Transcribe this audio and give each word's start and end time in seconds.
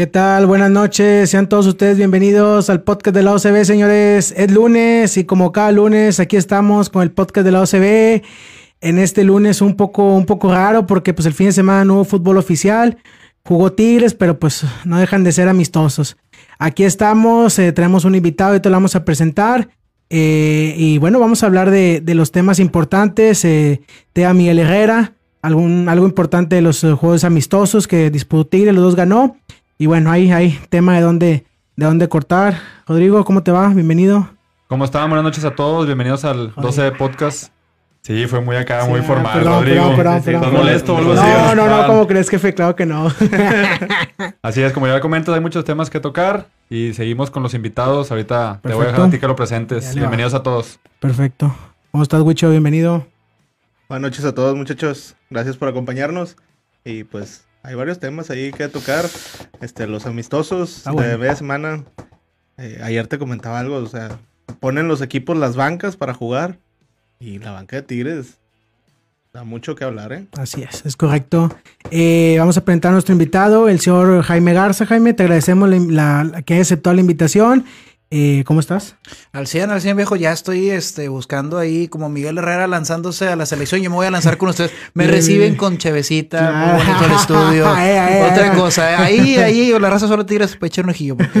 ¿Qué 0.00 0.06
tal? 0.06 0.46
Buenas 0.46 0.70
noches, 0.70 1.28
sean 1.28 1.46
todos 1.46 1.66
ustedes 1.66 1.98
bienvenidos 1.98 2.70
al 2.70 2.82
podcast 2.84 3.14
de 3.14 3.22
la 3.22 3.34
OCB, 3.34 3.64
señores. 3.64 4.32
Es 4.34 4.50
lunes 4.50 5.18
y 5.18 5.24
como 5.24 5.52
cada 5.52 5.72
lunes 5.72 6.20
aquí 6.20 6.38
estamos 6.38 6.88
con 6.88 7.02
el 7.02 7.10
podcast 7.10 7.44
de 7.44 7.52
la 7.52 7.60
OCB. 7.60 8.22
En 8.80 8.98
este 8.98 9.24
lunes 9.24 9.60
un 9.60 9.76
poco, 9.76 10.14
un 10.14 10.24
poco 10.24 10.54
raro 10.54 10.86
porque 10.86 11.12
pues 11.12 11.26
el 11.26 11.34
fin 11.34 11.48
de 11.48 11.52
semana 11.52 11.84
no 11.84 11.96
hubo 11.96 12.04
fútbol 12.04 12.38
oficial. 12.38 12.96
Jugó 13.44 13.74
Tigres, 13.74 14.14
pero 14.14 14.38
pues 14.38 14.64
no 14.86 14.96
dejan 14.96 15.22
de 15.22 15.32
ser 15.32 15.48
amistosos. 15.48 16.16
Aquí 16.58 16.84
estamos, 16.84 17.58
eh, 17.58 17.70
tenemos 17.72 18.06
un 18.06 18.14
invitado 18.14 18.56
y 18.56 18.60
te 18.60 18.70
lo 18.70 18.76
vamos 18.76 18.96
a 18.96 19.04
presentar. 19.04 19.68
Eh, 20.08 20.76
y 20.78 20.96
bueno, 20.96 21.20
vamos 21.20 21.42
a 21.42 21.46
hablar 21.46 21.70
de, 21.70 22.02
los 22.06 22.32
temas 22.32 22.58
importantes. 22.58 23.44
Eh, 23.44 23.82
a 24.26 24.32
Miguel 24.32 24.60
Herrera, 24.60 25.12
algún, 25.42 25.90
algo 25.90 26.06
importante 26.06 26.56
de 26.56 26.62
los 26.62 26.80
juegos 26.80 27.22
amistosos 27.24 27.86
que 27.86 28.10
disputó 28.10 28.46
Tigres, 28.46 28.74
los 28.74 28.84
dos 28.84 28.96
ganó. 28.96 29.36
Y 29.80 29.86
bueno, 29.86 30.10
ahí 30.10 30.30
hay 30.30 30.60
tema 30.68 30.94
de 30.96 31.00
dónde, 31.00 31.46
de 31.76 31.86
dónde 31.86 32.06
cortar. 32.10 32.58
Rodrigo, 32.86 33.24
¿cómo 33.24 33.42
te 33.42 33.50
va? 33.50 33.68
Bienvenido. 33.68 34.28
¿Cómo 34.68 34.84
están? 34.84 35.08
Buenas 35.08 35.24
noches 35.24 35.42
a 35.46 35.54
todos. 35.54 35.86
Bienvenidos 35.86 36.22
al 36.26 36.52
12 36.54 36.82
de 36.82 36.92
podcast. 36.92 37.50
Sí, 38.02 38.26
fue 38.26 38.42
muy 38.42 38.56
acá, 38.56 38.82
Sí, 38.82 38.90
muy 38.90 39.00
formal, 39.00 39.38
perdón, 39.38 39.54
Rodrigo. 39.54 39.96
perdón, 39.96 39.96
perdón, 39.96 40.20
Sí, 40.20 40.24
perdón, 40.26 40.42
¿Estás 40.42 40.50
perdón. 40.50 40.66
molesto 40.66 40.94
o 40.94 40.98
algo 40.98 41.14
No, 41.14 41.22
así? 41.22 41.56
no, 41.56 41.66
no, 41.66 41.86
¿cómo 41.86 42.06
crees 42.06 42.28
que 42.28 42.38
fue? 42.38 42.52
Claro 42.52 42.76
que 42.76 42.84
no. 42.84 43.08
Así 44.42 44.60
es, 44.60 44.74
como 44.74 44.86
ya 44.86 45.00
comentas, 45.00 45.34
hay 45.34 45.40
muchos 45.40 45.64
temas 45.64 45.88
que 45.88 45.98
tocar 45.98 46.48
y 46.68 46.92
seguimos 46.92 47.30
con 47.30 47.42
los 47.42 47.54
invitados. 47.54 48.10
Ahorita 48.10 48.60
te 48.62 48.74
voy 48.74 48.84
a 48.84 48.88
dejar 48.88 49.06
a 49.06 49.10
ti 49.10 49.18
que 49.18 49.26
lo 49.26 49.34
presentes. 49.34 49.94
Ya. 49.94 50.00
Bienvenidos 50.00 50.34
a 50.34 50.42
todos. 50.42 50.78
Perfecto. 50.98 51.56
¿Cómo 51.90 52.02
estás, 52.02 52.20
Wicho? 52.20 52.50
Bienvenido. 52.50 53.06
Buenas 53.88 54.10
noches 54.10 54.26
a 54.26 54.34
todos 54.34 54.54
muchachos, 54.56 55.16
gracias 55.30 55.56
por 55.56 55.68
acompañarnos 55.68 56.36
y 56.84 57.04
pues 57.04 57.46
hay 57.62 57.74
varios 57.74 57.98
temas 58.00 58.30
ahí 58.30 58.52
que 58.52 58.68
tocar, 58.68 59.04
este, 59.60 59.86
los 59.86 60.06
amistosos 60.06 60.86
Ah, 60.86 60.92
bueno. 60.92 61.08
de 61.10 61.18
media 61.18 61.36
semana, 61.36 61.84
Eh, 62.62 62.78
ayer 62.82 63.06
te 63.06 63.18
comentaba 63.18 63.58
algo, 63.58 63.76
o 63.76 63.86
sea, 63.86 64.18
ponen 64.60 64.86
los 64.86 65.00
equipos 65.00 65.34
las 65.38 65.56
bancas 65.56 65.96
para 65.96 66.12
jugar 66.12 66.58
y 67.18 67.38
la 67.38 67.52
banca 67.52 67.76
de 67.76 67.82
Tigres 67.82 68.36
da 69.32 69.44
mucho 69.44 69.74
que 69.74 69.84
hablar, 69.84 70.12
¿eh? 70.12 70.26
Así 70.36 70.62
es, 70.62 70.84
es 70.84 70.94
correcto. 70.94 71.56
Eh, 71.90 72.36
vamos 72.38 72.58
a 72.58 72.64
presentar 72.64 72.90
a 72.90 72.92
nuestro 72.92 73.12
invitado, 73.14 73.68
el 73.70 73.80
señor 73.80 74.22
Jaime 74.24 74.52
Garza. 74.52 74.84
Jaime, 74.84 75.14
te 75.14 75.22
agradecemos 75.22 75.70
la, 75.70 75.78
la- 75.78 76.24
la 76.24 76.42
que 76.42 76.52
haya 76.54 76.62
aceptado 76.62 76.92
la 76.94 77.00
invitación. 77.00 77.64
Eh, 78.12 78.42
¿Cómo 78.44 78.58
estás? 78.58 78.96
Al 79.32 79.46
100, 79.46 79.70
al 79.70 79.80
100 79.80 79.96
viejo, 79.96 80.16
ya 80.16 80.32
estoy 80.32 80.70
este, 80.70 81.06
buscando 81.08 81.58
ahí 81.58 81.86
como 81.86 82.08
Miguel 82.08 82.38
Herrera 82.38 82.66
lanzándose 82.66 83.28
a 83.28 83.36
la 83.36 83.46
selección. 83.46 83.82
Yo 83.82 83.90
me 83.90 83.94
voy 83.94 84.06
a 84.08 84.10
lanzar 84.10 84.36
con 84.36 84.48
ustedes. 84.48 84.72
Me 84.94 85.04
Bien, 85.04 85.14
reciben 85.14 85.54
con 85.56 85.78
chevecita, 85.78 86.50
muy 86.50 86.84
bonito 86.84 87.04
el 87.04 87.12
estudio. 87.12 87.76
Eh, 87.80 88.18
eh, 88.18 88.28
Otra 88.32 88.52
eh. 88.52 88.56
cosa, 88.56 88.90
eh, 88.92 88.96
ahí, 88.96 89.36
ahí, 89.36 89.78
la 89.78 89.88
raza 89.90 90.08
solo 90.08 90.26
tigres 90.26 90.56
para 90.56 90.66
echar 90.66 90.84
un 90.86 90.90
ojillo. 90.90 91.16
porque- 91.16 91.38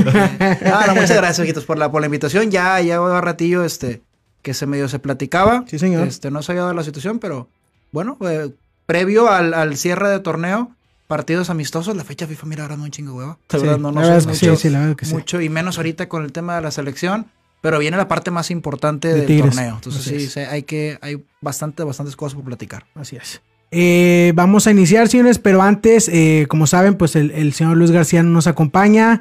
Ah, 0.72 0.84
no, 0.86 0.94
muchas 0.94 1.16
gracias, 1.16 1.38
viejitos, 1.40 1.64
por 1.64 1.76
la, 1.76 1.90
por 1.90 2.02
la 2.02 2.06
invitación. 2.06 2.52
Ya, 2.52 2.80
ya 2.80 3.00
va 3.00 3.20
ratillo 3.20 3.64
este, 3.64 4.02
que 4.42 4.54
se 4.54 4.66
medio 4.66 4.88
se 4.88 5.00
platicaba. 5.00 5.64
Sí, 5.66 5.80
señor. 5.80 6.06
Este, 6.06 6.30
no 6.30 6.40
se 6.42 6.52
había 6.52 6.62
dado 6.62 6.74
la 6.74 6.84
situación, 6.84 7.18
pero 7.18 7.48
bueno, 7.90 8.16
eh, 8.20 8.50
previo 8.86 9.28
al, 9.28 9.54
al 9.54 9.76
cierre 9.76 10.08
de 10.08 10.20
torneo, 10.20 10.70
partidos 11.10 11.50
amistosos, 11.50 11.94
la 11.94 12.04
fecha 12.04 12.26
FIFA, 12.26 12.46
mira, 12.46 12.62
ahora 12.62 12.76
no 12.78 12.84
un 12.84 12.90
chingo 12.90 13.14
hueva. 13.14 13.36
De 13.50 13.58
Sí, 13.58 13.64
verdad, 13.66 13.78
no, 13.78 13.92
no 13.92 14.00
la 14.00 14.06
verdad 14.06 14.18
es 14.18 14.24
que 14.26 14.46
mucho, 14.46 14.56
sí, 14.56 14.62
sí, 14.62 14.70
la 14.70 14.78
verdad 14.80 14.96
que 14.96 15.04
sí. 15.04 15.12
mucho, 15.12 15.40
y 15.42 15.48
menos 15.50 15.76
ahorita 15.76 16.08
con 16.08 16.24
el 16.24 16.32
tema 16.32 16.54
de 16.56 16.62
la 16.62 16.70
selección. 16.70 17.26
Pero 17.62 17.78
viene 17.78 17.98
la 17.98 18.08
parte 18.08 18.30
más 18.30 18.50
importante 18.50 19.08
De 19.08 19.14
del 19.16 19.26
Tigres. 19.26 19.54
torneo. 19.54 19.74
Entonces 19.74 20.00
Así 20.06 20.20
sí, 20.30 20.40
es. 20.40 20.48
hay 20.48 20.62
que, 20.62 20.98
hay 21.02 21.22
bastante, 21.42 21.82
bastantes 21.84 22.16
cosas 22.16 22.36
por 22.36 22.44
platicar. 22.46 22.86
Así 22.94 23.16
es. 23.16 23.42
Eh, 23.70 24.32
vamos 24.34 24.66
a 24.66 24.70
iniciar, 24.70 25.08
señores, 25.08 25.38
pero 25.38 25.60
antes, 25.60 26.08
eh, 26.08 26.46
como 26.48 26.66
saben, 26.66 26.94
pues 26.94 27.16
el, 27.16 27.30
el 27.32 27.52
señor 27.52 27.76
Luis 27.76 27.90
García 27.90 28.22
nos 28.22 28.46
acompaña. 28.46 29.20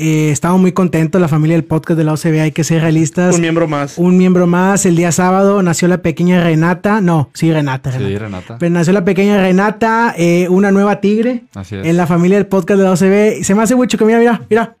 Eh, 0.00 0.30
estamos 0.30 0.60
muy 0.60 0.70
contentos, 0.70 1.20
la 1.20 1.26
familia 1.26 1.56
del 1.56 1.64
podcast 1.64 1.98
de 1.98 2.04
la 2.04 2.12
OCB, 2.12 2.40
hay 2.40 2.52
que 2.52 2.62
ser 2.62 2.82
realistas. 2.82 3.34
Un 3.34 3.40
miembro 3.40 3.66
más. 3.66 3.98
Un 3.98 4.16
miembro 4.16 4.46
más. 4.46 4.86
El 4.86 4.94
día 4.94 5.10
sábado 5.10 5.60
nació 5.60 5.88
la 5.88 5.98
pequeña 6.02 6.40
Renata. 6.40 7.00
No, 7.00 7.30
sí, 7.34 7.52
Renata. 7.52 7.90
Renata. 7.90 8.08
Sí, 8.08 8.16
Renata. 8.16 8.56
Pero 8.60 8.70
nació 8.72 8.92
la 8.92 9.04
pequeña 9.04 9.40
Renata, 9.40 10.14
eh, 10.16 10.46
una 10.50 10.70
nueva 10.70 11.00
tigre 11.00 11.42
Así 11.52 11.74
es. 11.74 11.84
en 11.84 11.96
la 11.96 12.06
familia 12.06 12.36
del 12.36 12.46
podcast 12.46 12.78
de 12.78 12.84
la 12.84 12.92
OCB. 12.92 13.40
Y 13.40 13.44
Se 13.44 13.56
me 13.56 13.62
hace 13.64 13.74
mucho 13.74 13.98
que 13.98 14.04
mira, 14.04 14.20
mira, 14.20 14.42
mira. 14.48 14.76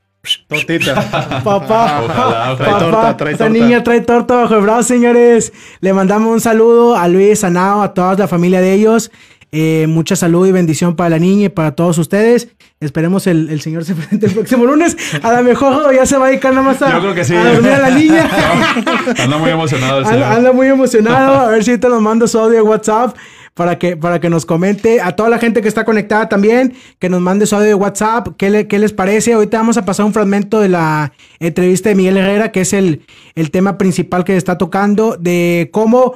Tortita. 0.46 0.94
Papá, 1.44 2.02
Ojalá, 2.02 2.02
ojalá. 2.04 2.56
Trae 2.56 2.68
papá, 2.70 2.78
torta, 2.78 3.16
trae 3.16 3.32
esta 3.32 3.44
torta. 3.46 3.58
niña 3.60 3.82
trae 3.82 4.00
torta 4.02 4.34
bajo 4.36 4.54
el 4.56 4.60
brazo, 4.62 4.82
señores. 4.84 5.52
Le 5.80 5.92
mandamos 5.94 6.32
un 6.32 6.40
saludo 6.40 6.96
a 6.96 7.08
Luis, 7.08 7.42
a 7.42 7.50
Nao, 7.50 7.82
a 7.82 7.92
toda 7.92 8.14
la 8.14 8.28
familia 8.28 8.60
de 8.60 8.72
ellos. 8.74 9.10
Eh, 9.50 9.86
mucha 9.88 10.14
salud 10.14 10.46
y 10.46 10.52
bendición 10.52 10.94
para 10.94 11.10
la 11.10 11.18
niña 11.18 11.46
y 11.46 11.48
para 11.48 11.72
todos 11.72 11.96
ustedes. 11.98 12.48
Esperemos 12.80 13.26
el, 13.26 13.48
el 13.50 13.60
señor 13.62 13.84
se 13.84 13.94
presente 13.94 14.26
el 14.26 14.32
próximo 14.32 14.66
lunes. 14.66 14.96
A 15.22 15.32
lo 15.32 15.42
mejor 15.42 15.94
ya 15.94 16.04
se 16.06 16.16
va 16.18 16.26
a 16.26 16.28
dedicar 16.28 16.52
nada 16.52 16.66
más 16.66 16.82
a, 16.82 16.92
Yo 16.92 17.00
creo 17.00 17.14
que 17.14 17.24
sí. 17.24 17.34
a 17.34 17.52
dormir 17.54 17.72
a 17.72 17.78
la 17.78 17.90
niña. 17.90 18.28
Anda 19.18 19.38
muy 19.38 19.50
emocionado 19.50 20.00
el 20.00 20.04
señor. 20.06 20.22
Anda, 20.22 20.36
anda 20.36 20.52
muy 20.52 20.66
emocionado. 20.66 21.34
A 21.40 21.50
ver 21.50 21.64
si 21.64 21.78
te 21.78 21.88
lo 21.88 22.00
mando 22.00 22.28
su 22.28 22.38
audio 22.38 22.56
de 22.56 22.62
WhatsApp 22.62 23.16
para 23.54 23.78
que, 23.78 23.96
para 23.96 24.20
que 24.20 24.28
nos 24.30 24.44
comente. 24.46 25.00
A 25.00 25.12
toda 25.16 25.28
la 25.28 25.38
gente 25.38 25.62
que 25.62 25.68
está 25.68 25.84
conectada 25.84 26.28
también, 26.28 26.74
que 26.98 27.08
nos 27.08 27.20
mande 27.20 27.46
su 27.46 27.56
audio 27.56 27.68
de 27.68 27.74
WhatsApp. 27.74 28.28
¿Qué, 28.36 28.50
le- 28.50 28.68
qué 28.68 28.78
les 28.78 28.92
parece? 28.92 29.32
Ahorita 29.32 29.58
vamos 29.58 29.76
a 29.78 29.84
pasar 29.84 30.06
un 30.06 30.12
fragmento 30.12 30.60
de 30.60 30.68
la 30.68 31.12
entrevista 31.40 31.88
de 31.88 31.94
Miguel 31.96 32.18
Herrera, 32.18 32.52
que 32.52 32.60
es 32.60 32.72
el, 32.74 33.02
el 33.34 33.50
tema 33.50 33.78
principal 33.78 34.24
que 34.24 34.36
está 34.36 34.58
tocando, 34.58 35.16
de 35.18 35.70
cómo 35.72 36.14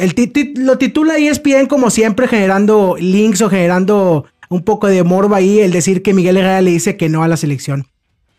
el 0.00 0.14
ti- 0.14 0.26
ti- 0.28 0.54
lo 0.56 0.78
titula 0.78 1.16
ESPN 1.18 1.66
como 1.66 1.90
siempre, 1.90 2.26
generando 2.28 2.96
links 2.98 3.40
o 3.42 3.50
generando 3.50 4.24
un 4.48 4.62
poco 4.62 4.86
de 4.88 5.02
morbo 5.04 5.34
ahí, 5.34 5.60
el 5.60 5.70
decir 5.72 6.02
que 6.02 6.12
Miguel 6.14 6.36
Herrera 6.36 6.60
le 6.60 6.72
dice 6.72 6.96
que 6.96 7.08
no 7.08 7.22
a 7.22 7.28
la 7.28 7.36
selección. 7.36 7.86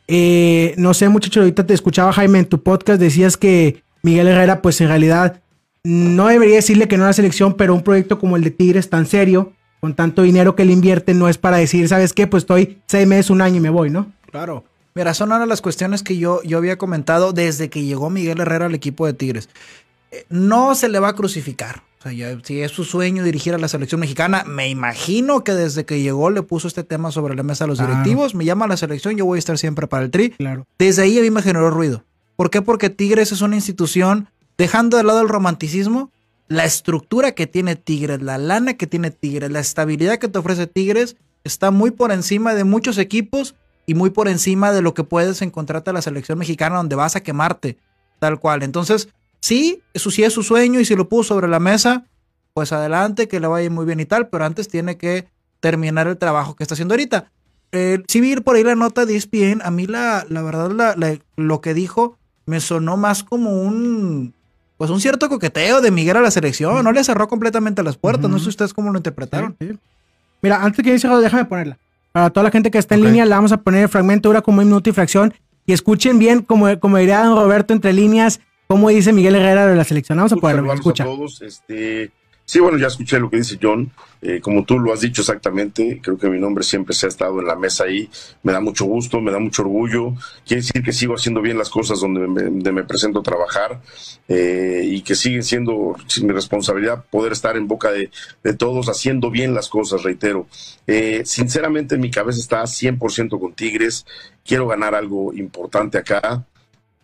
Eh, 0.08 0.74
no 0.78 0.94
sé, 0.94 1.08
muchacho, 1.10 1.40
ahorita 1.40 1.66
te 1.66 1.74
escuchaba, 1.74 2.12
Jaime, 2.12 2.40
en 2.40 2.46
tu 2.46 2.62
podcast 2.62 3.00
decías 3.00 3.38
que 3.38 3.82
Miguel 4.04 4.28
Herrera, 4.28 4.62
pues 4.62 4.82
en 4.82 4.90
realidad 4.90 5.42
no 5.84 6.28
debería 6.28 6.56
decirle 6.56 6.88
que 6.88 6.98
no 6.98 7.06
a 7.06 7.08
la 7.08 7.14
selección, 7.14 7.54
pero 7.56 7.74
un 7.74 7.82
proyecto 7.82 8.20
como 8.20 8.36
el 8.36 8.44
de 8.44 8.52
Tigres 8.52 8.90
tan 8.90 9.06
serio, 9.06 9.54
con 9.80 9.96
tanto 9.96 10.22
dinero 10.24 10.56
que 10.56 10.66
le 10.66 10.74
invierte, 10.74 11.14
no 11.14 11.30
es 11.30 11.38
para 11.38 11.58
decir, 11.58 11.88
¿sabes 11.88 12.14
qué? 12.14 12.28
Pues 12.28 12.44
estoy 12.44 12.80
seis 12.88 13.08
meses, 13.08 13.30
un 13.30 13.42
año 13.42 13.58
y 13.58 13.62
me 13.62 13.70
voy, 13.70 13.90
¿no? 13.90 14.12
Claro. 14.30 14.64
Mira, 14.94 15.14
son 15.14 15.30
de 15.30 15.48
las 15.48 15.62
cuestiones 15.62 16.04
que 16.04 16.18
yo, 16.18 16.44
yo 16.44 16.58
había 16.58 16.78
comentado 16.78 17.32
desde 17.32 17.70
que 17.70 17.84
llegó 17.84 18.10
Miguel 18.10 18.42
Herrera 18.42 18.66
al 18.66 18.76
equipo 18.76 19.06
de 19.06 19.14
Tigres. 19.14 19.48
Eh, 20.12 20.26
No 20.30 20.76
se 20.76 20.90
le 20.90 21.00
va 21.00 21.10
a 21.10 21.16
crucificar. 21.16 21.84
O 22.00 22.04
sea, 22.04 22.12
ya- 22.14 22.38
si 22.44 22.62
es 22.62 22.72
su 22.72 22.84
sueño 22.84 23.24
dirigir 23.24 23.54
a 23.54 23.58
la 23.60 23.68
selección 23.68 24.02
mexicana, 24.02 24.44
me 24.48 24.70
imagino 24.70 25.44
que 25.44 25.54
desde 25.54 25.86
que 25.86 26.02
llegó 26.02 26.30
le 26.32 26.42
puso 26.42 26.68
este 26.68 26.84
tema 26.84 27.12
sobre 27.12 27.36
la 27.36 27.44
mesa 27.44 27.66
a 27.66 27.68
los 27.68 27.78
Claro. 27.78 27.92
directivos. 27.94 28.34
Me 28.34 28.44
llama 28.46 28.66
a 28.66 28.68
la 28.68 28.78
selección, 28.78 29.16
yo 29.16 29.26
voy 29.26 29.38
a 29.38 29.40
estar 29.40 29.58
siempre 29.58 29.88
para 29.88 30.04
el 30.04 30.12
tri. 30.12 30.32
Claro. 30.32 30.66
Desde 30.80 31.04
ahí 31.04 31.20
a 31.20 31.22
mí 31.22 31.30
me 31.30 31.42
generó 31.44 31.70
ruido. 31.70 32.04
¿Por 32.36 32.50
qué? 32.50 32.62
Porque 32.64 32.90
Tigres 32.90 33.32
es 33.32 33.42
una 33.42 33.56
institución, 33.56 34.28
dejando 34.58 34.98
de 34.98 35.04
lado 35.04 35.22
el 35.22 35.30
romanticismo, 35.30 36.12
la 36.48 36.66
estructura 36.66 37.34
que 37.34 37.46
tiene 37.46 37.76
Tigres, 37.76 38.22
la 38.22 38.38
lana 38.40 38.74
que 38.74 38.88
tiene 38.88 39.12
Tigres, 39.12 39.52
la 39.52 39.60
estabilidad 39.60 40.18
que 40.18 40.28
te 40.28 40.40
ofrece 40.40 40.66
Tigres, 40.68 41.16
está 41.44 41.70
muy 41.72 41.92
por 41.92 42.12
encima 42.12 42.56
de 42.56 42.64
muchos 42.64 42.98
equipos 42.98 43.54
y 43.86 43.94
muy 43.94 44.10
por 44.10 44.28
encima 44.28 44.72
de 44.72 44.82
lo 44.82 44.94
que 44.96 45.04
puedes 45.04 45.42
encontrarte 45.44 45.92
a 45.92 45.94
la 45.94 46.02
selección 46.02 46.40
mexicana 46.40 46.78
donde 46.78 46.96
vas 46.96 47.16
a 47.16 47.22
quemarte, 47.22 47.78
tal 48.20 48.40
cual. 48.40 48.64
Entonces, 48.64 49.10
sí, 49.42 49.82
eso 49.94 50.10
sí 50.12 50.24
es 50.24 50.34
su 50.34 50.44
sueño 50.44 50.80
y 50.80 50.86
si 50.86 50.96
lo 50.96 51.10
puso 51.10 51.34
sobre 51.36 51.48
la 51.48 51.60
mesa, 51.60 52.06
pues 52.54 52.72
adelante, 52.72 53.28
que 53.28 53.40
le 53.40 53.48
vaya 53.48 53.70
muy 53.70 53.86
bien 53.86 54.00
y 54.00 54.06
tal, 54.06 54.28
pero 54.30 54.46
antes 54.46 54.68
tiene 54.68 54.98
que 54.98 55.28
terminar 55.60 56.08
el 56.08 56.18
trabajo 56.18 56.56
que 56.56 56.64
está 56.64 56.76
haciendo 56.76 56.94
ahorita. 56.94 57.32
Eh, 57.72 58.04
sí 58.08 58.20
vi 58.22 58.36
por 58.38 58.56
ahí 58.56 58.64
la 58.64 58.76
nota 58.76 59.06
de 59.06 59.16
ESPN, 59.16 59.62
a 59.64 59.72
mí 59.72 59.88
la, 59.88 60.26
la 60.30 60.42
verdad 60.42 60.72
la- 60.72 60.96
la- 60.96 61.18
lo 61.38 61.62
que 61.62 61.74
dijo 61.74 62.18
me 62.46 62.60
sonó 62.60 62.98
más 62.98 63.24
como 63.24 63.62
un 63.64 64.34
pues 64.78 64.90
un 64.90 65.00
cierto 65.00 65.30
coqueteo 65.30 65.80
de 65.80 65.92
Miguel 65.92 66.18
a 66.18 66.22
la 66.22 66.32
selección, 66.32 66.84
no 66.84 66.92
le 66.92 67.04
cerró 67.04 67.28
completamente 67.28 67.84
las 67.84 67.98
puertas, 67.98 68.32
no 68.32 68.40
sé 68.40 68.50
ustedes 68.50 68.74
cómo 68.74 68.92
lo 68.92 68.98
interpretaron. 68.98 69.56
Sí, 69.60 69.68
sí. 69.70 69.78
Mira, 70.42 70.64
antes 70.64 70.84
que 70.84 70.90
inicie, 70.90 71.08
déjame 71.08 71.46
ponerla. 71.46 71.78
Para 72.12 72.32
toda 72.32 72.46
la 72.46 72.50
gente 72.52 72.72
que 72.72 72.80
está 72.80 72.96
en 72.96 73.04
línea, 73.04 73.26
le 73.26 73.36
vamos 73.36 73.52
a 73.52 73.58
poner 73.62 73.84
el 73.84 73.90
fragmento, 73.90 74.30
dura 74.30 74.42
como 74.42 74.60
un 74.60 74.66
minuto 74.66 74.90
y 74.90 74.94
fracción. 74.94 75.36
Y 75.68 75.74
escuchen 75.74 76.18
bien, 76.18 76.42
como, 76.42 76.80
como 76.80 76.98
diría 76.98 77.24
don 77.24 77.36
Roberto 77.38 77.76
entre 77.76 77.94
líneas, 77.94 78.40
cómo 78.72 78.88
dice 78.88 79.12
Miguel 79.12 79.36
Herrera 79.36 79.68
de 79.68 79.76
la 79.76 79.84
selección. 79.84 80.18
Vamos 80.18 80.32
a 80.32 80.36
Gusto 80.36 80.42
ponerlo, 80.48 80.70
saludarlos 80.70 80.80
escucha. 80.80 81.04
a 81.04 81.08
todos. 81.08 81.42
Este, 81.42 82.12
Sí, 82.44 82.60
bueno, 82.60 82.78
ya 82.78 82.88
escuché 82.88 83.18
lo 83.18 83.30
que 83.30 83.38
dice 83.38 83.58
John. 83.62 83.92
Eh, 84.22 84.42
como 84.42 84.66
tú 84.66 84.78
lo 84.78 84.92
has 84.92 85.00
dicho 85.00 85.22
exactamente, 85.22 86.02
creo 86.04 86.18
que 86.18 86.28
mi 86.28 86.38
nombre 86.38 86.66
siempre 86.66 86.94
se 86.94 87.06
ha 87.06 87.10
estado 87.10 87.40
en 87.40 87.48
la 87.48 87.56
mesa 87.56 87.86
ahí. 87.86 88.10
Me 88.44 88.52
da 88.52 88.60
mucho 88.60 88.84
gusto, 88.84 89.22
me 89.22 89.32
da 89.32 89.40
mucho 89.40 89.62
orgullo. 89.62 90.16
Quiere 90.46 90.62
decir 90.62 90.84
que 90.84 90.92
sigo 90.92 91.16
haciendo 91.16 91.42
bien 91.42 91.58
las 91.58 91.70
cosas 91.70 92.02
donde 92.02 92.28
me, 92.28 92.72
me 92.72 92.84
presento 92.84 93.20
a 93.20 93.24
trabajar 93.24 93.82
eh, 94.28 94.84
y 94.86 95.02
que 95.02 95.16
sigue 95.16 95.44
siendo 95.44 95.96
mi 96.24 96.34
responsabilidad 96.34 97.06
poder 97.10 97.32
estar 97.32 97.56
en 97.56 97.68
boca 97.70 97.90
de, 97.92 98.10
de 98.44 98.54
todos 98.54 98.90
haciendo 98.90 99.32
bien 99.32 99.54
las 99.54 99.70
cosas, 99.70 100.04
reitero. 100.04 100.48
Eh, 100.88 101.22
sinceramente, 101.24 101.98
mi 101.98 102.12
cabeza 102.12 102.40
está 102.40 102.64
100% 102.64 103.40
con 103.40 103.54
Tigres. 103.54 104.06
Quiero 104.44 104.68
ganar 104.68 104.94
algo 104.94 105.34
importante 105.34 105.98
acá. 105.98 106.46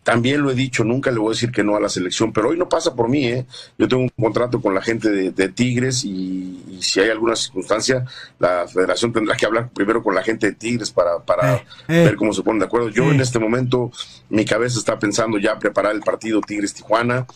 También 0.08 0.40
lo 0.40 0.50
he 0.50 0.54
dicho, 0.54 0.84
nunca 0.84 1.10
le 1.10 1.18
voy 1.18 1.28
a 1.28 1.34
decir 1.34 1.52
que 1.52 1.62
no 1.62 1.76
a 1.76 1.80
la 1.80 1.90
selección, 1.90 2.32
pero 2.32 2.48
hoy 2.48 2.56
no 2.56 2.66
pasa 2.66 2.94
por 2.94 3.10
mí, 3.10 3.26
¿eh? 3.26 3.44
Yo 3.76 3.88
tengo 3.88 4.04
un 4.04 4.08
contrato 4.08 4.58
con 4.62 4.74
la 4.74 4.80
gente 4.80 5.10
de, 5.10 5.48
Tigres 5.50 6.02
y, 6.02 6.78
si 6.80 7.00
hay 7.00 7.10
alguna 7.10 7.36
circunstancia, 7.36 8.06
la 8.38 8.66
federación 8.66 9.12
tendrá 9.12 9.36
que 9.36 9.44
hablar 9.44 9.68
primero 9.68 10.02
con 10.02 10.14
la 10.14 10.22
gente 10.22 10.46
de 10.46 10.52
Tigres 10.54 10.90
para, 10.92 11.18
para 11.18 11.56
eh, 11.56 11.64
eh. 11.88 12.04
ver 12.04 12.16
cómo 12.16 12.32
se 12.32 12.42
ponen 12.42 12.60
de 12.60 12.64
acuerdo. 12.64 12.88
Yo 12.88 13.12
en 13.12 13.20
este 13.20 13.38
momento, 13.38 13.92
mi 14.30 14.46
cabeza 14.46 14.78
está 14.78 14.98
pensando 14.98 15.36
ya 15.36 15.58
preparar 15.58 15.94
el 15.94 16.00
partido 16.00 16.40
Tigres-Tijuana. 16.40 17.26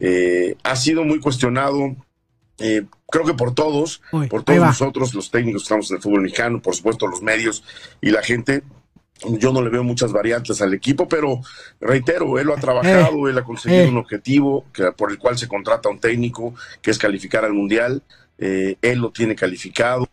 Eh, 0.00 0.56
ha 0.62 0.74
sido 0.74 1.04
muy 1.04 1.20
cuestionado, 1.20 1.94
creo 2.56 3.26
que 3.26 3.34
por 3.34 3.54
todos, 3.54 4.00
por 4.30 4.42
todos 4.42 4.58
nosotros, 4.58 5.12
los 5.12 5.30
técnicos 5.30 5.64
que 5.64 5.66
estamos 5.66 5.90
en 5.90 5.98
el 5.98 6.02
fútbol 6.02 6.22
mexicano, 6.22 6.62
por 6.62 6.74
supuesto 6.74 7.06
los 7.06 7.20
medios 7.20 7.62
y 8.00 8.08
la 8.08 8.22
gente, 8.22 8.62
yo 9.38 9.52
no 9.52 9.62
le 9.62 9.70
veo 9.70 9.84
muchas 9.84 10.12
variantes 10.12 10.60
al 10.60 10.74
equipo, 10.74 11.08
pero 11.08 11.40
reitero, 11.80 12.38
él 12.38 12.46
lo 12.46 12.54
ha 12.54 12.60
trabajado, 12.60 13.26
eh, 13.26 13.30
él 13.30 13.38
ha 13.38 13.44
conseguido 13.44 13.82
eh. 13.82 13.88
un 13.88 13.98
objetivo 13.98 14.66
que, 14.72 14.92
por 14.92 15.10
el 15.10 15.18
cual 15.18 15.38
se 15.38 15.48
contrata 15.48 15.88
un 15.88 15.98
técnico, 15.98 16.54
que 16.80 16.90
es 16.90 16.98
calificar 16.98 17.44
al 17.44 17.52
Mundial. 17.52 18.02
Eh, 18.38 18.76
él 18.82 18.98
lo 18.98 19.10
tiene 19.10 19.34
calificado, 19.34 20.08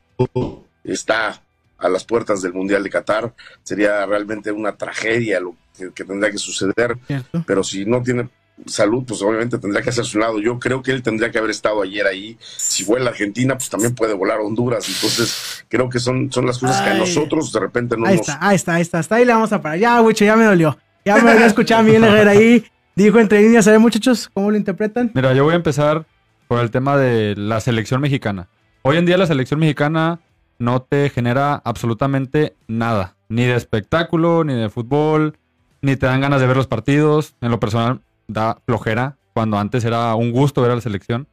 está 0.84 1.42
a 1.78 1.90
las 1.90 2.04
puertas 2.04 2.42
del 2.42 2.54
Mundial 2.54 2.84
de 2.84 2.90
Qatar. 2.90 3.34
Sería 3.64 4.06
realmente 4.06 4.52
una 4.52 4.76
tragedia 4.76 5.40
lo 5.40 5.56
que, 5.78 5.92
que 5.92 6.04
tendría 6.04 6.32
que 6.32 6.38
suceder, 6.38 6.98
pero 7.46 7.64
si 7.64 7.86
no 7.86 8.04
tiene 8.04 8.30
salud, 8.66 9.04
pues 9.08 9.22
obviamente 9.22 9.58
tendría 9.58 9.82
que 9.82 9.90
hacer 9.90 10.06
su 10.06 10.20
lado. 10.20 10.40
Yo 10.40 10.60
creo 10.60 10.82
que 10.82 10.92
él 10.92 11.02
tendría 11.02 11.32
que 11.32 11.38
haber 11.38 11.52
estado 11.52 11.82
ayer 11.82 12.06
ahí. 12.06 12.38
Si 12.58 12.84
vuela 12.84 13.08
a 13.08 13.10
Argentina, 13.14 13.56
pues 13.56 13.70
también 13.70 13.96
puede 13.96 14.14
volar 14.14 14.40
a 14.40 14.42
Honduras. 14.42 14.88
Entonces, 14.88 15.66
creo 15.68 15.90
que 15.90 16.00
son, 16.00 16.32
son 16.32 16.46
las 16.46 16.58
cosas 16.58 16.82
que 16.82 16.90
a 16.90 16.94
nosotros 16.96 17.52
de 17.52 17.60
repente 17.60 17.98
no 17.98 18.06
ahí 18.06 18.18
nos... 18.18 18.28
Está, 18.28 18.40
ahí 18.42 18.56
está, 18.56 18.76
ahí 18.76 18.82
está, 18.82 19.00
hasta 19.00 19.16
ahí 19.16 19.26
le 19.26 19.34
vamos 19.34 19.52
a 19.54 19.62
parar. 19.62 19.80
Ya, 19.80 20.02
Wicho, 20.02 20.26
ya 20.26 20.36
me 20.36 20.46
dolió. 20.46 20.78
Ya 21.06 21.18
me 21.18 21.32
había 21.32 21.46
escuchado 21.46 21.82
a 21.82 21.84
Miguel 21.84 22.04
Herrera 22.04 22.32
ahí. 22.32 22.64
Dijo 22.96 23.20
entre 23.20 23.42
líneas, 23.42 23.68
a 23.68 23.72
ver 23.72 23.80
muchachos, 23.80 24.30
¿cómo 24.34 24.52
lo 24.52 24.58
interpretan? 24.58 25.12
Mira, 25.14 25.34
yo 25.34 25.44
voy 25.44 25.54
a 25.54 25.58
empezar 25.58 26.06
por 26.48 26.60
el 26.60 26.72
tema 26.72 26.98
de 26.98 27.36
la 27.38 27.62
selección 27.62 28.02
mexicana. 28.02 28.50
Hoy 28.82 28.98
en 28.98 29.06
día 29.06 29.18
la 29.18 29.28
selección 29.28 29.60
mexicana 29.60 30.20
no 30.58 30.82
te 30.82 31.10
genera 31.10 31.62
absolutamente 31.64 32.56
nada. 32.68 33.16
Ni 33.30 33.46
de 33.46 33.56
espectáculo, 33.56 34.44
ni 34.44 34.54
de 34.54 34.70
fútbol, 34.70 35.38
ni 35.82 35.96
te 35.96 36.06
dan 36.06 36.22
ganas 36.22 36.42
de 36.42 36.48
ver 36.48 36.58
los 36.58 36.68
partidos. 36.68 37.36
En 37.42 37.52
lo 37.52 37.60
personal, 37.60 38.02
da 38.30 38.62
flojera 38.66 39.18
cuando 39.34 39.58
antes 39.58 39.84
era 39.84 40.16
un 40.16 40.32
gusto 40.32 40.62
ver 40.62 40.72
a 40.72 40.76
la 40.76 40.82
selección. 40.82 41.28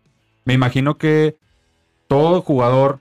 Me 0.44 0.54
imagino 0.54 0.98
que 0.98 1.36
todo 2.08 2.42
jugador, 2.42 3.00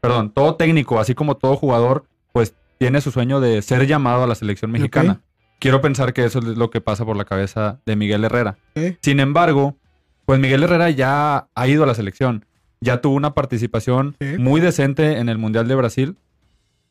perdón, 0.00 0.30
todo 0.30 0.56
técnico, 0.56 1.00
así 1.00 1.14
como 1.14 1.36
todo 1.36 1.56
jugador, 1.56 2.04
pues 2.32 2.54
tiene 2.78 3.00
su 3.00 3.10
sueño 3.10 3.40
de 3.40 3.62
ser 3.62 3.86
llamado 3.86 4.24
a 4.24 4.26
la 4.26 4.34
selección 4.34 4.70
mexicana. 4.70 5.20
Quiero 5.58 5.80
pensar 5.80 6.12
que 6.12 6.24
eso 6.24 6.38
es 6.38 6.44
lo 6.44 6.70
que 6.70 6.80
pasa 6.80 7.04
por 7.04 7.16
la 7.16 7.24
cabeza 7.24 7.80
de 7.84 7.96
Miguel 7.96 8.24
Herrera. 8.24 8.58
Sin 9.00 9.20
embargo, 9.20 9.76
pues 10.24 10.38
Miguel 10.38 10.62
Herrera 10.62 10.90
ya 10.90 11.48
ha 11.54 11.68
ido 11.68 11.84
a 11.84 11.86
la 11.86 11.94
selección. 11.94 12.44
Ya 12.80 13.00
tuvo 13.00 13.16
una 13.16 13.34
participación 13.34 14.16
muy 14.38 14.60
decente 14.60 15.18
en 15.18 15.28
el 15.28 15.38
Mundial 15.38 15.66
de 15.66 15.74
Brasil. 15.74 16.16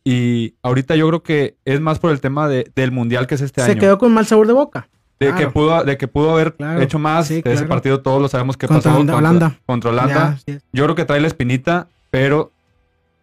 Y 0.03 0.55
ahorita 0.63 0.95
yo 0.95 1.07
creo 1.07 1.23
que 1.23 1.57
es 1.65 1.81
más 1.81 1.99
por 1.99 2.11
el 2.11 2.21
tema 2.21 2.47
del 2.47 2.91
Mundial 2.91 3.27
que 3.27 3.35
es 3.35 3.41
este 3.41 3.61
año. 3.61 3.73
Se 3.73 3.79
quedó 3.79 3.97
con 3.97 4.13
mal 4.13 4.25
sabor 4.25 4.47
de 4.47 4.53
boca. 4.53 4.89
De, 5.19 5.33
que 5.33 5.47
pudo, 5.47 5.83
de 5.83 5.97
que 5.97 6.07
pudo 6.07 6.31
haber 6.31 6.55
hecho 6.79 6.99
más 6.99 7.29
de 7.29 7.41
ese 7.43 7.65
partido, 7.65 8.01
todos 8.01 8.21
lo 8.21 8.27
sabemos 8.27 8.55
que 8.55 8.67
pasó 8.67 8.93
contra 8.93 9.15
Holanda. 9.15 9.57
Contra 9.65 9.89
Holanda. 9.89 10.37
Yo 10.71 10.83
creo 10.83 10.95
que 10.95 11.05
trae 11.05 11.19
la 11.19 11.27
espinita, 11.27 11.87
pero 12.11 12.51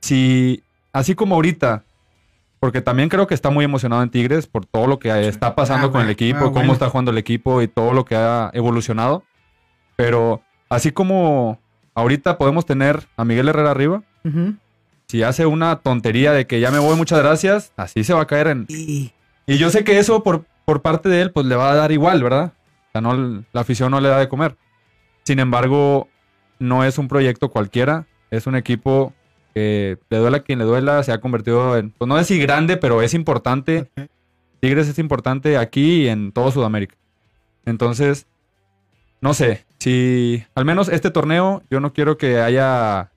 si, 0.01 0.63
así 0.93 1.15
como 1.15 1.37
ahorita, 1.37 1.85
porque 2.59 2.81
también 2.81 3.09
creo 3.09 3.27
que 3.27 3.35
está 3.35 3.51
muy 3.51 3.65
emocionado 3.65 4.03
en 4.03 4.11
Tigres 4.11 4.47
por 4.47 4.67
todo 4.67 4.87
lo 4.87 4.99
que 4.99 5.29
está 5.29 5.55
pasando 5.55 5.89
ah, 5.89 5.93
con 5.93 6.01
el 6.01 6.11
equipo, 6.11 6.47
ah, 6.47 6.53
cómo 6.53 6.73
está 6.73 6.89
jugando 6.89 7.13
el 7.13 7.19
equipo 7.19 7.63
y 7.63 7.69
todo 7.69 7.93
lo 7.93 8.05
que 8.05 8.17
ha 8.17 8.51
evolucionado. 8.55 9.23
Pero 9.97 10.43
así 10.69 10.91
como 10.91 11.61
ahorita 11.95 12.39
podemos 12.39 12.67
tener 12.67 13.07
a 13.17 13.25
Miguel 13.25 13.49
Herrera 13.49 13.71
arriba, 13.71 14.03
si 15.07 15.23
hace 15.23 15.47
una 15.47 15.77
tontería 15.77 16.33
de 16.33 16.47
que 16.47 16.59
ya 16.59 16.71
me 16.71 16.79
voy, 16.79 16.97
muchas 16.97 17.21
gracias, 17.21 17.73
así 17.77 18.03
se 18.03 18.15
va 18.15 18.23
a 18.23 18.27
caer 18.27 18.49
en... 18.49 18.67
Y, 18.69 19.13
y 19.47 19.59
yo 19.59 19.71
sé 19.71 19.85
que 19.85 19.99
eso 19.99 20.23
por, 20.23 20.45
por 20.65 20.83
parte 20.83 21.09
de 21.09 21.23
él, 21.23 21.31
pues 21.31 21.47
le 21.47 21.57
va 21.57 21.73
a 21.73 21.75
dar 21.75 21.93
igual, 21.93 22.23
¿verdad? 22.23 22.53
O 22.89 22.93
sea, 22.93 23.01
no, 23.01 23.45
la 23.53 23.61
afición 23.61 23.91
no 23.91 24.01
le 24.01 24.09
da 24.09 24.19
de 24.19 24.29
comer. 24.29 24.57
Sin 25.25 25.39
embargo, 25.39 26.09
no 26.59 26.85
es 26.85 26.99
un 26.99 27.09
proyecto 27.09 27.51
cualquiera, 27.51 28.07
es 28.31 28.47
un 28.47 28.57
equipo 28.57 29.13
que 29.55 29.99
le 30.11 30.19
duela 30.19 30.39
a 30.39 30.41
quien 30.41 30.59
le 30.59 30.65
duela, 30.65 31.03
se 31.03 31.13
ha 31.13 31.21
convertido 31.21 31.77
en, 31.77 31.91
pues 31.91 32.09
no 32.09 32.17
decir 32.17 32.41
grande, 32.43 32.77
pero 32.77 33.03
es 33.03 33.15
importante. 33.15 33.91
Tigres 34.61 34.89
es 34.89 34.99
importante 34.99 35.57
aquí 35.57 36.05
y 36.05 36.09
en 36.09 36.33
todo 36.33 36.51
Sudamérica. 36.51 36.97
Entonces, 37.65 38.27
no 39.21 39.35
sé, 39.35 39.65
si 39.79 40.45
al 40.55 40.65
menos 40.65 40.89
este 40.89 41.11
torneo, 41.11 41.63
yo 41.71 41.81
no 41.81 41.93
quiero 41.93 42.19
que 42.19 42.41
haya 42.41 43.11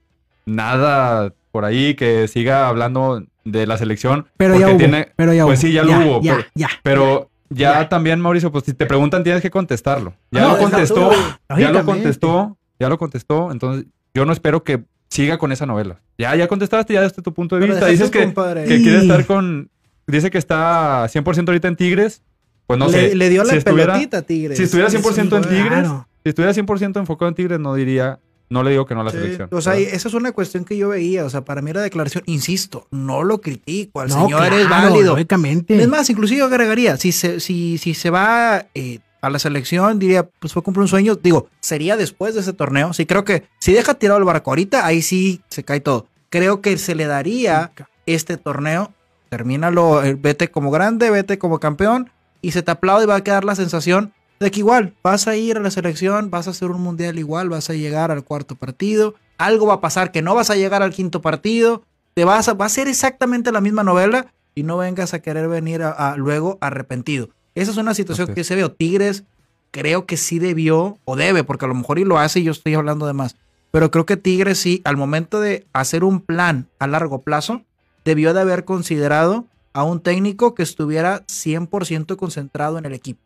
nada 0.46 1.32
por 1.50 1.64
ahí 1.64 1.94
que 1.94 2.28
siga 2.28 2.68
hablando 2.68 3.24
de 3.44 3.66
la 3.66 3.78
selección. 3.78 4.28
Pero 4.36 4.58
ya 4.58 4.68
hubo, 4.68 4.78
tiene, 4.78 5.08
pero 5.16 5.32
ya 5.32 5.44
Pues 5.44 5.60
sí, 5.60 5.72
ya, 5.72 5.82
lo 5.82 5.98
hubo. 5.98 6.22
Ya, 6.22 6.46
ya, 6.54 6.68
pero 6.82 7.27
ya, 7.50 7.88
también, 7.88 8.20
Mauricio, 8.20 8.52
pues 8.52 8.64
si 8.64 8.74
te 8.74 8.86
preguntan 8.86 9.22
tienes 9.24 9.42
que 9.42 9.50
contestarlo. 9.50 10.14
Ya 10.30 10.48
lo 10.48 10.58
contestó, 10.58 11.10
ya 11.56 11.70
lo 11.70 11.84
contestó, 11.84 12.58
ya 12.78 12.88
lo 12.88 12.98
contestó, 12.98 13.52
entonces 13.52 13.86
yo 14.14 14.24
no 14.24 14.32
espero 14.32 14.64
que 14.64 14.84
siga 15.08 15.38
con 15.38 15.52
esa 15.52 15.66
novela. 15.66 16.00
Ya, 16.18 16.34
ya 16.36 16.48
contestaste, 16.48 16.94
ya 16.94 17.02
desde 17.02 17.22
tu 17.22 17.32
punto 17.32 17.58
de 17.58 17.66
vista. 17.66 17.86
Dices 17.86 18.10
que, 18.10 18.20
que 18.20 18.82
quiere 18.82 18.98
estar 18.98 19.24
con, 19.26 19.70
dice 20.06 20.30
que 20.30 20.38
está 20.38 21.04
100% 21.06 21.48
ahorita 21.48 21.68
en 21.68 21.76
Tigres. 21.76 22.22
Pues 22.66 22.78
no 22.78 22.90
sé. 22.90 23.14
Le 23.14 23.30
dio 23.30 23.44
la 23.44 23.58
pelotita 23.60 24.18
a 24.18 24.22
Tigres. 24.22 24.58
Si 24.58 24.64
estuviera 24.64 24.90
100% 24.90 25.36
en 25.36 25.42
Tigres, 25.48 25.88
si 26.22 26.28
estuviera 26.28 26.52
100% 26.52 26.98
enfocado 26.98 27.28
en 27.28 27.34
Tigres, 27.34 27.58
no 27.58 27.74
diría, 27.74 28.20
no 28.50 28.62
le 28.62 28.70
digo 28.70 28.86
que 28.86 28.94
no 28.94 29.02
a 29.02 29.04
la 29.04 29.10
selección. 29.10 29.48
O 29.52 29.60
sea, 29.60 29.76
esa 29.76 30.08
es 30.08 30.14
una 30.14 30.32
cuestión 30.32 30.64
que 30.64 30.76
yo 30.76 30.88
veía. 30.88 31.24
O 31.24 31.30
sea, 31.30 31.42
para 31.44 31.60
mí 31.60 31.72
la 31.72 31.82
declaración, 31.82 32.24
insisto, 32.26 32.86
no 32.90 33.22
lo 33.22 33.40
critico. 33.40 34.00
Al 34.00 34.10
señor 34.10 34.52
es 34.54 34.68
válido. 34.68 35.12
Lógicamente. 35.12 35.80
Es 35.80 35.88
más, 35.88 36.08
inclusive 36.08 36.38
yo 36.38 36.46
agregaría, 36.46 36.96
si 36.96 37.12
se, 37.12 37.40
si, 37.40 37.76
si 37.78 37.94
se 37.94 38.10
va 38.10 38.66
eh, 38.74 39.00
a 39.20 39.28
la 39.28 39.38
selección, 39.38 39.98
diría, 39.98 40.26
pues 40.26 40.52
fue 40.52 40.62
cumplir 40.62 40.82
un 40.82 40.88
sueño. 40.88 41.14
Digo, 41.16 41.48
sería 41.60 41.96
después 41.96 42.34
de 42.34 42.40
ese 42.40 42.54
torneo. 42.54 42.92
Sí, 42.94 43.04
creo 43.04 43.24
que 43.24 43.44
si 43.58 43.72
deja 43.72 43.94
tirado 43.94 44.18
el 44.18 44.24
barco 44.24 44.50
ahorita, 44.50 44.86
ahí 44.86 45.02
sí 45.02 45.42
se 45.48 45.62
cae 45.62 45.80
todo. 45.80 46.06
Creo 46.30 46.62
que 46.62 46.78
se 46.78 46.94
le 46.94 47.06
daría 47.06 47.72
este 48.06 48.38
torneo. 48.38 48.92
Termínalo, 49.28 50.02
eh, 50.02 50.16
vete 50.18 50.50
como 50.50 50.70
grande, 50.70 51.10
vete 51.10 51.38
como 51.38 51.60
campeón. 51.60 52.10
Y 52.40 52.52
se 52.52 52.62
te 52.62 52.70
aplaude 52.70 53.04
y 53.04 53.08
va 53.08 53.16
a 53.16 53.24
quedar 53.24 53.44
la 53.44 53.56
sensación 53.56 54.12
de 54.40 54.50
que 54.50 54.60
igual 54.60 54.94
vas 55.02 55.26
a 55.26 55.36
ir 55.36 55.56
a 55.56 55.60
la 55.60 55.70
selección, 55.70 56.30
vas 56.30 56.46
a 56.46 56.50
hacer 56.50 56.70
un 56.70 56.80
mundial 56.80 57.18
igual, 57.18 57.48
vas 57.48 57.70
a 57.70 57.74
llegar 57.74 58.10
al 58.10 58.24
cuarto 58.24 58.54
partido, 58.54 59.14
algo 59.36 59.66
va 59.66 59.74
a 59.74 59.80
pasar 59.80 60.12
que 60.12 60.22
no 60.22 60.34
vas 60.34 60.50
a 60.50 60.56
llegar 60.56 60.82
al 60.82 60.92
quinto 60.92 61.20
partido, 61.20 61.82
te 62.14 62.24
vas 62.24 62.48
a, 62.48 62.54
va 62.54 62.66
a 62.66 62.70
ser 62.70 62.88
exactamente 62.88 63.52
la 63.52 63.60
misma 63.60 63.82
novela 63.84 64.32
y 64.54 64.62
no 64.62 64.76
vengas 64.76 65.14
a 65.14 65.20
querer 65.20 65.48
venir 65.48 65.82
a, 65.82 66.16
luego 66.16 66.58
arrepentido. 66.60 67.28
Esa 67.54 67.70
es 67.70 67.76
una 67.76 67.94
situación 67.94 68.34
que 68.34 68.44
se 68.44 68.54
ve. 68.54 68.68
Tigres 68.68 69.24
creo 69.70 70.06
que 70.06 70.16
sí 70.16 70.38
debió 70.38 70.98
o 71.04 71.16
debe, 71.16 71.44
porque 71.44 71.64
a 71.64 71.68
lo 71.68 71.74
mejor 71.74 71.98
y 71.98 72.04
lo 72.04 72.18
hace 72.18 72.40
y 72.40 72.44
yo 72.44 72.52
estoy 72.52 72.74
hablando 72.74 73.06
de 73.06 73.12
más. 73.12 73.36
Pero 73.70 73.90
creo 73.90 74.06
que 74.06 74.16
Tigres 74.16 74.58
sí, 74.58 74.80
al 74.84 74.96
momento 74.96 75.40
de 75.40 75.66
hacer 75.72 76.04
un 76.04 76.20
plan 76.20 76.66
a 76.78 76.86
largo 76.86 77.22
plazo, 77.22 77.62
debió 78.04 78.32
de 78.32 78.40
haber 78.40 78.64
considerado 78.64 79.44
a 79.72 79.84
un 79.84 80.00
técnico 80.00 80.54
que 80.54 80.62
estuviera 80.62 81.24
100% 81.26 82.16
concentrado 82.16 82.78
en 82.78 82.86
el 82.86 82.94
equipo. 82.94 83.20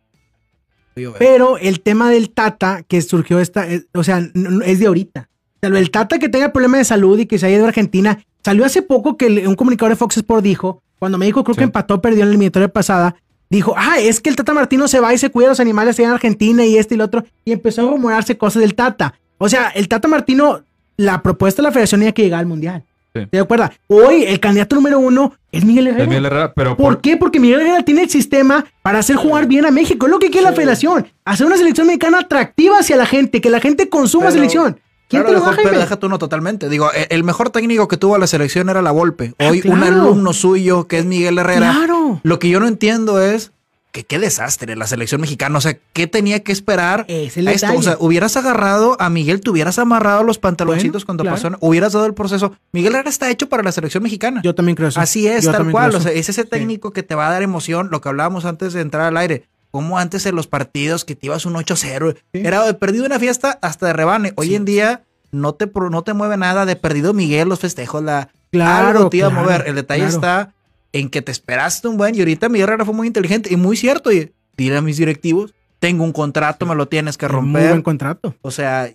Pero 1.19 1.59
el 1.59 1.81
tema 1.81 2.11
del 2.11 2.31
Tata 2.31 2.83
que 2.87 3.01
surgió 3.03 3.39
esta, 3.39 3.71
eh, 3.71 3.87
o 3.95 4.05
sea, 4.05 4.23
es 4.65 4.79
de 4.79 4.87
ahorita. 4.87 5.29
el 5.63 5.91
Tata 5.91 6.19
que 6.19 6.29
tenga 6.29 6.53
problema 6.53 6.79
de 6.79 6.85
salud 6.85 7.19
y 7.19 7.27
que 7.27 7.39
se 7.39 7.47
haya 7.47 7.57
ido 7.57 7.65
a 7.65 7.69
Argentina, 7.69 8.23
salió 8.45 8.65
hace 8.65 8.83
poco 8.83 9.17
que 9.17 9.47
un 9.47 9.55
comunicador 9.55 9.93
de 9.93 9.97
Fox 9.97 10.17
Sports 10.17 10.43
dijo, 10.43 10.83
cuando 10.99 11.19
me 11.19 11.27
dijo 11.27 11.45
creo 11.45 11.57
que 11.57 11.65
empató, 11.65 12.01
perdió 12.01 12.23
en 12.23 12.29
la 12.29 12.33
eliminatoria 12.33 12.69
pasada, 12.69 13.17
dijo, 13.49 13.75
ah, 13.77 13.99
es 13.99 14.21
que 14.21 14.31
el 14.31 14.37
Tata 14.37 14.53
Martino 14.55 14.89
se 14.89 15.01
va 15.01 15.13
y 15.13 15.19
se 15.19 15.31
cuida 15.31 15.47
de 15.47 15.51
los 15.51 15.61
animales 15.61 15.99
allá 15.99 16.09
en 16.09 16.15
Argentina 16.15 16.65
y 16.65 16.77
este 16.77 16.95
y 16.95 16.99
lo 16.99 17.05
otro, 17.05 17.25
y 17.45 17.53
empezó 17.53 17.87
a 17.87 17.91
rumorarse 17.91 18.37
cosas 18.37 18.63
del 18.63 18.75
Tata. 18.75 19.15
O 19.39 19.49
sea, 19.49 19.69
el 19.69 19.89
Tata 19.89 20.09
Martino, 20.09 20.63
la 20.97 21.23
propuesta 21.23 21.63
de 21.63 21.69
la 21.69 21.73
federación 21.73 22.03
era 22.03 22.13
que 22.13 22.23
llegara 22.23 22.41
al 22.41 22.47
Mundial. 22.47 22.85
¿Te 23.12 23.38
acuerdas? 23.38 23.73
Hoy 23.88 24.25
el 24.25 24.40
candidato 24.40 24.75
número 24.75 24.99
uno 24.99 25.35
es 25.50 25.64
Miguel 25.66 25.88
Herrera. 25.88 26.07
Miguel 26.07 26.25
Herrera 26.26 26.52
pero 26.54 26.76
por... 26.78 27.00
qué? 27.02 27.19
Porque 27.19 27.38
Miguel 27.38 27.61
Herrera 27.61 27.83
tiene 27.85 28.02
el 28.04 28.11
sistema 28.11 28.64
para 28.81 29.00
hacer 29.00 29.16
jugar 29.16 29.47
bien 29.47 29.66
a 29.66 29.71
México. 29.71 30.07
Es 30.07 30.12
lo 30.12 30.19
que 30.19 30.31
quiere 30.31 30.47
la 30.49 30.54
federación. 30.54 31.07
Hacer 31.26 31.47
una 31.47 31.59
selección 31.59 31.87
mexicana 31.88 32.21
atractiva 32.21 32.78
hacia 32.78 32.97
la 32.97 33.04
gente, 33.04 33.42
que 33.42 33.50
la 33.50 33.61
gente 33.61 33.90
consuma 33.90 34.31
selección. 34.31 34.81
¿Quién 35.09 35.25
Claro, 35.25 35.26
te 35.26 35.33
lo 35.33 35.40
deja, 35.40 35.50
pero 35.57 35.69
Jaime? 35.69 35.83
deja 35.83 35.97
tú 35.97 36.09
no 36.09 36.19
totalmente. 36.19 36.71
Digo, 36.71 36.90
e- 36.95 37.07
el 37.11 37.23
mejor 37.23 37.50
técnico 37.50 37.87
que 37.87 37.99
tuvo 37.99 38.16
la 38.16 38.26
selección 38.26 38.71
era 38.71 38.81
la 38.81 38.92
Volpe. 38.92 39.35
Ah, 39.38 39.49
Hoy 39.50 39.61
un 39.66 39.83
alumno 39.83 40.33
suyo 40.33 40.88
que 40.88 41.00
es 41.00 41.04
Miguel 41.04 41.37
Herrera. 41.37 41.71
Claro. 41.75 42.21
Lo 42.23 42.38
que 42.38 42.49
yo 42.49 42.61
no 42.61 42.66
entiendo 42.66 43.21
es 43.21 43.52
que 43.93 44.05
qué 44.05 44.19
desastre 44.19 44.75
la 44.75 44.87
selección 44.87 45.21
mexicana. 45.21 45.59
O 45.59 45.61
sea, 45.61 45.79
¿qué 45.93 46.07
tenía 46.07 46.43
que 46.43 46.51
esperar 46.51 47.05
Es 47.09 47.37
el 47.37 47.47
a 47.47 47.53
esto? 47.53 47.73
O 47.77 47.83
sea, 47.83 47.97
hubieras 48.01 48.37
agarrado 48.39 48.97
a 48.99 49.11
Miguel, 49.11 49.43
te 49.43 49.51
hubieras 49.51 49.79
amarrado 49.79 50.25
los 50.25 50.39
pantaloncitos 50.39 51.05
Bueno, 51.05 51.07
cuando 51.07 51.25
claro. 51.25 51.37
pasó, 51.37 51.57
hubieras 51.61 51.93
dado 51.93 52.07
el 52.07 52.15
proceso. 52.15 52.57
Miguel 52.73 52.95
Herrera 52.95 53.11
está 53.11 53.31
hecho 53.31 53.51
para 53.51 53.63
la 53.63 53.71
selección 53.71 54.03
mexicana. 54.03 54.41
Yo 54.43 54.55
también 54.55 54.77
creo 54.77 54.89
eso. 54.89 54.99
Así 54.99 55.29
es, 55.29 55.45
Yo 55.45 55.53
tal 55.53 55.71
cual. 55.71 55.95
O 55.95 56.01
sea, 56.01 56.11
es 56.11 56.31
ese 56.31 56.45
técnico 56.45 56.93
que 56.93 57.03
te 57.03 57.15
va 57.15 57.29
a 57.29 57.31
dar 57.31 57.43
emoción, 57.43 57.91
lo 57.91 58.01
que 58.01 58.09
hablábamos 58.09 58.47
antes 58.47 58.73
de 58.73 58.81
entrar 58.81 59.07
al 59.07 59.17
aire. 59.19 59.45
Como 59.71 59.99
antes 59.99 60.25
en 60.27 60.37
los 60.37 60.47
partidos 60.47 61.05
que 61.05 61.15
te 61.15 61.27
ibas 61.27 61.45
un 61.45 61.55
8-0. 61.55 62.17
Era 62.33 62.65
de 62.65 62.75
perdido 62.75 63.05
una 63.05 63.19
fiesta 63.19 63.59
hasta 63.61 63.87
de 63.87 63.93
rebane. 63.93 64.33
Hoy 64.37 64.55
en 64.55 64.65
día 64.65 65.03
no 65.31 65.55
te, 65.55 65.71
no 65.91 66.03
te 66.03 66.15
mueve 66.15 66.39
nada 66.39 66.65
de 66.65 66.77
perdido 66.77 67.13
Miguel, 67.13 67.49
los 67.49 67.61
festejos, 67.61 68.03
la. 68.03 68.31
Claro, 68.51 68.89
algo 68.89 69.11
te 69.11 69.19
iba 69.19 69.29
a 69.29 69.31
mover. 69.31 69.65
El 69.67 69.77
detalle 69.77 70.03
claro. 70.03 70.15
está 70.15 70.55
en 70.93 71.09
que 71.09 71.23
te 71.23 71.33
esperaste 71.33 71.89
un 71.89 71.97
buen. 71.97 72.15
Y 72.15 72.21
ahorita 72.21 72.49
Miguel 72.49 72.69
Herrera 72.69 72.85
fue 72.85 72.95
muy 72.95 73.07
inteligente 73.07 73.53
y 73.53 73.57
muy 73.57 73.77
cierto. 73.77 74.13
Y 74.13 74.33
dile 74.57 74.77
a 74.77 74.83
mis 74.83 74.97
directivos: 74.97 75.55
tengo 75.79 76.05
un 76.05 76.13
contrato, 76.13 76.67
me 76.67 76.75
lo 76.75 76.87
tienes 76.89 77.17
que 77.19 77.27
Es 77.27 77.33
Muy 77.33 77.41
romper. 77.41 77.69
buen 77.71 77.83
contrato. 77.83 78.35
O 78.43 78.51
sea, 78.51 78.91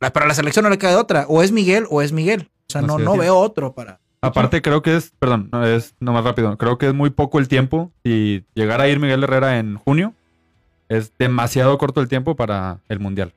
la- 0.00 0.12
para 0.12 0.26
la 0.26 0.34
selección 0.34 0.62
no 0.64 0.70
le 0.70 0.78
queda 0.78 0.90
de 0.90 0.96
otra. 0.96 1.26
O 1.28 1.42
es 1.42 1.52
Miguel 1.52 1.86
o 1.90 2.02
es 2.02 2.12
Miguel. 2.12 2.48
O 2.68 2.72
sea, 2.72 2.82
no, 2.82 2.98
no 2.98 3.16
veo 3.16 3.36
otro 3.36 3.72
para. 3.74 4.00
Aparte 4.20 4.62
creo 4.62 4.80
que 4.80 4.96
es, 4.96 5.12
perdón, 5.18 5.50
no, 5.52 5.66
es 5.66 5.94
no 6.00 6.14
más 6.14 6.24
rápido, 6.24 6.56
creo 6.56 6.78
que 6.78 6.86
es 6.88 6.94
muy 6.94 7.10
poco 7.10 7.38
el 7.38 7.46
tiempo 7.46 7.92
y 8.02 8.42
llegar 8.54 8.80
a 8.80 8.88
ir 8.88 8.98
Miguel 8.98 9.22
Herrera 9.22 9.58
en 9.58 9.76
junio 9.76 10.14
es 10.88 11.12
demasiado 11.18 11.76
corto 11.76 12.00
el 12.00 12.08
tiempo 12.08 12.34
para 12.34 12.78
el 12.88 13.00
Mundial. 13.00 13.34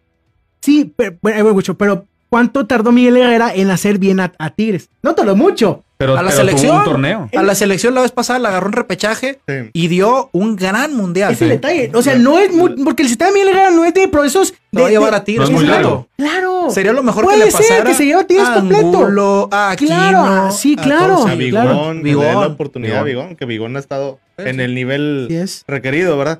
Sí, 0.62 0.94
pero, 0.96 1.18
bueno, 1.22 1.50
eh, 1.50 1.54
mucho, 1.54 1.78
pero 1.78 2.06
¿cuánto 2.30 2.68
tardó 2.68 2.94
Miguel 2.94 3.18
Herrera 3.18 3.54
en 3.54 3.70
hacer 3.70 4.00
bien 4.00 4.22
a, 4.22 4.32
a 4.40 4.50
Tigres? 4.52 4.90
No 5.04 5.14
tardó 5.14 5.36
mucho. 5.36 5.84
Pero, 6.00 6.16
A 6.16 6.22
la 6.22 6.30
pero 6.30 6.42
tuvo 6.42 6.46
selección. 6.48 6.78
un 6.78 6.84
torneo. 6.84 7.30
A 7.36 7.42
la 7.42 7.56
selección 7.56 7.96
la 7.96 8.02
vez 8.02 8.12
pasada 8.12 8.38
la 8.38 8.50
agarró 8.50 8.68
en 8.68 8.74
repechaje 8.74 9.40
Sí. 9.48 9.54
y 9.74 9.88
dio 9.88 10.30
un 10.32 10.56
gran 10.56 10.96
mundial. 10.96 11.34
Es 11.34 11.42
el 11.42 11.50
detalle. 11.50 11.90
O 11.96 12.04
sea, 12.04 12.16
no 12.16 12.38
es 12.38 12.52
muy, 12.54 12.76
porque 12.84 13.02
el 13.02 13.10
sistema 13.10 13.32
de 13.32 13.34
Miguel 13.34 13.50
Herrera 13.50 13.72
no 13.72 13.84
es 13.84 13.94
de 13.96 14.08
procesos 14.08 14.54
a 14.76 14.80
de- 14.82 14.90
llevar 14.92 15.10
de- 15.12 15.18
a 15.18 15.24
Tigres 15.24 15.50
No 15.50 15.58
es 15.58 15.64
muy 15.64 15.72
completo. 15.72 16.08
Claro. 16.18 16.70
Sería 16.70 16.94
lo 16.94 17.02
mejor 17.02 17.24
Puede 17.24 17.40
que 17.40 17.46
le 17.46 17.52
ser 17.52 17.62
pasara. 17.62 17.84
que 17.86 17.94
se 17.96 18.06
lleve 18.06 18.22
a 18.22 18.28
Tigres 18.28 18.48
a 18.48 18.54
completo. 18.54 18.86
Angulo, 18.86 19.50
a 19.52 19.72
Aquino, 19.72 19.90
Claro, 19.90 20.52
sí, 20.52 20.76
a 20.78 20.84
claro. 20.84 21.16
todos 21.16 21.30
A. 21.32 21.36
Bigón, 21.36 21.62
Claro, 21.64 21.80
le 21.80 21.88
den 21.88 21.98
la 21.98 22.04
Bigón. 22.04 22.52
oportunidad 22.52 22.98
a 23.00 23.04
Bigón. 23.04 23.24
Bigón, 23.26 23.36
que 23.38 23.46
Bigón 23.46 23.76
ha 23.76 23.80
estado 23.80 24.20
Sí, 24.38 24.44
en 24.48 24.56
sí. 24.58 24.62
el 24.62 24.76
nivel 24.76 25.48
requerido, 25.68 26.16
¿verdad? 26.18 26.40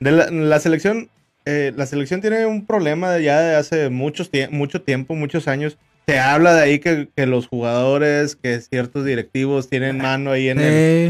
De 0.00 0.12
la, 0.12 0.30
la 0.30 0.60
selección, 0.60 1.08
eh, 1.46 1.72
la 1.74 1.86
selección 1.86 2.20
tiene 2.20 2.44
un 2.44 2.66
problema 2.66 3.10
de 3.12 3.22
ya 3.24 3.40
de 3.40 3.56
hace 3.56 3.88
muchos 3.88 4.30
tie- 4.30 4.50
mucho 4.50 4.82
tiempo, 4.82 5.14
muchos 5.14 5.48
años. 5.48 5.78
Se 6.06 6.18
habla 6.18 6.54
de 6.54 6.62
ahí 6.62 6.78
que, 6.80 7.08
que 7.14 7.26
los 7.26 7.46
jugadores, 7.46 8.34
que 8.36 8.60
ciertos 8.60 9.04
directivos 9.04 9.68
tienen 9.68 9.98
mano 9.98 10.32
ahí 10.32 10.48
en, 10.48 10.58
el- 10.60 10.64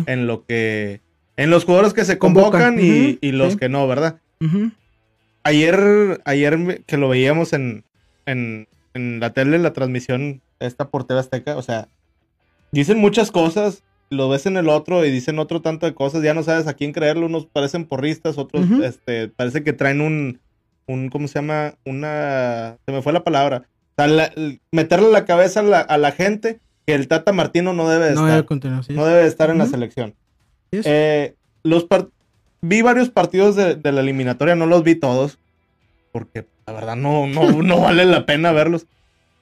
en 0.07 0.27
lo 0.27 0.45
que, 0.45 1.01
en 1.37 1.51
los 1.51 1.65
jugadores 1.65 1.95
que 1.95 2.05
se 2.05 2.19
Convocan, 2.19 2.75
convocan 2.77 2.81
y, 2.81 3.19
y 3.21 3.33
los 3.33 3.53
sí. 3.55 3.59
que 3.59 3.69
no, 3.71 3.87
¿verdad? 3.89 4.17
Ayer, 5.43 6.21
ayer 6.25 6.83
que 6.87 6.97
lo 6.99 7.09
veíamos 7.09 7.53
en, 7.55 7.85
en, 8.27 8.69
en 8.95 9.21
la 9.21 9.33
tele, 9.33 9.59
la 9.59 9.73
transmisión 9.73 10.43
esta 10.59 10.89
por 10.89 11.05
TV 11.05 11.19
Azteca, 11.21 11.57
o 11.57 11.63
sea, 11.63 11.89
dicen 12.73 12.99
muchas 12.99 13.31
cosas, 13.31 13.83
lo 14.11 14.29
ves 14.29 14.45
en 14.45 14.59
el 14.59 14.69
otro 14.69 15.05
y 15.07 15.11
dicen 15.11 15.39
otro 15.39 15.63
tanto 15.63 15.87
de 15.87 15.95
cosas, 15.95 16.23
ya 16.23 16.35
no 16.35 16.43
sabes 16.43 16.67
a 16.67 16.75
quién 16.75 16.93
creerlo, 16.93 17.25
unos 17.27 17.47
parecen 17.47 17.87
porristas, 17.87 18.37
otros, 18.37 18.67
este, 18.85 19.29
parece 19.29 19.63
que 19.65 19.73
traen 19.73 20.03
un, 20.03 20.41
un, 20.87 21.09
¿cómo 21.09 21.27
se 21.27 21.35
llama? 21.39 21.75
Una, 21.87 22.77
se 22.85 22.93
me 22.93 23.01
fue 23.01 23.15
la 23.15 23.25
palabra, 23.25 23.63
sea, 24.05 24.07
la- 24.09 24.33
meterle 24.73 25.11
la 25.11 25.25
cabeza 25.25 25.61
a 25.61 25.63
la, 25.65 25.81
a 25.81 25.99
la 25.99 26.13
gente 26.13 26.61
que 26.87 26.95
el 26.95 27.09
Tata 27.09 27.33
Martino 27.33 27.73
no 27.73 27.89
debe 27.89 28.07
de 28.11 28.15
No 28.15 28.29
estar, 28.29 28.47
debe 28.61 28.83
sí. 28.83 28.93
no 28.95 29.05
debe 29.05 29.23
de 29.23 29.29
estar 29.29 29.51
en 29.51 29.59
la 29.59 29.67
selección. 29.67 30.15
Sí. 30.73 30.81
Eh, 30.85 31.35
los 31.63 31.87
vi 32.63 32.83
varios 32.83 33.11
partidos 33.11 33.57
de, 33.57 33.75
de 33.77 33.93
la 33.93 34.01
eliminatoria, 34.01 34.55
no 34.55 34.67
los 34.67 34.83
vi 34.83 34.95
todos, 34.95 35.39
porque 36.13 36.47
la 36.67 36.73
verdad 36.73 36.97
no, 36.97 37.27
no, 37.27 37.43
no 37.63 37.81
vale 37.81 38.05
la 38.05 38.27
pena 38.27 38.53
verlos. 38.53 38.87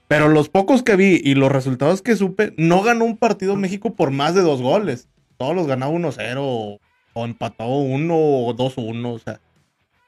Pero 0.08 0.28
los 0.28 0.48
pocos 0.48 0.82
que 0.82 0.96
vi 0.96 1.20
y 1.22 1.34
los 1.34 1.52
resultados 1.52 2.00
que 2.00 2.16
supe, 2.16 2.54
no 2.56 2.82
ganó 2.82 3.04
un 3.04 3.18
partido 3.18 3.56
México 3.56 3.94
por 3.94 4.10
más 4.10 4.34
de 4.34 4.40
dos 4.40 4.62
goles. 4.62 5.06
Todos 5.36 5.54
los 5.54 5.66
ganaba 5.66 5.92
1-0 5.92 6.36
o, 6.38 6.78
o 7.12 7.24
empató 7.26 7.66
1 7.66 8.14
o 8.16 8.54
2-1. 8.56 9.06
O 9.14 9.18
sea, 9.18 9.38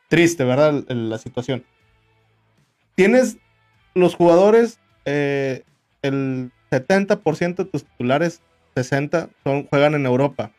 triste, 0.09 0.43
¿verdad? 0.45 0.83
El- 0.89 1.11
la 1.11 1.19
situación. 1.19 1.65
Tienes 2.95 3.37
los 3.95 4.15
jugadores, 4.15 4.79
eh, 5.05 5.63
el 6.03 6.51
70% 6.71 7.57
de 7.57 7.65
tus 7.65 7.85
titulares, 7.85 8.41
60, 8.75 9.29
son, 9.45 9.67
juegan 9.67 9.95
en 9.95 10.07
Europa. 10.07 10.53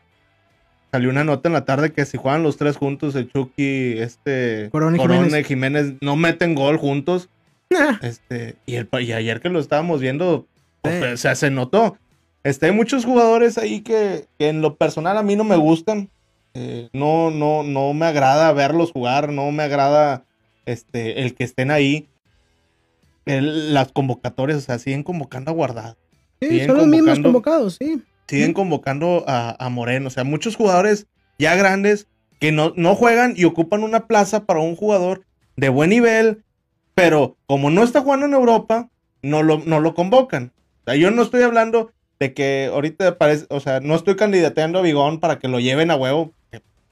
Salió 0.92 1.10
una 1.10 1.24
nota 1.24 1.48
en 1.48 1.54
la 1.54 1.64
tarde 1.64 1.94
que 1.94 2.06
si 2.06 2.18
juegan 2.18 2.44
los 2.44 2.58
tres 2.58 2.76
juntos, 2.76 3.16
el 3.16 3.32
Chucky, 3.32 3.98
este, 3.98 4.70
Corona 4.72 4.98
Jiménez. 4.98 5.40
y 5.40 5.44
Jiménez, 5.46 5.94
no 6.02 6.16
meten 6.16 6.56
gol 6.56 6.78
juntos. 6.78 7.30
Este, 8.02 8.56
y, 8.66 8.76
el, 8.76 8.90
y 9.00 9.14
ayer 9.14 9.40
que 9.40 9.48
lo 9.48 9.60
estábamos 9.60 10.02
viendo, 10.02 10.46
pues, 10.82 10.96
Sí. 10.98 11.12
o 11.14 11.18
sea, 11.18 11.36
se 11.36 11.50
notó. 11.50 11.98
Este, 12.44 12.66
hay 12.66 12.72
muchos 12.74 13.06
jugadores 13.06 13.58
ahí 13.58 13.80
que, 13.80 14.26
que 14.38 14.50
en 14.50 14.62
lo 14.62 14.76
personal 14.76 15.18
a 15.18 15.24
mí 15.24 15.38
no 15.38 15.46
me 15.46 15.56
gustan. 15.56 16.10
Eh, 16.54 16.90
no, 16.92 17.32
no, 17.32 17.64
no 17.64 17.94
me 17.94 18.08
agrada 18.08 18.52
verlos 18.52 18.92
jugar, 18.92 19.30
no 19.32 19.50
me 19.54 19.64
agrada 19.64 20.26
este, 20.66 21.22
el 21.22 21.34
que 21.34 21.46
estén 21.46 21.72
ahí. 21.72 22.10
El- 23.26 23.74
las 23.74 23.92
convocatorias, 23.92 24.58
o 24.58 24.62
sea, 24.62 24.80
siguen 24.80 25.04
convocando 25.04 25.52
a 25.52 25.54
Guardado. 25.54 25.98
sí, 26.42 26.50
Siguen 26.50 26.68
son 26.68 26.78
los 26.78 26.88
mismos 26.88 27.20
convocando- 27.20 27.24
convocados, 27.24 27.76
sí. 27.80 28.02
Siguen 28.28 28.54
convocando 28.54 29.24
a, 29.28 29.56
a 29.64 29.70
Moreno. 29.70 30.08
O 30.08 30.10
sea, 30.12 30.24
muchos 30.24 30.56
jugadores 30.56 31.06
ya 31.38 31.56
grandes 31.56 32.08
que 32.40 32.52
no, 32.52 32.74
no 32.76 32.96
juegan 32.96 33.34
y 33.36 33.44
ocupan 33.46 33.84
una 33.84 34.08
plaza 34.08 34.46
para 34.46 34.60
un 34.62 34.76
jugador 34.76 35.24
de 35.58 35.70
buen 35.70 35.90
nivel, 35.90 36.44
pero 36.96 37.36
como 37.46 37.70
no 37.70 37.84
está 37.84 38.02
jugando 38.02 38.26
en 38.26 38.34
Europa, 38.34 38.90
no 39.22 39.44
lo, 39.44 39.60
no 39.60 39.80
lo 39.80 39.94
convocan. 39.94 40.52
O 40.82 40.84
sea, 40.86 40.96
yo 40.96 41.12
no 41.12 41.22
estoy 41.22 41.44
hablando 41.44 41.92
de 42.20 42.34
que 42.34 42.70
ahorita 42.72 43.18
parece, 43.18 43.46
o 43.50 43.60
sea, 43.60 43.80
no 43.82 43.96
estoy 43.96 44.16
candidateando 44.16 44.80
a 44.80 44.82
Bigón 44.82 45.20
para 45.20 45.38
que 45.38 45.48
lo 45.48 45.60
lleven 45.60 45.92
a 45.92 45.96
huevo. 45.96 46.32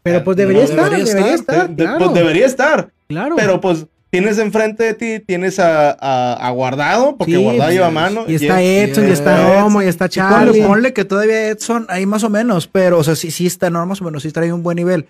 Pero 0.03 0.23
pues 0.23 0.37
debería 0.37 0.63
No, 0.63 0.69
estar, 0.69 0.89
debería 0.91 1.09
estar. 1.09 1.33
estar, 1.33 1.69
De- 1.69 1.75
de- 1.75 1.83
claro. 1.83 1.97
Pues 1.99 2.13
debería 2.13 2.45
estar, 2.45 2.91
claro. 3.07 3.35
pero 3.35 3.59
pues 3.61 3.85
tienes 4.09 4.37
enfrente 4.39 4.83
de 4.83 4.93
ti, 4.93 5.19
tienes 5.25 5.59
a, 5.59 5.91
a- 5.91 6.33
a 6.47 6.49
Guardado, 6.51 7.15
porque 7.17 7.33
Sí, 7.35 7.43
Guardado 7.43 7.71
lleva 7.71 7.91
mano. 7.91 8.25
y 8.27 8.35
está 8.35 8.61
es- 8.61 8.89
Edson, 8.91 9.07
y 9.07 9.11
está. 9.11 9.61
Romo, 9.61 9.81
y 9.81 9.85
está 9.87 10.05
Y 10.05 10.09
ponle, 10.09 10.29
Charlie. 10.29 10.61
ponle 10.63 10.93
que 10.93 11.05
todavía 11.05 11.47
Edson 11.49 11.85
ahí 11.89 12.05
más 12.05 12.23
o 12.23 12.29
menos, 12.29 12.67
pero 12.67 12.97
o 12.99 13.03
sea, 13.03 13.15
sí, 13.15 13.31
sí 13.31 13.45
está, 13.45 13.69
no 13.69 13.85
más 13.85 14.01
o 14.01 14.05
menos, 14.05 14.23
sí 14.23 14.31
trae 14.31 14.51
un 14.53 14.63
buen 14.63 14.77
nivel. 14.77 15.07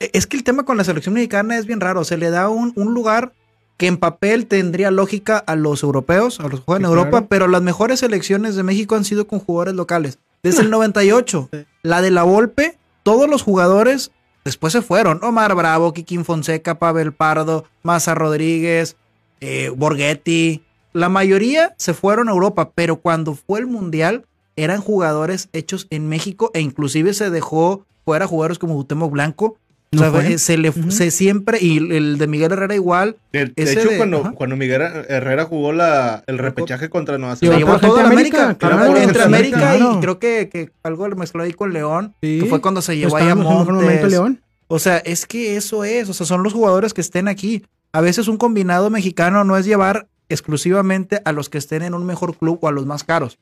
E- 0.00 0.10
Es 0.12 0.26
que 0.26 0.36
el 0.36 0.44
tema 0.44 0.64
con 0.64 0.76
la 0.76 0.84
selección 0.84 1.14
mexicana 1.14 1.56
es 1.58 1.66
bien 1.66 1.80
raro, 1.80 2.04
se 2.04 2.16
le 2.16 2.30
da 2.30 2.48
un, 2.48 2.72
un 2.76 2.92
lugar 2.94 3.32
que 3.78 3.86
en 3.86 3.96
papel 3.96 4.46
tendría 4.46 4.90
lógica 4.90 5.38
a 5.38 5.56
los 5.56 5.82
europeos, 5.82 6.38
a 6.38 6.44
los 6.44 6.60
que 6.60 6.64
juegan 6.66 6.82
en 6.82 6.88
Sí, 6.88 6.90
Europa, 6.92 7.10
claro. 7.10 7.26
pero 7.28 7.48
las 7.48 7.62
mejores 7.62 8.00
selecciones 8.00 8.54
de 8.54 8.62
México 8.62 8.94
han 8.94 9.04
sido 9.04 9.26
con 9.26 9.40
jugadores 9.40 9.74
locales. 9.74 10.18
Desde 10.42 10.62
el 10.62 10.70
98, 10.70 11.48
la 11.82 12.02
de 12.02 12.10
la 12.10 12.22
Volpe, 12.22 12.76
todos 13.02 13.28
los 13.30 13.42
jugadores 13.42 14.12
después 14.44 14.72
se 14.72 14.82
fueron. 14.82 15.22
Omar 15.22 15.54
Bravo, 15.54 15.92
Kikín 15.92 16.24
Fonseca, 16.24 16.78
Pavel 16.78 17.12
Pardo, 17.12 17.64
Maza 17.82 18.14
Rodríguez, 18.14 18.96
eh, 19.40 19.70
Borghetti. 19.74 20.62
La 20.92 21.08
mayoría 21.08 21.74
se 21.78 21.94
fueron 21.94 22.28
a 22.28 22.32
Europa, 22.32 22.70
pero 22.74 22.96
cuando 22.96 23.34
fue 23.34 23.60
el 23.60 23.66
Mundial 23.66 24.26
eran 24.56 24.80
jugadores 24.80 25.48
hechos 25.52 25.86
en 25.90 26.08
México 26.08 26.50
e 26.54 26.60
inclusive 26.60 27.14
se 27.14 27.30
dejó 27.30 27.84
fuera 28.04 28.26
jugadores 28.26 28.58
como 28.58 28.74
Gutemo 28.74 29.08
Blanco. 29.08 29.56
O 29.94 29.96
¿No 29.96 30.02
sea, 30.02 30.10
fue? 30.10 30.38
se 30.38 30.56
le 30.56 30.70
Ujú. 30.70 30.90
se 30.90 31.10
siempre, 31.10 31.58
y 31.60 31.76
el 31.76 32.16
de 32.16 32.26
Miguel 32.26 32.50
Herrera 32.52 32.74
igual, 32.74 33.16
De, 33.30 33.52
hecho, 33.56 33.90
de- 33.90 33.98
cuando, 33.98 34.20
ajá. 34.22 34.32
cuando 34.32 34.56
Miguel 34.56 34.80
Herrera 34.80 35.44
jugó 35.44 35.72
la, 35.72 36.24
el 36.26 36.38
repechaje 36.38 36.88
contra 36.88 37.18
Nueva 37.18 37.36
Zelanda, 37.36 37.58
llevó 37.58 37.78
toda 37.78 38.02
de 38.02 38.08
América, 38.08 38.42
América, 38.44 38.58
claro, 38.68 38.96
entre 38.96 39.22
América 39.22 39.58
claro. 39.58 39.94
y 39.98 40.00
creo 40.00 40.18
que, 40.18 40.48
que 40.50 40.70
algo 40.82 41.06
le 41.08 41.14
mezcló 41.14 41.42
ahí 41.42 41.52
con 41.52 41.74
León, 41.74 42.14
Sí. 42.22 42.40
que 42.40 42.46
fue 42.46 42.62
cuando 42.62 42.80
se 42.80 42.96
llevó 42.96 43.18
a 43.18 43.34
mejor 43.34 43.44
momento, 43.66 43.82
Montes. 43.84 44.10
León. 44.10 44.40
O 44.68 44.78
sea, 44.78 44.96
es 44.96 45.26
que 45.26 45.56
eso 45.56 45.84
es, 45.84 46.08
o 46.08 46.14
sea, 46.14 46.24
son 46.24 46.42
los 46.42 46.54
jugadores 46.54 46.94
que 46.94 47.02
estén 47.02 47.28
aquí. 47.28 47.62
A 47.92 48.00
veces 48.00 48.28
un 48.28 48.38
combinado 48.38 48.88
mexicano 48.88 49.44
no 49.44 49.58
es 49.58 49.66
llevar 49.66 50.06
exclusivamente 50.30 51.20
a 51.26 51.32
los 51.32 51.50
que 51.50 51.58
estén 51.58 51.82
en 51.82 51.92
un 51.92 52.06
mejor 52.06 52.34
club 52.38 52.58
o 52.62 52.68
a 52.68 52.72
los 52.72 52.86
más 52.86 53.04
caros. 53.04 53.38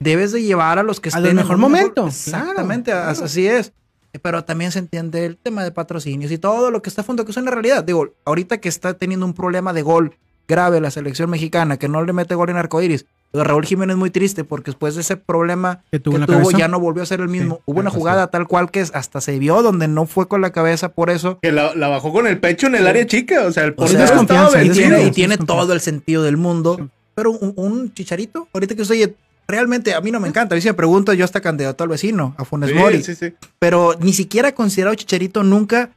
Debes 0.00 0.32
de 0.32 0.42
llevar 0.42 0.78
a 0.80 0.82
los 0.82 0.98
que 1.00 1.08
A 1.10 1.18
estén 1.18 1.30
en 1.30 1.36
mejor 1.36 1.54
un 1.54 1.60
momento, 1.60 2.08
Exactamente, 2.08 2.90
claro, 2.90 3.10
as- 3.10 3.18
claro. 3.18 3.26
así 3.26 3.46
es. 3.46 3.72
Pero 4.22 4.44
también 4.44 4.72
se 4.72 4.78
entiende 4.78 5.26
el 5.26 5.36
tema 5.36 5.62
de 5.64 5.70
patrocinios 5.70 6.32
y 6.32 6.38
todo 6.38 6.70
lo 6.70 6.82
que 6.82 6.88
está 6.88 7.02
a 7.02 7.04
fondo, 7.04 7.24
que 7.24 7.30
es 7.30 7.36
una 7.36 7.50
realidad. 7.50 7.84
Digo, 7.84 8.08
ahorita 8.24 8.58
que 8.58 8.68
está 8.68 8.94
teniendo 8.94 9.26
un 9.26 9.34
problema 9.34 9.72
de 9.72 9.82
gol 9.82 10.14
grave 10.48 10.80
la 10.80 10.90
selección 10.90 11.28
mexicana, 11.30 11.76
que 11.76 11.88
no 11.88 12.02
le 12.04 12.12
mete 12.12 12.34
gol 12.34 12.48
en 12.50 12.56
arcoíris. 12.56 13.04
Lo 13.34 13.40
de 13.40 13.44
Raúl 13.44 13.66
Jiménez 13.66 13.98
muy 13.98 14.08
triste 14.10 14.42
porque 14.44 14.70
después 14.70 14.94
de 14.94 15.02
ese 15.02 15.18
problema 15.18 15.82
Que 15.90 15.98
que 15.98 16.00
tuvo 16.00 16.50
ya 16.52 16.66
no 16.68 16.80
volvió 16.80 17.02
a 17.02 17.06
ser 17.06 17.20
el 17.20 17.28
mismo. 17.28 17.56
Sí, 17.56 17.62
Hubo 17.66 17.80
una 17.80 17.90
jugada 17.90 18.28
tal 18.28 18.48
cual 18.48 18.70
que 18.70 18.80
es- 18.80 18.90
hasta 18.94 19.20
se 19.20 19.38
vio 19.38 19.60
donde 19.62 19.86
no 19.86 20.06
fue 20.06 20.26
con 20.28 20.40
la 20.40 20.50
cabeza 20.50 20.88
por 20.94 21.10
eso. 21.10 21.38
que 21.42 21.52
la, 21.52 21.74
la 21.74 21.88
bajó 21.88 22.10
con 22.10 22.26
el 22.26 22.40
pecho 22.40 22.68
en 22.68 22.76
el 22.76 22.86
área 22.86 23.06
chica. 23.06 23.44
O 23.44 23.52
sea, 23.52 23.64
el 23.64 23.74
O 23.76 23.86
sea, 23.86 24.00
y 24.00 24.02
es 24.04 24.10
vencido. 24.54 24.72
tiene, 24.72 25.02
y 25.04 25.10
tiene 25.10 25.36
todo 25.36 25.74
el 25.74 25.80
sentido 25.82 26.22
del 26.22 26.38
mundo. 26.38 26.88
pero 27.14 27.32
un, 27.32 27.52
un 27.56 27.92
chicharito, 27.92 28.48
ahorita 28.54 28.74
que 28.74 28.82
estoy 28.82 29.14
realmente 29.48 29.94
a 29.94 30.00
mí 30.00 30.10
no 30.10 30.20
me 30.20 30.28
encanta. 30.28 30.54
A 30.54 30.56
mí 30.56 30.62
si 30.62 30.68
me 30.68 30.74
pregunto, 30.74 31.12
yo 31.14 31.24
hasta 31.24 31.40
candidato 31.40 31.82
al 31.82 31.88
vecino, 31.90 32.34
a 32.36 32.44
Funes 32.44 32.70
Sí, 32.70 32.76
Mori. 32.76 33.02
sí, 33.02 33.14
sí. 33.14 33.32
Pero 33.58 33.96
ni 34.00 34.12
siquiera 34.12 34.54
considerado 34.54 34.94
Chicharito 34.94 35.42
nunca 35.42 35.90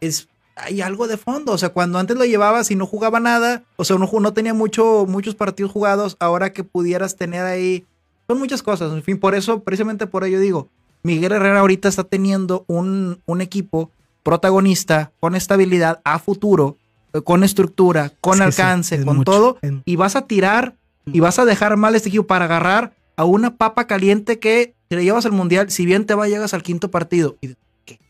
es. 0.00 0.28
Hay 0.56 0.82
algo 0.82 1.08
de 1.08 1.16
fondo. 1.16 1.52
O 1.52 1.58
sea, 1.58 1.70
cuando 1.70 1.98
antes 1.98 2.16
lo 2.18 2.24
llevabas 2.26 2.70
y 2.70 2.76
no 2.76 2.86
jugaba 2.86 3.18
nada, 3.18 3.62
o 3.76 3.84
sea, 3.84 3.96
no, 3.96 4.08
no 4.20 4.32
tenía 4.34 4.52
mucho, 4.52 5.06
muchos 5.08 5.34
partidos 5.34 5.72
jugados, 5.72 6.16
ahora 6.20 6.52
que 6.52 6.62
pudieras 6.64 7.16
tener 7.16 7.42
ahí. 7.44 7.86
Son 8.28 8.38
muchas 8.38 8.62
cosas. 8.62 8.92
En 8.92 9.02
fin, 9.02 9.18
por 9.18 9.34
eso, 9.34 9.60
precisamente 9.62 10.06
por 10.06 10.22
ello 10.24 10.38
digo, 10.38 10.68
Miguel 11.02 11.32
Herrera 11.32 11.60
ahorita 11.60 11.88
está 11.88 12.04
teniendo 12.04 12.64
un, 12.68 13.22
un 13.24 13.40
equipo 13.40 13.90
protagonista, 14.22 15.12
con 15.18 15.34
estabilidad, 15.34 16.00
a 16.04 16.18
futuro, 16.18 16.76
con 17.24 17.42
estructura, 17.42 18.12
con 18.20 18.34
Sí, 18.34 18.38
sí, 18.40 18.44
alcance, 18.44 18.94
es 18.96 19.04
con 19.06 19.16
mucho, 19.16 19.32
todo, 19.32 19.58
es- 19.62 19.72
y 19.86 19.96
vas 19.96 20.14
a 20.14 20.26
tirar 20.26 20.74
y 21.06 21.20
vas 21.20 21.38
a 21.38 21.44
dejar 21.44 21.76
mal 21.76 21.94
este 21.94 22.08
equipo 22.08 22.26
para 22.26 22.44
agarrar 22.46 22.92
a 23.16 23.24
una 23.24 23.56
papa 23.56 23.86
caliente 23.86 24.38
que 24.38 24.74
te 24.88 24.96
le 24.96 25.04
llevas 25.04 25.26
al 25.26 25.32
mundial, 25.32 25.70
si 25.70 25.86
bien 25.86 26.06
te 26.06 26.14
va, 26.14 26.28
llegas 26.28 26.54
al 26.54 26.62
quinto 26.62 26.90
partido. 26.90 27.36
¿Y, 27.40 27.54
qué? 27.84 28.00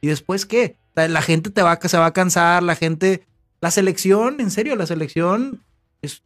¿Y 0.00 0.08
después 0.08 0.46
qué? 0.46 0.76
La, 0.94 1.22
gente 1.22 1.50
te 1.50 1.62
va, 1.62 1.78
se 1.82 1.96
va 1.96 2.06
a 2.06 2.12
cansar, 2.12 2.62
la 2.62 2.74
gente. 2.76 3.24
La 3.62 3.70
selección, 3.70 4.40
en 4.40 4.50
serio, 4.50 4.76
la 4.76 4.86
selección 4.86 5.62
es. 6.02 6.22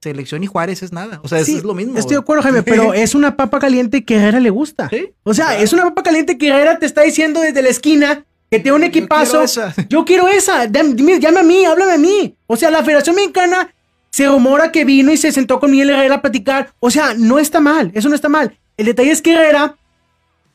Selección 0.00 0.44
y 0.44 0.46
Juárez 0.46 0.82
es 0.82 0.92
nada. 0.92 1.20
O 1.24 1.28
sea, 1.28 1.44
Sí, 1.44 1.56
es, 1.56 1.64
lo 1.64 1.74
mismo. 1.74 1.98
Estoy 1.98 2.14
de 2.14 2.20
acuerdo, 2.20 2.42
Jaime, 2.42 2.62
pero 2.62 2.94
es 2.94 3.14
una 3.16 3.36
papa 3.36 3.58
caliente 3.58 4.04
que 4.04 4.14
Herrera 4.16 4.38
le 4.40 4.50
gusta. 4.50 4.88
Sí. 4.88 5.10
O 5.24 5.34
sea, 5.34 5.58
es 5.58 5.72
una 5.72 5.84
papa 5.84 6.04
caliente 6.04 6.38
que 6.38 6.48
Herrera 6.48 6.78
te 6.78 6.86
está 6.86 7.02
diciendo 7.02 7.40
desde 7.40 7.62
la 7.62 7.68
esquina 7.68 8.24
que 8.50 8.60
tiene 8.60 8.76
un 8.76 8.82
Yo 8.82 8.88
equipazo. 8.88 9.30
quiero 9.32 9.44
esa. 9.44 9.74
Yo 9.88 10.04
quiero 10.04 10.28
esa. 10.28 10.66
Dime- 10.66 11.18
Llame 11.20 11.40
a 11.40 11.42
mí, 11.42 11.64
háblame 11.64 11.92
a 11.92 11.98
mí. 11.98 12.36
O 12.46 12.56
sea, 12.56 12.70
la 12.70 12.82
Federación 12.84 13.16
Mexicana 13.16 13.74
se 14.18 14.26
rumora 14.26 14.72
que 14.72 14.84
vino 14.84 15.12
y 15.12 15.16
se 15.16 15.30
sentó 15.30 15.60
con 15.60 15.70
Miguel 15.70 15.90
Herrera 15.90 16.16
a 16.16 16.20
platicar. 16.20 16.72
O 16.80 16.90
sea, 16.90 17.14
no 17.16 17.38
está 17.38 17.60
mal. 17.60 17.92
Eso 17.94 18.08
no 18.08 18.16
está 18.16 18.28
mal. 18.28 18.58
El 18.76 18.86
detalle 18.86 19.12
es 19.12 19.22
que 19.22 19.32
Herrera, 19.32 19.76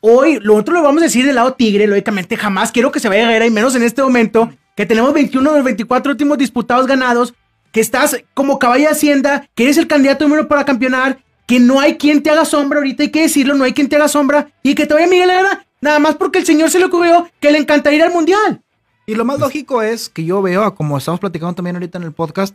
hoy, 0.02 0.38
lo 0.38 0.54
otro 0.54 0.74
lo 0.74 0.82
vamos 0.82 1.00
a 1.00 1.06
decir 1.06 1.24
del 1.24 1.36
lado 1.36 1.54
Tigre, 1.54 1.86
lógicamente, 1.86 2.36
jamás 2.36 2.72
quiero 2.72 2.92
que 2.92 3.00
se 3.00 3.08
vaya 3.08 3.22
Herrera, 3.22 3.46
y 3.46 3.50
menos 3.50 3.74
en 3.74 3.82
este 3.82 4.02
momento, 4.02 4.52
que 4.76 4.84
tenemos 4.84 5.14
21 5.14 5.50
de 5.50 5.56
los 5.56 5.64
24 5.64 6.12
últimos 6.12 6.36
disputados 6.36 6.86
ganados, 6.86 7.32
que 7.72 7.80
estás 7.80 8.22
como 8.34 8.58
caballo 8.58 8.84
de 8.84 8.90
Hacienda, 8.90 9.48
que 9.54 9.62
eres 9.62 9.78
el 9.78 9.86
candidato 9.86 10.24
número 10.28 10.46
para 10.46 10.66
campeonar, 10.66 11.20
que 11.46 11.58
no 11.58 11.80
hay 11.80 11.96
quien 11.96 12.22
te 12.22 12.28
haga 12.28 12.44
sombra, 12.44 12.80
ahorita 12.80 13.04
hay 13.04 13.10
que 13.10 13.22
decirlo, 13.22 13.54
no 13.54 13.64
hay 13.64 13.72
quien 13.72 13.88
te 13.88 13.96
haga 13.96 14.08
sombra, 14.08 14.50
y 14.62 14.74
que 14.74 14.84
te 14.84 14.92
vaya 14.92 15.06
Miguel 15.06 15.30
Herrera, 15.30 15.64
nada 15.80 15.98
más 16.00 16.16
porque 16.16 16.40
el 16.40 16.44
señor 16.44 16.68
se 16.68 16.80
le 16.80 16.84
ocurrió 16.84 17.30
que 17.40 17.50
le 17.50 17.56
encantaría 17.56 18.00
ir 18.00 18.04
al 18.04 18.12
mundial. 18.12 18.60
Y 19.06 19.14
lo 19.14 19.24
más 19.24 19.40
lógico 19.40 19.80
es 19.80 20.10
que 20.10 20.26
yo 20.26 20.42
veo, 20.42 20.74
como 20.74 20.98
estamos 20.98 21.18
platicando 21.18 21.54
también 21.54 21.76
ahorita 21.76 21.96
en 21.96 22.04
el 22.04 22.12
podcast, 22.12 22.54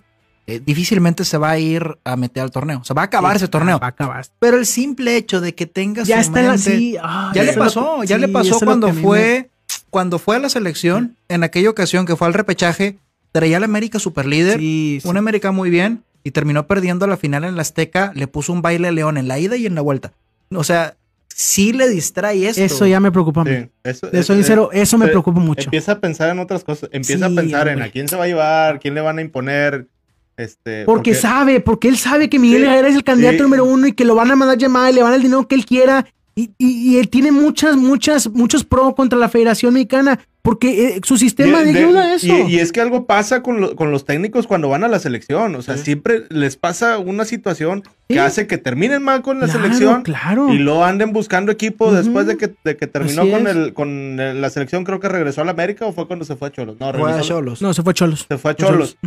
eh, 0.49 0.61
difícilmente 0.65 1.25
se 1.25 1.37
va 1.37 1.51
a 1.51 1.59
ir 1.59 1.97
a 2.03 2.15
meter 2.15 2.43
al 2.43 2.51
torneo. 2.51 2.79
O 2.79 2.83
sea, 2.83 2.93
va 2.93 3.03
a 3.03 3.05
acabar 3.05 3.35
ese 3.35 3.47
torneo. 3.47 3.79
Va 3.79 3.87
a 3.87 3.89
acabar. 3.89 4.25
Pero 4.39 4.57
el 4.57 4.65
simple 4.65 5.15
hecho 5.15 5.41
de 5.41 5.53
que 5.55 5.65
tengas 5.65 6.07
Ya 6.07 6.15
su 6.17 6.21
está 6.29 6.41
la 6.41 6.49
mente- 6.53 6.71
sí, 6.77 6.93
Ya 7.33 7.43
le 7.43 7.49
eso 7.51 7.59
lo 7.59 7.65
pasó, 7.65 8.03
ya 8.03 8.17
le 8.17 8.27
pasó 8.27 8.55
eso 8.57 8.65
cuando 8.65 8.93
fue, 8.93 9.49
cuando 9.89 10.19
fue 10.19 10.35
a 10.35 10.39
la 10.39 10.49
selección, 10.49 11.15
en 11.27 11.43
aquella 11.43 11.69
ocasión 11.69 12.05
que 12.05 12.15
fue 12.15 12.27
al 12.27 12.33
repechaje, 12.33 12.97
traía 13.31 13.57
al 13.57 13.63
América 13.63 13.99
super 13.99 14.25
líder, 14.25 14.59
sí, 14.59 14.99
sí. 15.01 15.07
un 15.07 15.17
América 15.17 15.51
muy 15.51 15.69
bien, 15.69 16.03
y 16.23 16.31
terminó 16.31 16.67
perdiendo 16.67 17.07
la 17.07 17.15
final 17.17 17.43
en 17.43 17.55
la 17.55 17.61
Azteca, 17.61 18.11
le 18.15 18.27
puso 18.27 18.51
un 18.51 18.61
baile 18.61 18.87
a 18.89 18.91
León 18.91 19.17
en 19.17 19.27
la 19.27 19.39
ida 19.39 19.55
y 19.55 19.65
en 19.65 19.75
la 19.75 19.81
vuelta. 19.81 20.11
O 20.53 20.63
sea, 20.63 20.95
sí 21.27 21.71
le 21.71 21.87
distrae 21.87 22.47
esto. 22.49 22.61
Eso 22.61 22.85
ya 22.87 22.99
me 22.99 23.11
preocupa 23.11 23.41
a 23.41 23.43
mí. 23.45 23.51
Sí, 23.55 23.69
eso, 23.83 24.07
De 24.07 24.19
eso- 24.19 24.33
sincero, 24.33 24.69
eso 24.73 24.97
me 24.97 25.05
eh, 25.05 25.09
preocupa 25.09 25.39
mucho. 25.39 25.63
Empieza 25.65 25.93
a 25.93 25.99
pensar 25.99 26.29
en 26.31 26.39
otras 26.39 26.63
cosas. 26.63 26.89
Empieza 26.91 27.27
Sí, 27.29 27.33
a 27.33 27.41
pensar 27.41 27.67
en 27.69 27.81
a 27.81 27.89
quién 27.89 28.07
se 28.09 28.15
va 28.17 28.25
a 28.25 28.27
llevar, 28.27 28.79
quién 28.79 28.95
le 28.95 29.01
van 29.01 29.19
a 29.19 29.21
imponer. 29.21 29.87
Este, 30.39 30.85
Porque, 30.85 31.13
sabe, 31.15 31.59
porque 31.59 31.89
él 31.89 31.97
sabe 31.97 32.29
que 32.29 32.39
Miguel 32.39 32.61
Sí, 32.61 32.67
Herrera 32.67 32.87
es 32.87 32.95
el 32.95 33.03
candidato 33.03 33.37
sí. 33.37 33.43
número 33.43 33.65
uno 33.65 33.87
y 33.87 33.93
que 33.93 34.05
lo 34.05 34.15
van 34.15 34.31
a 34.31 34.35
mandar 34.35 34.57
llamada 34.57 34.89
y 34.89 34.93
le 34.93 35.03
van 35.03 35.13
el 35.13 35.21
dinero 35.21 35.47
que 35.47 35.55
él 35.55 35.65
quiera. 35.65 36.05
Y, 36.35 36.51
y- 36.57 36.93
y 36.93 36.97
él 36.99 37.09
tiene 37.09 37.31
muchas, 37.33 37.75
muchas, 37.75 38.29
muchos 38.29 38.63
pro 38.63 38.95
contra 38.95 39.19
la 39.19 39.27
Federación 39.27 39.73
Mexicana. 39.73 40.19
Porque 40.41 40.95
eh, 40.95 41.01
su 41.03 41.17
sistema 41.17 41.61
de- 41.63 41.77
ayuda 41.77 42.01
a 42.03 42.13
eso. 42.15 42.25
Y, 42.25 42.55
y 42.55 42.59
es 42.59 42.71
que 42.71 42.79
algo 42.79 43.05
pasa 43.05 43.43
con, 43.43 43.59
lo- 43.59 43.75
con 43.75 43.91
los 43.91 44.05
técnicos 44.05 44.47
cuando 44.47 44.69
van 44.69 44.85
a 44.85 44.87
la 44.87 44.97
selección. 44.99 45.53
O 45.55 45.61
sea, 45.61 45.75
Sí. 45.75 45.83
siempre 45.83 46.23
les 46.29 46.55
pasa 46.55 46.97
una 46.97 47.25
situación 47.25 47.83
que 48.07 48.21
hace 48.21 48.47
que 48.47 48.57
terminen 48.57 49.03
mal 49.03 49.21
con 49.21 49.41
la 49.41 49.47
Claro, 49.47 49.61
selección 49.61 50.01
Claro. 50.03 50.53
y 50.53 50.57
lo 50.59 50.85
anden 50.85 51.11
buscando 51.11 51.51
equipo 51.51 51.91
después 51.93 52.25
de 52.25 52.37
que, 52.37 52.53
de 52.63 52.77
que 52.77 52.87
terminó 52.87 53.29
con, 53.29 53.47
el, 53.47 53.73
con 53.73 54.17
el- 54.17 54.39
la 54.39 54.49
selección. 54.49 54.85
Creo 54.85 55.01
que 55.01 55.09
regresó 55.09 55.41
a 55.41 55.43
la 55.45 55.51
América 55.51 55.85
o 55.85 55.91
fue 55.91 56.07
cuando 56.07 56.23
se 56.23 56.37
fue 56.37 56.47
a 56.47 56.51
Cholos. 56.51 56.77
No, 56.79 56.89
Fue 56.93 57.01
a 57.09 57.11
regresó 57.11 57.19
a- 57.19 57.27
Cholos. 57.37 57.61
No, 57.61 57.73
se 57.73 57.83
fue 57.83 57.93
Cholos. 57.93 58.25
se 58.29 58.37
fue 58.37 58.51
a 58.51 58.55
Cholos. 58.55 58.97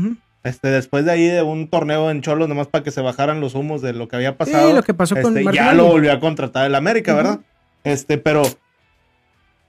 Este, 0.45 0.69
después 0.69 1.05
de 1.05 1.13
ahí 1.13 1.27
de 1.29 1.43
un 1.43 1.69
torneo 1.69 2.11
en 2.11 2.21
Cholos, 2.21 2.49
nomás 2.49 2.67
para 2.67 2.83
que 2.83 2.91
se 2.91 3.01
bajaran 3.01 3.41
los 3.41 3.55
humos 3.55 3.81
de 3.81 3.93
lo 3.93 4.09
que 4.09 4.17
había 4.17 4.37
pasado. 4.37 4.69
Sí, 4.69 4.75
lo 4.75 4.83
que 4.83 4.93
pasó 4.95 5.15
con 5.21 5.39
Este, 5.39 5.53
ya 5.55 5.73
lo 5.73 5.87
volvió 5.87 6.13
a 6.13 6.19
contratar 6.21 6.67
el 6.67 6.75
América. 6.75 7.15
¿verdad? 7.15 7.41
Este, 7.85 8.19
pero 8.19 8.43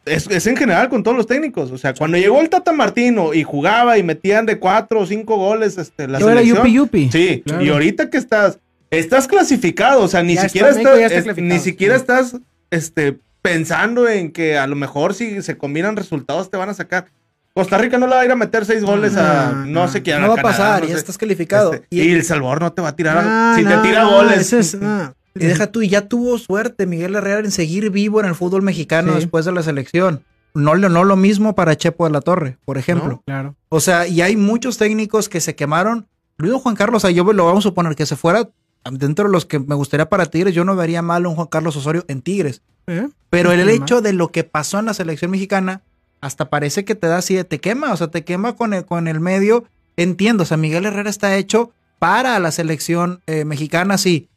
es, 0.05 0.27
es 0.29 0.47
en 0.47 0.57
general 0.57 0.89
con 0.89 1.03
todos 1.03 1.15
los 1.15 1.27
técnicos. 1.27 1.71
O 1.71 1.77
sea, 1.77 1.93
cuando 1.93 2.17
llegó 2.17 2.41
el 2.41 2.49
Tata 2.49 2.71
Martino 2.73 3.33
y 3.33 3.43
jugaba 3.43 3.97
y 3.97 4.03
metían 4.03 4.45
de 4.45 4.59
cuatro 4.59 5.01
o 5.01 5.05
cinco 5.05 5.37
goles, 5.37 5.77
este, 5.77 6.07
la 6.07 6.19
Yo 6.19 6.29
era 6.29 6.41
selección. 6.41 6.65
yupi 6.67 6.73
yupi. 6.73 7.11
Sí, 7.11 7.43
Claro. 7.45 7.63
y 7.63 7.69
ahorita 7.69 8.09
que 8.09 8.17
estás, 8.17 8.59
estás 8.91 9.27
clasificado, 9.27 10.01
o 10.01 10.07
sea, 10.07 10.23
ni 10.23 10.35
Ya 10.35 10.43
siquiera 10.49 10.69
está, 10.69 10.81
estás, 10.95 11.11
está 11.27 11.31
es- 11.31 11.37
ni 11.37 11.59
siquiera 11.59 11.95
sí. 11.95 12.01
estás, 12.01 12.35
este, 12.71 13.17
pensando 13.41 14.09
en 14.09 14.31
que 14.31 14.57
a 14.57 14.67
lo 14.67 14.75
mejor 14.75 15.13
si 15.13 15.41
se 15.41 15.57
combinan 15.57 15.95
resultados 15.95 16.49
te 16.49 16.57
van 16.57 16.69
a 16.69 16.73
sacar. 16.73 17.05
Costa 17.53 17.77
Rica 17.77 17.97
no 17.99 18.07
le 18.07 18.15
va 18.15 18.21
a 18.21 18.25
ir 18.25 18.31
a 18.31 18.35
meter 18.35 18.65
seis 18.65 18.83
goles 18.83 19.15
a 19.15 19.51
No, 19.67 19.87
sé 19.87 20.01
quién. 20.01 20.19
No 20.21 20.27
va 20.29 20.33
a 20.33 20.37
Canadá, 20.37 20.57
pasar, 20.57 20.81
no 20.81 20.87
ya 20.87 20.93
sé. 20.95 20.99
estás 20.99 21.17
calificado. 21.17 21.73
Este, 21.73 21.87
y, 21.91 22.01
y 22.01 22.11
El 22.11 22.23
Salvador 22.23 22.61
no 22.61 22.73
te 22.73 22.81
va 22.81 22.89
a 22.89 22.95
tirar. 22.95 23.55
Si 23.55 23.63
no, 23.63 23.69
te 23.81 23.87
tira 23.87 24.03
no, 24.03 24.11
goles. 24.11 24.39
ese 24.41 24.59
es- 24.59 24.75
no. 24.75 25.13
y 25.35 25.39
deja 25.45 25.67
tú, 25.67 25.81
y 25.81 25.89
ya 25.89 26.07
tuvo 26.07 26.37
suerte 26.39 26.85
Miguel 26.87 27.15
Herrera 27.15 27.39
en 27.39 27.51
seguir 27.51 27.89
vivo 27.91 28.19
en 28.19 28.25
el 28.27 28.35
fútbol 28.35 28.61
mexicano 28.63 29.13
Sí. 29.13 29.19
después 29.19 29.45
de 29.45 29.51
la 29.51 29.61
selección. 29.63 30.23
No, 30.55 30.75
lo- 30.75 30.89
no 30.89 31.03
lo 31.03 31.15
mismo 31.15 31.53
para 31.55 31.75
Chepo 31.75 32.05
de 32.05 32.11
la 32.11 32.21
Torre, 32.21 32.57
por 32.65 32.77
ejemplo. 32.77 33.07
No. 33.09 33.21
Claro. 33.25 33.55
O 33.69 33.79
sea, 33.79 34.07
y 34.07 34.21
hay 34.21 34.35
muchos 34.35 34.77
técnicos 34.77 35.29
que 35.29 35.39
se 35.41 35.55
quemaron. 35.55 36.07
Dijo 36.39 36.59
Juan 36.59 36.75
Carlos, 36.75 37.03
o 37.03 37.07
sea, 37.07 37.15
yo 37.15 37.23
lo 37.31 37.45
vamos 37.45 37.65
a 37.65 37.69
suponer 37.69 37.95
que 37.95 38.05
se 38.07 38.15
fuera 38.15 38.49
dentro 38.91 39.25
de 39.25 39.31
los 39.31 39.45
que 39.45 39.59
me 39.59 39.75
gustaría 39.75 40.09
para 40.09 40.25
Tigres, 40.25 40.53
yo 40.53 40.65
no 40.65 40.75
vería 40.75 41.01
mal 41.01 41.25
a 41.25 41.29
un 41.29 41.35
Juan 41.35 41.47
Carlos 41.47 41.75
Osorio 41.75 42.03
en 42.07 42.21
Tigres. 42.21 42.61
¿Eh? 42.87 43.07
Pero 43.29 43.49
No 43.49 43.61
el 43.61 43.69
hecho 43.69 44.01
de 44.01 44.11
lo 44.13 44.27
que 44.29 44.43
pasó 44.43 44.77
en 44.79 44.85
la 44.85 44.93
selección 44.93 45.31
mexicana, 45.31 45.81
hasta 46.25 46.49
parece 46.49 46.85
que 46.85 46.95
te 46.95 47.07
da 47.07 47.17
así, 47.17 47.41
te 47.43 47.59
quema, 47.59 47.91
o 47.91 47.97
sea, 47.97 48.07
te 48.07 48.23
quema 48.23 48.53
con 48.55 48.73
el, 48.73 48.85
con 48.85 49.07
el 49.07 49.19
medio. 49.19 49.65
Entiendo, 49.97 50.43
o 50.43 50.45
sea, 50.45 50.57
Miguel 50.57 50.85
Herrera 50.85 51.09
está 51.09 51.35
hecho 51.35 51.71
para 51.99 52.39
la 52.39 52.51
selección 52.51 53.21
eh, 53.27 53.45
mexicana, 53.45 53.97
sí. 53.97 54.29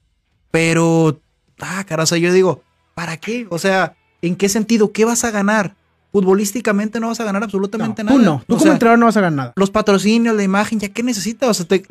Pero, 0.51 1.20
ah, 1.61 1.85
cara, 1.87 2.03
o 2.03 2.07
sea, 2.07 2.18
yo 2.18 2.33
digo, 2.33 2.62
¿para 2.94 3.16
qué? 3.16 3.46
O 3.51 3.59
sea, 3.59 3.94
¿en 4.22 4.37
qué 4.37 4.49
sentido? 4.49 4.92
¿Qué 4.92 5.05
vas 5.05 5.25
a 5.25 5.31
ganar? 5.31 5.75
Futbolísticamente 6.12 6.99
no 6.99 7.09
vas 7.09 7.20
a 7.20 7.25
ganar 7.25 7.42
absolutamente 7.42 8.03
No, 8.03 8.11
nada. 8.11 8.18
tú 8.18 8.25
no. 8.25 8.38
Tú 8.46 8.55
O 8.55 8.57
como 8.57 8.62
sea, 8.62 8.72
entrenador 8.72 8.99
no 8.99 9.07
vas 9.07 9.16
a 9.16 9.20
ganar 9.20 9.37
nada. 9.37 9.53
los 9.57 9.70
patrocinios, 9.70 10.35
la 10.35 10.42
imagen, 10.42 10.81
¿ya 10.81 10.88
qué 10.88 11.03
necesitas? 11.03 11.49
O 11.51 11.55
sea, 11.55 11.66
te- 11.66 11.85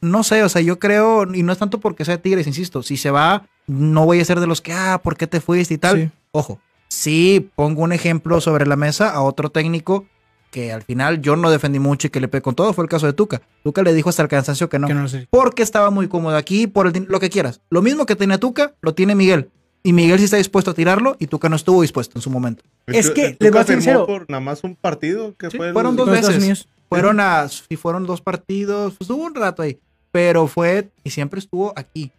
no 0.00 0.22
sé, 0.24 0.42
o 0.42 0.48
sea, 0.48 0.62
yo 0.62 0.78
creo, 0.78 1.32
y 1.34 1.42
no 1.42 1.52
es 1.52 1.58
tanto 1.58 1.80
porque 1.80 2.04
sea 2.04 2.20
Tigres, 2.20 2.46
insisto, 2.46 2.82
si 2.82 2.96
se 2.96 3.10
va, 3.10 3.44
no 3.66 4.04
voy 4.04 4.20
a 4.20 4.24
ser 4.24 4.40
de 4.40 4.46
los 4.46 4.60
que, 4.60 4.72
ah, 4.72 5.00
¿por 5.02 5.16
qué 5.16 5.26
te 5.26 5.40
fuiste 5.40 5.74
y 5.74 5.78
tal? 5.78 5.96
Sí. 5.96 6.10
Ojo, 6.32 6.60
sí 6.88 7.50
pongo 7.54 7.82
un 7.82 7.92
ejemplo 7.92 8.40
sobre 8.40 8.66
la 8.66 8.76
mesa 8.76 9.10
a 9.10 9.22
otro 9.22 9.50
técnico 9.50 10.06
que 10.50 10.72
al 10.72 10.82
final 10.82 11.20
yo 11.20 11.36
no 11.36 11.50
defendí 11.50 11.78
mucho 11.78 12.06
y 12.06 12.10
que 12.10 12.20
le 12.20 12.28
pegué 12.28 12.40
con 12.40 12.54
todo, 12.54 12.72
fue 12.72 12.82
el 12.84 12.88
caso 12.88 13.04
de 13.06 13.12
Tuca. 13.12 13.42
Tuca 13.62 13.82
le 13.82 13.92
dijo 13.92 14.08
hasta 14.08 14.22
el 14.22 14.28
cansancio 14.28 14.70
que 14.70 14.78
no. 14.78 14.86
Que 14.86 14.94
no 14.94 15.02
lo 15.02 15.08
sé. 15.08 15.26
Porque 15.30 15.62
estaba 15.62 15.90
muy 15.90 16.08
cómodo 16.08 16.36
aquí, 16.36 16.66
por 16.66 16.86
el 16.86 17.04
lo 17.06 17.20
que 17.20 17.28
quieras. 17.28 17.60
Lo 17.68 17.82
mismo 17.82 18.06
que 18.06 18.16
tenía 18.16 18.38
Tuca, 18.38 18.72
lo 18.80 18.94
tiene 18.94 19.14
Miguel. 19.14 19.50
Y 19.82 19.92
Miguel 19.92 20.18
sí 20.18 20.24
está 20.24 20.38
dispuesto 20.38 20.70
a 20.70 20.74
tirarlo 20.74 21.16
y 21.18 21.26
Tuca 21.26 21.50
no 21.50 21.56
estuvo 21.56 21.82
dispuesto 21.82 22.16
en 22.18 22.22
su 22.22 22.30
momento. 22.30 22.64
Es 22.86 23.10
que, 23.10 23.36
les 23.38 23.52
voy 23.52 23.60
a 23.60 23.64
sincero. 23.64 24.06
por 24.06 24.28
nada 24.30 24.40
más 24.40 24.64
un 24.64 24.74
partido 24.74 25.36
que 25.36 25.50
Sí, 25.50 25.58
fue 25.58 25.68
el- 25.68 25.72
fueron 25.74 25.96
dos 25.96 26.08
veces. 26.10 26.66
Fueron 26.88 27.20
a, 27.20 27.46
si 27.48 27.76
fueron 27.76 28.06
dos 28.06 28.22
partidos, 28.22 28.94
pues 28.96 29.02
estuvo 29.10 29.22
un 29.24 29.34
rato 29.34 29.60
ahí. 29.62 29.78
Pero 30.10 30.46
fue, 30.46 30.88
y 31.04 31.10
siempre 31.10 31.40
estuvo 31.40 31.74
aquí. 31.76 32.10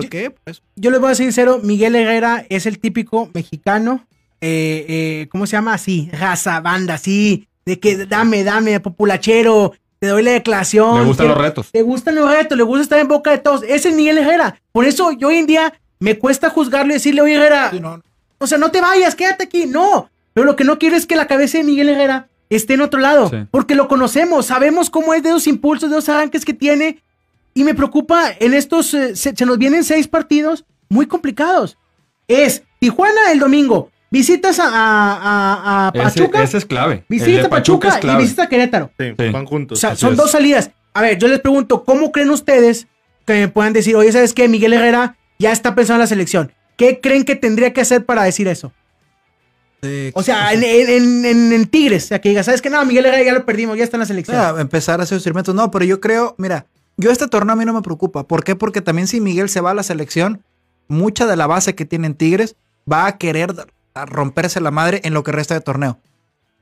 ¿Por 0.00 0.08
qué? 0.08 0.30
Pues, 0.44 0.62
Yo 0.76 0.90
les 0.90 1.00
voy 1.00 1.10
a 1.12 1.14
ser 1.14 1.26
sincero, 1.26 1.60
Miguel 1.62 1.94
Herrera 1.96 2.44
es 2.48 2.66
el 2.66 2.78
típico 2.78 3.28
mexicano, 3.34 4.06
eh, 4.40 4.86
eh, 4.88 5.28
¿cómo 5.30 5.46
se 5.46 5.52
llama? 5.52 5.74
Así, 5.74 6.08
raza, 6.12 6.60
banda, 6.60 6.94
así, 6.94 7.46
de 7.64 7.78
que 7.78 8.06
dame, 8.06 8.42
dame, 8.44 8.80
populachero, 8.80 9.72
te 9.98 10.08
doy 10.08 10.22
la 10.22 10.32
declaración. 10.32 10.98
Le 11.00 11.04
gustan 11.06 11.26
que- 11.28 11.32
los 11.32 11.42
retos. 11.42 11.70
Le 11.72 11.82
gustan 11.82 12.14
los 12.16 12.30
retos, 12.30 12.56
le 12.58 12.64
gusta 12.64 12.82
estar 12.82 12.98
en 12.98 13.08
boca 13.08 13.30
de 13.30 13.38
todos. 13.38 13.62
Ese 13.62 13.90
es 13.90 13.94
Miguel 13.94 14.18
Herrera. 14.18 14.60
Por 14.72 14.84
eso 14.84 15.12
yo 15.12 15.28
hoy 15.28 15.36
en 15.36 15.46
día 15.46 15.72
me 16.00 16.18
cuesta 16.18 16.50
juzgarlo 16.50 16.90
y 16.92 16.94
decirle, 16.94 17.20
oye 17.20 17.34
Herrera, 17.34 17.70
sí, 17.70 17.78
no, 17.80 18.02
o 18.38 18.46
sea, 18.48 18.58
no 18.58 18.70
te 18.72 18.80
vayas, 18.80 19.14
quédate 19.14 19.44
aquí. 19.44 19.66
No, 19.66 20.10
pero 20.34 20.44
lo 20.46 20.56
que 20.56 20.64
no 20.64 20.78
quiero 20.78 20.96
es 20.96 21.06
que 21.06 21.14
la 21.14 21.28
cabeza 21.28 21.58
de 21.58 21.64
Miguel 21.64 21.88
Herrera 21.90 22.28
esté 22.50 22.74
en 22.74 22.80
otro 22.80 22.98
lado, 22.98 23.30
Sí. 23.30 23.36
porque 23.52 23.74
lo 23.76 23.86
conocemos, 23.86 24.46
sabemos 24.46 24.90
cómo 24.90 25.14
es 25.14 25.22
de 25.22 25.30
los 25.30 25.46
impulsos, 25.46 25.88
de 25.88 25.96
los 25.96 26.08
arranques 26.08 26.44
que 26.44 26.52
tiene. 26.54 27.00
Y 27.54 27.64
me 27.64 27.74
preocupa, 27.74 28.30
en 28.38 28.54
estos, 28.54 28.94
eh, 28.94 29.14
se, 29.16 29.34
se 29.36 29.46
nos 29.46 29.58
vienen 29.58 29.84
seis 29.84 30.08
partidos 30.08 30.64
muy 30.88 31.06
complicados. 31.06 31.76
Es 32.28 32.62
Tijuana 32.80 33.30
el 33.32 33.38
domingo, 33.38 33.90
visitas 34.10 34.58
a, 34.58 34.66
a, 34.68 35.88
a- 35.88 35.92
Pachuca, 35.92 36.42
ese 36.42 36.58
es 36.58 36.64
clave. 36.64 37.04
Visita 37.08 37.40
de 37.40 37.46
a 37.46 37.50
Pachuca, 37.50 37.88
es 37.88 37.96
y 37.96 38.00
clave. 38.00 38.22
visita 38.22 38.42
a 38.44 38.48
Querétaro. 38.48 38.90
Sí, 38.98 39.06
Sí. 39.18 39.28
van 39.30 39.44
O 39.44 39.48
juntos. 39.48 39.78
sea, 39.80 39.90
Así 39.90 40.00
son 40.00 40.12
es. 40.12 40.16
dos 40.18 40.30
salidas. 40.30 40.70
A 40.94 41.02
ver, 41.02 41.18
yo 41.18 41.28
les 41.28 41.40
pregunto, 41.40 41.84
¿cómo 41.84 42.10
creen 42.12 42.30
ustedes 42.30 42.86
que 43.26 43.34
me 43.34 43.48
puedan 43.48 43.72
decir, 43.72 43.96
oye, 43.96 44.10
¿sabes 44.12 44.32
qué? 44.34 44.48
Miguel 44.48 44.72
Herrera 44.72 45.16
ya 45.38 45.52
está 45.52 45.74
pensando 45.74 45.96
en 45.96 46.00
la 46.00 46.06
selección. 46.06 46.52
¿Qué 46.76 47.00
creen 47.00 47.24
que 47.24 47.36
tendría 47.36 47.72
que 47.72 47.80
hacer 47.82 48.04
para 48.04 48.22
decir 48.24 48.48
eso? 48.48 48.72
O 50.14 50.22
sea, 50.22 50.52
en, 50.52 50.62
en, 50.62 51.24
en, 51.26 51.52
en 51.52 51.66
Tigres, 51.66 52.04
o 52.04 52.08
sea, 52.08 52.20
que 52.20 52.28
diga, 52.28 52.44
¿sabes 52.44 52.62
qué? 52.62 52.70
No, 52.70 52.84
Miguel 52.84 53.04
Herrera 53.06 53.24
ya 53.24 53.32
lo 53.32 53.44
perdimos, 53.44 53.76
ya 53.76 53.82
está 53.82 53.96
en 53.96 54.00
la 54.00 54.06
selección. 54.06 54.36
Ah, 54.38 54.54
empezar 54.60 55.00
a 55.00 55.02
hacer 55.02 55.16
experimentos. 55.16 55.54
No, 55.56 55.72
pero 55.72 55.84
yo 55.84 56.00
creo, 56.00 56.36
mira, 56.38 56.66
yo 56.96 57.10
este 57.10 57.28
torneo 57.28 57.54
a 57.54 57.56
mí 57.56 57.64
no 57.64 57.72
me 57.72 57.82
preocupa. 57.82 58.26
¿Por 58.26 58.44
qué? 58.44 58.56
Porque 58.56 58.80
también 58.80 59.08
si 59.08 59.20
Miguel 59.20 59.48
se 59.48 59.60
va 59.60 59.70
a 59.70 59.74
la 59.74 59.82
selección, 59.82 60.44
mucha 60.88 61.26
de 61.26 61.36
la 61.36 61.46
base 61.46 61.74
que 61.74 61.84
tienen 61.84 62.14
Tigres 62.14 62.56
va 62.90 63.06
a 63.06 63.18
querer 63.18 63.54
romperse 63.94 64.60
la 64.60 64.70
madre 64.70 65.00
en 65.04 65.14
lo 65.14 65.22
que 65.22 65.32
resta 65.32 65.54
de 65.54 65.60
torneo. 65.60 65.98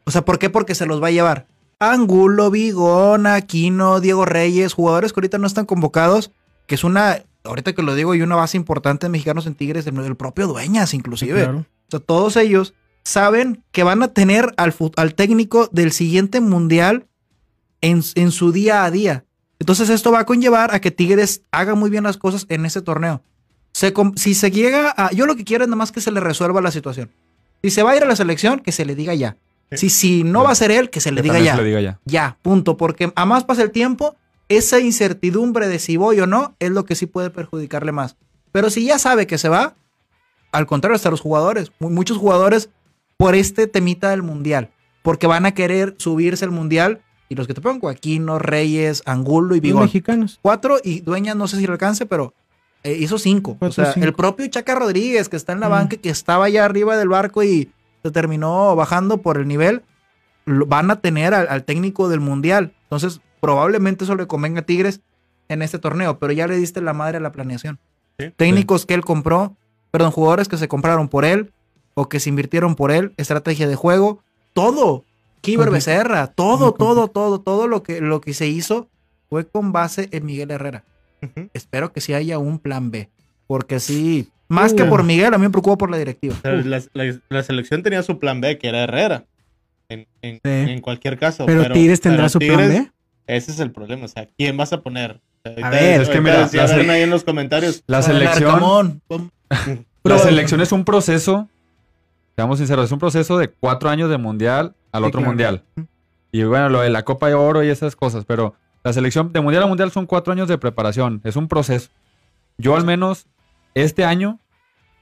O 0.05 0.11
sea, 0.11 0.25
¿por 0.25 0.39
qué? 0.39 0.51
Porque 0.51 0.75
se 0.75 0.87
los 0.87 1.03
va 1.03 1.09
a 1.09 1.13
llevar. 1.13 1.47
Angulo, 1.79 2.51
Vigón, 2.51 3.27
Aquino, 3.27 4.01
Diego 4.01 4.25
Reyes, 4.25 4.75
jugadores 4.75 5.13
que 5.13 5.21
ahorita 5.21 5.39
no 5.39 5.47
están 5.47 5.67
convocados, 5.67 6.31
que 6.67 6.75
es 6.75 6.85
una, 6.85 7.23
ahorita 7.45 7.73
que 7.73 7.83
lo 7.83 7.95
digo, 7.95 8.15
y 8.15 8.23
una 8.23 8.37
base 8.37 8.57
importante 8.57 9.07
de 9.07 9.11
mexicanos 9.11 9.47
en 9.47 9.55
Tigres, 9.55 9.87
el, 9.87 10.17
propio 10.17 10.47
Dueñas 10.47 10.93
inclusive. 10.95 11.47
O 11.47 11.65
sea, 11.89 12.01
todos 12.01 12.37
ellos 12.37 12.75
saben 13.03 13.65
que 13.73 13.83
van 13.83 14.03
a 14.03 14.09
tener 14.09 14.53
al, 14.57 14.75
al 14.97 15.15
técnico 15.15 15.69
del 15.73 15.93
siguiente 15.93 16.41
mundial 16.41 17.07
en, 17.81 18.03
en, 18.15 18.31
su 18.31 18.53
día 18.53 18.85
a 18.85 18.91
día. 18.91 19.25
Entonces 19.61 19.91
esto 19.91 20.11
va 20.11 20.21
a 20.21 20.27
conllevar 20.27 20.75
a 20.75 20.81
que 20.81 20.91
Tigres 20.91 21.43
haga 21.53 21.75
muy 21.75 21.91
bien 21.91 22.03
las 22.03 22.17
cosas 22.17 22.47
en 22.49 22.67
ese 22.67 22.83
torneo. 22.83 23.23
si 24.17 24.35
se 24.35 24.51
llega 24.51 24.93
a... 24.97 25.13
Yo 25.13 25.27
lo 25.27 25.37
que 25.37 25.45
quiero 25.45 25.65
es 25.65 25.69
nada 25.69 25.77
más 25.77 25.93
que 25.93 26.01
se 26.01 26.11
le 26.11 26.19
resuelva 26.19 26.61
la 26.61 26.73
situación. 26.73 27.11
Si 27.63 27.71
se 27.71 27.83
va 27.83 27.93
a 27.93 27.97
ir 27.97 28.03
a 28.03 28.07
la 28.07 28.17
selección, 28.17 28.61
que 28.61 28.73
se 28.73 28.85
le 28.85 28.95
diga 28.95 29.15
ya. 29.15 29.37
Si, 29.73 29.91
si 29.91 30.25
no 30.25 30.43
va 30.43 30.51
a 30.51 30.55
ser 30.55 30.71
él, 30.71 30.91
que 30.91 31.01
se 31.01 31.13
le, 31.13 31.23
diga 31.23 31.39
ya. 31.39 31.55
le 31.57 31.63
diga 31.63 31.81
ya. 31.81 32.01
Ya, 32.05 32.39
punto. 32.43 32.77
Porque 32.77 33.13
a 33.15 33.27
más 33.27 33.45
pasa 33.45 33.63
el 33.63 33.71
tiempo, 33.71 34.17
esa 34.49 34.81
incertidumbre 34.81 35.69
de 35.69 35.79
si 35.79 35.97
voy 35.97 36.19
o 36.21 36.27
no 36.27 36.57
es 36.59 36.71
lo 36.71 36.85
que 36.85 36.97
sí 36.97 37.07
puede 37.07 37.31
perjudicarle 37.31 37.93
más. 37.93 38.17
Pero 38.51 38.71
si 38.71 38.85
ya 38.85 38.99
sabe 38.99 39.27
que 39.27 39.39
se 39.39 39.49
va, 39.49 39.77
al 40.53 40.67
contrario, 40.67 40.97
hasta 40.97 41.11
los 41.11 41.21
jugadores. 41.21 41.71
Muchos 41.79 42.17
jugadores 42.17 42.71
por 43.17 43.35
este 43.35 43.67
temita 43.67 44.11
del 44.11 44.23
mundial. 44.23 44.71
Porque 45.03 45.27
van 45.27 45.47
a 45.47 45.53
querer 45.53 45.95
subirse 45.99 46.45
al 46.45 46.51
mundial. 46.51 47.01
Y 47.31 47.37
los 47.37 47.47
que 47.47 47.55
te 47.55 47.61
pongo, 47.61 47.89
Aquino, 47.89 48.41
Reyes, 48.41 49.05
Angulo 49.07 49.55
y 49.55 49.61
Vigón. 49.61 49.85
mexicanos. 49.85 50.41
Cuatro 50.43 50.79
y 50.83 51.01
Dueñas, 51.01 51.37
no 51.37 51.47
sé 51.47 51.59
si 51.59 51.67
lo 51.67 51.73
alcance, 51.73 52.05
pero 52.05 52.35
eh, 52.83 52.97
hizo 52.99 53.19
cinco. 53.19 53.57
o 53.61 53.71
sea, 53.71 53.93
el 53.93 54.13
propio 54.15 54.49
Chaca 54.49 54.75
Rodríguez, 54.75 55.29
que 55.29 55.37
está 55.37 55.53
en 55.53 55.61
la 55.61 55.69
banca, 55.69 55.97
que 55.97 56.11
estaba 56.11 56.47
allá 56.47 56.65
arriba 56.65 56.97
del 56.97 57.09
barco 57.09 57.45
y 57.45 57.71
se 58.03 58.11
terminó 58.11 58.75
bajando 58.75 59.19
por 59.19 59.39
el 59.39 59.47
nivel, 59.47 59.83
van 60.45 60.91
a 60.91 61.01
tener 61.01 61.33
al, 61.33 61.63
técnico 61.63 62.09
del 62.09 62.19
mundial. 62.19 62.73
Entonces, 62.83 63.21
probablemente 63.41 64.03
eso 64.03 64.17
le 64.17 64.27
convenga 64.27 64.61
a 64.61 64.67
Tigres 64.67 65.01
en 65.49 65.63
este 65.63 65.79
torneo, 65.79 66.19
pero 66.19 66.33
ya 66.33 66.49
le 66.49 66.57
diste 66.57 66.81
la 66.81 66.95
madre 66.95 67.19
a 67.19 67.21
la 67.21 67.31
planeación. 67.31 67.79
Técnicos 68.37 68.87
que 68.87 68.95
él 68.95 69.05
compró, 69.05 69.57
perdón, 69.93 70.11
jugadores 70.11 70.49
que 70.49 70.57
se 70.57 70.67
compraron 70.67 71.09
por 71.09 71.25
él 71.25 71.53
o 71.95 72.09
que 72.09 72.19
se 72.19 72.29
invirtieron 72.29 72.75
por 72.75 72.91
él, 72.91 73.13
estrategia 73.17 73.69
de 73.69 73.77
juego, 73.77 74.23
todo. 74.53 75.05
Kiber 75.41 75.71
Becerra, 75.71 76.27
todo, 76.29 76.73
todo, 76.73 77.09
todo, 77.09 77.41
todo 77.41 77.67
lo 77.67 77.83
que, 77.83 78.01
lo 78.01 78.21
que 78.21 78.35
se 78.35 78.49
hizo 78.49 78.89
fue 79.29 79.47
con 79.47 79.73
base 79.73 80.09
en 80.13 80.27
Miguel 80.27 80.51
Herrera. 80.51 80.85
Espero 81.55 81.93
que 81.93 82.01
sí 82.01 82.15
haya 82.15 82.39
un 82.39 82.59
plan 82.59 82.91
B, 82.91 83.09
porque 83.47 83.81
sí, 83.81 84.29
más 84.49 84.75
que 84.75 84.85
por 84.85 85.05
Miguel, 85.05 85.33
a 85.33 85.39
mí 85.39 85.45
me 85.45 85.51
preocupa 85.51 85.79
por 85.79 85.91
la 85.91 85.99
directiva. 85.99 86.35
La, 86.43 87.43
selección 87.43 87.83
tenía 87.83 88.03
su 88.03 88.19
plan 88.19 88.41
B, 88.41 88.59
que 88.59 88.69
era 88.69 88.83
Herrera. 88.83 89.25
En, 89.89 90.81
cualquier 90.81 91.19
caso. 91.19 91.47
Pero, 91.47 91.73
Tigres 91.73 92.01
tendrá 92.01 92.29
su 92.29 92.39
plan 92.39 92.69
B. 92.69 92.91
Ese 93.27 93.53
es 93.53 93.61
el 93.61 93.71
problema. 93.71 94.07
O 94.07 94.09
sea, 94.09 94.29
¿quién 94.37 94.57
vas 94.57 94.73
a 94.73 94.81
poner? 94.83 95.21
A 95.63 95.71
ver, 95.71 96.03
es 96.03 96.09
que 96.09 96.21
mira, 96.21 96.49
la 96.53 96.65
ahí 96.65 97.03
en 97.03 97.11
los 97.11 97.25
comentarios. 97.25 97.83
La 97.87 98.03
selección. 98.03 99.01
la 100.03 100.19
selección 100.19 100.61
es 100.61 100.73
un 100.73 100.85
proceso. 100.85 101.49
Seamos 102.37 102.59
sinceros, 102.59 102.87
es 102.87 102.93
un 102.93 102.99
proceso 102.99 103.39
de 103.39 103.49
cuatro 103.49 103.91
años 103.91 104.09
de 104.11 104.19
mundial 104.19 104.75
al 104.93 105.05
otro 105.05 105.21
mundial. 105.21 105.63
Y 106.33 106.43
bueno, 106.45 106.69
lo 106.69 106.81
de 106.81 106.91
la 106.91 107.05
Copa 107.05 107.29
de 107.29 107.35
Oro 107.35 107.63
y 107.63 107.69
esas 107.69 107.97
cosas, 107.97 108.25
pero 108.25 108.55
la 108.83 108.93
selección 108.93 109.33
de 109.33 109.41
mundial 109.41 109.65
a 109.65 109.67
mundial 109.67 109.91
son 109.91 110.07
cuatro 110.07 110.33
años 110.33 110.49
de 110.49 110.59
preparación. 110.59 111.21
Es 111.25 111.37
un 111.37 111.49
proceso. 111.49 111.91
Yo 112.57 112.77
al 112.77 112.85
menos 112.85 113.27
este 113.75 114.05
año, 114.05 114.39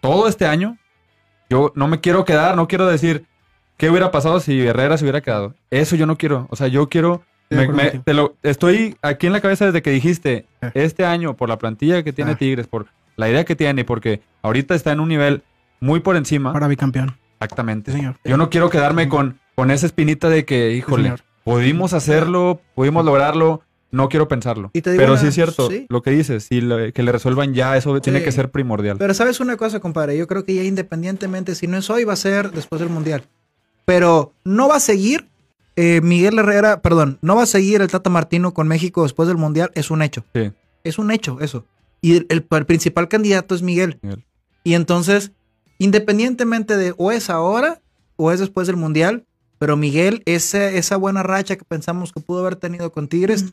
todo 0.01 0.29
este 0.29 0.47
año, 0.47 0.79
yo 1.51 1.73
no 1.75 1.89
me 1.89 2.01
quiero 2.01 2.25
quedar, 2.25 2.57
no 2.57 2.69
quiero 2.69 2.87
decir 2.87 3.25
qué 3.77 3.91
hubiera 3.91 4.11
pasado 4.11 4.41
si 4.41 4.67
Herrera 4.67 4.99
se 4.99 5.05
hubiera 5.05 5.21
quedado. 5.21 5.55
Eso 5.71 5.97
yo 5.97 6.07
no 6.07 6.17
quiero. 6.17 6.47
O 6.51 6.57
sea, 6.57 6.69
yo 6.69 6.89
quiero. 6.89 7.23
te 7.49 8.15
lo, 8.15 8.35
estoy 8.43 8.97
aquí 9.01 9.27
en 9.27 9.33
la 9.33 9.41
cabeza 9.41 9.67
desde 9.67 9.81
que 9.81 9.91
dijiste 9.91 10.47
eh. 10.61 10.71
este 10.75 11.05
año 11.07 11.35
por 11.35 11.49
la 11.49 11.59
plantilla 11.59 12.03
que 12.03 12.13
tiene 12.13 12.33
ah. 12.33 12.37
Tigres, 12.37 12.67
por 12.67 12.87
la 13.17 13.31
idea 13.31 13.45
que 13.45 13.57
tiene, 13.57 13.85
porque 13.85 14.21
ahorita 14.43 14.75
está 14.75 14.93
en 14.93 15.01
un 15.01 15.09
nivel 15.09 15.43
muy 15.81 16.01
por 16.01 16.17
encima. 16.17 16.53
Para 16.53 16.69
bicampeón. 16.69 17.17
Exactamente. 17.41 17.93
señor. 17.93 18.17
Yo 18.25 18.37
no 18.37 18.51
quiero 18.51 18.71
quedarme 18.71 19.09
con, 19.09 19.39
con 19.55 19.71
esa 19.71 19.87
espinita 19.87 20.29
de 20.29 20.45
que, 20.45 20.73
híjole, 20.73 21.15
pudimos 21.45 21.93
hacerlo, 21.93 22.61
pudimos 22.75 23.05
lograrlo, 23.05 23.63
no 23.91 24.09
quiero 24.09 24.29
pensarlo. 24.29 24.71
pero 24.73 25.17
sí 25.17 25.29
es 25.29 25.35
cierto, 25.35 25.69
lo 25.89 26.03
que 26.03 26.11
dices, 26.11 26.45
si 26.45 26.61
que 26.93 27.03
le 27.03 27.13
resuelvan 27.13 27.55
ya, 27.55 27.77
eso 27.77 28.01
tiene 28.01 28.23
que 28.23 28.33
ser 28.33 28.51
primordial. 28.51 28.99
Pero 28.99 29.15
sabes 29.15 29.41
una 29.41 29.57
cosa, 29.57 29.81
compadre, 29.81 30.17
yo 30.17 30.27
creo 30.27 30.45
que 30.45 30.55
ya 30.55 30.65
independientemente, 30.65 31.55
si 31.55 31.67
no 31.67 31.79
es 31.79 31.89
hoy, 31.91 32.05
va 32.05 32.13
a 32.13 32.17
ser 32.17 32.51
después 32.51 32.81
del 32.81 32.91
Mundial. 32.91 33.25
Pero 33.85 34.35
no 34.45 34.69
va 34.69 34.77
a 34.77 34.81
seguir 34.81 35.29
eh, 35.77 36.01
Miguel 36.03 36.39
Herrera, 36.39 36.83
perdón, 36.83 37.19
no 37.23 37.37
va 37.37 37.45
a 37.45 37.47
seguir 37.47 37.81
el 37.81 37.89
Tata 37.89 38.11
Martino 38.11 38.53
con 38.53 38.69
México 38.69 39.05
después 39.05 39.29
del 39.29 39.39
Mundial, 39.39 39.71
es 39.75 39.91
un 39.91 40.03
hecho. 40.03 40.25
Sí. 40.35 40.51
Es 40.85 40.99
un 40.99 41.11
hecho, 41.11 41.39
eso. 41.41 41.65
Y 42.01 42.27
el, 42.33 42.43
principal 42.43 43.09
candidato 43.09 43.55
es 43.55 43.63
Miguel. 43.63 43.99
Y 44.65 44.75
entonces, 44.75 45.33
independientemente 45.79 46.77
de 46.77 46.95
o 46.97 47.13
es 47.13 47.31
ahora 47.31 47.81
o 48.17 48.33
es 48.33 48.41
después 48.41 48.67
del 48.67 48.77
Mundial, 48.77 49.25
pero 49.59 49.77
Miguel, 49.77 50.23
esa, 50.25 50.69
esa 50.71 50.97
buena 50.97 51.23
racha 51.23 51.57
que 51.57 51.65
pensamos 51.65 52.13
que 52.13 52.21
pudo 52.21 52.41
haber 52.41 52.57
tenido 52.57 52.93
con 52.93 53.09
Tigres, 53.09 53.47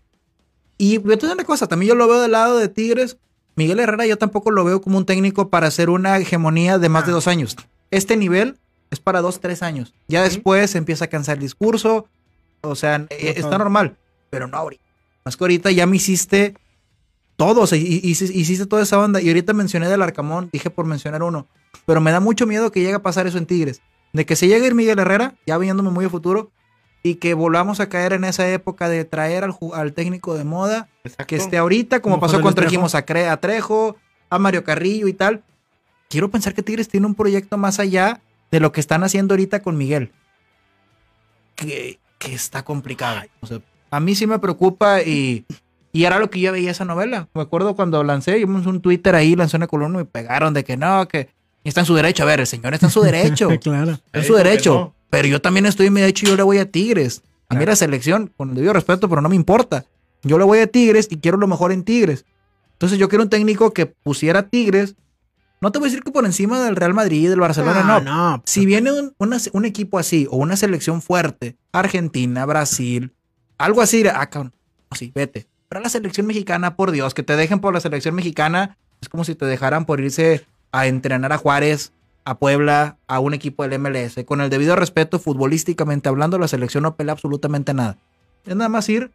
y 0.78 0.98
voy 0.98 1.18
a 1.22 1.34
una 1.34 1.46
cosa, 1.46 1.68
también 1.68 1.90
yo 1.90 1.96
lo 1.96 2.08
veo 2.08 2.22
del 2.22 2.32
lado 2.32 2.58
de 2.58 2.68
Tigres. 2.68 3.18
Miguel 3.56 3.80
Herrera 3.80 4.06
yo 4.06 4.18
tampoco 4.18 4.52
lo 4.52 4.66
veo 4.66 4.82
como 4.82 4.98
un 4.98 5.06
técnico 5.06 5.50
para 5.50 5.68
hacer 5.68 5.90
una 5.90 6.18
hegemonía 6.18 6.78
de 6.78 6.90
más 6.90 7.06
de 7.06 7.12
ah. 7.12 7.16
dos 7.16 7.28
años. 7.28 7.56
Este 7.92 8.18
nivel 8.18 8.58
es 8.92 9.00
para 9.00 9.22
dos, 9.22 9.40
tres 9.40 9.64
años. 9.64 9.94
Ya 10.08 10.24
después 10.24 10.76
empieza 10.76 11.06
a 11.06 11.08
cansar 11.08 11.38
el 11.38 11.44
discurso. 11.44 12.08
O 12.62 12.76
sea, 12.76 13.06
eh, 13.10 13.36
está 13.38 13.58
normal. 13.58 13.96
Pero 14.30 14.48
no 14.48 14.58
ahorita. 14.58 14.84
Más 15.24 15.38
que 15.38 15.44
ahorita 15.44 15.72
ya 15.72 15.86
me 15.86 15.96
hiciste 15.96 16.56
todo. 17.38 17.62
O 17.62 17.68
sea, 17.68 17.78
hiciste 17.78 18.66
toda 18.66 18.84
esa 18.84 18.98
banda. 18.98 19.22
Y 19.22 19.30
ahorita 19.30 19.54
mencioné 19.54 19.88
del 19.88 20.02
Arcamón, 20.02 20.50
dije 20.52 20.70
por 20.70 20.86
mencionar 20.86 21.24
uno. 21.24 21.48
Pero 21.86 22.02
me 22.02 22.12
da 22.12 22.20
mucho 22.20 22.48
miedo 22.48 22.72
que 22.72 22.82
llegue 22.82 22.96
a 22.96 23.02
pasar 23.02 23.28
eso 23.28 23.38
en 23.38 23.46
Tigres. 23.46 23.82
De 24.14 24.26
que 24.26 24.36
se 24.36 24.48
llegue 24.48 24.64
a 24.64 24.68
ir 24.68 24.76
Miguel 24.76 25.00
Herrera, 25.00 25.36
ya 25.46 25.58
viéndome 25.58 25.92
muy 25.92 26.06
a 26.06 26.10
futuro, 26.10 26.52
y 27.04 27.16
que 27.16 27.36
volvamos 27.36 27.80
a 27.80 27.88
caer 27.88 28.14
en 28.14 28.24
esa 28.24 28.50
época 28.50 28.90
de 28.90 29.06
traer 29.06 29.44
al, 29.44 29.56
al 29.74 29.94
técnico 29.94 30.34
de 30.36 30.44
moda 30.44 30.90
que 31.28 31.36
esté 31.36 31.58
ahorita, 31.58 32.02
como, 32.02 32.20
pasó 32.20 32.42
cuando 32.42 32.62
trajimos 32.62 32.96
a, 32.96 33.06
a, 33.32 33.38
Trejo, 33.38 33.98
a 34.30 34.40
Mario 34.40 34.64
Carrillo 34.64 35.08
y 35.08 35.14
tal. 35.14 35.44
Quiero 36.10 36.32
pensar 36.32 36.56
que 36.56 36.64
Tigres 36.64 36.88
tiene 36.88 37.06
un 37.06 37.14
proyecto 37.14 37.58
más 37.58 37.80
allá 37.80 38.22
de 38.50 38.60
lo 38.60 38.72
que 38.72 38.80
están 38.80 39.04
haciendo 39.04 39.34
ahorita 39.34 39.62
con 39.62 39.78
Miguel. 39.78 40.12
Que, 41.56 42.00
que 42.18 42.34
está 42.34 42.64
complicado. 42.64 43.22
a 43.92 44.00
mí 44.00 44.16
sí 44.16 44.26
me 44.26 44.40
preocupa 44.40 45.04
y, 45.04 45.46
y 45.92 46.06
era 46.06 46.18
lo 46.18 46.30
que 46.32 46.40
yo 46.40 46.52
veía 46.52 46.72
esa 46.72 46.86
novela. 46.86 47.28
Me 47.36 47.42
acuerdo 47.44 47.76
cuando 47.76 48.04
lancé, 48.04 48.40
yo 48.40 48.48
un 48.48 48.82
Twitter 48.82 49.14
ahí, 49.14 49.36
lancé 49.36 49.58
una 49.58 49.68
columna 49.68 50.00
y 50.00 50.02
me 50.02 50.06
pegaron 50.06 50.56
de 50.56 50.64
que 50.64 50.76
no, 50.76 51.08
que 51.08 51.30
está 51.70 51.82
en 51.82 51.86
su 51.86 51.96
derecho. 51.96 52.24
A 52.24 52.26
ver, 52.26 52.40
el 52.40 52.48
señor 52.48 52.74
está 52.74 52.88
en 52.88 52.92
su 52.92 53.02
derecho. 53.04 53.50
claro. 53.62 53.92
Está 53.94 54.20
en 54.20 54.24
su 54.26 54.36
derecho. 54.36 54.94
Pero 55.10 55.28
yo 55.28 55.42
también 55.42 55.66
estoy 55.66 55.88
en 55.88 55.94
mi 55.94 56.02
derecho 56.02 56.26
y 56.26 56.30
yo 56.30 56.36
le 56.36 56.44
voy 56.44 56.58
a 56.58 56.70
Tigres. 56.70 57.24
A 57.48 57.56
mí 57.56 57.66
la 57.66 57.76
selección, 57.76 58.32
con 58.36 58.50
el 58.50 58.56
debido 58.56 58.74
respeto, 58.74 59.08
pero 59.08 59.22
no 59.22 59.30
me 59.30 59.36
importa. 59.36 59.86
Yo 60.24 60.38
le 60.38 60.44
voy 60.44 60.60
a 60.60 60.68
Tigres 60.68 61.08
y 61.10 61.18
quiero 61.18 61.38
lo 61.38 61.48
mejor 61.48 61.72
en 61.72 61.84
Tigres. 61.84 62.26
Entonces 62.74 62.98
yo 62.98 63.08
quiero 63.08 63.24
un 63.24 63.30
técnico 63.30 63.72
que 63.72 63.86
pusiera 63.86 64.50
Tigres. 64.50 64.96
No 65.62 65.72
te 65.72 65.80
voy 65.80 65.88
a 65.88 65.90
decir 65.90 66.04
que 66.04 66.12
por 66.12 66.26
encima 66.26 66.62
del 66.64 66.76
Real 66.76 66.94
Madrid, 66.94 67.30
del 67.30 67.40
Barcelona, 67.40 67.84
no. 67.84 68.02
no. 68.02 68.44
Si 68.46 68.66
viene 68.66 68.92
un, 68.92 69.66
equipo 69.66 69.98
así 69.98 70.28
o 70.30 70.38
una 70.38 70.58
selección 70.58 71.02
fuerte, 71.02 71.56
Argentina, 71.72 72.46
Brasil, 72.46 73.14
algo 73.58 73.82
así, 73.82 74.06
acá, 74.08 74.52
así, 74.90 75.12
vete. 75.16 75.48
Pero 75.70 75.82
la 75.82 75.90
selección 75.90 76.28
mexicana, 76.28 76.76
por 76.76 76.92
Dios, 76.92 77.14
que 77.14 77.24
te 77.24 77.36
dejen 77.36 77.60
por 77.60 77.74
la 77.74 77.80
selección 77.80 78.16
mexicana, 78.16 78.78
es 79.02 79.10
como 79.10 79.24
si 79.24 79.36
te 79.36 79.46
dejaran 79.46 79.86
por 79.86 80.02
irse 80.02 80.46
a 80.80 80.88
entrenar 80.88 81.32
a 81.32 81.38
Juárez 81.38 81.94
a 82.26 82.40
Puebla, 82.40 82.98
a 83.08 83.20
un 83.20 83.34
equipo 83.34 83.68
del 83.68 83.80
MLS. 83.80 84.16
Con 84.26 84.42
el 84.42 84.50
debido 84.50 84.76
respeto, 84.76 85.20
futbolísticamente 85.20 86.10
hablando, 86.10 86.40
la 86.40 86.48
selección 86.48 86.84
no 86.84 86.96
pelea 86.96 87.14
absolutamente 87.14 87.74
nada. 87.74 87.98
Es 88.46 88.56
nada 88.56 88.68
más 88.68 88.90
ir 88.90 89.12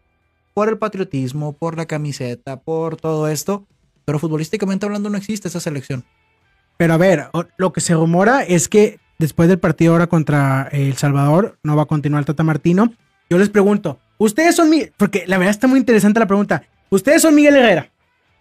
por 0.55 0.69
el 0.69 0.79
patriotismo, 0.79 1.53
por 1.53 1.77
la 1.77 1.87
camiseta, 1.87 2.61
por 2.61 2.97
todo 2.97 3.29
esto. 3.29 3.67
Pero 4.05 4.21
futbolísticamente 4.21 4.87
hablando 4.87 5.11
no 5.11 5.19
existe 5.19 5.49
esa 5.49 5.61
selección. 5.61 6.05
Pero 6.77 6.95
a 6.95 6.97
ver, 6.97 7.29
lo 7.57 7.73
que 7.73 7.81
se 7.81 7.95
rumora 7.95 8.45
es 8.45 8.69
que 8.69 9.01
después 9.19 9.49
del 9.49 9.59
partido 9.59 9.93
ahora 9.93 10.07
contra 10.07 10.69
El 10.71 10.97
Salvador 10.97 11.59
no 11.63 11.77
va 11.77 11.83
a 11.83 11.87
continuar 11.87 12.25
Tata 12.25 12.45
Martino. 12.45 12.95
Yo 13.29 13.39
les 13.39 13.51
pregunto, 13.51 13.99
ustedes 14.19 14.55
son 14.57 14.71
mi... 14.71 14.87
Porque 14.97 15.25
la 15.27 15.37
verdad 15.37 15.51
está 15.51 15.67
muy 15.67 15.81
interesante 15.81 16.21
la 16.21 16.27
pregunta. 16.27 16.63
Ustedes 16.91 17.23
son 17.23 17.35
Miguel 17.35 17.57
Herrera. 17.57 17.91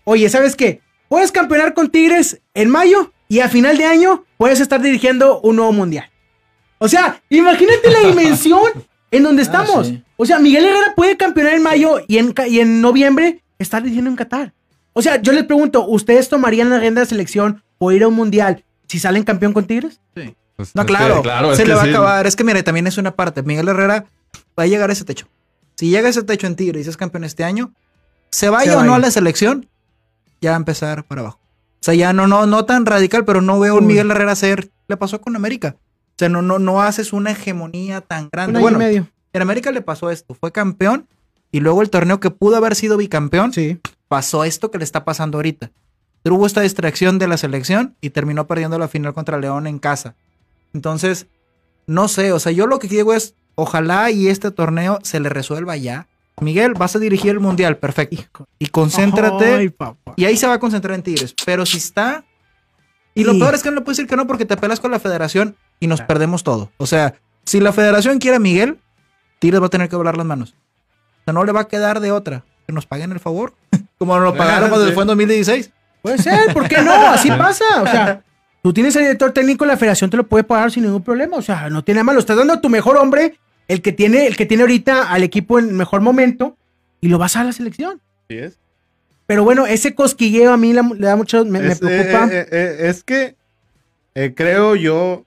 oye, 0.05 0.29
¿sabes 0.29 0.55
qué? 0.55 0.81
Puedes 1.09 1.31
campeonar 1.31 1.73
con 1.73 1.89
Tigres 1.89 2.39
en 2.53 2.69
mayo 2.69 3.11
y 3.27 3.39
a 3.41 3.49
final 3.49 3.77
de 3.77 3.85
año 3.85 4.23
puedes 4.37 4.59
estar 4.61 4.81
dirigiendo 4.81 5.41
un 5.41 5.57
nuevo 5.57 5.73
mundial. 5.73 6.09
O 6.77 6.87
sea, 6.87 7.21
imagínate 7.29 7.91
la 7.91 8.07
dimensión 8.07 8.61
en 9.11 9.23
donde 9.23 9.41
estamos. 9.41 9.87
sí. 9.87 10.03
O 10.15 10.25
sea, 10.25 10.39
Miguel 10.39 10.65
Herrera 10.65 10.93
puede 10.95 11.17
campeonar 11.17 11.53
en 11.53 11.63
mayo 11.63 11.99
y 12.07 12.17
en, 12.17 12.31
ca- 12.33 12.47
y 12.47 12.59
en 12.59 12.81
noviembre 12.81 13.41
estar 13.57 13.81
dirigiendo 13.81 14.09
en 14.09 14.15
Qatar. 14.17 14.53
O 14.93 15.01
sea, 15.01 15.21
yo 15.21 15.31
les 15.31 15.43
pregunto, 15.45 15.85
¿ustedes 15.87 16.29
tomarían 16.29 16.69
la 16.69 16.79
rienda 16.79 17.01
de 17.01 17.07
selección 17.07 17.63
o 17.77 17.91
ir 17.91 18.03
a 18.03 18.07
un 18.07 18.15
mundial 18.15 18.63
si 18.87 18.99
salen 18.99 19.23
campeón 19.23 19.53
con 19.53 19.65
Tigres? 19.65 20.01
Pues, 20.13 20.75
No, 20.75 20.81
es 20.81 20.87
que, 20.87 20.93
claro, 20.93 21.51
es 21.51 21.57
se 21.57 21.65
le 21.65 21.73
va 21.73 21.83
sí. 21.83 21.87
a 21.87 21.91
acabar. 21.91 22.27
Es 22.27 22.35
que 22.35 22.43
mire, 22.43 22.63
también 22.63 22.85
es 22.87 22.97
una 22.97 23.15
parte. 23.15 23.43
Miguel 23.43 23.67
Herrera 23.69 24.05
va 24.59 24.63
a 24.63 24.67
llegar 24.67 24.89
a 24.89 24.93
ese 24.93 25.05
techo. 25.05 25.27
Si 25.75 25.89
llega 25.89 26.07
a 26.07 26.09
ese 26.09 26.23
techo 26.23 26.47
en 26.47 26.55
Tigre 26.57 26.81
y 26.81 26.83
es 26.87 26.97
campeón 26.97 27.23
este 27.23 27.45
año, 27.45 27.71
se 28.29 28.49
vaya 28.49 28.71
Se 28.73 28.77
o 28.77 28.83
no 28.83 28.93
a 28.95 28.99
la 28.99 29.09
selección, 29.11 29.69
ya 30.41 30.51
va 30.51 30.55
a 30.55 30.59
empezar 30.59 31.03
para 31.05 31.21
abajo. 31.21 31.39
O 31.41 31.81
sea, 31.83 31.93
ya 31.93 32.11
no, 32.13 32.27
no, 32.27 32.45
no 32.45 32.65
tan 32.65 32.85
radical, 32.85 33.25
pero 33.25 33.41
no 33.41 33.59
veo 33.59 33.75
a 33.75 33.77
un. 33.79 33.87
Miguel 33.87 34.11
Herrera 34.11 34.35
ser. 34.35 34.69
Le 34.87 34.97
pasó 34.97 35.21
con 35.21 35.35
América. 35.35 35.75
O 35.77 36.15
sea, 36.17 36.29
no, 36.29 36.41
no, 36.41 36.59
no 36.59 36.81
haces 36.81 37.13
una 37.13 37.31
hegemonía 37.31 38.01
tan 38.01 38.23
Un 38.25 38.29
grande. 38.31 38.57
año 38.57 38.61
Bueno, 38.61 38.77
y 38.77 38.79
medio. 38.85 39.07
en 39.33 39.41
América 39.41 39.71
le 39.71 39.81
pasó 39.81 40.09
esto. 40.11 40.33
Fue 40.33 40.51
campeón 40.51 41.07
y 41.51 41.61
luego 41.61 41.81
el 41.81 41.89
torneo 41.89 42.19
que 42.19 42.29
pudo 42.31 42.57
haber 42.57 42.75
sido 42.75 42.97
bicampeón, 42.97 43.53
Sí. 43.53 43.79
pasó 44.07 44.43
esto 44.43 44.69
que 44.71 44.77
le 44.77 44.83
está 44.83 45.05
pasando 45.05 45.37
ahorita. 45.37 45.71
Tuvo 46.23 46.45
esta 46.45 46.61
distracción 46.61 47.17
de 47.17 47.27
la 47.29 47.37
selección 47.37 47.95
y 48.01 48.09
terminó 48.09 48.45
perdiendo 48.47 48.77
la 48.77 48.89
final 48.89 49.13
contra 49.13 49.39
León 49.39 49.65
en 49.67 49.79
casa. 49.79 50.15
Entonces, 50.73 51.27
no 51.87 52.07
sé, 52.09 52.33
o 52.33 52.39
sea, 52.39 52.51
yo 52.51 52.67
lo 52.67 52.77
que 52.79 52.87
digo 52.89 53.13
es, 53.13 53.35
ojalá 53.55 54.11
y 54.11 54.27
este 54.27 54.51
torneo 54.51 54.99
se 55.03 55.19
le 55.21 55.29
resuelva 55.29 55.77
ya. 55.77 56.07
Miguel, 56.41 56.73
vas 56.73 56.95
a 56.95 56.99
dirigir 56.99 57.31
el 57.31 57.39
mundial, 57.39 57.77
perfecto. 57.77 58.15
Hijo. 58.15 58.47
Y 58.59 58.67
concéntrate. 58.67 59.55
Ay, 59.55 59.69
papá. 59.69 60.13
y 60.15 60.25
ahí 60.25 60.37
se 60.37 60.47
va 60.47 60.53
a 60.53 60.59
concentrar 60.59 60.95
en 60.95 61.03
Tigres. 61.03 61.33
Pero 61.45 61.65
si 61.65 61.77
está. 61.77 62.23
Y 63.15 63.23
lo 63.23 63.33
Sí. 63.33 63.39
peor 63.39 63.55
es 63.55 63.63
que 63.63 63.69
no 63.69 63.75
le 63.75 63.81
puedes 63.81 63.97
decir 63.97 64.09
que 64.09 64.15
no 64.15 64.27
porque 64.27 64.45
te 64.45 64.55
pelas 64.57 64.79
con 64.79 64.91
la 64.91 64.99
federación 64.99 65.55
y 65.79 65.87
nos 65.87 66.01
perdemos 66.01 66.43
todo. 66.43 66.71
O 66.77 66.85
sea, 66.85 67.15
si 67.45 67.59
la 67.59 67.73
federación 67.73 68.19
quiere 68.19 68.37
a 68.37 68.39
Miguel, 68.39 68.77
Tigres 69.39 69.61
va 69.61 69.65
a 69.65 69.69
tener 69.69 69.89
que 69.89 69.95
doblar 69.95 70.15
las 70.17 70.25
manos. 70.25 70.51
O 70.51 71.23
sea, 71.25 71.33
no 71.33 71.43
le 71.43 71.51
va 71.51 71.61
a 71.61 71.67
quedar 71.67 71.99
de 71.99 72.11
otra. 72.11 72.43
Que 72.67 72.73
nos 72.73 72.85
paguen 72.85 73.11
el 73.11 73.19
favor. 73.19 73.53
Como 73.97 74.15
nos 74.15 74.23
lo 74.23 74.35
pagaron 74.37 74.69
cuando 74.69 74.91
fue 74.93 75.03
en 75.03 75.07
2016. 75.07 75.71
Puede 76.01 76.17
ser, 76.19 76.53
¿por 76.53 76.67
qué 76.69 76.81
no? 76.81 76.93
Así 77.09 77.29
pasa. 77.29 77.65
O 77.81 77.85
sea, 77.87 78.23
tú 78.63 78.71
tienes 78.71 78.95
el 78.95 79.01
director 79.03 79.31
técnico, 79.33 79.65
la 79.65 79.75
federación 79.75 80.09
te 80.09 80.15
lo 80.17 80.25
puede 80.27 80.43
pagar 80.45 80.71
sin 80.71 80.83
ningún 80.83 81.03
problema. 81.03 81.35
O 81.37 81.41
sea, 81.41 81.69
no 81.69 81.83
tiene 81.83 81.97
nada 81.97 82.05
malo. 82.05 82.19
Estás 82.19 82.37
dando 82.37 82.53
a 82.53 82.61
tu 82.61 82.69
mejor 82.69 82.95
hombre, 82.97 83.37
el 83.69 83.81
que 83.81 83.93
tiene, 83.93 84.27
el 84.27 84.35
que 84.35 84.45
tiene 84.45 84.63
ahorita 84.63 85.09
al 85.09 85.23
equipo 85.23 85.57
en 85.59 85.73
mejor 85.77 86.01
momento, 86.01 86.57
y 86.99 87.07
lo 87.07 87.17
vas 87.17 87.37
a 87.37 87.45
la 87.45 87.53
selección. 87.53 88.01
Así 88.25 88.37
es. 88.39 88.59
Pero 89.25 89.43
bueno, 89.45 89.65
ese 89.67 89.95
cosquilleo 89.95 90.51
a 90.51 90.57
mí 90.57 90.73
le 90.73 91.05
da 91.07 91.15
mucho, 91.15 91.45
me, 91.45 91.61
me 91.61 91.69
es, 91.69 91.79
preocupa. 91.79 92.25
eh, 92.33 92.39
eh, 92.39 92.47
eh, 92.51 92.77
es 92.89 93.03
que 93.03 93.35
eh, 94.15 94.33
creo 94.35 94.75
yo, 94.75 95.25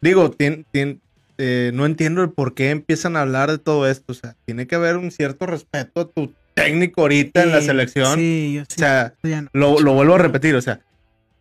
digo, 0.00 0.30
tien- 0.32 0.66
tien- 0.72 1.00
eh, 1.38 1.70
no 1.72 1.86
entiendo 1.86 2.22
el 2.22 2.30
por 2.30 2.52
qué 2.54 2.70
empiezan 2.70 3.16
a 3.16 3.22
hablar 3.22 3.50
de 3.50 3.58
todo 3.58 3.88
esto. 3.88 4.12
O 4.12 4.14
sea, 4.14 4.36
tiene 4.44 4.66
que 4.66 4.74
haber 4.74 4.96
un 4.96 5.10
cierto 5.10 5.46
respeto 5.46 6.00
a 6.02 6.08
tu 6.08 6.32
técnico 6.54 7.00
ahorita 7.02 7.42
en 7.44 7.52
la 7.52 7.60
Sí, 7.60 7.66
selección. 7.66 8.18
Sí, 8.18 8.52
yo 8.56 8.62
sí. 8.68 8.74
O 8.74 8.78
sea, 8.78 9.14
no. 9.22 9.48
lo, 9.52 9.80
lo 9.80 9.94
vuelvo 9.94 10.14
a 10.16 10.18
repetir, 10.18 10.54
o 10.56 10.60
sea, 10.60 10.80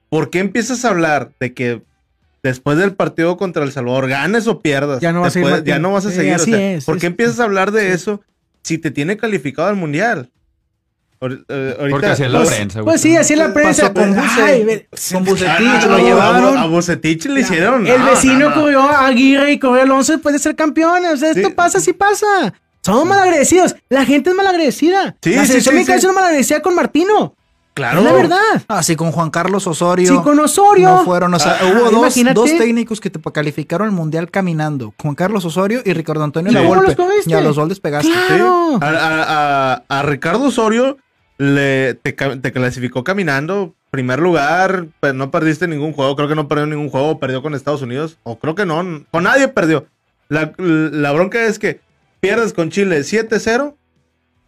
¿por 0.09 0.29
qué 0.29 0.39
empiezas 0.39 0.85
a 0.85 0.89
hablar 0.89 1.31
de 1.39 1.53
que 1.53 1.81
después 2.43 2.77
del 2.77 2.93
partido 2.93 3.37
contra 3.37 3.63
El 3.63 3.71
Salvador 3.71 4.07
ganes 4.09 4.47
o 4.47 4.59
pierdas? 4.61 4.99
Ya 5.01 5.11
no 5.11 5.21
vas 5.21 5.29
a 5.29 5.31
seguir 5.31 5.47
después- 5.49 5.63
ya 5.65 5.79
no 5.79 5.91
vas 5.93 6.05
a 6.05 6.09
Sí, 6.09 6.15
seguir. 6.15 6.33
o 6.33 6.35
así 6.35 6.51
sea, 6.51 6.73
es, 6.73 6.85
¿Por 6.85 6.95
es- 6.97 7.01
qué 7.01 7.07
empiezas 7.07 7.39
a 7.39 7.43
hablar 7.43 7.71
de 7.71 7.93
eso 7.93 8.21
si 8.63 8.77
te 8.77 8.91
tiene 8.91 9.17
calificado 9.17 9.69
al 9.69 9.75
mundial? 9.75 10.29
Eh, 11.23 11.27
ahorita, 11.79 11.89
Porque 11.91 12.05
así 12.07 12.23
es 12.23 12.31
la 12.31 12.39
Pues, 12.39 12.49
prensa. 12.49 12.81
güey. 12.81 12.93
pues 12.93 13.01
sí, 13.01 13.15
así 13.15 13.33
es 13.33 13.39
la 13.39 13.53
prensa. 13.53 13.93
Con 13.93 14.17
ay, 14.17 14.63
ve- 14.63 14.87
Con 15.11 15.17
Ah, 15.21 15.29
Bucetich 15.29 15.83
no, 15.85 15.89
lo 15.89 15.97
llevaron. 15.99 16.57
A, 16.57 16.65
Bucetich 16.65 17.25
le 17.27 17.41
hicieron. 17.41 17.85
El 17.85 17.99
no, 17.99 18.05
vecino 18.09 18.39
no, 18.39 18.49
no. 18.49 18.55
corrió 18.55 18.81
a 18.81 19.05
Aguirre 19.05 19.51
y 19.51 19.59
corrió 19.59 19.81
a 19.81 19.83
Alonso 19.83 20.13
después 20.13 20.33
de 20.33 20.39
ser 20.39 20.55
campeones. 20.55 21.13
O 21.13 21.17
sea, 21.17 21.29
esto 21.29 21.47
Sí. 21.49 21.53
pasa, 21.53 21.79
sí 21.79 21.93
pasa. 21.93 22.25
Somos 22.83 23.05
malagradecidos. 23.05 23.75
La 23.89 24.03
gente 24.03 24.31
es 24.31 24.35
malagradecida. 24.35 25.15
Sí, 25.21 25.35
la 25.35 25.41
sí, 25.43 25.49
selección 25.49 25.73
sí, 25.73 25.75
mexicana 25.75 25.99
sí. 25.99 26.05
es 26.07 26.09
una 26.11 26.13
malagradecida 26.21 26.61
con 26.63 26.73
Martino. 26.73 27.35
Claro. 27.73 27.99
Es 27.99 28.05
la 28.05 28.11
verdad. 28.13 28.37
Así 28.67 28.95
con 28.97 29.11
Juan 29.11 29.29
Carlos 29.29 29.65
Osorio. 29.65 30.07
Sí, 30.17 30.21
con 30.23 30.37
Osorio. 30.39 30.89
No 30.89 31.05
fueron, 31.05 31.33
o 31.33 31.39
sea, 31.39 31.57
Ah, 31.61 31.65
hubo 31.71 31.89
dos, 31.89 32.13
técnicos 32.57 32.99
que 32.99 33.09
te 33.09 33.19
calificaron 33.31 33.87
el 33.87 33.93
mundial 33.93 34.29
caminando. 34.29 34.93
Juan 35.01 35.15
Carlos 35.15 35.45
Osorio 35.45 35.81
y 35.85 35.93
Ricardo 35.93 36.23
Antonio 36.23 36.51
¿Y 36.51 36.55
La 36.55 36.61
Volpe. 36.61 36.95
los? 36.97 37.27
Y 37.27 37.33
a 37.33 37.39
los 37.41 37.55
dos 37.55 37.69
les 37.69 37.79
pegaste. 37.79 38.11
Sí. 38.11 38.17
Claro. 38.27 38.77
A, 38.81 38.87
a- 38.89 39.73
a- 39.73 39.83
a 39.99 40.03
Ricardo 40.03 40.43
Osorio 40.45 40.97
le, 41.37 41.93
te, 41.95 42.13
clasificó 42.15 43.03
caminando. 43.03 43.73
Primer 43.89 44.19
lugar, 44.19 44.87
pues 44.99 45.13
no 45.13 45.31
perdiste 45.31 45.67
ningún 45.67 45.93
juego. 45.93 46.15
Creo 46.15 46.27
que 46.27 46.35
no 46.35 46.47
perdió 46.47 46.65
ningún 46.65 46.89
juego. 46.89 47.19
Perdió 47.19 47.41
con 47.41 47.55
Estados 47.55 47.81
Unidos. 47.81 48.17
O 48.23 48.37
creo 48.37 48.53
que 48.55 48.65
no. 48.65 48.83
Con 49.11 49.23
nadie 49.23 49.47
perdió. 49.47 49.85
La, 50.29 50.53
la 50.57 51.11
bronca 51.13 51.43
es 51.45 51.57
que 51.59 51.79
pierdes 52.19 52.53
con 52.53 52.69
Chile 52.69 52.99
7-0 52.99 53.75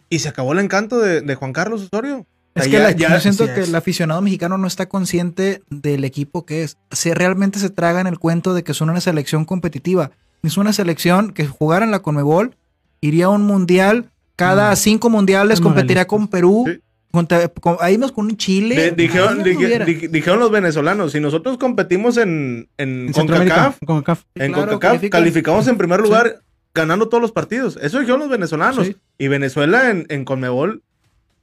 y 0.10 0.20
se 0.20 0.30
acabó 0.30 0.54
el 0.54 0.60
encanto 0.60 1.00
de, 1.00 1.22
de 1.22 1.36
Juan 1.36 1.52
Carlos 1.54 1.84
Osorio. 1.92 2.26
Es 2.56 2.64
sea, 2.66 2.72
que 2.72 2.78
ya- 2.78 2.84
la- 2.84 2.92
ya- 2.92 3.10
yo 3.16 3.20
siento 3.20 3.46
que 3.54 3.62
es. 3.62 3.70
el 3.70 3.76
aficionado 3.76 4.22
mexicano 4.22 4.58
no 4.58 4.68
está 4.68 4.88
consciente 4.88 5.64
del 5.70 6.04
equipo 6.04 6.46
que 6.46 6.64
es. 6.64 6.78
Se 6.92 7.14
realmente 7.16 7.60
se 7.60 7.70
tragan 7.70 8.06
el 8.08 8.20
cuento 8.20 8.54
de 8.54 8.64
que 8.64 8.74
son 8.74 8.90
una 8.90 9.02
selección 9.02 9.46
competitiva. 9.46 10.12
Es 10.44 10.58
una 10.58 10.74
selección 10.74 11.32
que 11.34 11.48
jugara 11.48 11.84
en 11.86 11.92
la 11.92 12.00
Conmebol, 12.02 12.56
iría 13.02 13.26
a 13.26 13.30
un 13.30 13.44
mundial, 13.44 14.12
cada 14.36 14.72
No. 14.72 14.76
cinco 14.76 15.10
mundiales 15.10 15.60
Somos 15.60 15.74
competiría 15.74 16.06
con 16.06 16.28
Perú. 16.28 16.66
Sí. 16.68 16.80
Contra, 17.12 17.48
con, 17.48 17.78
ahí 17.80 17.98
nos 18.00 18.12
con 18.12 18.26
un 18.26 18.38
Chile. 18.38 18.76
de- 18.76 18.92
dijeron, 18.92 19.38
Ahí 19.38 19.44
dije- 19.44 19.50
anduviera. 19.52 19.86
dije- 19.86 20.08
dijeron 20.08 20.40
los 20.40 20.50
venezolanos, 20.50 21.12
si 21.12 21.20
nosotros 21.20 21.60
competimos 21.60 22.18
en, 22.18 22.68
en, 22.78 23.06
En. 23.08 23.14
CONCACAF, 23.14 23.78
con 23.86 23.98
CONCACAF. 23.98 24.24
En 24.34 24.52
Claro, 24.52 24.72
CONCACAF 24.72 24.80
califican. 24.94 25.22
calificamos 25.22 25.68
en 25.68 25.78
primer 25.78 26.00
lugar 26.02 26.42
ganando 26.74 27.10
todos 27.10 27.22
los 27.22 27.32
partidos. 27.32 27.78
Eso 27.84 28.00
dijeron 28.00 28.20
los 28.20 28.30
venezolanos. 28.30 28.88
Sí. 28.88 28.96
Y 29.20 29.28
Venezuela 29.28 29.92
en, 29.92 30.08
en 30.10 30.26
Conmebol 30.26 30.82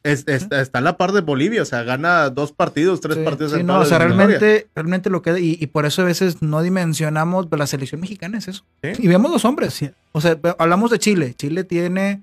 es- 0.02 0.26
está, 0.28 0.60
está 0.60 0.78
a 0.78 0.82
la 0.82 0.96
par 0.96 1.12
de 1.12 1.20
Bolivia. 1.20 1.62
O 1.62 1.64
sea, 1.64 1.82
gana 1.82 2.30
dos 2.30 2.52
partidos, 2.52 3.00
tres 3.00 3.16
Sí, 3.18 3.22
partidos 3.24 3.52
sí, 3.52 3.60
en 3.60 3.66
no, 3.66 3.80
o 3.80 3.84
sea, 3.84 3.98
realmente, 3.98 4.68
realmente 4.74 5.10
lo 5.10 5.22
que 5.22 5.38
y, 5.40 5.56
y 5.60 5.66
por 5.68 5.86
eso 5.86 6.02
a 6.02 6.06
veces 6.06 6.40
no 6.42 6.62
dimensionamos 6.62 7.48
la 7.50 7.66
selección 7.66 8.00
mexicana 8.00 8.38
es 8.38 8.48
eso. 8.48 8.64
Sí. 8.82 8.90
Y 8.98 9.08
vemos 9.08 9.30
los 9.30 9.44
hombres. 9.44 9.74
Sí. 9.74 9.90
O 10.12 10.20
sea, 10.20 10.38
hablamos 10.58 10.90
de 10.90 10.98
Chile. 10.98 11.34
Chile 11.34 11.64
tiene 11.64 12.22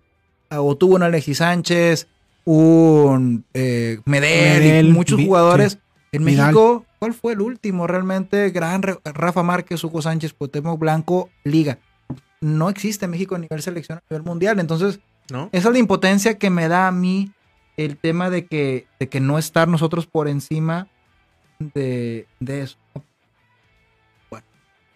o 0.50 0.76
tuvo 0.78 0.96
un 0.96 1.04
Alexis 1.04 1.38
Sánchez, 1.40 2.08
un 2.46 3.44
eh, 3.54 4.00
Medel, 4.06 4.64
y 4.64 4.68
Medel, 4.68 4.90
muchos 4.94 5.20
jugadores. 5.22 5.80
En 6.14 6.24
Vidal. 6.24 6.46
México, 6.54 6.86
¿cuál 7.00 7.14
fue 7.14 7.34
el 7.34 7.42
último? 7.42 7.86
Realmente, 7.86 8.50
gran 8.52 8.82
Re- 8.82 8.98
Rafa 9.04 9.44
Márquez, 9.44 9.84
Hugo 9.84 10.02
Sánchez, 10.02 10.34
Cuauhtémoc 10.34 10.80
Blanco, 10.80 11.30
Liga. 11.44 11.80
No 12.40 12.70
existe 12.70 13.08
México 13.08 13.36
a 13.36 13.40
nivel 13.40 13.62
selección, 13.62 13.98
a 13.98 14.02
nivel 14.10 14.24
mundial. 14.24 14.60
Entonces, 14.60 15.00
¿No? 15.30 15.50
esa 15.52 15.68
es 15.68 15.74
la 15.74 15.80
impotencia 15.80 16.38
que 16.38 16.50
me 16.50 16.70
da 16.70 16.88
a 16.88 16.92
mí 16.94 17.32
el 17.78 17.98
tema 17.98 18.30
de 18.30 18.46
que, 18.46 18.88
de 19.00 19.08
que 19.08 19.20
no 19.20 19.38
estar 19.38 19.68
nosotros 19.68 20.08
por 20.08 20.28
encima 20.28 20.88
de, 21.60 22.28
de 22.40 22.62
eso. 22.62 22.78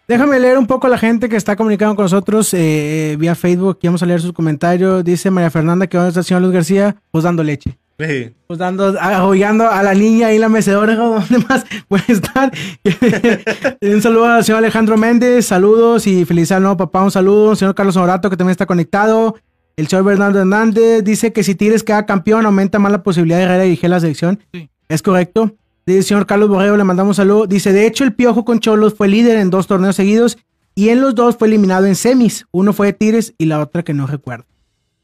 Déjame 0.08 0.42
leer 0.42 0.58
un 0.58 0.68
poco 0.68 0.88
a 0.88 0.90
la 0.90 0.98
gente 0.98 1.30
que 1.30 1.38
está 1.38 1.56
comunicando 1.56 1.96
con 1.96 2.04
nosotros 2.04 2.54
eh, 2.54 3.16
vía 3.18 3.34
Facebook. 3.34 3.78
Aquí 3.78 3.88
vamos 3.88 4.04
a 4.04 4.06
leer 4.06 4.20
sus 4.20 4.34
comentarios. 4.34 5.06
Dice 5.06 5.32
María 5.32 5.50
Fernanda 5.50 5.88
que 5.88 5.98
va 5.98 6.04
a 6.04 6.08
estar 6.10 6.20
el 6.20 6.26
señor 6.26 6.42
Luis 6.42 6.54
García, 6.54 6.98
pues 7.12 7.24
dando 7.24 7.44
leche. 7.44 7.78
Sí. 7.98 8.34
Pues 8.46 8.60
dando, 8.60 8.94
arrollando 9.00 9.70
a 9.70 9.82
la 9.84 9.94
niña 9.94 10.28
ahí 10.28 10.36
en 10.36 10.42
la 10.42 10.50
mecedora, 10.50 10.96
¿dónde 10.98 11.38
más 11.48 11.66
puede 11.88 12.04
estar? 12.10 12.52
un 13.82 14.02
saludo 14.02 14.26
al 14.26 14.44
señor 14.44 14.58
Alejandro 14.58 14.98
Méndez, 14.98 15.46
saludos 15.46 16.06
y 16.08 16.26
feliz 16.26 16.52
año 16.52 16.62
nuevo 16.62 16.78
papá, 16.78 17.04
un 17.04 17.12
saludo. 17.12 17.56
Señor 17.56 17.74
Carlos 17.74 17.96
Horato, 17.96 18.30
que 18.30 18.36
también 18.36 18.52
está 18.52 18.66
conectado. 18.66 19.36
El 19.76 19.88
señor 19.88 20.06
Bernardo 20.06 20.40
Hernández 20.40 21.04
dice 21.04 21.34
que 21.34 21.44
si 21.44 21.56
Tigres 21.56 21.84
queda 21.84 22.06
campeón, 22.06 22.46
aumenta 22.46 22.80
más 22.80 22.92
la 22.92 23.04
posibilidad 23.04 23.38
de 23.38 23.44
Herrera 23.44 23.64
dirigir 23.64 23.90
la 23.90 24.00
selección. 24.00 24.40
Sí. 24.54 24.70
Es 24.90 25.02
correcto. 25.02 25.56
Dice 25.86 26.00
el 26.00 26.04
señor 26.04 26.26
Carlos 26.28 26.50
Borrego, 26.50 26.78
le 26.78 26.84
mandamos 26.84 27.12
un 27.12 27.16
saludo. 27.16 27.48
Dice, 27.48 27.74
de 27.74 27.88
hecho, 27.88 28.04
el 28.04 28.14
Piojo 28.14 28.46
con 28.46 28.60
Cholos 28.60 28.94
fue 28.94 29.08
líder 29.08 29.38
en 29.38 29.50
dos 29.50 29.68
torneos 29.68 29.96
seguidos 29.96 30.38
y 30.76 30.90
en 30.90 31.02
los 31.02 31.16
dos 31.16 31.38
fue 31.38 31.48
eliminado 31.48 31.86
en 31.86 31.96
semis. 31.96 32.46
Uno 32.52 32.74
fue 32.74 32.88
de 32.88 32.94
Tigres 32.94 33.34
y 33.38 33.46
la 33.46 33.60
otra 33.60 33.84
que 33.84 33.94
no 33.94 34.08
recuerdo. 34.08 34.46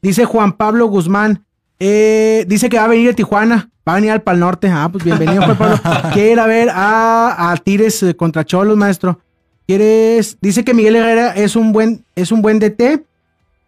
Dice 0.00 0.24
Juan 0.24 0.52
Pablo 0.52 0.86
Guzmán, 0.86 1.44
eh, 1.80 2.44
dice 2.46 2.68
que 2.68 2.78
va 2.78 2.84
a 2.84 2.88
venir 2.88 3.10
a 3.10 3.12
Tijuana, 3.14 3.70
va 3.86 3.92
a 3.92 3.96
venir 3.96 4.10
al 4.12 4.22
Pal 4.22 4.38
Norte. 4.38 4.68
Ah, 4.68 4.88
pues 4.90 5.04
bienvenido, 5.04 5.42
Juan 5.42 5.58
Pablo. 5.58 5.80
Quiere 6.12 6.32
ir 6.32 6.40
a 6.40 6.46
ver 6.46 6.68
a, 6.70 7.50
a 7.50 7.56
Tigres 7.56 8.02
eh, 8.02 8.14
contra 8.14 8.44
Cholos, 8.44 8.76
maestro. 8.76 9.20
¿Quieres? 9.66 10.38
Dice 10.40 10.64
que 10.64 10.72
Miguel 10.72 10.96
Herrera 10.96 11.32
es 11.34 11.56
un 11.56 11.72
buen, 11.72 12.04
es 12.14 12.32
un 12.32 12.40
buen 12.40 12.58
DT, 12.58 13.04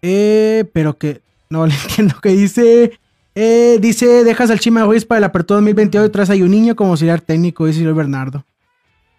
eh, 0.02 0.64
pero 0.72 0.96
que 0.98 1.20
no 1.48 1.66
le 1.68 1.74
entiendo 1.74 2.16
que 2.20 2.30
dice. 2.30 2.92
Eh, 3.36 3.78
dice, 3.80 4.24
dejas 4.24 4.50
al 4.50 4.58
Chima 4.58 4.84
Ruiz 4.84 5.04
para 5.04 5.18
el 5.18 5.24
apertura 5.24 5.56
2022 5.58 6.08
y 6.08 6.10
traes 6.10 6.30
a 6.30 6.34
un 6.34 6.50
niño 6.50 6.74
como 6.74 6.90
auxiliar 6.90 7.20
técnico, 7.20 7.64
dice 7.66 7.80
Luis 7.82 7.94
Bernardo. 7.96 8.44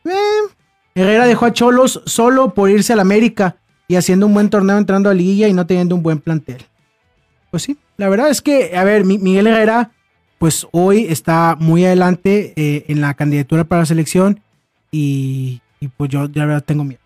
Eh, 0.03 0.11
Herrera 0.95 1.25
dejó 1.25 1.45
a 1.45 1.53
Cholos 1.53 2.01
solo 2.05 2.53
por 2.53 2.69
irse 2.69 2.91
al 2.91 2.99
América 2.99 3.55
y 3.87 3.95
haciendo 3.95 4.25
un 4.25 4.33
buen 4.33 4.49
torneo 4.49 4.77
entrando 4.77 5.09
a 5.09 5.13
liguilla 5.13 5.47
y 5.47 5.53
no 5.53 5.65
teniendo 5.65 5.95
un 5.95 6.03
buen 6.03 6.19
plantel. 6.19 6.57
Pues 7.51 7.63
sí, 7.63 7.77
la 7.97 8.09
verdad 8.09 8.29
es 8.29 8.41
que, 8.41 8.75
a 8.75 8.83
ver, 8.83 9.05
Mi- 9.05 9.17
Miguel 9.17 9.47
Herrera 9.47 9.91
pues 10.37 10.67
hoy 10.71 11.05
está 11.07 11.55
muy 11.59 11.85
adelante 11.85 12.53
eh, 12.55 12.85
en 12.89 12.99
la 12.99 13.13
candidatura 13.13 13.63
para 13.63 13.83
la 13.83 13.85
selección 13.85 14.41
y, 14.91 15.61
y 15.79 15.87
pues 15.87 16.09
yo 16.09 16.25
ya 16.29 16.45
verdad 16.45 16.63
tengo 16.65 16.83
miedo. 16.83 16.99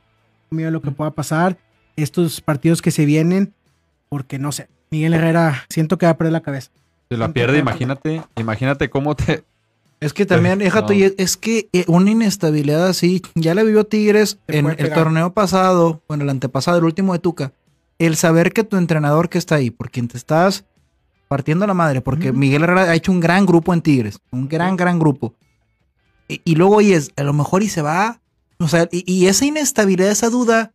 Miedo 0.49 0.67
de 0.69 0.71
lo 0.71 0.81
que 0.81 0.91
pueda 0.91 1.11
pasar, 1.11 1.57
estos 1.97 2.39
partidos 2.41 2.81
que 2.81 2.91
se 2.91 3.05
vienen, 3.05 3.53
porque 4.09 4.39
no 4.39 4.51
sé, 4.51 4.69
Miguel 4.91 5.13
Herrera 5.13 5.65
siento 5.69 5.97
que 5.97 6.05
va 6.05 6.11
a 6.13 6.17
perder 6.17 6.33
la 6.33 6.41
cabeza. 6.41 6.71
Si 7.09 7.17
la 7.17 7.31
pierde, 7.33 7.59
imagínate, 7.59 8.21
imagínate 8.35 8.89
cómo 8.89 9.15
te... 9.15 9.43
Es 9.99 10.13
que 10.13 10.25
también, 10.25 10.59
déjate, 10.59 10.97
No. 10.97 11.13
es 11.17 11.37
que 11.37 11.69
eh, 11.71 11.85
una 11.87 12.11
inestabilidad 12.11 12.87
así, 12.87 13.21
ya 13.33 13.55
le 13.55 13.63
vivió 13.63 13.85
Tigres 13.85 14.37
Te 14.45 14.57
en 14.57 14.67
el 14.67 14.93
torneo 14.93 15.33
pasado, 15.33 16.01
o 16.07 16.13
en 16.13 16.21
el 16.21 16.29
antepasado, 16.29 16.77
el 16.77 16.83
último 16.83 17.13
de 17.13 17.19
Tuca. 17.19 17.53
El 17.97 18.17
saber 18.17 18.51
que 18.51 18.63
tu 18.63 18.75
entrenador 18.75 19.29
que 19.29 19.37
está 19.37 19.55
ahí, 19.55 19.71
por 19.71 19.89
quien 19.89 20.07
te 20.09 20.17
estás 20.17 20.65
partiendo 21.29 21.65
la 21.65 21.73
madre, 21.73 22.01
porque. 22.01 22.33
Miguel 22.33 22.63
Herrera 22.63 22.81
ha 22.83 22.95
hecho 22.95 23.11
un 23.11 23.21
gran 23.21 23.45
grupo 23.45 23.73
en 23.73 23.81
Tigres, 23.81 24.19
un 24.31 24.49
gran, 24.49 24.75
gran 24.75 24.99
grupo. 24.99 25.33
Y, 26.27 26.41
y 26.43 26.55
luego, 26.55 26.75
oyes, 26.75 27.11
a 27.15 27.23
lo 27.23 27.33
mejor 27.33 27.63
y 27.63 27.69
se 27.69 27.81
va. 27.81 28.19
O 28.59 28.67
sea, 28.67 28.89
y, 28.91 29.09
y 29.11 29.27
esa 29.27 29.45
inestabilidad, 29.45 30.11
esa 30.11 30.29
duda, 30.29 30.73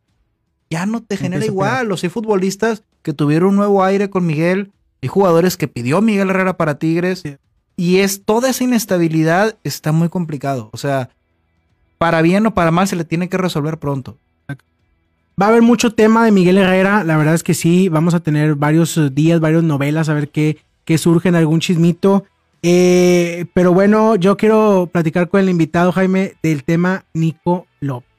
ya 0.71 0.87
no 0.87 1.03
te 1.03 1.17
genera 1.17 1.37
Empieza 1.37 1.53
igual. 1.53 1.89
Los 1.89 2.03
hay 2.05 2.11
futbolistas 2.11 2.85
que 3.03 3.13
tuvieron 3.13 3.51
un 3.51 3.57
nuevo 3.57 3.85
aire 3.85 4.09
con 4.09 4.25
Miguel, 4.25 4.73
hay 5.03 5.09
jugadores 5.09 5.57
que 5.57 5.69
pidió 5.69 6.01
Miguel 6.01 6.31
Herrera 6.31 6.57
para 6.57 6.79
Tigres. 6.79 7.21
Sí. 7.21 7.37
Y 7.77 7.99
es 7.99 8.25
toda 8.25 8.51
esa 8.51 8.65
inestabilidad 8.65 9.57
está 9.65 9.93
muy 9.93 10.09
complicado. 10.09 10.71
O 10.73 10.77
sea, 10.77 11.11
para 11.99 12.23
bien 12.23 12.47
o 12.47 12.55
para 12.55 12.71
mal 12.71 12.87
se 12.89 12.97
le 12.97 13.05
tiene 13.05 13.29
que 13.29 13.39
resolver 13.39 13.79
pronto. 13.79 14.17
Va 15.41 15.47
a 15.47 15.49
haber 15.49 15.63
mucho 15.63 15.95
tema 15.95 16.25
de 16.25 16.33
Miguel 16.33 16.59
Herrera, 16.59 17.03
la 17.05 17.17
verdad 17.17 17.35
es 17.35 17.43
que 17.43 17.55
sí, 17.55 17.89
vamos 17.89 18.13
a 18.13 18.21
tener 18.21 18.57
varios 18.57 18.99
eh, 18.99 19.09
días, 19.11 19.41
varias 19.41 19.63
novelas, 19.63 20.11
a 20.11 20.15
ver 20.15 20.29
qué, 20.29 20.59
qué 20.85 20.99
surge 20.99 21.31
en 21.31 21.35
algún 21.35 21.61
chismito. 21.61 22.25
Eh, 22.63 23.47
pero 23.55 23.73
bueno, 23.73 24.17
yo 24.17 24.37
quiero 24.37 24.91
platicar 24.93 25.31
con 25.31 25.41
el 25.41 25.49
invitado 25.49 25.93
Jaime 25.93 26.35
del 26.43 26.65
tema 26.65 27.05
Nico 27.15 27.67
López. 27.81 28.10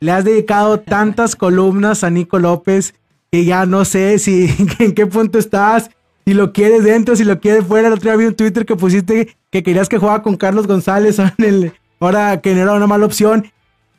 Le 0.00 0.12
has 0.12 0.24
dedicado 0.24 0.80
tantas 0.80 1.34
columnas 1.36 2.04
a 2.04 2.10
Nico 2.10 2.38
López 2.38 2.94
que 3.30 3.44
ya 3.44 3.66
no 3.66 3.84
sé 3.84 4.18
si 4.18 4.48
en 4.78 4.92
qué 4.94 5.06
punto 5.06 5.38
estás, 5.38 5.90
si 6.24 6.34
lo 6.34 6.52
quieres 6.52 6.84
dentro, 6.84 7.16
si 7.16 7.24
lo 7.24 7.40
quieres 7.40 7.64
fuera. 7.66 7.88
El 7.88 7.94
otro 7.94 8.10
día 8.10 8.16
vi 8.16 8.24
un 8.26 8.34
Twitter 8.34 8.64
que 8.64 8.76
pusiste 8.76 9.36
que 9.50 9.62
querías 9.62 9.88
que 9.88 9.98
jugara 9.98 10.22
con 10.22 10.36
Carlos 10.36 10.66
González 10.66 11.18
ahora, 11.18 11.34
en 11.38 11.44
el- 11.44 11.72
ahora 12.00 12.40
que 12.40 12.54
no 12.54 12.62
era 12.62 12.74
una 12.74 12.86
mala 12.86 13.06
opción. 13.06 13.50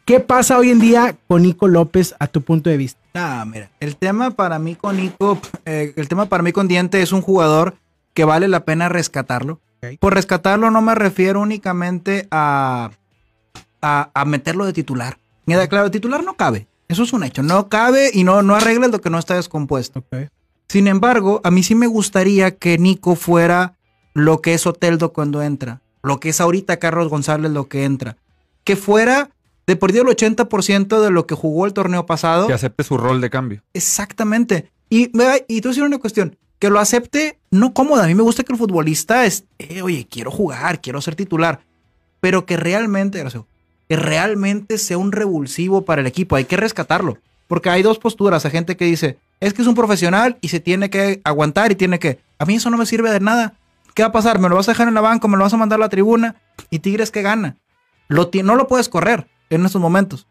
¿Qué 0.06 0.20
pasa 0.20 0.58
hoy 0.58 0.72
en 0.72 0.80
día 0.80 1.16
con 1.28 1.44
Nico 1.44 1.68
López 1.68 2.16
a 2.18 2.26
tu 2.26 2.42
punto 2.42 2.72
de 2.72 2.78
vista? 2.78 3.00
Ah, 3.14 3.46
mira, 3.48 3.70
el 3.80 3.96
tema 3.96 4.32
para 4.32 4.58
mí 4.58 4.74
con 4.76 4.98
Nico, 4.98 5.40
eh, 5.66 5.94
el 5.96 6.08
tema 6.08 6.26
para 6.26 6.42
mí 6.42 6.52
con 6.52 6.68
Diente 6.68 7.02
es 7.04 7.12
un 7.12 7.22
jugador 7.22 7.76
que 8.16 8.24
vale 8.26 8.48
la 8.48 8.62
pena 8.66 8.90
rescatarlo. 8.90 9.60
Por 10.00 10.16
rescatarlo 10.16 10.72
no 10.72 10.82
me 10.82 10.96
refiero 10.96 11.40
únicamente 11.42 12.28
a, 12.32 12.90
a, 13.84 14.10
a 14.14 14.26
meterlo 14.26 14.66
de 14.66 14.74
titular. 14.74 15.19
Mira, 15.50 15.68
claro, 15.68 15.90
titular 15.90 16.24
no 16.24 16.36
cabe. 16.36 16.68
Eso 16.88 17.02
es 17.02 17.12
un 17.12 17.24
hecho. 17.24 17.42
No 17.42 17.70
cabe 17.70 18.12
y 18.14 18.24
no, 18.24 18.44
no 18.44 18.56
arreglas 18.56 18.92
lo 18.92 19.02
que 19.02 19.10
no 19.10 19.18
está 19.18 19.36
descompuesto. 19.36 20.04
Sin 20.68 20.88
embargo, 20.88 21.42
a 21.44 21.50
mí 21.50 21.64
sí 21.64 21.74
me 21.74 21.88
gustaría 21.88 22.56
que 22.56 22.78
Nico 22.78 23.16
fuera 23.16 23.74
lo 24.14 24.42
que 24.42 24.54
es 24.54 24.68
Oteldo 24.68 25.12
cuando 25.12 25.42
entra, 25.42 25.82
lo 26.04 26.20
que 26.20 26.30
es 26.30 26.40
ahorita 26.40 26.78
Carlos 26.78 27.10
González 27.10 27.52
lo 27.52 27.68
que 27.68 27.84
entra, 27.84 28.18
que 28.64 28.76
fuera 28.76 29.32
de 29.66 29.76
perdido 29.76 30.04
el 30.04 30.16
80% 30.16 31.02
de 31.02 31.10
lo 31.10 31.26
que 31.26 31.34
jugó 31.34 31.66
el 31.66 31.74
torneo 31.74 32.06
pasado. 32.06 32.46
Que 32.46 32.54
acepte 32.54 32.84
su 32.84 32.98
rol 32.98 33.20
de 33.20 33.32
cambio. 33.32 33.64
Exactamente. 33.74 34.72
Y, 34.88 35.16
vea, 35.18 35.38
y 35.48 35.58
a 35.58 35.62
decir 35.62 35.82
una 35.82 35.98
cuestión, 35.98 36.38
que 36.60 36.70
lo 36.70 36.80
acepte 36.80 37.40
no 37.50 37.74
cómoda. 37.74 38.04
A 38.04 38.08
mí 38.08 38.14
me 38.14 38.22
gusta 38.22 38.44
que 38.44 38.54
el 38.54 38.60
futbolista 38.60 39.26
es, 39.26 39.46
eh, 39.58 39.82
oye, 39.82 40.08
quiero 40.08 40.30
jugar, 40.30 40.80
quiero 40.80 41.02
ser 41.02 41.16
titular, 41.16 41.62
pero 42.20 42.46
que 42.46 42.58
realmente, 42.58 43.18
gracias, 43.18 43.44
que 43.89 43.95
realmente 43.95 44.78
sea 44.78 44.99
un 44.99 45.12
revulsivo 45.12 45.84
para 45.84 46.02
el 46.02 46.08
equipo. 46.08 46.36
Hay 46.36 46.45
que 46.45 46.56
rescatarlo. 46.58 47.17
Porque 47.47 47.71
hay 47.71 47.82
dos 47.82 47.97
posturas. 47.97 48.45
Hay 48.45 48.52
gente 48.52 48.78
que 48.78 48.86
dice, 48.86 49.17
es 49.39 49.54
que 49.54 49.63
es 49.63 49.67
un 49.67 49.73
profesional 49.73 50.38
y 50.39 50.49
se 50.49 50.60
tiene 50.60 50.91
que 50.91 51.19
aguantar 51.23 51.71
y 51.71 51.75
tiene 51.75 51.97
que... 51.97 52.19
A 52.38 52.45
mí 52.45 52.56
eso 52.56 52.69
no 52.69 52.78
me 52.78 52.86
sirve 52.86 53.12
de 53.12 53.19
nada. 53.19 53.56
¿Qué 53.95 54.04
va 54.04 54.10
a 54.10 54.12
pasar? 54.13 54.39
¿Me 54.39 54.47
lo 54.47 54.56
vas 54.56 54.69
a 54.69 54.71
dejar 54.71 54.88
en 54.88 54.93
la 54.93 55.02
banca? 55.02 55.28
¿Me 55.28 55.36
lo 55.36 55.43
vas 55.43 55.54
a 55.54 55.58
mandar 55.58 55.80
a 55.80 55.82
la 55.82 55.89
tribuna? 55.89 56.36
Y 56.69 56.80
Tigres 56.80 57.10
que 57.10 57.23
gana. 57.23 57.58
No 58.08 58.56
lo 58.56 58.67
puedes 58.67 58.89
correr 58.89 59.28
en 59.49 59.65
estos 59.65 59.82
momentos. 59.82 60.28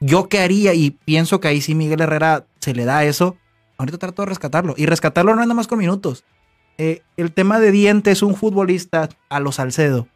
Yo 0.00 0.28
qué 0.28 0.40
haría, 0.40 0.74
y 0.74 0.90
pienso 0.90 1.40
que 1.40 1.48
ahí 1.48 1.60
sí 1.60 1.74
Miguel 1.74 2.00
Herrera 2.00 2.46
se 2.60 2.74
le 2.74 2.84
da 2.84 3.04
eso, 3.04 3.36
ahorita 3.78 3.98
trato 3.98 4.22
de 4.22 4.26
rescatarlo. 4.26 4.74
Y 4.76 4.86
rescatarlo 4.86 5.34
no 5.34 5.40
es 5.40 5.46
nada 5.46 5.54
más 5.56 5.66
con 5.66 5.78
minutos. 5.78 6.24
Eh, 6.78 7.02
el 7.16 7.32
tema 7.32 7.58
de 7.58 7.70
diente 7.70 8.10
es 8.10 8.22
un 8.22 8.34
futbolista 8.34 9.08
a 9.28 9.40
los 9.40 9.56
Salcedo. 9.56 10.08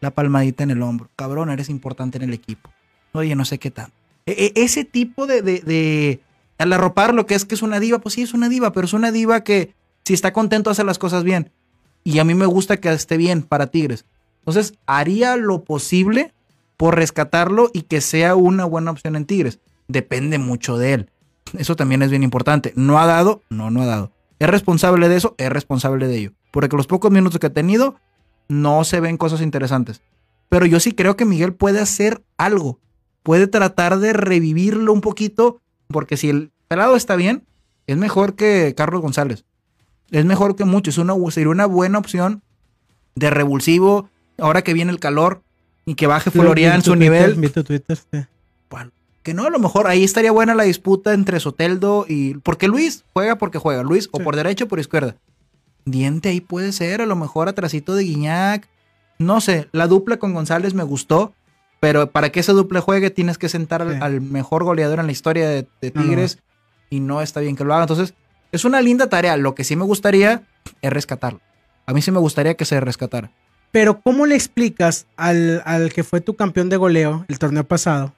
La 0.00 0.10
palmadita 0.10 0.62
en 0.64 0.70
el 0.70 0.82
hombro. 0.82 1.08
Cabrón, 1.16 1.50
eres 1.50 1.68
importante 1.68 2.18
en 2.18 2.24
el 2.24 2.32
equipo. 2.32 2.70
Oye, 3.12 3.34
no 3.34 3.44
sé 3.44 3.58
qué 3.58 3.70
tal. 3.70 3.92
E- 4.26 4.52
e- 4.54 4.62
ese 4.62 4.84
tipo 4.84 5.26
de, 5.26 5.42
de, 5.42 5.60
de 5.60 6.20
al 6.58 6.72
arropar 6.72 7.14
lo 7.14 7.26
que 7.26 7.34
es 7.34 7.44
que 7.44 7.54
es 7.54 7.62
una 7.62 7.80
diva, 7.80 7.98
pues 7.98 8.14
sí, 8.14 8.22
es 8.22 8.34
una 8.34 8.48
diva, 8.48 8.72
pero 8.72 8.86
es 8.86 8.92
una 8.92 9.12
diva 9.12 9.42
que 9.44 9.74
si 10.04 10.14
está 10.14 10.32
contento 10.32 10.70
hace 10.70 10.84
las 10.84 10.98
cosas 10.98 11.24
bien. 11.24 11.50
Y 12.04 12.18
a 12.18 12.24
mí 12.24 12.34
me 12.34 12.46
gusta 12.46 12.78
que 12.78 12.90
esté 12.90 13.16
bien 13.16 13.42
para 13.42 13.66
Tigres. 13.66 14.06
Entonces, 14.40 14.74
haría 14.86 15.36
lo 15.36 15.64
posible 15.64 16.32
por 16.78 16.96
rescatarlo 16.96 17.70
y 17.74 17.82
que 17.82 18.00
sea 18.00 18.36
una 18.36 18.64
buena 18.64 18.90
opción 18.90 19.16
en 19.16 19.26
Tigres. 19.26 19.58
Depende 19.86 20.38
mucho 20.38 20.78
de 20.78 20.94
él. 20.94 21.10
Eso 21.58 21.76
también 21.76 22.00
es 22.02 22.10
bien 22.10 22.22
importante. 22.22 22.72
No 22.76 22.98
ha 23.00 23.06
dado, 23.06 23.42
no, 23.50 23.70
no 23.70 23.82
ha 23.82 23.86
dado. 23.86 24.12
¿Es 24.38 24.48
responsable 24.48 25.08
de 25.10 25.16
eso? 25.16 25.34
Es 25.36 25.50
responsable 25.50 26.06
de 26.08 26.16
ello. 26.16 26.32
Porque 26.52 26.74
los 26.76 26.86
pocos 26.86 27.10
minutos 27.10 27.38
que 27.38 27.48
ha 27.48 27.52
tenido, 27.52 27.96
no 28.50 28.82
se 28.82 29.00
ven 29.00 29.16
cosas 29.16 29.40
interesantes. 29.40 30.02
Pero 30.48 30.66
yo 30.66 30.80
sí 30.80 30.92
creo 30.92 31.16
que 31.16 31.24
Miguel 31.24 31.54
puede 31.54 31.80
hacer 31.80 32.22
algo. 32.36 32.80
Puede 33.22 33.46
tratar 33.46 34.00
de 34.00 34.12
revivirlo 34.12 34.92
un 34.92 35.00
poquito. 35.00 35.60
Porque 35.86 36.16
si 36.16 36.28
el 36.28 36.50
pelado 36.66 36.96
está 36.96 37.14
bien, 37.14 37.44
es 37.86 37.96
mejor 37.96 38.34
que 38.34 38.74
Carlos 38.76 39.00
González. 39.00 39.44
Es 40.10 40.24
mejor 40.24 40.56
que 40.56 40.64
mucho. 40.64 40.90
Es 40.90 40.98
una, 40.98 41.14
sería 41.30 41.50
una 41.50 41.66
buena 41.66 41.98
opción 41.98 42.42
de 43.14 43.30
revulsivo. 43.30 44.10
Ahora 44.38 44.62
que 44.62 44.74
viene 44.74 44.90
el 44.90 44.98
calor 44.98 45.42
y 45.86 45.94
que 45.94 46.08
baje 46.08 46.32
Florian 46.32 46.82
su 46.82 46.96
nivel. 46.96 47.34
Vi 47.36 47.48
tu 47.50 47.62
Twitter, 47.62 47.96
sí. 47.96 48.18
Que 49.22 49.34
no, 49.34 49.44
a 49.44 49.50
lo 49.50 49.58
mejor 49.58 49.86
ahí 49.86 50.02
estaría 50.02 50.32
buena 50.32 50.54
la 50.54 50.62
disputa 50.62 51.12
entre 51.12 51.40
Soteldo 51.40 52.06
y. 52.08 52.34
Porque 52.38 52.68
Luis 52.68 53.04
juega 53.12 53.36
porque 53.36 53.58
juega. 53.58 53.82
Luis, 53.82 54.08
o 54.12 54.18
por 54.18 54.34
derecha 54.34 54.64
o 54.64 54.68
por 54.68 54.80
izquierda. 54.80 55.16
Diente 55.84 56.28
ahí 56.28 56.40
puede 56.40 56.72
ser, 56.72 57.00
a 57.00 57.06
lo 57.06 57.16
mejor 57.16 57.48
atrasito 57.48 57.94
de 57.94 58.04
Guiñac. 58.04 58.68
No 59.18 59.40
sé, 59.40 59.68
la 59.72 59.86
dupla 59.86 60.18
con 60.18 60.32
González 60.34 60.74
me 60.74 60.82
gustó. 60.82 61.34
Pero 61.80 62.10
para 62.10 62.30
que 62.30 62.40
esa 62.40 62.52
dupla 62.52 62.80
juegue, 62.82 63.10
tienes 63.10 63.38
que 63.38 63.48
sentar 63.48 63.80
al, 63.80 63.94
Sí. 63.94 63.98
al 64.02 64.20
mejor 64.20 64.64
goleador 64.64 65.00
en 65.00 65.06
la 65.06 65.12
historia 65.12 65.48
de, 65.48 65.66
de 65.80 65.92
No, 65.94 66.02
no. 66.02 66.06
Tigres. 66.08 66.38
Y 66.90 67.00
no 67.00 67.22
está 67.22 67.40
bien 67.40 67.56
que 67.56 67.64
lo 67.64 67.72
haga. 67.72 67.84
Entonces, 67.84 68.12
es 68.52 68.64
una 68.66 68.82
linda 68.82 69.08
tarea. 69.08 69.36
Lo 69.38 69.54
que 69.54 69.64
sí 69.64 69.76
me 69.76 69.84
gustaría 69.84 70.42
es 70.82 70.92
rescatarlo. 70.92 71.40
A 71.86 71.94
mí 71.94 72.02
sí 72.02 72.10
me 72.10 72.18
gustaría 72.18 72.54
que 72.54 72.66
se 72.66 72.78
rescatara. 72.80 73.30
Pero 73.72 74.00
¿cómo 74.02 74.26
le 74.26 74.34
explicas 74.34 75.06
al, 75.16 75.62
al 75.64 75.92
que 75.92 76.04
fue 76.04 76.20
tu 76.20 76.34
campeón 76.36 76.68
de 76.68 76.76
goleo 76.76 77.24
el 77.28 77.38
torneo 77.38 77.64
pasado 77.64 78.12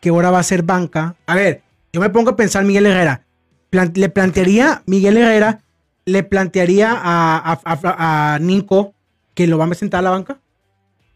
que 0.00 0.10
ahora 0.10 0.30
va 0.30 0.40
a 0.40 0.42
ser 0.42 0.62
banca? 0.62 1.14
A 1.26 1.34
ver, 1.36 1.62
yo 1.92 2.00
me 2.00 2.10
pongo 2.10 2.30
a 2.30 2.36
pensar 2.36 2.64
Miguel 2.64 2.86
Herrera. 2.86 3.22
Le 3.70 4.08
plantearía 4.10 4.82
Miguel 4.86 5.16
Herrera, 5.16 5.60
le 6.08 6.22
plantearía 6.22 6.92
a, 6.92 7.36
a, 7.52 7.60
a- 7.64 8.38
que 9.34 9.46
lo 9.46 9.58
va 9.58 9.66
a 9.66 9.74
sentar 9.74 10.00
a 10.00 10.02
la 10.02 10.10
banca. 10.10 10.40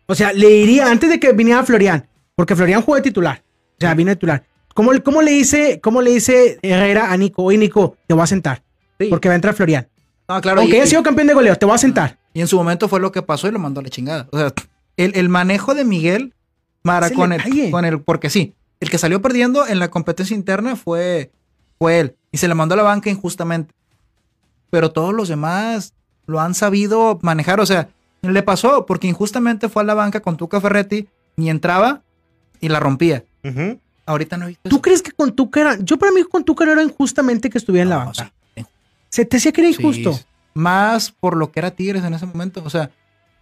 O 0.06 0.14
sea, 0.14 0.32
le 0.32 0.48
diría 0.48 0.90
antes 0.90 1.10
de 1.10 1.18
que 1.18 1.32
viniera 1.32 1.62
Florian, 1.64 2.06
porque 2.36 2.54
Florian 2.54 2.82
jugó 2.82 2.96
de 2.96 3.02
titular. 3.02 3.42
O 3.72 3.80
sea, 3.80 3.94
vino 3.94 4.10
de 4.10 4.16
titular. 4.16 4.44
¿Cómo, 4.74 4.92
le- 4.92 5.02
cómo 5.02 5.22
le 5.22 5.32
dice, 5.32 5.80
¿Cómo 5.82 6.02
le 6.02 6.12
dice 6.12 6.58
Herrera 6.62 7.12
a 7.12 7.16
Nico? 7.16 7.42
Oye, 7.42 7.58
Nico, 7.58 7.96
te 8.06 8.14
voy 8.14 8.22
a 8.22 8.26
sentar. 8.26 8.62
Sí. 9.00 9.08
Porque 9.08 9.28
va 9.28 9.32
a 9.32 9.36
entrar 9.36 9.54
Florian. 9.54 9.88
No, 10.28 10.40
claro. 10.40 10.60
Aunque 10.60 10.76
y- 10.76 10.80
haya 10.80 10.88
sido 10.88 11.02
campeón 11.02 11.26
de 11.28 11.34
goleo, 11.34 11.56
te 11.56 11.66
voy 11.66 11.74
a 11.74 11.78
sentar. 11.78 12.18
Y 12.34 12.40
en 12.40 12.46
su 12.48 12.56
momento 12.56 12.88
fue 12.88 13.00
lo 13.00 13.12
que 13.12 13.22
pasó 13.22 13.48
y 13.48 13.50
lo 13.50 13.58
mandó 13.58 13.80
a 13.80 13.82
la 13.82 13.90
chingada. 13.90 14.28
O 14.30 14.38
sea, 14.38 14.52
el, 14.96 15.12
el 15.16 15.28
manejo 15.28 15.74
de 15.74 15.84
Miguel 15.84 16.34
Mara 16.84 17.10
con 17.10 17.32
el, 17.32 17.70
con 17.70 17.84
el. 17.84 18.00
Porque 18.00 18.30
sí, 18.30 18.54
el 18.80 18.88
que 18.90 18.98
salió 18.98 19.20
perdiendo 19.20 19.66
en 19.66 19.78
la 19.78 19.88
competencia 19.90 20.34
interna 20.34 20.76
fue, 20.76 21.30
fue 21.78 22.00
él. 22.00 22.16
Y 22.30 22.38
se 22.38 22.48
le 22.48 22.54
mandó 22.54 22.74
a 22.74 22.76
la 22.76 22.82
banca 22.82 23.10
injustamente. 23.10 23.74
Pero 24.72 24.90
todos 24.90 25.12
los 25.12 25.28
demás 25.28 25.92
lo 26.24 26.40
han 26.40 26.54
sabido 26.54 27.18
manejar. 27.20 27.60
O 27.60 27.66
sea, 27.66 27.90
le 28.22 28.42
pasó 28.42 28.86
porque 28.86 29.06
injustamente 29.06 29.68
fue 29.68 29.82
a 29.82 29.84
la 29.84 29.92
banca 29.92 30.20
con 30.20 30.38
Tuca 30.38 30.62
Ferretti 30.62 31.08
y 31.36 31.50
entraba 31.50 32.00
y 32.58 32.68
la 32.70 32.80
rompía. 32.80 33.22
Ahorita 34.06 34.38
no 34.38 34.46
he 34.46 34.48
visto 34.48 34.68
¿Tú 34.70 34.76
eso. 34.76 34.82
crees 34.82 35.02
que 35.02 35.12
con 35.12 35.32
Tuca 35.36 35.60
era.? 35.60 35.78
Yo 35.78 35.98
para 35.98 36.10
mí 36.10 36.22
con 36.24 36.42
Tuca 36.42 36.64
no 36.64 36.72
era 36.72 36.82
injustamente 36.82 37.50
que 37.50 37.58
estuviera 37.58 37.82
en 37.82 37.90
la 37.90 37.96
banca. 37.98 38.32
sí. 38.56 38.64
Se 39.10 39.26
te 39.26 39.36
decía 39.36 39.52
que 39.52 39.60
era 39.60 39.70
Sí, 39.70 39.76
injusto. 39.78 40.18
más 40.54 41.10
por 41.12 41.36
lo 41.36 41.52
que 41.52 41.60
era 41.60 41.70
Tigres 41.72 42.02
en 42.02 42.14
ese 42.14 42.24
momento. 42.24 42.62
O 42.64 42.70
sea, 42.70 42.90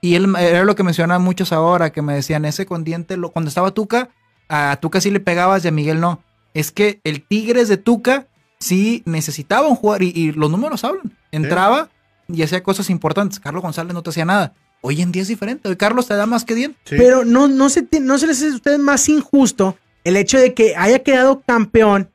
y 0.01 0.17
él 0.17 0.35
era 0.37 0.65
lo 0.65 0.75
que 0.75 0.83
mencionaban 0.83 1.23
muchos 1.23 1.53
ahora, 1.53 1.91
que 1.93 2.03
me 2.03 2.13
decían, 2.15 2.45
ese 2.45 2.67
con 2.67 2.83
diente, 2.83 3.17
lo, 3.17 3.31
cuando 3.31 3.49
estaba 3.51 3.71
Tuca, 3.71 4.09
a 4.49 4.77
Tuca 4.81 5.01
sí 5.01 5.13
le 5.13 5.21
pegabas 5.21 5.65
y 5.65 5.69
a 5.69 5.71
Miguel 5.71 6.01
no. 6.01 6.23
Es 6.55 6.73
que 6.73 7.01
el 7.05 7.23
Tigres 7.23 7.69
de 7.69 7.77
Tuca 7.77 8.27
sí 8.59 9.03
necesitaba 9.07 9.69
un 9.69 9.77
jugador, 9.77 10.03
y, 10.03 10.09
y 10.09 10.33
los 10.33 10.51
números 10.51 10.83
hablan. 10.83 11.13
Entraba 11.33 11.89
y 12.29 12.43
hacía 12.43 12.63
cosas 12.63 12.91
importantes. 12.91 13.41
Carlos 13.41 13.63
González 13.63 13.93
no 13.95 14.03
te 14.03 14.11
hacía 14.11 14.25
nada. 14.25 14.53
Hoy 14.83 15.03
en 15.03 15.13
día 15.13 15.23
es 15.23 15.29
diferente. 15.29 15.69
Hoy 15.69 15.77
Carlos 15.77 16.07
te 16.07 16.15
da 16.15 16.27
más 16.27 16.45
que 16.45 16.55
diente. 16.55 16.79
Sí. 16.85 16.95
Pero 16.97 17.25
no, 17.25 17.49
no, 17.49 17.69
se, 17.69 17.87
no 18.01 18.19
se 18.19 18.27
les 18.27 18.39
hace 18.39 18.53
a 18.53 18.55
ustedes 18.55 18.79
más 18.79 19.09
injusto 19.09 19.77
el 20.05 20.17
hecho 20.17 20.39
de 20.39 20.55
que 20.55 20.75
haya 20.77 21.01
quedado 21.01 21.43
campeón 21.47 22.09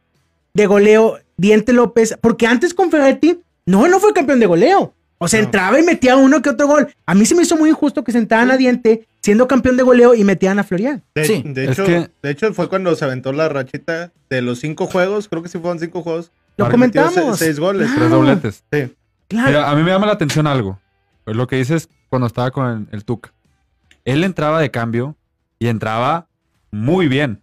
de 0.53 0.66
goleo 0.66 1.20
Diente 1.38 1.74
López, 1.74 2.18
porque 2.22 2.47
antes 2.47 2.74
con 2.74 2.89
Ferretti, 2.89 3.41
no, 3.66 3.88
no 3.88 3.99
fue 3.99 4.13
campeón 4.13 4.39
de 4.39 4.45
goleo. 4.45 4.93
O 5.18 5.28
sea, 5.28 5.39
No. 5.39 5.45
entraba 5.45 5.80
y 5.80 5.84
metía 5.84 6.16
uno 6.16 6.41
que 6.41 6.49
otro 6.49 6.68
gol. 6.68 6.93
A 7.05 7.13
mí 7.13 7.26
se 7.26 7.36
me 7.36 7.43
hizo 7.43 7.55
muy 7.57 7.70
injusto 7.70 8.03
que 8.03 8.11
sentaban 8.11 8.51
a 8.51 8.57
Diente 8.57 9.07
siendo 9.22 9.47
campeón 9.47 9.76
de 9.78 9.84
goleo 9.84 10.13
y 10.16 10.24
metían 10.24 10.59
a 10.59 10.63
Florian. 10.63 11.03
De, 11.13 11.26
Sí. 11.26 11.41
de 11.45 11.66
Es 11.66 11.72
hecho, 11.72 11.86
que- 11.86 12.09
de 12.22 12.30
hecho, 12.32 12.53
fue 12.53 12.68
cuando 12.70 12.95
se 12.95 13.05
aventó 13.05 13.32
la 13.34 13.47
rachita 13.49 14.11
de 14.30 14.41
los 14.41 14.59
cinco 14.59 14.88
juegos. 14.88 15.28
Creo 15.30 15.41
que 15.43 15.49
sí 15.49 15.57
fueron 15.59 15.80
cinco 15.80 16.01
juegos. 16.01 16.32
Lo 16.57 16.70
comentamos. 16.70 17.13
se- 17.38 17.45
seis 17.45 17.59
goles. 17.59 17.88
Tres 17.88 17.97
Claro. 17.99 18.16
dobletes. 18.18 18.63
Sí. 18.72 18.93
Claro. 19.28 19.47
Mira, 19.47 19.69
a 19.69 19.76
mí 19.76 19.84
me 19.84 19.91
llama 19.91 20.07
la 20.07 20.13
atención 20.13 20.47
algo. 20.47 20.80
Lo 21.26 21.47
que 21.47 21.55
dices 21.55 21.89
cuando 22.09 22.28
estaba 22.28 22.51
con 22.51 22.67
el, 22.67 22.88
el 22.91 23.05
Tuca. 23.05 23.34
Él 24.03 24.23
entraba 24.23 24.59
de 24.59 24.69
cambio 24.71 25.15
y 25.59 25.67
entraba 25.67 26.28
muy 26.71 27.07
bien. 27.07 27.41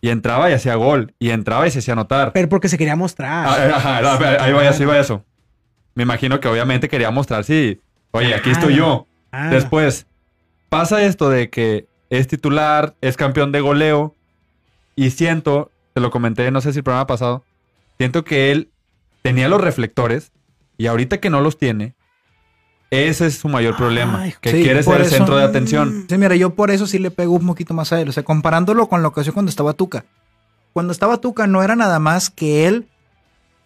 Y 0.00 0.08
entraba 0.08 0.50
y 0.50 0.54
hacía 0.54 0.74
gol. 0.74 1.14
Y 1.18 1.30
entraba 1.30 1.66
y 1.66 1.70
se 1.70 1.80
hacía 1.80 1.92
anotar. 1.92 2.32
Pero 2.32 2.48
porque 2.48 2.68
se 2.68 2.78
quería 2.78 2.96
mostrar. 2.96 3.46
Ah, 3.46 3.76
ajá, 3.76 3.98
ajá, 3.98 4.44
ahí 4.44 4.52
va 4.52 4.68
eso, 4.68 4.82
ahí 4.82 4.88
va 4.88 4.98
eso. 4.98 5.24
Me 5.94 6.02
imagino 6.02 6.40
que 6.40 6.48
obviamente 6.48 6.88
quería 6.88 7.10
mostrar, 7.10 7.44
sí. 7.44 7.80
Oye, 8.10 8.34
aquí 8.34 8.50
estoy 8.50 8.76
yo. 8.76 9.06
Ah. 9.30 9.50
Después, 9.50 10.06
pasa 10.68 11.02
esto 11.02 11.30
de 11.30 11.50
que 11.50 11.86
es 12.10 12.26
titular, 12.26 12.94
es 13.00 13.16
campeón 13.16 13.52
de 13.52 13.60
goleo. 13.60 14.16
Y 14.96 15.10
siento, 15.10 15.70
te 15.94 16.00
lo 16.00 16.10
comenté, 16.10 16.50
no 16.50 16.60
sé 16.60 16.72
si 16.72 16.78
el 16.78 16.84
programa 16.84 17.06
pasado, 17.06 17.44
siento 17.98 18.24
que 18.24 18.50
él 18.50 18.70
tenía 19.22 19.48
los 19.48 19.60
reflectores 19.60 20.32
y 20.82 20.88
ahorita 20.88 21.20
que 21.20 21.30
no 21.30 21.40
los 21.40 21.58
tiene, 21.58 21.94
ese 22.90 23.26
es 23.26 23.38
su 23.38 23.48
mayor 23.48 23.76
problema. 23.76 24.22
Ay, 24.22 24.34
que 24.40 24.50
sí, 24.50 24.64
quiere 24.64 24.82
ser 24.82 25.00
el 25.00 25.06
centro 25.06 25.36
de 25.36 25.44
atención. 25.44 26.06
Sí, 26.08 26.18
mira, 26.18 26.34
yo 26.34 26.56
por 26.56 26.72
eso 26.72 26.88
sí 26.88 26.98
le 26.98 27.12
pego 27.12 27.34
un 27.34 27.46
poquito 27.46 27.72
más 27.72 27.92
a 27.92 28.00
él. 28.00 28.08
O 28.08 28.12
sea, 28.12 28.24
comparándolo 28.24 28.88
con 28.88 29.00
lo 29.00 29.12
que 29.12 29.20
hacía 29.20 29.32
cuando 29.32 29.50
estaba 29.50 29.74
Tuca. 29.74 30.04
Cuando 30.72 30.90
estaba 30.90 31.18
Tuca 31.18 31.46
no 31.46 31.62
era 31.62 31.76
nada 31.76 32.00
más 32.00 32.30
que 32.30 32.66
él 32.66 32.88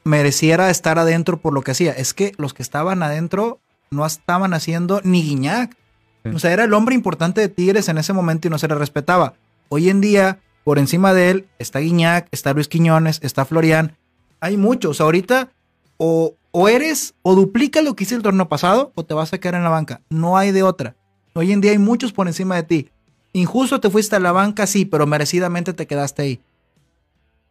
mereciera 0.05 0.69
estar 0.69 0.99
adentro 0.99 1.39
por 1.39 1.55
lo 1.55 1.62
que 1.62 1.71
hacía. 1.71 1.93
Es 1.93 2.12
que 2.12 2.33
los 2.37 2.53
que 2.53 2.62
estaban 2.62 3.03
adentro 3.03 3.61
no 3.91 4.05
estaban 4.05 4.53
haciendo 4.53 5.01
ni 5.03 5.23
Guiñac. 5.23 5.75
Sí. 6.23 6.33
O 6.35 6.39
sea, 6.39 6.53
era 6.53 6.64
el 6.64 6.75
hombre 6.75 6.95
importante 6.95 7.41
de 7.41 7.49
Tigres 7.49 7.89
en 7.89 7.97
ese 7.97 8.12
momento 8.12 8.47
y 8.47 8.51
no 8.51 8.59
se 8.59 8.69
le 8.69 8.75
respetaba. 8.75 9.33
Hoy 9.71 9.89
en 9.89 10.03
día, 10.03 10.41
por 10.64 10.79
encima 10.79 11.14
de 11.14 11.31
él, 11.31 11.47
está 11.59 11.79
Guiñac, 11.79 12.29
está 12.31 12.53
Luis 12.53 12.69
Quiñones, 12.69 13.21
está 13.23 13.47
Florian. 13.47 13.97
Hay 14.39 14.59
muchos. 14.59 15.01
Ahorita, 15.01 15.49
o, 15.97 16.35
o 16.59 16.70
eres, 16.70 17.14
o 17.20 17.34
duplica 17.34 17.82
lo 17.82 17.94
que 17.94 18.04
hice 18.04 18.14
el 18.14 18.22
torneo 18.22 18.48
pasado, 18.48 18.90
o 18.94 19.04
te 19.04 19.12
vas 19.12 19.30
a 19.30 19.36
quedar 19.36 19.57
en 19.57 19.62
la 19.62 19.68
banca. 19.68 20.00
No 20.09 20.38
hay 20.38 20.52
de 20.52 20.62
otra. 20.62 20.96
Hoy 21.34 21.52
en 21.52 21.61
día 21.61 21.72
hay 21.72 21.78
muchos 21.78 22.14
por 22.14 22.28
encima 22.28 22.57
de 22.57 22.62
ti. 22.62 22.90
Injusto 23.34 23.78
te 23.78 23.90
fuiste 23.90 24.16
a 24.16 24.20
la 24.20 24.32
banca, 24.32 24.66
sí, 24.66 24.86
pero 24.86 25.07
merecidamente 25.07 25.74
te 25.74 25.86
quedaste 25.86 26.22
ahí. 26.22 26.40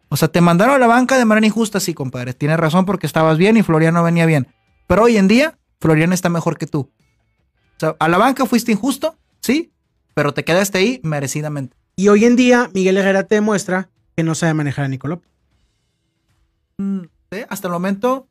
O 0.09 0.17
sea, 0.17 0.27
te 0.27 0.41
mandaron 0.41 0.73
a 0.73 0.79
la 0.79 0.87
banca 0.87 1.19
de 1.19 1.25
manera 1.25 1.45
injusta, 1.45 1.79
sí, 1.79 1.93
compadre. 1.93 2.33
Tienes 2.33 2.57
razón 2.57 2.85
porque 2.85 3.05
estabas 3.05 3.37
bien 3.37 3.57
y 3.57 3.61
Florian 3.61 3.93
no 3.93 4.01
venía 4.01 4.25
bien. 4.25 4.47
Pero 4.87 5.03
hoy 5.03 5.17
en 5.17 5.27
día, 5.27 5.55
Florian 5.79 6.11
está 6.11 6.29
mejor 6.29 6.57
que 6.57 6.65
tú. 6.65 6.79
O 6.79 7.79
sea, 7.79 7.95
a 7.99 8.07
la 8.07 8.17
banca 8.17 8.47
fuiste 8.47 8.71
injusto, 8.71 9.15
sí, 9.39 9.71
pero 10.15 10.33
te 10.33 10.43
quedaste 10.43 10.79
ahí 10.79 10.99
merecidamente. 11.03 11.77
Y 11.95 12.07
hoy 12.07 12.25
en 12.25 12.35
día, 12.35 12.71
Miguel 12.73 12.97
Herrera 12.97 13.27
te 13.27 13.35
demuestra 13.35 13.87
que 14.17 14.23
no 14.23 14.33
sabe 14.33 14.55
manejar 14.55 14.85
a 14.85 14.87
Nico 14.87 15.07
López. 15.07 15.29
Mm, 16.79 17.01
¿sí? 17.31 17.41
Hasta 17.47 17.67
el 17.67 17.73
momento, 17.73 18.27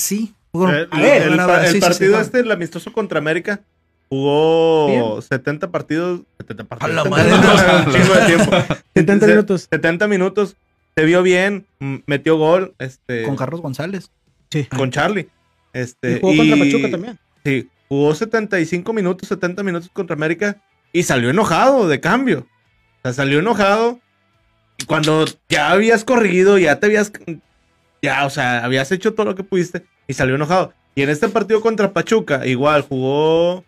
sí. 0.00 0.34
Bueno, 0.52 0.76
El, 0.76 0.88
a 0.90 0.98
ver, 1.00 1.22
el- 1.22 1.38
a 1.40 1.46
ver, 1.46 1.60
el 1.60 1.66
sí, 1.66 1.72
sí, 1.72 1.74
sí, 1.78 1.80
partido 1.80 2.20
este, 2.20 2.40
el 2.40 2.50
amistoso 2.50 2.92
contra 2.92 3.18
América, 3.20 3.60
jugó 4.08 4.88
Bien. 4.88 5.22
70 5.22 5.70
partidos. 5.70 6.22
70 6.38 6.64
partidos. 6.64 6.90
A 6.90 6.94
la 6.94 7.02
70 7.04 7.16
madre. 7.16 7.30
minutos, 7.86 7.86
un 7.86 7.92
chingo 7.92 8.14
de 8.14 8.26
tiempo. 8.26 8.74
70 8.94 9.26
Se- 9.26 9.32
minutos. 9.32 9.68
70 9.70 10.08
minutos. 10.08 10.56
Se 10.96 11.04
vio 11.04 11.22
bien, 11.22 11.66
metió 12.06 12.36
gol 12.36 12.74
este, 12.80 13.22
Con 13.22 13.36
Carlos 13.36 13.60
González. 13.60 14.10
Sí. 14.50 14.64
con 14.76 14.90
Charlie. 14.90 15.28
Este, 15.72 16.16
Y 16.16 16.20
jugó 16.20 16.36
contra 16.36 16.56
Pachuca 16.58 16.90
también. 16.90 17.18
Sí, 17.44 17.68
jugó 17.88 18.14
75 18.14 18.92
minutos, 18.92 19.28
70 19.28 19.62
minutos 19.62 19.88
contra 19.92 20.14
América 20.16 20.56
y 20.92 21.04
salió 21.04 21.30
enojado 21.30 21.86
de 21.86 22.00
cambio. 22.00 22.40
O 22.40 23.02
sea, 23.04 23.12
salió 23.12 23.38
enojado. 23.38 24.00
Cuando 24.88 25.24
ya 25.48 25.70
habías 25.70 26.04
corrido, 26.04 26.58
ya 26.58 26.80
te 26.80 26.86
habías. 26.86 27.12
Ya, 28.02 28.24
o 28.26 28.30
sea, 28.30 28.64
habías 28.64 28.90
hecho 28.92 29.14
todo 29.14 29.26
lo 29.26 29.34
que 29.34 29.44
pudiste 29.44 29.84
y 30.06 30.14
salió 30.14 30.34
enojado. 30.34 30.72
Y 30.94 31.02
en 31.02 31.10
este 31.10 31.28
partido 31.28 31.60
contra 31.60 31.92
Pachuca, 31.92 32.46
igual 32.46 32.82
jugó 32.82 33.64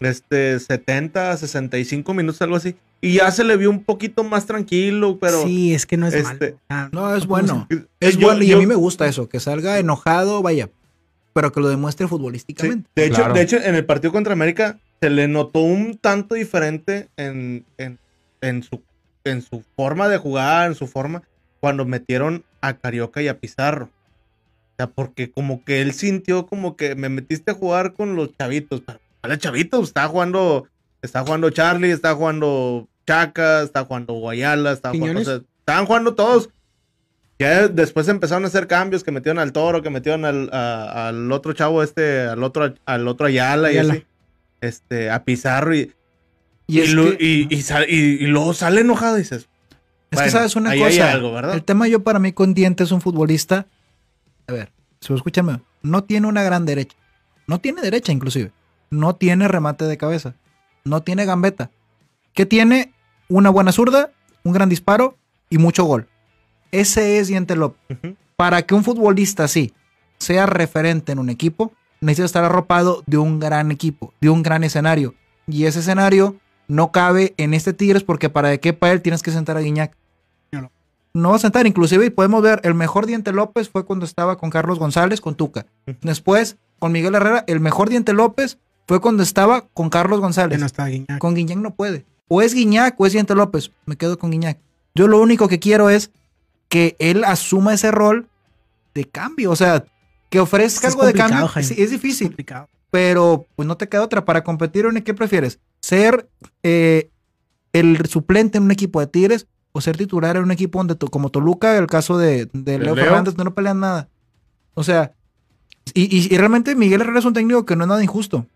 este 0.00 0.58
70, 0.58 1.36
65 1.36 2.14
minutos, 2.14 2.40
algo 2.42 2.56
así. 2.56 2.76
Y 3.02 3.14
ya 3.14 3.30
se 3.30 3.44
le 3.44 3.56
vio 3.56 3.70
un 3.70 3.84
poquito 3.84 4.24
más 4.24 4.46
tranquilo, 4.46 5.18
pero. 5.18 5.42
sí, 5.44 5.74
es 5.74 5.86
que 5.86 5.96
no 5.96 6.06
es 6.06 6.14
este, 6.14 6.52
malo. 6.52 6.60
Ah, 6.68 6.88
No, 6.92 7.14
es 7.14 7.26
bueno. 7.26 7.66
Es 8.00 8.16
yo- 8.16 8.26
bueno 8.26 8.42
y 8.42 8.48
yo- 8.48 8.56
a 8.56 8.60
mí 8.60 8.66
me 8.66 8.74
gusta 8.74 9.06
eso, 9.06 9.28
que 9.28 9.40
salga 9.40 9.78
enojado, 9.78 10.42
vaya, 10.42 10.68
pero 11.32 11.52
que 11.52 11.60
lo 11.60 11.68
demuestre 11.68 12.06
Sí, 12.06 12.10
futbolísticamente. 12.10 12.88
de, 12.94 13.06
hecho, 13.06 13.16
Claro. 13.16 13.34
de 13.34 13.42
hecho, 13.42 13.56
en 13.56 13.74
el 13.74 13.84
partido 13.86 14.12
contra 14.12 14.32
América 14.32 14.78
se 15.00 15.08
le 15.10 15.28
notó 15.28 15.60
un 15.60 15.96
tanto 15.96 16.34
diferente 16.34 17.08
en, 17.16 17.64
en, 17.78 17.98
en 18.42 18.62
su, 18.62 18.82
en 19.24 19.40
su 19.42 19.62
forma 19.76 20.08
de 20.08 20.18
jugar, 20.18 20.66
en 20.68 20.74
su 20.74 20.86
forma, 20.86 21.22
cuando 21.60 21.84
metieron 21.86 22.44
a 22.60 22.74
Carioca 22.78 23.22
y 23.22 23.28
a 23.28 23.38
Pizarro. 23.38 23.86
O 23.86 24.74
sea, 24.76 24.86
porque 24.88 25.30
como 25.30 25.64
que 25.64 25.80
él 25.82 25.92
sintió 25.92 26.46
como 26.46 26.76
que 26.76 26.94
me 26.94 27.08
metiste 27.08 27.50
a 27.50 27.54
jugar 27.54 27.92
con 27.94 28.16
los 28.16 28.36
chavitos. 28.36 28.82
Pero, 28.86 28.98
¿cuáles 29.20 29.38
chavitos? 29.38 29.88
Está 29.88 30.08
jugando, 30.08 30.66
está 31.02 31.22
jugando 31.22 31.50
Charlie, 31.50 31.90
está 31.90 32.14
jugando 32.14 32.88
Chaca, 33.06 33.62
está 33.62 33.84
jugando 33.84 34.14
Guayala, 34.14 34.72
está 34.72 34.90
jugando, 34.90 35.20
o 35.20 35.24
sea, 35.24 35.40
estaban 35.58 35.86
jugando 35.86 36.14
todos. 36.14 36.50
Ya 37.38 37.68
después 37.68 38.06
empezaron 38.08 38.44
a 38.44 38.48
hacer 38.48 38.66
cambios, 38.66 39.02
que 39.02 39.12
metieron 39.12 39.38
al 39.38 39.52
toro, 39.52 39.82
que 39.82 39.88
metieron 39.90 40.24
al, 40.26 40.50
a- 40.52 41.08
al 41.08 41.32
otro 41.32 41.52
chavo 41.54 41.82
este, 41.82 42.20
al 42.22 42.42
otro, 42.42 42.74
al 42.84 43.08
otro 43.08 43.26
Ayala, 43.26 43.68
Ayala. 43.68 43.94
y 43.94 43.96
así. 43.98 44.06
Este, 44.60 45.10
a 45.10 45.24
Pizarro 45.24 45.74
y, 45.74 45.90
Y, 46.66 46.78
y, 46.78 46.80
es, 46.82 46.92
lo- 46.92 47.16
que, 47.16 47.24
y, 47.24 47.46
y 47.54 47.62
sal- 47.62 47.86
y- 47.88 48.22
y 48.22 48.26
luego 48.26 48.52
sale 48.54 48.82
enojado 48.82 49.16
y 49.16 49.20
dices, 49.22 49.48
es 50.10 50.20
que 50.20 50.30
sabes 50.30 50.56
una 50.56 50.70
ahí 50.70 50.82
hay 50.82 50.96
cosa. 50.96 51.12
algo, 51.12 51.32
¿verdad? 51.32 51.54
El 51.54 51.62
tema 51.62 51.88
yo 51.88 52.02
para 52.02 52.18
mí 52.18 52.32
con 52.32 52.54
Diente 52.54 52.84
es 52.84 52.92
un 52.92 53.00
futbolista. 53.00 53.66
A 54.46 54.52
ver, 54.52 54.72
escúchame, 55.00 55.60
no 55.82 56.04
tiene 56.04 56.26
una 56.26 56.42
gran 56.42 56.66
derecha. 56.66 56.96
No 57.46 57.60
tiene 57.60 57.82
derecha 57.82 58.12
inclusive. 58.12 58.52
No 58.90 59.14
tiene 59.14 59.48
remate 59.48 59.84
de 59.84 59.96
cabeza. 59.96 60.34
No 60.84 61.02
tiene 61.02 61.24
gambeta. 61.24 61.70
¿Qué 62.34 62.46
tiene? 62.46 62.92
Una 63.28 63.50
buena 63.50 63.70
zurda, 63.72 64.10
un 64.42 64.52
gran 64.52 64.68
disparo 64.68 65.16
y 65.48 65.58
mucho 65.58 65.84
gol. 65.84 66.08
Ese 66.72 67.18
es 67.18 67.28
Diente 67.28 67.54
López. 67.56 67.98
Para 68.36 68.62
que 68.62 68.74
un 68.74 68.84
futbolista 68.84 69.44
así 69.44 69.72
sea 70.18 70.46
referente 70.46 71.12
en 71.12 71.18
un 71.18 71.30
equipo, 71.30 71.72
necesita 72.00 72.26
estar 72.26 72.44
arropado 72.44 73.02
de 73.06 73.18
un 73.18 73.38
gran 73.38 73.70
equipo, 73.70 74.14
de 74.20 74.30
un 74.30 74.42
gran 74.42 74.64
escenario. 74.64 75.14
Y 75.46 75.66
ese 75.66 75.80
escenario 75.80 76.36
no 76.68 76.92
cabe 76.92 77.34
en 77.36 77.54
este 77.54 77.72
Tigres 77.72 78.04
porque 78.04 78.30
para 78.30 78.48
de 78.48 78.60
qué 78.60 78.72
para 78.72 78.92
él 78.92 79.02
tienes 79.02 79.22
que 79.22 79.30
sentar 79.32 79.56
a 79.56 79.60
Guiñac. 79.60 79.96
No 81.12 81.30
va 81.30 81.36
a 81.36 81.40
sentar, 81.40 81.66
inclusive 81.66 82.06
y 82.06 82.10
podemos 82.10 82.42
ver, 82.42 82.60
el 82.62 82.74
mejor 82.74 83.06
Diente 83.06 83.32
López 83.32 83.68
fue 83.68 83.84
cuando 83.84 84.04
estaba 84.04 84.38
con 84.38 84.50
Carlos 84.50 84.78
González, 84.78 85.20
con 85.20 85.34
Tuca. 85.34 85.66
Después, 86.02 86.56
con 86.78 86.92
Miguel 86.92 87.14
Herrera, 87.16 87.44
el 87.48 87.60
mejor 87.60 87.88
Diente 87.88 88.12
López 88.12 88.58
fue 88.86 89.00
cuando 89.00 89.22
estaba 89.22 89.62
con 89.68 89.90
Carlos 89.90 90.20
González. 90.20 90.60
no 90.60 90.66
está 90.66 90.86
Guiñac. 90.86 91.18
Con 91.18 91.34
Guiñac 91.34 91.58
no 91.58 91.74
puede. 91.74 92.04
O 92.28 92.42
es 92.42 92.54
Guiñac 92.54 92.98
o 93.00 93.06
es 93.06 93.12
Diente 93.12 93.34
López. 93.34 93.72
Me 93.86 93.96
quedo 93.96 94.18
con 94.18 94.30
Guiñac. 94.30 94.58
Yo 94.94 95.08
lo 95.08 95.20
único 95.20 95.48
que 95.48 95.58
quiero 95.58 95.90
es 95.90 96.10
que 96.68 96.96
él 96.98 97.24
asuma 97.24 97.74
ese 97.74 97.90
rol 97.90 98.28
de 98.94 99.04
cambio. 99.04 99.50
O 99.50 99.56
sea, 99.56 99.84
que 100.28 100.40
ofrezca 100.40 100.88
Es 100.88 100.94
algo 100.94 101.06
de 101.06 101.14
cambio. 101.14 101.48
Sí, 101.62 101.74
es 101.78 101.90
difícil. 101.90 102.36
Pero 102.90 103.46
pues 103.56 103.66
no 103.66 103.76
te 103.76 103.88
queda 103.88 104.02
otra. 104.02 104.24
Para 104.24 104.44
competir 104.44 104.86
en 104.86 105.02
qué 105.02 105.14
prefieres? 105.14 105.58
¿Ser 105.80 106.28
eh, 106.62 107.10
el 107.72 108.06
suplente 108.06 108.58
en 108.58 108.64
un 108.64 108.70
equipo 108.70 109.00
de 109.00 109.06
Tigres 109.06 109.46
o 109.72 109.80
ser 109.80 109.96
titular 109.96 110.36
en 110.36 110.42
un 110.44 110.50
equipo 110.50 110.78
donde 110.78 110.96
como 110.96 111.30
Toluca, 111.30 111.76
el 111.78 111.86
caso 111.86 112.18
de, 112.18 112.48
de 112.52 112.78
Leo, 112.78 112.94
Leo? 112.94 113.04
Fernández, 113.04 113.36
no, 113.36 113.44
no 113.44 113.54
pelean 113.54 113.80
nada? 113.80 114.08
O 114.74 114.82
sea, 114.84 115.12
y, 115.94 116.02
y- 116.16 116.32
y 116.34 116.36
realmente 116.38 116.74
Miguel 116.74 117.00
Herrera 117.02 117.18
es 117.20 117.24
un 117.24 117.34
técnico 117.34 117.64
que 117.64 117.76
no 117.76 117.84
es 117.84 117.88
nada 117.88 118.02
injusto. 118.02 118.46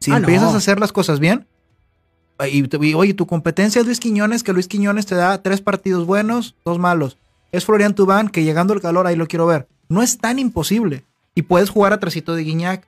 Si 0.00 0.10
Ah, 0.12 0.16
empiezas 0.18 0.48
no. 0.50 0.54
a 0.54 0.58
hacer 0.58 0.78
las 0.80 0.92
cosas 0.92 1.18
bien, 1.20 1.46
y, 2.50 2.64
y, 2.86 2.94
oye, 2.94 3.14
tu 3.14 3.26
competencia 3.26 3.80
es 3.80 3.86
Luis 3.86 3.98
Quiñones, 4.00 4.42
que 4.42 4.52
Luis 4.52 4.68
Quiñones 4.68 5.06
te 5.06 5.14
da 5.16 5.42
tres 5.42 5.60
partidos 5.60 6.06
buenos, 6.06 6.54
dos 6.64 6.78
malos. 6.78 7.18
Es 7.50 7.64
Florian 7.64 7.94
Tubán, 7.94 8.28
que 8.28 8.44
llegando 8.44 8.74
el 8.74 8.80
calor 8.80 9.06
ahí 9.06 9.16
lo 9.16 9.26
quiero 9.26 9.46
ver. 9.46 9.66
No 9.88 10.02
es 10.02 10.18
tan 10.18 10.38
imposible. 10.38 11.04
Y 11.34 11.42
puedes 11.42 11.70
jugar 11.70 11.92
a 11.92 11.98
tracito 12.00 12.34
de 12.34 12.44
Guiñac. 12.44 12.86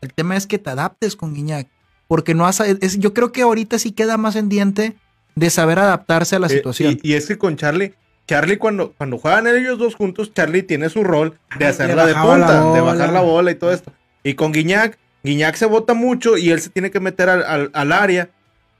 El 0.00 0.12
tema 0.12 0.36
es 0.36 0.46
que 0.46 0.58
te 0.58 0.70
adaptes 0.70 1.16
con 1.16 1.34
Guiñac. 1.34 1.68
Porque 2.06 2.34
no 2.34 2.46
has, 2.46 2.60
es- 2.60 2.98
yo 2.98 3.14
creo 3.14 3.32
que 3.32 3.42
ahorita 3.42 3.78
sí 3.78 3.92
queda 3.92 4.16
más 4.16 4.36
en 4.36 4.48
diente 4.48 4.96
de 5.34 5.50
saber 5.50 5.78
adaptarse 5.78 6.36
a 6.36 6.38
la 6.38 6.46
Eh, 6.46 6.50
situación. 6.50 6.98
y, 7.02 7.10
y 7.12 7.14
es 7.14 7.26
que 7.26 7.38
con 7.38 7.56
Charlie, 7.56 7.94
Charlie 8.26 8.56
cuando, 8.56 8.92
cuando 8.92 9.18
juegan 9.18 9.46
ellos 9.46 9.78
dos 9.78 9.94
juntos, 9.94 10.32
Charlie 10.32 10.62
tiene 10.62 10.88
su 10.88 11.04
rol 11.04 11.38
de 11.58 11.66
hacerla 11.66 12.06
de 12.06 12.14
punta, 12.14 12.72
de 12.72 12.80
bajar 12.80 13.12
la 13.12 13.20
bola 13.20 13.50
y 13.50 13.54
todo 13.54 13.72
esto. 13.72 13.92
Y 14.22 14.34
con 14.34 14.52
Guiñac, 14.52 14.96
Guiñac 15.22 15.56
se 15.56 15.66
bota 15.66 15.92
mucho 15.94 16.36
y 16.36 16.50
él 16.50 16.60
se 16.60 16.70
tiene 16.70 16.90
que 16.90 17.00
meter 17.00 17.28
al, 17.28 17.42
al- 17.44 17.70
al 17.74 17.92
área. 17.92 18.30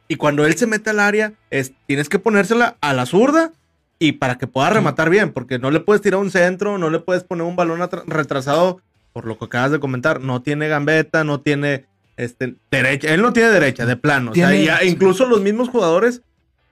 Y 0.09 0.17
cuando 0.17 0.45
él 0.47 0.55
se 0.55 0.67
mete 0.67 0.91
al 0.91 1.01
área, 1.01 1.33
es, 1.51 1.73
tienes 1.87 2.09
que 2.09 2.19
ponérsela 2.19 2.77
a 2.81 2.93
la 2.93 3.07
zurda 3.07 3.53
y 3.99 4.13
para 4.13 4.37
que 4.39 4.47
pueda 4.47 4.69
rematar 4.71 5.09
bien, 5.09 5.33
porque 5.33 5.59
no 5.59 5.71
le 5.71 5.81
puedes 5.81 6.03
tirar 6.03 6.21
un 6.21 6.31
centro, 6.31 6.77
no 6.79 6.91
le 6.91 7.01
puedes 7.01 7.25
poner 7.25 7.45
un 7.47 7.57
balón 7.57 7.81
retrasado, 8.07 8.81
por 9.13 9.27
lo 9.27 9.39
que 9.39 9.47
acabas 9.47 9.71
de 9.71 9.81
comentar. 9.81 10.21
No 10.21 10.43
tiene 10.43 10.69
gambeta, 10.69 11.25
no 11.25 11.41
tiene 11.41 11.87
este, 12.17 12.55
derecha. 12.71 13.13
Él 13.15 13.23
no 13.23 13.33
tiene 13.33 13.49
derecha, 13.51 13.87
de 13.87 13.97
plano. 13.97 14.33
O 14.33 14.35
sea, 14.35 14.85
incluso 14.85 15.27
los 15.27 15.41
mismos 15.41 15.69
jugadores 15.71 16.23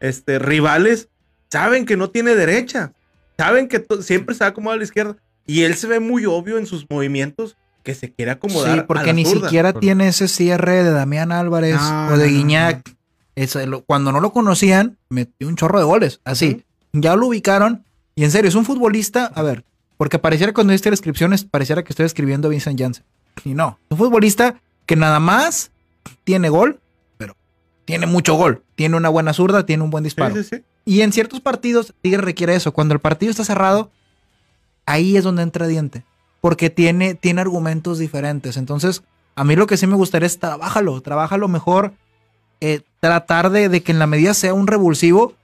este, 0.03 0.39
rivales 0.39 1.09
saben 1.51 1.87
que 1.87 1.97
no 1.97 2.11
tiene 2.11 2.35
derecha. 2.35 2.93
Saben 3.39 3.69
que 3.69 3.85
siempre 4.03 4.35
se 4.35 4.41
va 4.41 4.47
a 4.47 4.51
acomodar 4.51 4.75
a 4.75 4.79
la 4.79 4.85
izquierda. 4.85 5.17
Y 5.47 5.63
él 5.63 5.75
se 5.77 5.87
ve 5.87 6.01
muy 6.01 6.27
obvio 6.27 6.59
en 6.59 6.67
sus 6.67 6.87
movimientos 6.91 7.57
que 7.83 7.95
se 7.95 8.13
quiere 8.13 8.33
acomodar. 8.33 8.75
Sí, 8.75 8.79
a 8.81 8.87
porque 8.87 9.07
la 9.07 9.13
ni 9.13 9.25
zurda. 9.25 9.49
siquiera 9.49 9.73
tiene 9.73 10.09
ese 10.09 10.29
cierre 10.29 10.85
de 10.85 10.91
Damián 10.91 11.33
Álvarez 11.33 11.77
No, 11.81 12.09
o 12.09 12.17
de 12.17 12.27
no, 12.27 12.33
no, 12.33 12.39
Guiñac. 12.39 12.97
Cuando 13.87 14.13
no 14.13 14.21
lo 14.21 14.33
conocían, 14.33 14.99
metió 15.09 15.49
un 15.49 15.57
chorro 15.57 15.79
de 15.79 15.85
goles. 15.85 16.21
Así. 16.25 16.65
Ya 16.93 17.17
lo 17.17 17.29
ubicaron. 17.29 17.85
Y 18.15 18.25
en 18.25 18.31
serio, 18.31 18.49
es 18.49 18.55
un 18.55 18.65
futbolista. 18.65 19.27
A 19.35 19.43
ver, 19.43 19.65
porque 19.97 20.19
pareciera 20.19 20.53
cuando 20.53 20.73
viste 20.73 20.91
descripciones, 20.91 21.45
pareciera 21.45 21.83
que 21.83 21.93
estoy 21.93 22.07
escribiendo 22.07 22.49
a 22.49 22.51
Vincent 22.51 22.79
Janssen. 22.79 23.05
Y 23.45 23.55
no. 23.55 23.79
Es 23.89 23.93
un 23.93 23.99
futbolista 23.99 24.61
que 24.85 24.97
nada 24.97 25.21
más 25.21 25.71
tiene 26.25 26.49
gol, 26.49 26.81
tiene 27.85 28.07
mucho 28.07 28.35
gol. 28.35 28.62
Tiene 28.74 28.97
una 28.97 29.09
buena 29.09 29.33
zurda, 29.33 29.66
tiene 29.66 29.83
un 29.83 29.91
buen 29.91 30.03
Sí, 30.05 30.07
disparo. 30.07 30.35
sí, 30.37 30.45
sí. 30.45 30.62
Y 30.85 31.01
en 31.03 31.12
ciertos 31.12 31.41
partidos, 31.41 31.95
Tigre 32.03 32.20
requiere 32.22 32.55
eso. 32.55 32.72
Cuando 32.72 32.95
el 32.95 33.01
partido 33.01 33.30
está 33.30 33.45
cerrado, 33.45 33.91
ahí 34.87 35.16
es 35.16 35.24
donde 35.24 35.43
entra 35.43 35.66
Diente. 35.66 36.05
Porque 36.41 36.70
tiene, 36.70 37.14
tiene 37.14 37.41
argumentos 37.41 37.99
diferentes. 37.99 38.57
Entonces, 38.57 39.03
a 39.37 39.45
mí 39.45 39.55
lo 39.57 39.66
que 39.66 39.76
sí 39.76 39.87
me 39.87 39.95
gustaría 39.95 40.26
es 40.26 40.39
trabájalo, 40.39 41.01
trabájalo 41.01 41.49
mejor. 41.49 41.93
eh, 42.61 42.83
tratar 43.01 43.51
de, 43.51 43.68
de 43.68 43.83
que 43.83 43.91
en 43.91 43.99
la 43.99 44.07
medida 44.07 44.35
sea 44.35 44.55
un 44.55 44.68
revulsivo. 44.68 45.35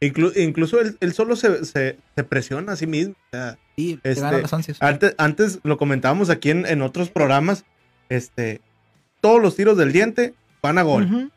Inclu- 0.00 0.32
incluso 0.36 0.80
él, 0.80 0.96
él 1.00 1.12
solo 1.12 1.36
se, 1.36 1.64
se- 1.66 1.98
se 2.14 2.24
presiona 2.24 2.72
a 2.72 2.76
sí 2.76 2.86
mismo. 2.86 3.14
Te 3.30 3.98
Este, 4.02 4.20
las 4.22 4.52
ansias. 4.54 4.78
antes, 4.80 5.14
antes 5.18 5.58
lo 5.64 5.76
comentábamos 5.76 6.30
aquí 6.30 6.48
en, 6.50 6.64
en 6.64 6.80
otros 6.80 7.10
programas. 7.10 7.64
Este, 8.08 8.60
todos 9.20 9.42
los 9.42 9.54
tiros 9.56 9.76
del 9.76 9.92
diente 9.92 10.32
van 10.62 10.78
a 10.78 10.82
gol. 10.82 11.30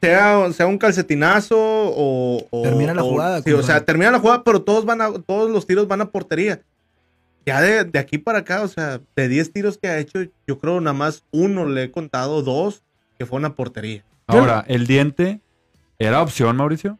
Sea, 0.00 0.52
sea 0.52 0.66
un 0.66 0.78
calcetinazo 0.78 1.56
o, 1.58 2.46
o- 2.50 2.62
Termina 2.62 2.94
la 2.94 3.02
o- 3.04 3.10
jugada, 3.10 3.42
sí, 3.42 3.52
o 3.52 3.62
sea, 3.62 3.84
termina 3.84 4.10
la 4.10 4.18
jugada, 4.18 4.42
pero 4.44 4.62
todos 4.62 4.84
van 4.84 5.00
a, 5.00 5.12
todos 5.12 5.50
los 5.50 5.66
tiros 5.66 5.86
van 5.88 6.00
a 6.00 6.10
portería. 6.10 6.60
Ya 7.46 7.60
de, 7.60 7.84
de 7.84 7.98
aquí 7.98 8.18
para 8.18 8.40
acá, 8.40 8.62
o 8.62 8.68
sea, 8.68 9.00
de 9.16 9.28
10 9.28 9.52
tiros 9.52 9.78
que 9.78 9.88
ha 9.88 9.98
hecho, 9.98 10.20
yo 10.46 10.58
creo 10.58 10.80
nada 10.80 10.92
más 10.94 11.24
uno 11.30 11.66
le 11.66 11.84
he 11.84 11.90
contado, 11.90 12.42
dos 12.42 12.82
que 13.18 13.26
fue 13.26 13.38
una 13.38 13.54
portería. 13.54 14.04
Ahora, 14.26 14.64
el 14.68 14.86
diente 14.86 15.40
era 15.98 16.22
opción, 16.22 16.56
Mauricio. 16.56 16.98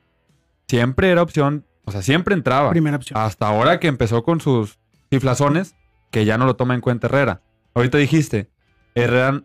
Siempre 0.69 1.11
era 1.11 1.23
opción. 1.23 1.65
O 1.85 1.93
sea, 1.93 2.03
siempre 2.03 2.35
entraba. 2.35 2.71
Primera 2.71 2.97
opción. 2.97 3.19
Hasta 3.21 3.47
ahora 3.49 3.79
que 3.81 3.87
empezó 3.89 4.23
con 4.25 4.41
sus 4.41 4.79
chiflazones, 5.11 5.75
que 6.11 6.25
ya 6.25 6.39
no 6.39 6.47
lo 6.47 6.57
toma 6.57 6.75
en 6.75 6.81
cuenta 6.81 7.07
Herrera. 7.07 7.41
Ahorita 7.75 7.99
dijiste, 7.99 8.49
Herrera, 8.95 9.43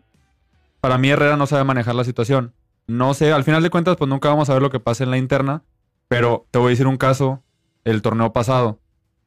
para 0.80 0.98
mí 0.98 1.10
Herrera 1.10 1.36
no 1.36 1.46
sabe 1.46 1.64
manejar 1.64 1.94
la 1.94 2.04
situación. 2.04 2.52
No 2.86 3.14
sé, 3.14 3.32
al 3.32 3.44
final 3.44 3.62
de 3.62 3.70
cuentas, 3.70 3.96
pues 3.96 4.08
nunca 4.08 4.28
vamos 4.28 4.48
a 4.48 4.52
ver 4.52 4.62
lo 4.62 4.70
que 4.70 4.80
pasa 4.80 5.04
en 5.04 5.10
la 5.10 5.18
interna, 5.18 5.62
pero 6.08 6.46
te 6.50 6.58
voy 6.58 6.68
a 6.68 6.70
decir 6.70 6.86
un 6.86 6.96
caso, 6.96 7.42
el 7.84 8.00
torneo 8.02 8.32
pasado, 8.32 8.78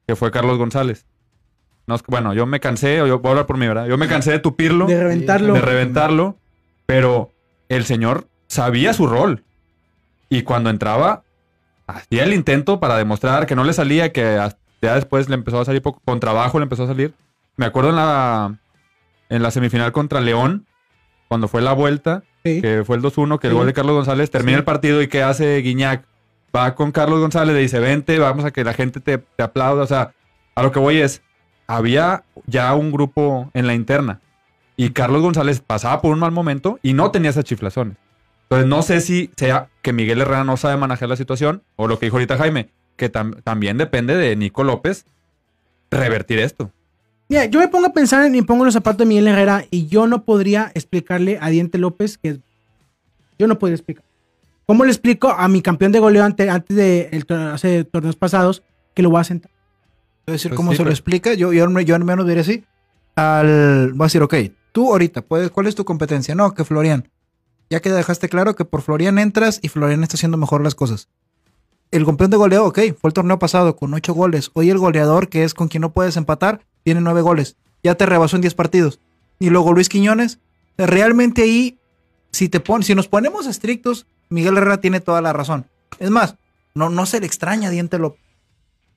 que 0.07 0.15
fue 0.15 0.31
Carlos 0.31 0.57
González. 0.57 1.05
No, 1.87 1.97
bueno, 2.07 2.33
yo 2.33 2.45
me 2.45 2.59
cansé, 2.59 3.01
o 3.01 3.07
yo 3.07 3.19
voy 3.19 3.29
a 3.29 3.31
hablar 3.31 3.45
por 3.47 3.57
mí, 3.57 3.67
¿verdad? 3.67 3.87
Yo 3.87 3.97
me 3.97 4.07
cansé 4.07 4.31
de 4.31 4.39
tupirlo, 4.39 4.85
de 4.85 4.95
de, 4.95 5.01
reventarlo. 5.03 5.55
reventarlo, 5.55 6.37
pero 6.85 7.31
el 7.67 7.83
señor 7.83 8.27
sabía 8.47 8.93
su 8.93 9.07
rol. 9.07 9.43
Y 10.29 10.43
cuando 10.43 10.69
entraba, 10.69 11.23
hacía 11.87 12.23
el 12.23 12.33
intento 12.33 12.79
para 12.79 12.95
demostrar 12.97 13.45
que 13.47 13.55
no 13.55 13.63
le 13.63 13.73
salía, 13.73 14.13
que 14.13 14.23
hasta- 14.37 14.59
ya 14.81 14.95
después 14.95 15.27
le 15.27 15.35
empezó 15.35 15.59
a 15.59 15.65
salir 15.65 15.81
poco, 15.81 15.99
con 16.05 16.19
trabajo 16.19 16.59
le 16.59 16.63
empezó 16.63 16.83
a 16.83 16.87
salir. 16.87 17.13
Me 17.57 17.65
acuerdo 17.65 17.89
en 17.89 17.95
la, 17.97 18.55
en 19.29 19.43
la 19.43 19.51
semifinal 19.51 19.91
contra 19.91 20.21
León, 20.21 20.67
cuando 21.27 21.47
fue 21.47 21.61
la 21.61 21.73
vuelta, 21.73 22.23
Sí. 22.43 22.61
que 22.61 22.83
fue 22.85 22.95
el 22.95 23.01
2-1, 23.01 23.37
que 23.39 23.47
el 23.47 23.53
Sí. 23.53 23.57
gol 23.57 23.67
de 23.67 23.73
Carlos 23.73 23.95
González 23.95 24.31
termina 24.31 24.57
Sí. 24.57 24.59
el 24.59 24.65
partido 24.65 25.01
y 25.01 25.07
que 25.07 25.21
hace 25.23 25.57
Guiñac. 25.57 26.05
Va 26.55 26.73
con 26.75 26.91
Carlos 26.91 27.19
González, 27.19 27.53
le 27.53 27.61
dice, 27.61 27.79
vente, 27.79 28.17
vamos 28.17 28.43
a 28.45 28.51
que 28.51 28.63
la 28.63 28.73
gente 28.73 28.99
te, 28.99 29.17
te 29.17 29.43
aplauda. 29.43 29.83
O 29.83 29.87
sea, 29.87 30.13
a 30.55 30.63
lo 30.63 30.71
que 30.71 30.79
voy 30.79 30.97
es, 30.97 31.21
había 31.67 32.23
ya 32.47 32.73
un 32.73 32.91
grupo 32.91 33.51
en 33.53 33.67
la 33.67 33.73
interna. 33.75 34.19
Y 34.77 34.91
Carlos 34.91 35.21
González 35.21 35.59
pasaba 35.59 36.01
por 36.01 36.11
un 36.13 36.19
mal 36.19 36.31
momento 36.31 36.79
y 36.81 36.93
no 36.93 37.11
tenía 37.11 37.29
esas 37.29 37.43
chiflazones. 37.43 37.97
Entonces, 38.43 38.67
no 38.67 38.81
sé 38.81 39.01
si 39.01 39.29
sea 39.35 39.67
que 39.83 39.93
Miguel 39.93 40.21
Herrera 40.21 40.43
no 40.43 40.57
sabe 40.57 40.77
manejar 40.77 41.09
la 41.09 41.17
situación 41.17 41.61
o 41.75 41.87
lo 41.87 41.99
que 41.99 42.07
dijo 42.07 42.15
ahorita 42.15 42.37
Jaime, 42.37 42.69
que 42.95 43.11
tam- 43.11 43.43
también 43.43 43.77
depende 43.77 44.15
de 44.15 44.35
Nico 44.35 44.63
López 44.63 45.05
revertir 45.91 46.39
esto. 46.39 46.71
Mira, 47.29 47.45
yo 47.45 47.59
me 47.59 47.67
pongo 47.67 47.85
a 47.87 47.93
pensar 47.93 48.25
en, 48.25 48.33
y 48.35 48.41
pongo 48.41 48.65
los 48.65 48.73
zapatos 48.73 48.97
de 48.99 49.05
Miguel 49.05 49.27
Herrera 49.27 49.63
y 49.69 49.85
yo 49.87 50.07
no 50.07 50.23
podría 50.25 50.71
explicarle 50.73 51.37
a 51.39 51.49
Diente 51.49 51.77
López 51.77 52.17
que 52.17 52.39
yo 53.37 53.47
no 53.47 53.59
podría 53.59 53.75
explicar. 53.75 54.03
¿Cómo 54.65 54.83
le 54.83 54.91
explico 54.91 55.29
a 55.29 55.47
mi 55.47 55.61
campeón 55.61 55.91
de 55.91 55.99
goleo 55.99 56.23
ante- 56.23 56.49
antes 56.49 56.75
de 56.75 57.09
el, 57.11 57.25
hace 57.53 57.83
torneos 57.83 58.15
pasados 58.15 58.63
que 58.95 59.03
lo 59.03 59.09
voy 59.11 59.21
a 59.21 59.23
sentar? 59.23 59.51
Voy 60.25 60.31
a 60.31 60.33
decir 60.33 60.49
Pues 60.51 60.57
cómo 60.57 60.71
sí, 60.71 60.77
se 60.77 60.83
lo 60.83 60.89
explica. 60.89 61.33
Yo, 61.35 61.53
yo, 61.53 61.67
yo 61.81 61.95
al 61.95 62.03
menos 62.03 62.25
diría 62.27 62.41
así. 62.41 62.63
Al, 63.15 63.93
voy 63.93 64.05
a 64.05 64.07
decir, 64.07 64.21
ok, 64.23 64.33
tú 64.71 64.91
ahorita, 64.91 65.21
puedes, 65.21 65.51
¿cuál 65.51 65.67
es 65.67 65.75
tu 65.75 65.85
competencia? 65.85 66.33
No, 66.35 66.53
que 66.53 66.65
Florian. 66.65 67.09
Ya 67.69 67.79
que 67.79 67.91
dejaste 67.91 68.29
claro 68.29 68.55
que 68.55 68.65
por 68.65 68.81
Florian 68.81 69.19
entras 69.19 69.59
y 69.61 69.69
Florian 69.69 70.01
está 70.03 70.15
haciendo 70.17 70.37
mejor 70.37 70.63
las 70.63 70.73
cosas. 70.75 71.09
El 71.91 72.05
campeón 72.05 72.31
de 72.31 72.37
goleo, 72.37 72.65
ok, 72.65 72.79
fue 72.99 73.09
el 73.09 73.13
torneo 73.13 73.37
pasado 73.39 73.75
con 73.75 73.93
ocho 73.93 74.13
goles. 74.13 74.49
Hoy 74.53 74.69
el 74.71 74.77
goleador, 74.79 75.29
que 75.29 75.43
es 75.43 75.53
con 75.53 75.67
quien 75.67 75.81
no 75.81 75.91
puedes 75.91 76.17
empatar, 76.17 76.61
tiene 76.83 77.01
nueve 77.01 77.21
goles. 77.21 77.55
Ya 77.83 77.95
te 77.95 78.05
rebasó 78.05 78.35
en 78.35 78.41
10 78.41 78.53
partidos. 78.55 78.99
Y 79.39 79.49
luego 79.49 79.73
Luis 79.73 79.89
Quiñones, 79.89 80.39
realmente 80.77 81.43
ahí, 81.43 81.79
si, 82.31 82.49
te 82.49 82.59
pon, 82.59 82.83
si 82.83 82.93
nos 82.95 83.07
ponemos 83.07 83.47
estrictos, 83.47 84.05
Miguel 84.29 84.57
Herrera 84.57 84.81
tiene 84.81 84.99
toda 84.99 85.21
la 85.21 85.33
razón. 85.33 85.65
Es 85.99 86.09
más, 86.09 86.35
no, 86.75 86.89
no 86.89 87.05
se 87.05 87.19
le 87.19 87.25
extraña 87.25 87.69
Diente 87.69 87.97
López. 87.97 88.21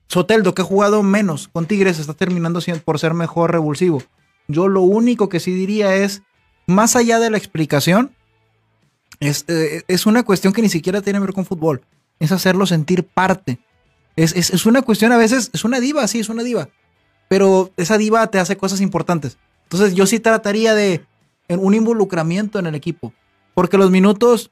Soteldo, 0.07 0.53
que 0.53 0.61
ha 0.61 0.65
jugado 0.65 1.01
menos 1.01 1.47
con 1.47 1.65
Tigres, 1.65 1.97
está 1.97 2.13
terminando 2.13 2.59
por 2.85 2.99
ser 2.99 3.13
mejor 3.13 3.51
revulsivo. 3.51 4.03
Yo 4.47 4.67
lo 4.67 4.81
único 4.81 5.29
que 5.29 5.39
sí 5.39 5.51
diría 5.53 5.95
es, 5.95 6.21
más 6.67 6.95
allá 6.95 7.19
de 7.19 7.29
la 7.31 7.37
explicación, 7.37 8.11
es, 9.19 9.45
eh, 9.47 9.83
es 9.87 10.05
una 10.05 10.23
cuestión 10.23 10.53
que 10.53 10.61
ni 10.61 10.69
siquiera 10.69 11.01
tiene 11.01 11.19
que 11.19 11.25
ver 11.25 11.33
con 11.33 11.45
fútbol. 11.45 11.81
Es 12.19 12.31
hacerlo 12.31 12.65
sentir 12.65 13.05
parte. 13.05 13.59
Es, 14.15 14.35
es- 14.35 14.51
es 14.51 14.65
una 14.65 14.81
cuestión 14.81 15.11
a 15.13 15.17
veces, 15.17 15.49
es 15.53 15.63
una 15.63 15.79
diva, 15.79 16.05
sí, 16.07 16.19
es 16.19 16.29
una 16.29 16.43
diva. 16.43 16.69
Pero 17.27 17.71
esa 17.77 17.97
diva 17.97 18.27
te 18.27 18.39
hace 18.39 18.57
cosas 18.57 18.81
importantes. 18.81 19.37
Entonces 19.63 19.95
yo 19.95 20.05
sí 20.05 20.19
trataría 20.19 20.75
de 20.75 21.05
un 21.49 21.73
involucramiento 21.73 22.59
en 22.59 22.67
el 22.67 22.75
equipo. 22.75 23.13
Porque 23.53 23.77
los 23.77 23.91
minutos, 23.91 24.51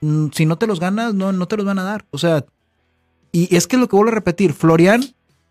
mm, 0.00 0.28
si 0.32 0.46
no 0.46 0.56
te 0.56 0.66
los 0.66 0.80
ganas, 0.80 1.14
no, 1.14 1.32
no 1.32 1.48
te 1.48 1.56
los 1.56 1.66
van 1.66 1.78
a 1.78 1.84
dar. 1.84 2.04
O 2.10 2.18
sea, 2.18 2.44
y 3.30 3.54
es 3.54 3.66
que 3.66 3.76
lo 3.76 3.88
que 3.88 3.96
vuelvo 3.96 4.12
a 4.12 4.14
repetir, 4.14 4.52
Florian 4.52 5.02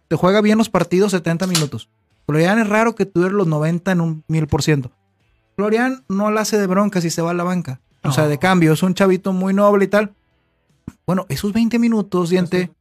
te 0.07 0.15
juega 0.15 0.41
bien 0.41 0.57
los 0.57 0.69
partidos 0.69 1.11
70 1.11 1.47
minutos. 1.47 1.89
Florian 2.25 2.59
es 2.59 2.69
raro 2.69 2.95
que 2.95 3.05
tuviera 3.05 3.33
los 3.33 3.47
90 3.47 3.91
en 3.91 4.01
un 4.01 4.23
mil 4.27 4.47
por 4.47 4.61
ciento. 4.61 4.91
Florian 5.55 6.03
no 6.07 6.31
la 6.31 6.41
hace 6.41 6.57
de 6.57 6.67
bronca 6.67 7.01
si 7.01 7.09
se 7.09 7.21
va 7.21 7.31
a 7.31 7.33
la 7.33 7.43
banca. 7.43 7.81
O 8.03 8.11
sea, 8.11 8.27
de 8.27 8.39
cambio, 8.39 8.73
es 8.73 8.83
un 8.83 8.93
chavito 8.93 9.31
muy 9.31 9.53
noble 9.53 9.85
y 9.85 9.87
tal. 9.87 10.13
Bueno, 11.05 11.25
esos 11.29 11.53
20 11.53 11.77
minutos, 11.77 12.29
Diente, 12.29 12.71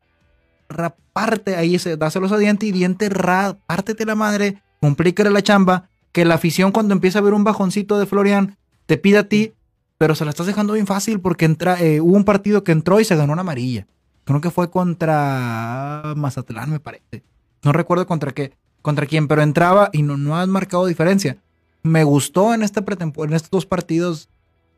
raparte 0.70 1.56
ahí, 1.56 1.76
dáselos 1.98 2.32
a 2.32 2.38
Diente 2.38 2.66
y 2.66 2.72
Diente, 2.72 3.08
ra, 3.08 3.58
pártete 3.66 4.06
la 4.06 4.14
madre, 4.14 4.62
complícale 4.80 5.30
la 5.30 5.42
chamba, 5.42 5.88
que 6.12 6.24
la 6.24 6.36
afición 6.36 6.72
cuando 6.72 6.94
empieza 6.94 7.18
a 7.18 7.22
ver 7.22 7.34
un 7.34 7.44
bajoncito 7.44 7.98
de 7.98 8.06
Florian, 8.06 8.56
te 8.86 8.96
pide 8.96 9.18
a 9.18 9.28
ti, 9.28 9.52
pero 9.98 10.14
se 10.14 10.24
la 10.24 10.30
estás 10.30 10.46
dejando 10.46 10.72
bien 10.72 10.86
fácil 10.86 11.20
porque 11.20 11.44
entra, 11.44 11.80
eh, 11.80 12.00
hubo 12.00 12.16
un 12.16 12.24
partido 12.24 12.64
que 12.64 12.72
entró 12.72 13.00
y 13.00 13.04
se 13.04 13.16
ganó 13.16 13.32
una 13.32 13.42
amarilla. 13.42 13.86
Creo 14.24 14.40
que 14.40 14.50
fue 14.50 14.70
contra 14.70 16.14
Mazatlán, 16.16 16.70
me 16.70 16.80
parece. 16.80 17.22
No 17.62 17.72
recuerdo 17.72 18.06
contra 18.06 18.32
qué, 18.32 18.52
contra 18.80 19.06
quién, 19.06 19.28
pero 19.28 19.42
entraba 19.42 19.90
y 19.92 20.02
no, 20.02 20.16
no 20.16 20.38
has 20.38 20.48
marcado 20.48 20.86
diferencia. 20.86 21.36
Me 21.82 22.04
gustó 22.04 22.54
en 22.54 22.62
esta 22.62 22.84
en 22.86 23.32
estos 23.32 23.50
dos 23.50 23.66
partidos 23.66 24.28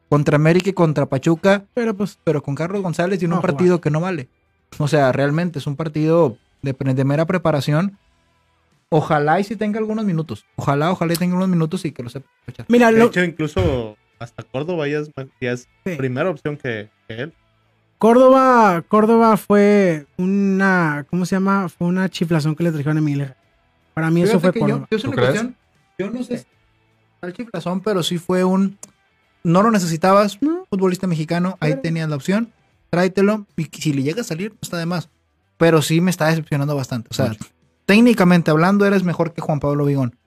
contra 0.08 0.36
América 0.36 0.70
y 0.70 0.72
contra 0.74 1.06
Pachuca, 1.06 1.64
Pero 1.74 1.96
pues, 1.96 2.18
pero 2.22 2.42
con 2.42 2.54
Carlos 2.54 2.82
González 2.82 3.20
y 3.22 3.24
en 3.24 3.30
No 3.30 3.36
un 3.36 3.42
partido 3.42 3.80
que 3.80 3.90
no 3.90 4.00
vale. 4.00 4.28
O 4.78 4.88
sea, 4.88 5.12
realmente 5.12 5.58
es 5.58 5.66
un 5.66 5.76
partido 5.76 6.36
de, 6.62 6.72
de 6.72 7.04
mera 7.04 7.26
preparación. 7.26 7.98
Ojalá 8.88 9.40
y 9.40 9.44
si 9.44 9.56
tenga 9.56 9.78
algunos 9.78 10.04
minutos. 10.04 10.44
Ojalá, 10.56 10.90
ojalá 10.92 11.14
y 11.14 11.16
tenga 11.16 11.34
unos 11.36 11.48
minutos 11.48 11.84
y 11.84 11.92
que 11.92 12.02
lo 12.02 12.10
sepa 12.10 12.28
aprovechar. 12.42 12.66
mira, 12.68 12.92
De 12.92 12.98
lo- 12.98 13.06
hecho, 13.06 13.22
incluso 13.24 13.96
hasta 14.18 14.42
Córdoba 14.42 14.86
ya 14.88 14.98
es, 14.98 15.10
ya 15.40 15.52
es 15.52 15.68
Sí. 15.84 15.96
primera 15.96 16.28
opción 16.30 16.56
que, 16.56 16.90
que 17.08 17.14
él. 17.14 17.32
Córdoba, 17.98 18.82
Córdoba 18.88 19.36
fue 19.36 20.06
una, 20.18 21.06
¿cómo 21.08 21.24
se 21.24 21.36
llama? 21.36 21.68
Fue 21.68 21.86
una 21.86 22.08
chiflación 22.08 22.54
que 22.56 22.64
le 22.64 22.72
trajeron 22.72 22.98
a 22.98 23.00
Miguel. 23.00 23.34
Para 23.94 24.10
mí 24.10 24.22
eso 24.22 24.40
Fíjate 24.40 24.42
fue 24.42 24.52
que 24.52 24.60
Córdoba. 24.60 24.88
yo, 24.90 24.96
yo, 24.98 25.02
¿Tú 25.02 25.08
una 25.08 25.16
crees? 25.16 25.30
cuestión- 25.30 25.56
yo 25.98 26.10
no 26.10 26.22
sé. 26.24 26.46
al 27.20 27.32
chiflazón, 27.32 27.80
pero 27.80 28.02
sí 28.02 28.18
fue 28.18 28.42
un. 28.42 28.76
No 29.44 29.62
lo 29.62 29.70
necesitabas, 29.70 30.38
futbolista 30.68 31.06
mexicano, 31.06 31.56
ahí 31.60 31.76
tenías 31.76 32.08
la 32.08 32.16
opción, 32.16 32.52
tráetelo, 32.92 33.46
y 33.56 33.64
si 33.72 33.94
le 33.94 34.02
llega 34.02 34.20
a 34.20 34.24
salir, 34.24 34.50
no 34.50 34.58
está 34.60 34.76
de 34.76 34.84
más. 34.84 35.08
Pero 35.56 35.80
sí 35.80 36.02
me 36.02 36.10
está 36.10 36.26
decepcionando 36.26 36.76
bastante. 36.76 37.08
O 37.10 37.14
sea, 37.14 37.34
técnicamente 37.86 38.50
hablando, 38.50 38.84
eres 38.84 39.02
mejor 39.02 39.32
que 39.32 39.40
Juan 39.40 39.60
Pablo 39.60 39.86
Vigón. 39.86 40.18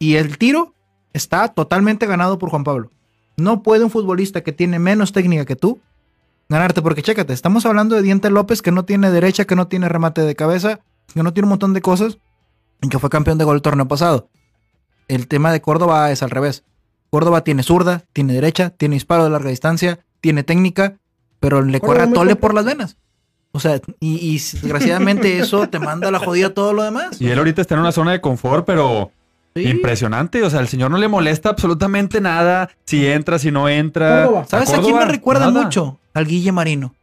Y 0.00 0.16
el 0.16 0.36
tiro 0.36 0.74
está 1.12 1.46
totalmente 1.46 2.06
ganado 2.06 2.40
por 2.40 2.50
Juan 2.50 2.64
Pablo. 2.64 2.90
No 3.36 3.62
puede 3.62 3.84
un 3.84 3.90
futbolista 3.90 4.42
que 4.42 4.50
tiene 4.52 4.80
menos 4.80 5.12
técnica 5.12 5.44
que 5.44 5.54
tú 5.54 5.80
ganarte, 6.48 6.82
porque 6.82 7.02
chécate, 7.02 7.32
estamos 7.32 7.66
hablando 7.66 7.94
de 7.94 8.02
Diente 8.02 8.30
López 8.30 8.62
que 8.62 8.72
no 8.72 8.84
tiene 8.84 9.12
derecha, 9.12 9.44
que 9.44 9.54
no 9.54 9.68
tiene 9.68 9.88
remate 9.88 10.22
de 10.22 10.34
cabeza, 10.34 10.80
que 11.14 11.22
no 11.22 11.32
tiene 11.32 11.46
un 11.46 11.50
montón 11.50 11.72
de 11.72 11.82
cosas, 11.82 12.18
y 12.82 12.88
que 12.88 12.98
fue 12.98 13.10
campeón 13.10 13.38
de 13.38 13.44
gol 13.44 13.56
el 13.56 13.62
torneo 13.62 13.86
pasado. 13.86 14.28
El 15.06 15.28
tema 15.28 15.52
de 15.52 15.62
Córdoba 15.62 16.10
es 16.10 16.22
al 16.24 16.30
revés. 16.30 16.64
Córdoba 17.10 17.44
tiene 17.44 17.62
zurda, 17.62 18.04
tiene 18.12 18.32
derecha, 18.32 18.70
tiene 18.70 18.96
disparo 18.96 19.22
de 19.22 19.30
larga 19.30 19.50
distancia, 19.50 20.00
tiene 20.20 20.42
técnica, 20.42 20.98
pero 21.42 21.60
le 21.60 21.80
corre 21.80 22.02
a 22.04 22.10
tole 22.10 22.36
por 22.36 22.54
las 22.54 22.64
venas. 22.64 22.96
O 23.50 23.60
sea, 23.60 23.80
y, 24.00 24.14
y 24.16 24.34
desgraciadamente 24.38 25.38
eso 25.40 25.68
te 25.68 25.78
manda 25.80 26.08
a 26.08 26.10
la 26.12 26.20
jodida 26.20 26.54
todo 26.54 26.72
lo 26.72 26.84
demás. 26.84 27.20
Y 27.20 27.28
él 27.28 27.36
ahorita 27.38 27.60
está 27.60 27.74
en 27.74 27.80
una 27.80 27.92
zona 27.92 28.12
de 28.12 28.20
confort, 28.20 28.64
pero 28.64 29.10
Sí. 29.54 29.68
impresionante. 29.68 30.42
O 30.44 30.48
sea, 30.48 30.60
el 30.60 30.68
señor 30.68 30.90
no 30.90 30.96
le 30.96 31.08
molesta 31.08 31.50
absolutamente 31.50 32.22
nada 32.22 32.70
si 32.86 33.06
entra, 33.06 33.38
si 33.38 33.50
no 33.50 33.68
entra. 33.68 34.24
Córdoba. 34.24 34.46
¿Sabes 34.48 34.72
a, 34.72 34.80
quién 34.80 34.96
me 34.96 35.04
recuerda 35.04 35.50
Nada. 35.50 35.64
mucho? 35.64 35.98
Al 36.14 36.26
Guille 36.26 36.52
Marino. 36.52 36.94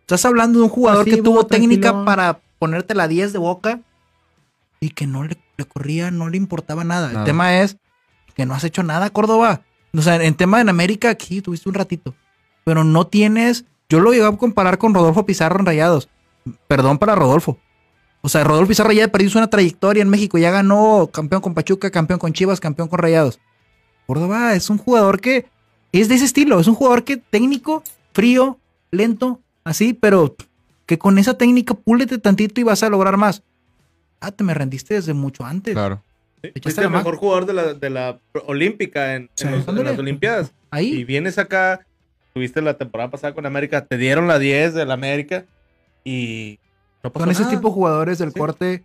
Estás 0.00 0.24
hablando 0.24 0.60
de 0.60 0.64
un 0.64 0.70
jugador 0.70 1.04
que 1.04 1.18
tuvo 1.18 1.44
técnica 1.44 2.06
para 2.06 2.40
ponerte 2.58 2.94
la 2.94 3.06
10 3.06 3.34
de 3.34 3.38
boca 3.38 3.80
y 4.80 4.90
que 4.90 5.06
no 5.06 5.24
le, 5.24 5.36
le 5.58 5.64
corría, 5.66 6.10
no 6.10 6.30
le 6.30 6.38
importaba 6.38 6.84
nada. 6.84 7.08
Nada. 7.08 7.20
El 7.20 7.26
tema 7.26 7.58
es 7.60 7.76
que 8.34 8.46
no 8.46 8.54
has 8.54 8.64
hecho 8.64 8.82
nada, 8.82 9.10
Córdoba. 9.10 9.60
O 9.94 10.00
sea, 10.00 10.16
en 10.22 10.34
tema 10.34 10.62
en 10.62 10.70
América, 10.70 11.10
aquí 11.10 11.42
tuviste 11.42 11.68
un 11.68 11.74
ratito. 11.74 12.14
Pero 12.68 12.84
no 12.84 13.06
tienes. 13.06 13.64
Yo 13.88 14.00
lo 14.00 14.12
llegué 14.12 14.26
a 14.26 14.36
comparar 14.36 14.76
con 14.76 14.92
Rodolfo 14.92 15.24
Pizarro 15.24 15.58
en 15.58 15.64
Rayados. 15.64 16.10
Perdón 16.66 16.98
para 16.98 17.14
Rodolfo. 17.14 17.58
O 18.20 18.28
sea, 18.28 18.44
Rodolfo 18.44 18.68
Pizarro 18.68 18.92
ya 18.92 19.08
perdió 19.08 19.30
una 19.36 19.48
trayectoria 19.48 20.02
en 20.02 20.10
México. 20.10 20.36
Ya 20.36 20.50
ganó 20.50 21.08
campeón 21.10 21.40
con 21.40 21.54
Pachuca, 21.54 21.90
campeón 21.90 22.18
con 22.18 22.34
Chivas, 22.34 22.60
campeón 22.60 22.88
con 22.88 22.98
Rayados. 22.98 23.40
Córdoba 24.06 24.54
es 24.54 24.68
un 24.68 24.76
jugador 24.76 25.20
que 25.20 25.46
es 25.92 26.10
de 26.10 26.16
ese 26.16 26.26
estilo. 26.26 26.60
Es 26.60 26.66
un 26.66 26.74
jugador 26.74 27.04
que 27.04 27.16
técnico, 27.16 27.82
frío, 28.12 28.58
lento, 28.90 29.40
así, 29.64 29.94
pero 29.94 30.36
que 30.84 30.98
con 30.98 31.18
esa 31.18 31.38
técnica 31.38 31.72
púlete 31.72 32.18
tantito 32.18 32.60
y 32.60 32.64
vas 32.64 32.82
a 32.82 32.90
lograr 32.90 33.16
más. 33.16 33.42
Ah, 34.20 34.30
te 34.32 34.44
me 34.44 34.52
rendiste 34.52 34.92
desde 34.94 35.14
mucho 35.14 35.44
antes. 35.46 35.72
Claro. 35.72 36.02
Fuiste 36.62 36.82
el 36.82 36.90
mejor 36.90 37.16
jugador 37.16 37.46
de 37.46 37.52
la, 37.54 37.74
de 37.74 37.90
la 37.90 38.18
olímpica 38.46 39.14
en, 39.16 39.30
en 39.40 39.50
los- 39.52 39.66
las 39.84 39.98
Olimpiadas. 39.98 40.48
Y 40.48 40.52
Ahí. 40.76 41.04
vienes 41.04 41.38
acá, 41.38 41.80
tuviste 42.38 42.62
la 42.62 42.74
temporada 42.74 43.10
pasada 43.10 43.34
con 43.34 43.46
América, 43.46 43.84
te 43.84 43.96
dieron 43.98 44.28
la 44.28 44.38
10 44.38 44.72
del 44.72 44.92
América 44.92 45.44
y 46.04 46.60
no 47.02 47.10
pasó 47.12 47.24
Con 47.24 47.32
ese 47.32 47.42
nada. 47.42 47.54
tipo 47.56 47.68
de 47.68 47.74
jugadores 47.74 48.18
del 48.18 48.32
Sí. 48.32 48.38
corte, 48.38 48.84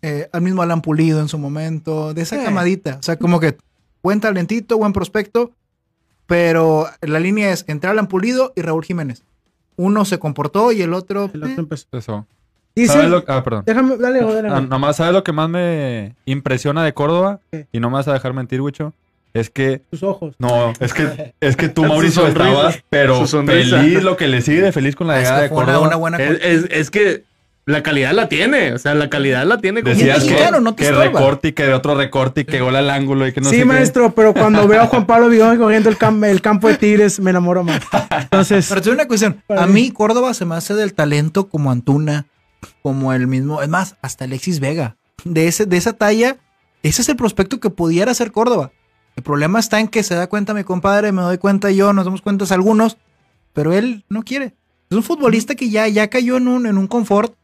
eh, 0.00 0.28
al 0.32 0.42
mismo 0.42 0.62
Alan 0.62 0.80
Pulido 0.80 1.20
en 1.20 1.26
su 1.28 1.36
momento, 1.38 2.14
de 2.14 2.22
esa 2.22 2.38
Sí. 2.38 2.44
camadita. 2.44 2.98
O 3.00 3.02
sea, 3.02 3.16
como 3.16 3.40
que 3.40 3.56
buen 4.00 4.20
talentito, 4.20 4.78
buen 4.78 4.92
prospecto, 4.92 5.50
pero 6.26 6.86
la 7.00 7.18
línea 7.18 7.50
es 7.50 7.64
entre 7.66 7.90
Alan 7.90 8.06
Pulido 8.06 8.52
y 8.54 8.62
Raúl 8.62 8.84
Jiménez. 8.84 9.24
Uno 9.76 10.04
se 10.04 10.20
comportó 10.20 10.70
y 10.70 10.80
el 10.82 10.94
otro. 10.94 11.30
El 11.34 11.42
otro 11.42 11.48
eh, 11.52 11.54
empezó. 11.58 11.86
Eso. 11.90 12.26
Dice, 12.76 12.92
¿Sabes 12.92 13.10
lo- 13.10 13.24
Ah, 13.26 13.42
perdón. 13.42 13.64
déjame, 13.66 13.96
dale, 13.96 14.20
dale. 14.20 14.48
Ah, 14.50 14.60
nomás, 14.60 14.96
¿sabes 14.96 15.12
lo 15.12 15.24
que 15.24 15.32
más 15.32 15.48
me 15.48 16.14
impresiona 16.26 16.84
de 16.84 16.94
Córdoba? 16.94 17.40
¿Qué? 17.50 17.66
Y 17.72 17.80
no 17.80 17.90
me 17.90 17.94
vas 17.94 18.06
a 18.06 18.12
dejar 18.12 18.34
mentir, 18.34 18.60
Wicho. 18.60 18.92
Es 19.34 19.50
que, 19.50 19.82
tus 19.90 20.02
ojos. 20.04 20.36
no, 20.38 20.72
es 20.80 20.94
que, 20.94 21.34
es 21.40 21.56
que 21.56 21.68
tú, 21.68 21.84
Mauricio, 21.86 22.26
estabas, 22.28 22.78
pero 22.88 23.26
feliz 23.26 24.02
lo 24.02 24.16
que 24.16 24.28
le 24.28 24.40
sigue 24.42 24.62
de 24.62 24.70
feliz 24.72 24.94
con 24.96 25.08
la 25.08 25.18
llegada 25.18 25.42
de 25.42 25.50
Córdoba. 25.50 25.80
una 25.80 25.96
buena. 25.96 26.18
Es, 26.18 26.40
es- 26.40 26.66
es 26.70 26.90
que 26.90 27.24
la 27.66 27.82
calidad 27.82 28.12
la 28.12 28.28
tiene, 28.28 28.74
o 28.74 28.78
sea, 28.78 28.94
la 28.94 29.08
calidad 29.10 29.44
la 29.46 29.58
tiene. 29.58 29.82
Decías 29.82 30.22
que, 30.24 30.36
claro, 30.36 30.60
no 30.60 30.74
te 30.74 30.84
que 30.84 30.92
recorte 30.92 31.48
y 31.48 31.52
que 31.52 31.64
de 31.64 31.72
otro 31.74 31.94
recorte 31.96 32.42
y 32.42 32.44
que 32.44 32.60
gol 32.60 32.76
al 32.76 32.90
ángulo 32.90 33.26
y 33.26 33.32
que 33.32 33.40
no 33.40 33.48
sí, 33.48 33.56
sé 33.56 33.62
qué. 33.62 33.64
maestro, 33.64 34.14
pero 34.14 34.34
cuando 34.34 34.68
veo 34.68 34.82
a 34.82 34.86
Juan 34.86 35.06
Pablo 35.06 35.28
Vigón 35.30 35.56
corriendo 35.58 35.88
el, 35.88 35.98
cam- 35.98 36.24
el 36.26 36.40
campo 36.42 36.68
de 36.68 36.76
Tigres, 36.76 37.18
me 37.20 37.30
enamoro 37.30 37.64
más. 37.64 37.80
Entonces, 38.20 38.66
Pero 38.68 38.82
doy 38.82 38.92
una 38.92 39.08
cuestión. 39.08 39.42
A 39.48 39.66
mí. 39.66 39.72
mí 39.72 39.90
Córdoba 39.90 40.32
se 40.34 40.44
me 40.44 40.54
hace 40.54 40.74
del 40.74 40.92
talento 40.94 41.48
como 41.48 41.70
Antuna, 41.72 42.26
como 42.82 43.12
el 43.14 43.26
mismo, 43.26 43.62
es 43.62 43.68
más, 43.68 43.96
hasta 44.02 44.26
Alexis 44.26 44.60
Vega. 44.60 44.96
De, 45.24 45.48
ese, 45.48 45.64
de 45.64 45.76
esa 45.78 45.94
talla, 45.94 46.36
ese 46.82 47.00
es 47.02 47.08
el 47.08 47.16
prospecto 47.16 47.58
que 47.60 47.70
pudiera 47.70 48.12
ser 48.14 48.30
Córdoba. 48.30 48.70
El 49.16 49.22
problema 49.22 49.60
está 49.60 49.80
en 49.80 49.88
que 49.88 50.02
se 50.02 50.14
da 50.14 50.26
cuenta 50.28 50.54
mi 50.54 50.64
compadre, 50.64 51.12
me 51.12 51.22
doy 51.22 51.38
cuenta 51.38 51.70
yo, 51.70 51.92
nos 51.92 52.04
damos 52.04 52.20
cuenta 52.22 52.44
algunos, 52.52 52.96
pero 53.52 53.72
él 53.72 54.04
no 54.08 54.22
quiere. 54.22 54.54
Es 54.90 54.96
un 54.96 55.02
futbolista 55.02 55.54
que 55.54 55.70
ya, 55.70 55.86
ya 55.88 56.08
cayó 56.08 56.36
en 56.36 56.48
un, 56.48 56.66
en 56.66 56.78
un 56.78 56.86
confort. 56.88 57.34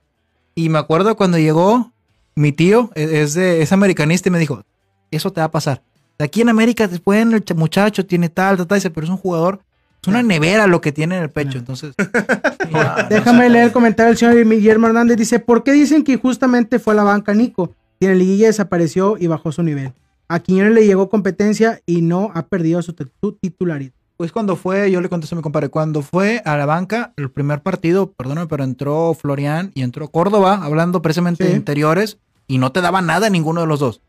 Y 0.55 0.69
me 0.69 0.79
acuerdo 0.79 1.17
cuando 1.17 1.39
llegó 1.39 1.93
mi 2.35 2.53
tío, 2.53 2.91
e- 2.95 3.23
es, 3.23 3.35
de, 3.35 3.63
es 3.63 3.73
americanista, 3.73 4.29
y 4.29 4.33
me 4.33 4.39
dijo, 4.39 4.65
eso 5.11 5.33
te 5.33 5.41
va 5.41 5.47
a 5.47 5.51
pasar. 5.51 5.83
De 6.19 6.25
aquí 6.25 6.41
en 6.43 6.49
América, 6.49 6.87
después 6.89 7.23
el 7.23 7.45
ch- 7.45 7.55
muchacho 7.55 8.05
tiene 8.05 8.29
tal, 8.29 8.57
tal, 8.57 8.67
tal, 8.67 8.77
dice, 8.79 8.91
pero 8.91 9.05
es 9.05 9.11
un 9.11 9.17
jugador, 9.17 9.61
es 10.03 10.09
una 10.09 10.23
nevera 10.23 10.67
lo 10.67 10.81
que 10.81 10.93
tiene 10.93 11.17
en 11.17 11.23
el 11.23 11.31
pecho. 11.31 11.59
Entonces, 11.59 11.95
no 12.71 13.09
déjame 13.09 13.45
sé. 13.45 13.51
leer 13.51 13.65
el 13.67 13.73
comentario 13.73 14.09
del 14.11 14.19
señor 14.19 14.49
Guillermo 14.49 14.87
Hernández. 14.89 15.17
Dice, 15.17 15.39
¿por 15.39 15.63
qué 15.63 15.73
dicen 15.73 16.03
que 16.05 16.17
justamente 16.17 16.79
fue 16.79 16.95
a 16.95 16.97
la 16.97 17.05
banca 17.05 17.33
Nico? 17.33 17.75
Y 18.01 18.07
en 18.07 18.13
el 18.13 18.19
liguilla 18.19 18.47
desapareció 18.49 19.17
y 19.19 19.27
bajó 19.29 19.53
su 19.53 19.63
nivel. 19.63 19.93
A 20.31 20.39
Quiñones 20.39 20.73
le 20.75 20.87
llegó 20.87 21.09
competencia 21.09 21.81
y 21.87 22.03
no 22.03 22.31
ha 22.35 22.47
perdido 22.47 22.81
su, 22.83 22.93
tit- 22.95 23.11
su 23.21 23.33
titularidad. 23.33 23.93
Pues 24.17 24.33
cuando 24.33 24.55
fue, 24.55 24.91
yo 24.91 25.01
le 25.01 25.09
contesto 25.09 25.35
a 25.35 25.39
mi 25.39 25.43
compadre, 25.43 25.71
cuando 25.71 26.03
fue 26.03 26.41
a 26.45 26.57
la 26.57 26.67
banca, 26.67 27.13
el 27.17 27.31
primer 27.31 27.63
partido, 27.63 28.13
perdóname, 28.13 28.47
pero 28.47 28.63
entró 28.65 29.13
Florian 29.15 29.73
y 29.75 29.83
entró 29.83 30.09
Córdoba, 30.09 30.61
hablando 30.63 31.03
precisamente 31.03 31.45
Sí. 31.45 31.51
de 31.51 31.57
interiores, 31.57 32.19
y 32.47 32.59
no 32.59 32.71
te 32.71 32.81
daba 32.81 33.01
nada 33.03 33.29
ninguno 33.31 33.63
de 33.63 33.67
los 33.67 33.81
dos. 33.81 34.03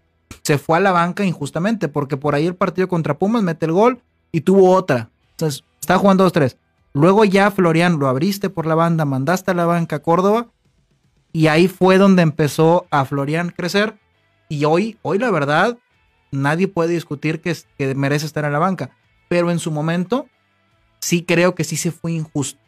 Se 0.44 0.58
fue 0.58 0.78
a 0.78 0.82
la 0.82 0.92
banca 0.92 1.24
injustamente, 1.26 1.88
porque 1.88 2.18
por 2.18 2.36
ahí 2.36 2.46
el 2.46 2.56
partido 2.56 2.88
contra 2.88 3.18
Pumas 3.18 3.42
mete 3.42 3.66
el 3.66 3.72
gol 3.72 4.02
y 4.32 4.42
tuvo 4.42 4.72
otra. 4.76 5.10
Entonces, 5.32 5.64
estaba 5.80 6.00
jugando 6.00 6.26
2-3. 6.30 6.58
Luego 6.94 7.24
ya 7.26 7.50
Florian 7.52 7.98
lo 7.98 8.08
abriste 8.10 8.50
por 8.50 8.66
la 8.66 8.76
banda, 8.76 9.06
mandaste 9.06 9.52
a 9.52 9.54
la 9.54 9.66
banca 9.66 9.96
a 9.98 10.00
Córdoba, 10.00 10.48
y 11.34 11.48
ahí 11.48 11.68
fue 11.70 11.98
donde 11.98 12.22
empezó 12.22 12.86
a 12.92 13.06
Florian 13.06 13.50
crecer. 13.56 13.96
Y 14.50 14.66
hoy, 14.66 14.98
hoy 15.02 15.18
la 15.20 15.32
verdad, 15.32 15.78
nadie 16.32 16.68
puede 16.68 16.94
discutir 16.94 17.42
que, 17.42 17.56
que 17.78 17.96
merece 17.96 18.26
estar 18.26 18.46
en 18.46 18.54
la 18.54 18.60
banca. 18.60 18.92
Pero 19.30 19.52
en 19.52 19.60
su 19.60 19.72
momento, 19.72 20.28
sí 21.00 21.24
creo 21.24 21.56
que 21.56 21.64
sí 21.64 21.76
se 21.78 21.92
fue 21.92 22.14
injusto. 22.14 22.60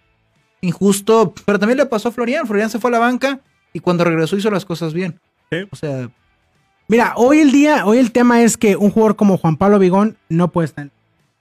Injusto, 0.62 1.34
pero 1.46 1.60
también 1.60 1.78
le 1.78 1.86
pasó 1.86 2.10
a 2.10 2.12
Florian. 2.12 2.48
Florian 2.48 2.70
se 2.70 2.80
fue 2.80 2.90
a 2.90 2.94
la 2.94 3.00
banca 3.00 3.42
y 3.74 3.80
cuando 3.80 4.04
regresó 4.04 4.38
hizo 4.38 4.50
las 4.50 4.66
cosas 4.66 4.94
bien. 4.94 5.20
Sí. 5.52 5.58
O 5.72 5.76
sea, 5.76 6.10
Mira, 6.88 7.14
hoy 7.16 7.40
el 7.40 7.52
día, 7.52 7.86
hoy 7.86 7.98
el 7.98 8.12
tema 8.12 8.44
es 8.44 8.58
que 8.58 8.76
un 8.76 8.92
jugador 8.92 9.16
como 9.16 9.38
Juan 9.38 9.56
Pablo 9.56 9.80
Vigón 9.80 10.18
no 10.30 10.52
puede 10.52 10.66
estar. 10.66 10.90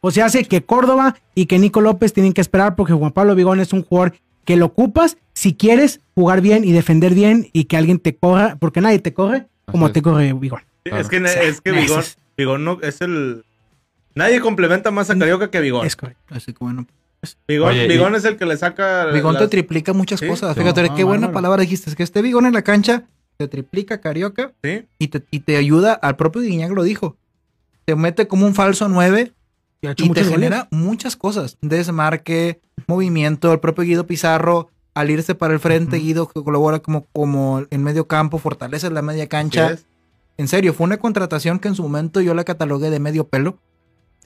O 0.01 0.11
sea, 0.11 0.27
hace 0.27 0.45
que 0.45 0.65
Córdoba 0.65 1.17
y 1.35 1.47
que 1.47 1.59
Nico 1.59 1.81
López 1.81 2.13
tienen 2.13 2.33
que 2.33 2.41
esperar 2.41 2.77
porque 2.77 2.93
Juan 2.93 3.13
Pablo 3.13 3.35
Vigón 3.35 3.61
es 3.61 3.73
un 3.73 3.83
jugador 3.83 4.15
que 4.45 4.57
lo 4.57 4.67
ocupas 4.67 5.19
si 5.33 5.55
quieres 5.55 6.01
jugar 6.15 6.41
bien 6.41 6.65
y 6.65 6.73
defender 6.73 7.15
bien 7.15 7.49
y 7.53 7.65
que 7.65 7.77
alguien 7.77 7.99
te 7.99 8.17
corra, 8.17 8.57
porque 8.59 8.81
nadie 8.81 8.99
te 8.99 9.15
corre 9.15 9.47
como 9.67 9.93
te 9.93 10.03
corre 10.03 10.33
Vigón. 10.33 10.63
Sí, 10.85 10.91
Claro. 10.91 11.03
Es 11.03 11.09
que, 11.09 11.17
O 11.23 11.29
sea, 11.29 11.43
es 11.43 11.61
que 11.61 11.73
Vigón, 11.73 12.01
es- 12.01 12.17
Vigón 12.37 12.65
no, 12.65 12.79
es 12.83 13.01
el... 13.01 13.45
Nadie 14.15 14.41
complementa 14.41 14.91
más 14.91 15.09
a 15.11 15.19
Carioca 15.19 15.51
que 15.51 15.61
Vigón. 15.61 15.87
Es 15.87 15.97
correcto. 15.97 16.23
así 16.35 16.53
que 16.53 16.59
bueno. 16.61 16.87
Vigón, 17.47 17.69
Oye, 17.71 17.85
y- 17.85 17.89
Vigón 17.89 18.15
es 18.17 18.25
el 18.25 18.37
que 18.37 18.45
le 18.47 18.57
saca... 18.57 19.07
Bigón 19.07 19.39
te 19.39 19.47
triplica 19.49 19.93
muchas 19.93 20.21
Sí, 20.21 20.27
cosas. 20.27 20.55
sí. 20.55 20.61
Fíjate, 20.61 20.83
No, 20.89 20.95
qué 20.97 21.05
buena 21.05 21.31
palabra 21.33 21.63
dijiste. 21.63 21.89
Es 21.89 21.97
que 21.97 22.03
este 22.03 22.21
Bigón 22.21 22.47
en 22.47 22.53
la 22.55 22.63
cancha 22.63 23.05
te 23.37 23.47
triplica 23.49 24.01
Carioca 24.01 24.53
Sí, 24.63 24.87
y 24.99 25.09
te, 25.09 25.23
y 25.31 25.41
te 25.41 25.57
ayuda. 25.57 25.93
Al 25.95 26.17
propio 26.17 26.43
Guiñac 26.43 26.73
lo 26.73 26.83
dijo. 26.83 27.17
Te 27.85 27.95
mete 27.97 28.27
como 28.27 28.45
un 28.47 28.55
falso 28.55 28.89
9 28.89 29.33
Y, 29.83 29.89
te 29.95 30.07
goles. 30.09 30.29
genera 30.29 30.69
muchas 30.73 31.15
cosas. 31.17 31.57
Desmarque, 31.61 32.61
movimiento, 32.89 33.53
el 33.53 33.61
propio 33.61 33.85
Guido 33.85 34.07
Pizarro, 34.07 34.69
al 34.95 35.11
irse 35.11 35.35
para 35.35 35.55
el 35.55 35.61
frente, 35.61 35.97
Ujú. 35.97 36.05
Guido 36.07 36.29
que 36.29 36.43
colabora 36.43 36.81
como, 36.81 37.07
como 37.13 37.65
en 37.71 37.83
medio 37.83 38.07
campo, 38.09 38.39
fortalece 38.39 38.91
la 38.91 39.01
media 39.03 39.29
cancha. 39.29 39.71
es. 39.73 39.87
En 40.39 40.49
serio, 40.49 40.73
fue 40.75 40.85
una 40.85 40.97
contratación 40.99 41.59
que 41.59 41.69
en 41.69 41.75
su 41.75 41.83
momento 41.83 42.21
yo 42.21 42.35
la 42.35 42.45
catalogué 42.45 42.91
de 42.91 42.99
medio 43.01 43.29
pelo. 43.29 43.59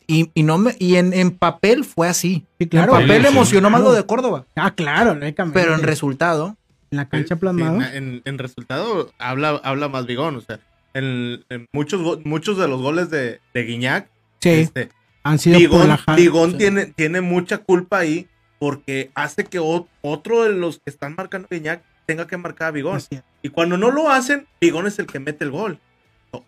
Y, 0.08 0.30
y 0.34 0.44
no 0.44 0.56
me, 0.58 0.76
y 0.78 0.96
en, 0.96 1.12
en 1.12 1.32
papel 1.32 1.84
fue 1.84 2.08
así. 2.08 2.44
Sí, 2.58 2.64
En 2.64 2.68
claro. 2.68 2.92
papel 2.92 3.22
sí, 3.22 3.28
emocionó 3.28 3.70
más 3.70 3.80
lo 3.80 3.92
de 3.92 4.06
Córdoba. 4.06 4.46
Ah, 4.54 4.72
claro, 4.72 5.14
lógicamente. 5.16 5.58
Pero 5.60 5.74
en 5.74 5.82
resultado, 5.82 6.56
En 6.92 6.98
la 6.98 7.08
cancha 7.08 7.34
Sí, 7.34 7.40
plasmado. 7.40 7.76
en, 7.82 7.82
en- 7.82 8.22
en 8.24 8.38
resultado 8.38 9.10
habla, 9.18 9.60
habla 9.64 9.88
más 9.88 10.06
Vigón. 10.06 10.36
O 10.36 10.40
sea, 10.40 10.60
en, 10.94 11.44
en 11.48 11.66
muchos, 11.72 12.24
muchos 12.24 12.56
de 12.56 12.68
los 12.68 12.80
goles 12.80 13.10
de, 13.10 13.40
de 13.52 13.62
Guiñac, 13.64 14.08
Sí, 14.40 14.50
este, 14.50 14.90
han 15.24 15.40
sido 15.40 15.56
por 15.58 15.62
Vigón, 15.70 15.88
la 15.88 15.96
sea, 15.96 16.56
tiene, 16.56 16.86
tiene 16.86 17.20
mucha 17.20 17.58
culpa 17.58 17.98
ahí 17.98 18.28
porque 18.60 19.10
hace 19.16 19.44
que 19.44 19.58
o- 19.58 19.88
otro 20.02 20.44
de 20.44 20.52
los 20.52 20.76
que 20.78 20.88
están 20.90 21.16
marcando 21.16 21.48
a 21.50 21.54
Guiñac 21.54 21.82
tenga 22.06 22.28
que 22.28 22.36
marcar 22.36 22.68
a 22.68 22.70
es. 22.70 23.08
Y 23.42 23.48
cuando 23.48 23.76
no 23.76 23.90
lo 23.90 24.08
hacen, 24.08 24.46
Vigón 24.60 24.86
es 24.86 25.00
el 25.00 25.06
que 25.08 25.18
mete 25.18 25.44
el 25.44 25.50
gol. 25.50 25.80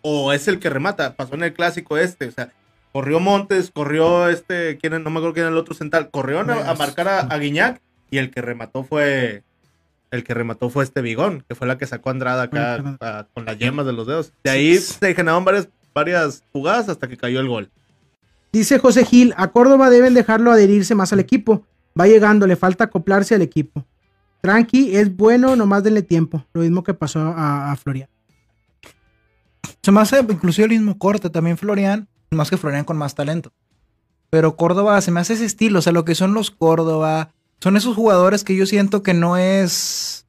O, 0.03 0.33
es 0.33 0.49
el 0.49 0.59
que 0.59 0.71
remata. 0.71 1.15
Pasó 1.15 1.35
en 1.35 1.45
el 1.45 1.53
clásico 1.55 1.97
este. 1.99 2.27
O 2.29 2.33
sea, 2.33 2.51
corrió 2.93 3.21
Montes, 3.21 3.71
corrió 3.73 4.29
este, 4.29 4.79
¿quién, 4.79 4.93
no 5.03 5.11
me 5.11 5.19
acuerdo 5.19 5.35
quién 5.35 5.45
era 5.47 5.53
el 5.53 5.59
otro 5.59 5.75
central, 5.75 6.11
corrió 6.11 6.41
a, 6.41 6.71
a 6.71 6.75
marcar 6.75 7.09
a, 7.09 7.21
a 7.21 7.39
Guiñac 7.39 7.81
y 8.11 8.19
el 8.19 8.31
que 8.31 8.41
remató 8.43 8.83
fue 8.85 9.43
el 10.11 10.25
que 10.25 10.33
remató 10.33 10.71
fue 10.71 10.85
este 10.85 11.03
Bigón, 11.03 11.45
que 11.47 11.55
fue 11.55 11.67
la 11.67 11.77
que 11.77 11.87
sacó 11.87 12.09
a 12.09 12.13
Andrada 12.13 12.45
acá 12.45 12.97
a- 13.01 13.27
con 13.35 13.45
las 13.45 13.59
yemas 13.59 13.85
de 13.85 13.93
los 13.93 14.07
dedos. 14.07 14.33
De 14.43 14.51
ahí 14.51 14.79
se 14.79 15.15
generaron 15.15 15.45
varias, 15.45 15.69
varias 15.95 16.43
jugadas 16.53 16.89
hasta 16.89 17.09
que 17.09 17.19
cayó 17.19 17.41
el 17.41 17.49
gol. 17.49 17.71
Dice 18.51 18.79
José 18.79 19.05
Gil, 19.05 19.35
a 19.37 19.49
Córdoba 19.49 19.91
deben 19.91 20.15
dejarlo 20.15 20.51
adherirse 20.51 20.95
más 20.95 21.13
al 21.13 21.21
equipo. 21.21 21.67
Va 22.01 22.07
llegando, 22.07 22.47
le 22.47 22.57
falta 22.57 22.85
acoplarse 22.85 23.35
al 23.35 23.43
equipo. 23.43 23.85
Tranqui, 24.41 24.97
es 24.97 25.15
bueno, 25.15 25.57
nomás 25.57 25.83
denle 25.85 26.01
tiempo. 26.03 26.43
Lo 26.55 26.63
mismo 26.63 26.83
que 26.83 26.95
pasó 26.95 27.21
a, 27.21 27.71
a 27.73 27.77
Florian. 27.77 28.09
Se 29.83 29.93
me 29.93 30.01
hace 30.01 30.21
inclusive 30.21 30.67
el 30.67 30.73
mismo 30.73 30.99
corte 30.99 31.31
también 31.31 31.57
Florian, 31.59 32.09
más 32.31 32.51
que 32.51 32.57
Florian 32.57 32.85
con 32.85 32.97
más 32.97 33.15
talento. 33.15 33.53
Pero 34.31 34.57
Córdoba 34.57 35.01
se 35.01 35.11
me 35.11 35.21
hace 35.21 35.35
ese 35.35 35.45
estilo, 35.47 35.79
o 35.79 35.83
sea, 35.83 35.93
lo 35.93 36.05
que 36.05 36.15
son 36.15 36.35
los 36.35 36.51
Córdoba, 36.51 37.31
son 37.61 37.77
esos 37.77 37.97
jugadores 37.97 38.45
que 38.45 38.55
yo 38.57 38.67
siento 38.67 39.03
que 39.03 39.15
no 39.15 39.37
es, 39.37 40.27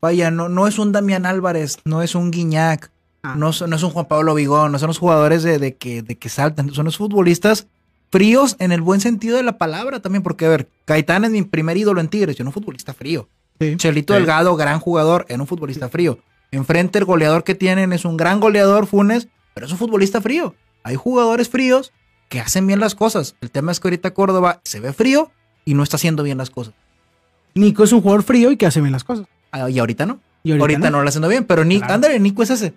vaya, 0.00 0.30
no, 0.30 0.48
no 0.48 0.66
es 0.66 0.78
un 0.78 0.92
Damián 0.92 1.26
Álvarez, 1.26 1.78
no 1.84 2.02
es 2.02 2.14
un 2.14 2.30
Guiñac, 2.30 2.90
Ah. 3.24 3.36
no, 3.36 3.52
no 3.68 3.76
es 3.76 3.82
un 3.84 3.90
Juan 3.90 4.06
Pablo 4.06 4.34
Vigón, 4.34 4.72
no 4.72 4.80
son 4.80 4.88
los 4.88 4.98
jugadores 4.98 5.44
de, 5.44 5.60
de 5.60 5.76
que, 5.76 6.02
de 6.02 6.18
que 6.18 6.28
saltan, 6.28 6.74
son 6.74 6.86
los 6.86 6.96
futbolistas 6.96 7.68
fríos 8.10 8.56
en 8.58 8.72
el 8.72 8.80
buen 8.80 9.00
sentido 9.00 9.36
de 9.36 9.44
la 9.44 9.58
palabra 9.58 10.00
también, 10.02 10.24
porque 10.24 10.46
a 10.46 10.48
ver, 10.48 10.68
Gaitán 10.88 11.24
es 11.24 11.30
mi 11.30 11.42
primer 11.42 11.76
ídolo 11.76 12.00
en 12.00 12.08
Tigres, 12.08 12.34
yo 12.34 12.42
no 12.42 12.48
un 12.50 12.54
futbolista 12.54 12.92
frío. 12.92 13.28
Sí. 13.60 13.76
Chelito 13.76 14.12
Sí. 14.12 14.18
Delgado, 14.18 14.56
gran 14.56 14.80
jugador, 14.80 15.24
era 15.28 15.40
un 15.40 15.46
futbolista 15.46 15.88
frío. 15.88 16.18
Enfrente 16.52 16.98
el 16.98 17.04
goleador 17.04 17.44
que 17.44 17.54
tienen 17.54 17.92
es 17.92 18.04
un 18.04 18.16
gran 18.16 18.38
goleador, 18.40 18.86
Funes, 18.86 19.28
pero 19.54 19.66
es 19.66 19.72
un 19.72 19.78
futbolista 19.78 20.20
frío. 20.20 20.54
Hay 20.84 20.96
jugadores 20.96 21.48
fríos 21.48 21.92
que 22.28 22.40
hacen 22.40 22.66
bien 22.66 22.78
las 22.80 22.94
cosas. 22.94 23.36
El 23.40 23.50
tema 23.50 23.72
es 23.72 23.80
que 23.80 23.88
ahorita 23.88 24.12
Córdoba 24.14 24.60
se 24.64 24.80
ve 24.80 24.92
frío 24.92 25.30
y 25.64 25.74
no 25.74 25.82
está 25.82 25.96
haciendo 25.96 26.22
bien 26.22 26.38
las 26.38 26.50
cosas. 26.50 26.74
Nico 27.54 27.84
es 27.84 27.92
un 27.92 28.00
jugador 28.00 28.22
frío 28.22 28.50
y 28.50 28.56
que 28.56 28.66
hace 28.66 28.80
bien 28.80 28.92
las 28.92 29.04
cosas. 29.04 29.26
Ah, 29.50 29.68
Y 29.68 29.78
ahorita 29.78 30.06
no. 30.06 30.20
Y 30.44 30.52
Ahorita, 30.58 30.90
no. 30.90 30.98
lo 30.98 31.04
está 31.04 31.10
haciendo 31.10 31.28
bien, 31.28 31.44
pero 31.44 31.64
Nico, 31.64 31.80
Claro. 31.80 31.94
ándale, 31.94 32.18
Nico 32.18 32.42
es 32.42 32.50
ese. 32.50 32.74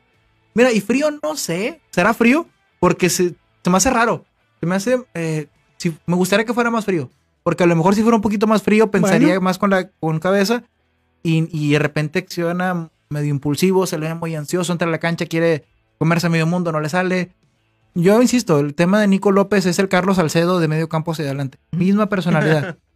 Mira, 0.54 0.72
y 0.72 0.82
frío 0.82 1.10
no 1.24 1.36
sé. 1.36 1.82
¿Será 1.92 2.14
frío? 2.14 2.48
Porque 2.80 3.10
se, 3.10 3.34
se 3.64 3.70
me 3.70 3.78
hace 3.78 3.90
raro. 3.90 4.24
Se 4.60 4.66
me 4.68 4.76
hace. 4.76 5.04
eh, 5.16 5.48
si, 5.78 5.98
me 6.06 6.16
gustaría 6.16 6.46
que 6.46 6.54
fuera 6.54 6.70
más 6.70 6.86
frío. 6.86 7.10
Porque 7.44 7.64
a 7.64 7.68
lo 7.68 7.76
mejor 7.76 7.96
si 7.96 8.02
fuera 8.04 8.16
un 8.16 8.22
poquito 8.22 8.46
más 8.48 8.62
frío, 8.62 8.92
pensaría 8.92 9.28
Bueno. 9.30 9.42
más 9.42 9.58
con 9.58 9.70
la 9.72 9.90
con 9.90 10.20
cabeza. 10.20 10.64
Y, 11.24 11.48
y 11.52 11.72
de 11.74 11.80
repente 11.80 12.20
acciona 12.20 12.90
medio 13.10 13.30
impulsivo, 13.30 13.86
se 13.88 13.98
le 13.98 14.08
ve 14.08 14.14
muy 14.16 14.36
ansioso, 14.36 14.72
entra 14.72 14.88
a 14.88 14.92
la 14.92 15.00
cancha, 15.00 15.26
quiere 15.26 15.66
comerse 15.98 16.28
a 16.28 16.30
medio 16.30 16.48
mundo, 16.48 16.72
no 16.72 16.80
le 16.80 16.90
sale. 16.90 17.32
Yo 17.94 18.22
insisto, 18.22 18.60
el 18.60 18.74
tema 18.76 19.00
de 19.00 19.08
Nico 19.08 19.32
López 19.32 19.66
es 19.66 19.80
el 19.80 19.88
Carlos 19.88 20.18
Salcedo 20.18 20.60
de 20.60 20.68
medio 20.68 20.90
campo 20.90 21.12
hacia 21.14 21.26
adelante. 21.26 21.58
Misma 21.72 22.08
personalidad. 22.10 22.78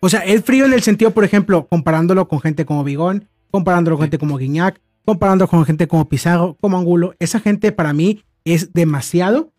O 0.00 0.10
sea, 0.10 0.20
es 0.20 0.44
frío 0.44 0.66
en 0.66 0.74
el 0.74 0.82
sentido, 0.82 1.12
por 1.12 1.24
ejemplo, 1.24 1.66
comparándolo 1.66 2.28
con 2.28 2.38
gente 2.38 2.66
como 2.66 2.84
Bigón, 2.84 3.26
comparándolo 3.50 3.96
con 3.96 4.04
gente 4.04 4.18
como 4.18 4.36
Guiñac, 4.36 4.78
comparándolo 5.06 5.48
con 5.48 5.64
gente 5.64 5.88
como 5.88 6.10
Pizarro, 6.10 6.58
como 6.60 6.76
Angulo. 6.76 7.14
Esa 7.20 7.40
gente 7.40 7.72
para 7.72 7.94
mí 7.94 8.22
es 8.44 8.74
demasiado 8.74 9.50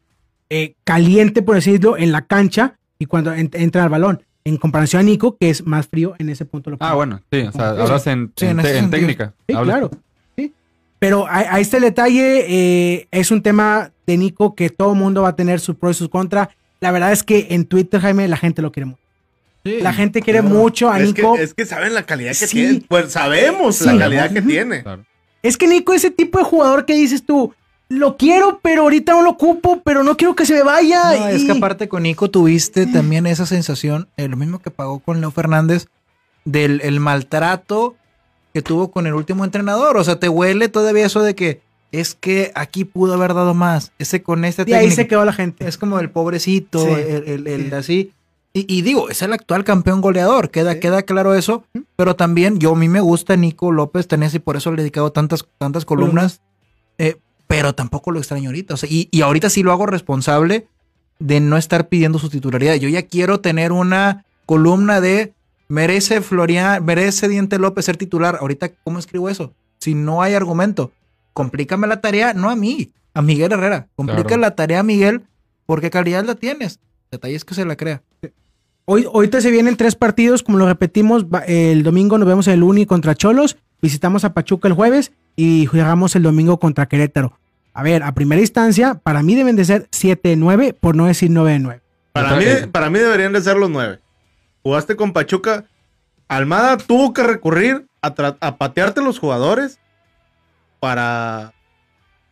eh, 0.51 0.76
caliente, 0.84 1.41
por 1.41 1.55
decirlo, 1.55 1.97
en 1.97 2.11
la 2.11 2.28
cancha 2.28 2.78
y 2.99 3.07
cuando 3.07 3.34
en- 3.34 3.49
entra 3.53 3.84
al 3.86 3.89
balón. 3.89 4.22
En 4.48 4.58
comparación 4.58 5.00
a 5.00 5.04
Nico, 5.04 5.38
que 5.38 5.50
es 5.50 5.66
más 5.66 5.88
frío 5.88 6.14
en 6.20 6.30
ese 6.30 6.46
punto. 6.46 6.70
Lo 6.70 6.78
Ah, 6.80 6.93
bueno, 6.93 7.20
sí, 7.32 7.39
o 7.41 7.52
sea, 7.52 7.74
Sí. 7.76 7.82
hablas 7.82 8.08
en, 8.08 8.32
Sí, 8.36 8.46
en 8.46 8.52
en 8.52 8.58
te- 8.58 8.62
ese 8.70 8.78
en 8.78 8.84
sentido. 8.84 9.00
técnica. 9.02 9.34
Sí, 9.48 9.56
Hablas- 9.56 9.74
claro. 9.80 9.91
Sí. 10.38 10.54
Pero 11.00 11.26
a, 11.28 11.38
a 11.56 11.60
este 11.60 11.80
detalle 11.80 12.46
eh, 12.48 13.08
es 13.12 13.32
un 13.32 13.41
tema 13.41 13.91
de 14.06 14.18
Nico 14.18 14.54
que 14.54 14.70
todo 14.70 14.93
mundo 14.93 15.24
va 15.24 15.30
a 15.30 15.36
tener 15.36 15.60
sus 15.60 15.76
pros 15.76 15.96
y 15.98 16.00
sus 16.00 16.10
contras. 16.10 16.50
La 16.80 16.91
verdad 16.91 17.12
es 17.12 17.24
que 17.24 17.48
en 17.50 17.66
Twitter, 17.66 18.00
Jaime, 18.00 18.28
la 18.28 18.38
gente 18.38 18.62
lo 18.62 18.72
quiere 18.72 18.86
mucho. 18.86 19.02
La 19.64 19.93
gente 19.93 20.22
quiere 20.22 20.43
mucho 20.43 20.91
a 20.91 21.00
Es 21.00 21.12
que, 21.16 21.24
Nico. 21.24 21.38
es 21.38 21.56
que 21.56 21.66
saben 21.66 21.96
la 21.96 22.04
calidad 22.04 22.30
que 22.30 22.46
Sí. 22.46 22.56
tiene. 22.56 22.84
Pues 22.88 23.12
sabemos 23.14 23.78
Sí. 23.78 23.86
la 23.86 23.98
calidad 23.98 24.32
que 24.32 24.43
tiene. 24.43 24.84
Claro. 24.84 25.04
Es 25.41 25.58
que 25.58 25.66
Nico 25.68 25.93
es 25.93 26.04
ese 26.04 26.12
tipo 26.14 26.38
de 26.38 26.43
jugador 26.43 26.86
que 26.86 26.93
dices 26.93 27.26
tú, 27.26 27.52
lo 27.90 28.18
quiero, 28.18 28.60
pero 28.64 28.82
ahorita 28.84 29.14
no 29.14 29.22
lo 29.22 29.32
ocupo, 29.32 29.82
pero 29.84 30.04
no 30.04 30.18
quiero 30.18 30.36
que 30.36 30.46
se 30.46 30.54
me 30.54 30.64
vaya. 30.64 31.04
No, 31.20 31.28
es 31.28 31.44
y- 31.44 31.46
que 31.46 31.52
aparte 31.54 31.88
con 31.88 32.04
Nico 32.04 32.30
tuviste 32.32 32.88
también 32.88 33.28
esa 33.28 33.46
sensación, 33.46 34.08
eh, 34.18 34.28
lo 34.28 34.38
mismo 34.38 34.60
que 34.60 34.72
pagó 34.72 35.00
con 35.00 35.22
Leo 35.22 35.32
Fernández, 35.32 35.88
del 36.46 36.82
el 36.84 37.00
maltrato 37.00 37.96
que 38.54 38.62
tuvo 38.62 38.90
con 38.92 39.06
el 39.08 39.14
último 39.14 39.44
entrenador. 39.46 39.98
O 39.98 40.04
sea, 40.04 40.20
te 40.20 40.30
huele 40.30 40.70
todavía 40.70 41.06
eso 41.06 41.22
de 41.22 41.36
que 41.36 41.62
es 41.92 42.16
que 42.16 42.52
aquí 42.56 42.86
pudo 42.86 43.14
haber 43.14 43.34
dado 43.34 43.54
más. 43.54 43.92
Ese 44.00 44.22
con 44.24 44.46
este 44.46 44.66
de 44.66 44.76
ahí 44.76 44.92
se 44.92 45.08
quedó 45.08 45.24
la 45.26 45.34
gente. 45.34 45.68
Es 45.68 45.78
como 45.78 46.00
el 46.00 46.10
pobrecito, 46.10 46.80
Sí. 46.80 46.92
el, 46.92 47.24
el- 47.28 47.48
el 47.48 47.70
Sí. 47.70 47.76
así. 47.76 48.12
Y, 48.54 48.66
y 48.74 48.82
digo, 48.84 49.10
es 49.10 49.22
el 49.22 49.34
actual 49.34 49.64
campeón 49.66 50.00
goleador, 50.02 50.50
queda, 50.50 50.74
Sí. 50.74 50.80
queda 50.80 51.04
claro 51.04 51.36
eso. 51.36 51.66
Pero 51.98 52.16
también 52.16 52.58
yo 52.60 52.72
a 52.72 52.76
mí 52.78 52.88
me 52.88 53.02
gusta 53.02 53.36
Nico 53.36 53.72
López 53.72 54.08
Tenés 54.08 54.34
y 54.34 54.40
por 54.40 54.56
eso 54.56 54.72
le 54.72 54.78
he 54.78 54.84
dedicado 54.84 55.12
tantas, 55.12 55.46
tantas 55.58 55.86
columnas. 55.86 56.42
eh, 56.98 57.18
pero 57.48 57.74
tampoco 57.76 58.12
lo 58.12 58.20
extraño 58.20 58.50
ahorita. 58.50 58.74
O 58.74 58.78
sea, 58.78 58.89
y, 58.91 59.08
y 59.12 59.22
ahorita 59.22 59.50
sí 59.50 59.64
lo 59.64 59.72
hago 59.72 59.86
responsable 59.86 60.68
de 61.20 61.39
no 61.39 61.58
estar 61.58 61.88
pidiendo 61.88 62.20
su 62.20 62.30
titularidad. 62.30 62.76
Yo 62.76 62.89
ya 62.89 63.04
quiero 63.04 63.39
tener 63.39 63.72
una 63.72 64.26
columna 64.46 65.02
de 65.02 65.34
merece 65.68 66.22
Florian, 66.22 66.84
merece 66.86 67.28
Diente 67.28 67.58
López 67.60 67.86
ser 67.86 67.98
titular. 67.98 68.38
Ahorita, 68.41 68.72
¿cómo 68.84 69.00
escribo 69.00 69.30
eso? 69.30 69.54
Si 69.80 69.96
no 69.96 70.22
hay 70.22 70.34
argumento, 70.34 70.91
complícame 71.34 71.88
la 71.88 72.02
tarea, 72.02 72.34
no 72.34 72.50
a 72.50 72.56
mí, 72.56 72.91
a 73.14 73.22
Miguel 73.22 73.52
Herrera. 73.52 73.88
Complica 73.96 74.24
Claro. 74.24 74.41
la 74.41 74.56
tarea 74.56 74.80
a 74.82 74.84
Miguel 74.84 75.24
porque 75.66 75.89
calidad 75.89 76.24
la 76.26 76.36
tienes. 76.36 76.80
Detalles 77.12 77.46
que 77.46 77.54
se 77.54 77.66
la 77.66 77.76
crea. 77.76 78.02
Hoy, 78.86 79.06
ahorita 79.12 79.41
se 79.41 79.50
vienen 79.50 79.78
tres 79.78 79.96
partidos, 79.96 80.43
como 80.43 80.60
lo 80.60 80.68
repetimos, 80.68 81.26
el 81.48 81.82
domingo 81.82 82.18
nos 82.20 82.28
vemos 82.28 82.48
en 82.48 82.54
el 82.54 82.64
Uni 82.64 82.86
contra 82.86 83.16
Cholos, 83.16 83.58
visitamos 83.82 84.24
a 84.26 84.34
Pachuca 84.34 84.68
el 84.68 84.76
jueves 84.76 85.12
y 85.36 85.66
jugamos 85.66 86.16
el 86.16 86.24
domingo 86.24 86.60
contra 86.60 86.88
Querétaro. 86.88 87.38
A 87.74 87.84
ver, 87.84 88.04
a 88.04 88.14
primera 88.14 88.42
instancia, 88.42 88.96
para 88.96 89.22
mí 89.22 89.36
deben 89.36 89.56
de 89.56 89.66
ser 89.66 89.90
7-9, 89.90 90.76
por 90.80 90.96
no 90.96 91.06
decir 91.08 91.30
9-9. 91.30 91.82
Para 92.14 92.36
mí, 92.38 92.46
para 92.72 92.90
mí 92.90 93.00
deberían 93.00 93.34
de 93.34 93.42
ser 93.42 93.58
los 93.58 93.70
nueve. 93.70 94.00
Jugaste 94.64 94.96
con 94.96 95.12
Pachuca. 95.12 95.66
Almada 96.30 96.78
tuvo 96.78 97.14
que 97.14 97.24
recurrir 97.24 97.86
a, 98.02 98.14
a 98.40 98.58
patearte 98.58 99.02
los 99.02 99.20
jugadores 99.20 99.80
para 100.80 101.55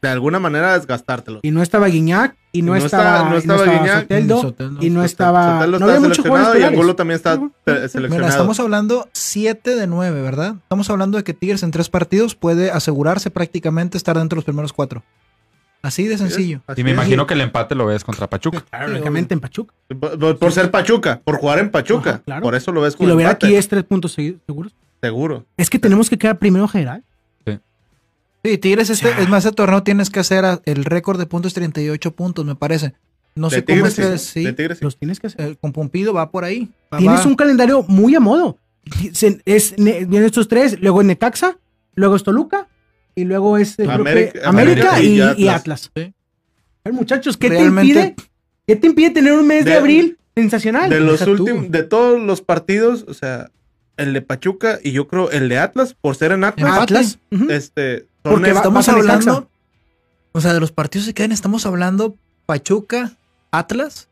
de 0.08 0.14
alguna 0.14 0.40
manera 0.40 0.78
desgastártelos. 0.78 1.40
Y 1.44 1.52
no 1.52 1.62
estaba 1.64 1.88
Guiñac, 1.88 2.36
y 2.52 2.62
no, 2.62 2.76
Y 2.76 2.80
no 2.80 2.86
estaba, 2.86 3.04
estaba- 3.06 3.30
no 3.30 3.36
y 3.36 3.40
estaba 3.40 3.64
Guiñac, 3.64 4.02
Soteldo, 4.02 4.42
Soteldo. 4.42 4.72
y 4.84 4.90
no 4.90 4.96
Sotelo 5.02 5.06
estaba... 5.06 5.66
está 5.66 5.68
no 5.80 5.86
había 5.86 6.00
muchos 6.00 6.16
seleccionado 6.18 6.28
jugadores 6.30 6.62
y. 6.62 6.66
Angulo 6.66 6.96
también 6.96 7.16
está 7.16 7.34
eh, 7.34 7.40
Mira, 7.66 7.88
seleccionado. 7.90 8.30
estamos 8.30 8.60
hablando 8.60 9.10
7 9.14 9.76
de 9.76 9.88
9, 9.88 10.22
¿verdad? 10.22 10.56
Estamos 10.62 10.90
hablando 10.90 11.18
de 11.18 11.24
que 11.24 11.34
Tigres 11.34 11.64
en 11.64 11.72
tres 11.72 11.90
partidos 11.90 12.36
puede 12.36 12.70
asegurarse 12.72 13.32
prácticamente 13.32 13.98
estar 13.98 14.18
dentro 14.18 14.36
de 14.36 14.40
los 14.40 14.46
primeros 14.46 14.74
cuatro. 14.74 15.04
Así 15.82 16.08
de 16.08 16.18
sencillo. 16.18 16.62
Así 16.68 16.80
Y 16.80 16.84
me 16.86 16.92
imagino 16.92 17.28
que 17.28 17.34
el 17.34 17.42
empate 17.42 17.76
lo 17.76 17.86
ves 17.86 18.04
contra 18.06 18.30
Pachuca. 18.30 18.62
Claro, 18.70 18.88
lógicamente 18.90 19.34
en 19.34 19.42
Pachuca. 19.42 19.74
Por, 20.40 20.52
ser 20.54 20.72
Pachuca, 20.72 21.20
por 21.26 21.38
jugar 21.38 21.60
en 21.60 21.72
Pachuca. 21.72 22.10
Ajá, 22.10 22.20
claro. 22.24 22.42
Por 22.42 22.56
eso 22.56 22.72
lo 22.72 22.80
ves 22.82 22.94
Si 22.94 22.98
como 22.98 23.10
lo 23.10 23.20
empate, 23.20 23.48
aquí 23.48 23.56
es 23.56 23.68
tres 23.68 23.84
puntos 23.84 24.14
seguidos, 24.14 24.40
seguros. 24.46 24.74
seguro. 25.02 25.46
Es 25.58 25.70
que 25.70 25.80
tenemos 25.80 26.10
que 26.10 26.18
quedar 26.18 26.38
primero 26.40 26.68
general. 26.70 27.04
Sí, 28.44 28.58
Tigres, 28.58 28.90
este, 28.90 29.08
Ya. 29.10 29.20
es 29.20 29.30
más, 29.30 29.46
este 29.46 29.56
torneo 29.56 29.84
tienes 29.84 30.10
que 30.10 30.20
hacer 30.20 30.44
a- 30.46 30.62
el 30.66 30.84
récord 30.86 31.18
de 31.18 31.26
puntos 31.26 31.54
38 31.54 32.12
puntos, 32.16 32.46
me 32.46 32.56
parece. 32.56 32.94
No 33.36 33.50
de 33.50 33.56
sé 33.58 33.64
cómo 33.64 33.76
Tigres, 33.78 34.00
es 34.00 34.06
que 34.12 34.18
sí. 34.18 34.26
sí, 34.42 34.44
De 34.46 34.54
Tigres, 34.54 34.78
sí. 34.80 34.84
Los 34.84 34.98
tienes 34.98 35.20
que 35.20 35.28
hacer. 35.28 35.42
eh, 35.52 35.56
con 35.60 35.72
Pumpido 35.72 36.14
va 36.14 36.30
por 36.30 36.44
ahí. 36.44 36.70
Va- 36.94 36.98
Tienes 36.98 37.22
va- 37.22 37.28
un 37.28 37.36
calendario 37.36 37.84
muy 37.88 38.14
a 38.16 38.20
modo. 38.20 38.58
Se- 39.14 39.42
Es, 39.46 39.76
vienen 39.78 40.24
estos 40.26 40.48
tres, 40.50 40.78
luego 40.82 41.02
es 41.02 41.08
Necaxa, 41.08 41.58
luego 41.96 42.16
es 42.18 42.24
Toluca 42.24 42.68
y 43.16 43.24
luego 43.24 43.58
es 43.58 43.76
creo 43.78 43.92
América- 43.92 44.34
que 44.34 44.46
América, 44.46 44.90
América 44.96 45.02
y, 45.02 45.42
y 45.42 45.46
y 45.46 45.48
Atlas. 45.48 45.90
Sí. 45.96 46.14
Ay, 46.84 46.92
muchachos, 46.92 47.38
¿qué 47.38 47.48
Realmente- 47.50 47.94
te 47.94 48.00
impide? 48.10 48.16
¿Qué 48.68 48.76
te 48.76 48.88
impide 48.88 49.10
tener 49.12 49.34
un 49.34 49.48
mes 49.48 49.64
de, 49.66 49.72
De- 49.72 49.78
abril 49.78 50.18
sensacional? 50.36 50.90
De 50.90 51.00
los 51.00 51.22
últimos, 51.26 51.72
de 51.72 51.84
todos 51.84 52.22
los 52.22 52.42
partidos, 52.42 53.06
o 53.08 53.14
sea, 53.14 53.50
el 53.98 54.12
de 54.14 54.22
Pachuca 54.22 54.80
y 54.84 54.92
yo 54.92 55.08
creo 55.08 55.32
el 55.32 55.48
de 55.50 55.58
Atlas, 55.60 55.96
por 56.00 56.16
ser 56.18 56.34
en 56.34 56.44
Atlas. 56.44 56.78
Atlas. 56.78 57.20
este, 57.50 58.08
Porque 58.24 58.52
estamos 58.52 58.88
hablando, 58.90 59.50
o 60.32 60.42
sea, 60.42 60.54
de 60.54 60.60
los 60.60 60.72
partidos 60.72 61.08
que 61.08 61.14
quedan, 61.14 61.32
estamos 61.32 61.66
hablando 61.66 62.16
Pachuca, 62.46 63.14
Atlas, 63.52 64.08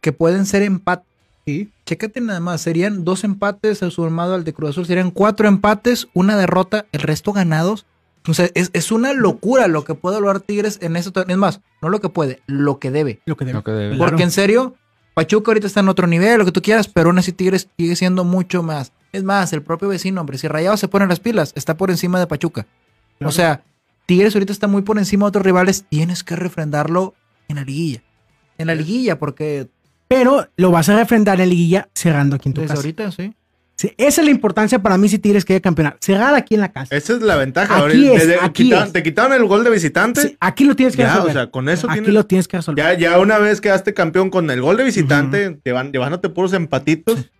que 0.00 0.12
pueden 0.12 0.46
ser 0.46 0.62
empate. 0.62 1.04
Sí. 1.46 1.70
Chécate 1.84 2.20
nada 2.20 2.40
más, 2.40 2.60
serían 2.60 3.04
dos 3.04 3.24
empates 3.24 3.78
sumado 3.78 4.34
al 4.34 4.44
de 4.44 4.52
Cruz 4.52 4.70
Azul, 4.70 4.86
serían 4.86 5.10
cuatro 5.10 5.48
empates, 5.48 6.08
una 6.14 6.36
derrota, 6.36 6.86
el 6.92 7.00
resto 7.00 7.32
ganados. 7.32 7.86
O 8.28 8.34
sea, 8.34 8.48
es, 8.54 8.70
es 8.72 8.92
una 8.92 9.14
locura 9.14 9.66
lo 9.66 9.84
que 9.84 9.94
puede 9.94 10.20
lograr 10.20 10.40
Tigres 10.40 10.78
en 10.82 10.92
torneo. 11.10 11.34
Es 11.34 11.38
más, 11.38 11.60
no 11.80 11.88
lo 11.88 12.00
que 12.00 12.10
puede, 12.10 12.42
lo 12.46 12.78
que 12.78 12.90
debe. 12.90 13.20
Lo 13.24 13.36
que 13.36 13.44
debe. 13.44 13.58
Lo 13.58 13.64
que 13.64 13.72
debe. 13.72 13.96
Claro. 13.96 14.10
Porque 14.10 14.22
en 14.22 14.30
serio, 14.30 14.76
Pachuca 15.14 15.50
ahorita 15.50 15.66
está 15.66 15.80
en 15.80 15.88
otro 15.88 16.06
nivel, 16.06 16.38
lo 16.38 16.44
que 16.44 16.52
tú 16.52 16.62
quieras, 16.62 16.86
pero 16.86 17.08
aún 17.08 17.18
así 17.18 17.32
Tigres 17.32 17.68
sigue 17.76 17.96
siendo 17.96 18.24
mucho 18.24 18.62
más. 18.62 18.92
Es 19.12 19.24
más, 19.24 19.52
el 19.52 19.62
propio 19.62 19.88
vecino, 19.88 20.20
hombre, 20.20 20.38
si 20.38 20.46
Rayado 20.46 20.76
se 20.76 20.86
pone 20.86 21.06
las 21.06 21.18
pilas, 21.18 21.52
está 21.56 21.76
por 21.76 21.90
encima 21.90 22.20
de 22.20 22.26
Pachuca. 22.26 22.66
O 23.24 23.32
sea, 23.32 23.62
Tigres 24.06 24.34
ahorita 24.34 24.52
está 24.52 24.66
muy 24.66 24.82
por 24.82 24.98
encima 24.98 25.26
de 25.26 25.28
otros 25.28 25.44
rivales, 25.44 25.84
tienes 25.88 26.24
que 26.24 26.36
refrendarlo 26.36 27.14
en 27.48 27.56
la 27.56 27.64
liguilla. 27.64 28.02
En 28.58 28.66
la 28.66 28.74
liguilla, 28.74 29.18
porque 29.18 29.68
Pero 30.08 30.48
lo 30.56 30.70
vas 30.70 30.88
a 30.88 30.96
refrendar 30.96 31.40
en 31.40 31.48
liguilla 31.50 31.88
cerrando 31.94 32.36
aquí 32.36 32.48
en 32.48 32.54
tu 32.54 32.60
desde 32.62 32.72
casa. 32.74 32.80
ahorita, 32.80 33.10
sí. 33.12 33.34
Sí, 33.76 33.92
esa 33.96 34.20
es 34.20 34.24
la 34.26 34.30
importancia 34.30 34.82
para 34.82 34.98
mí 34.98 35.08
si 35.08 35.18
Tigres 35.18 35.44
quiere 35.44 35.60
campeonar. 35.62 35.96
Cerrar 36.00 36.34
aquí 36.34 36.54
en 36.54 36.60
la 36.60 36.70
casa. 36.70 36.94
Esa 36.94 37.14
es 37.14 37.22
la 37.22 37.36
ventaja. 37.36 37.72
Aquí 37.72 37.80
Ahora, 37.82 37.94
es, 37.94 38.26
desde- 38.26 38.38
aquí 38.42 38.64
quitaron- 38.64 38.86
es. 38.88 38.92
Te 38.92 39.02
quitaron 39.02 39.32
el 39.32 39.44
gol 39.46 39.64
de 39.64 39.70
visitante. 39.70 40.20
Sí, 40.22 40.36
aquí 40.40 40.64
lo 40.64 40.76
tienes 40.76 40.96
que 40.96 41.02
ya, 41.02 41.08
o 41.08 41.14
resolver. 41.14 41.32
sea, 41.32 41.46
con 41.50 41.68
eso 41.70 41.86
aquí 41.86 41.94
tienes. 42.00 42.12
lo 42.14 42.26
tienes 42.26 42.46
que 42.48 42.56
resolver. 42.58 42.84
Ya, 42.84 42.98
ya 43.12 43.18
una 43.18 43.38
vez 43.38 43.60
quedaste 43.62 43.94
campeón 43.94 44.28
con 44.28 44.50
el 44.50 44.60
gol 44.60 44.76
de 44.76 44.84
visitante, 44.84 45.58
llevan- 45.64 45.92
llevándote 45.92 46.28
puros 46.28 46.52
empatitos. 46.52 47.30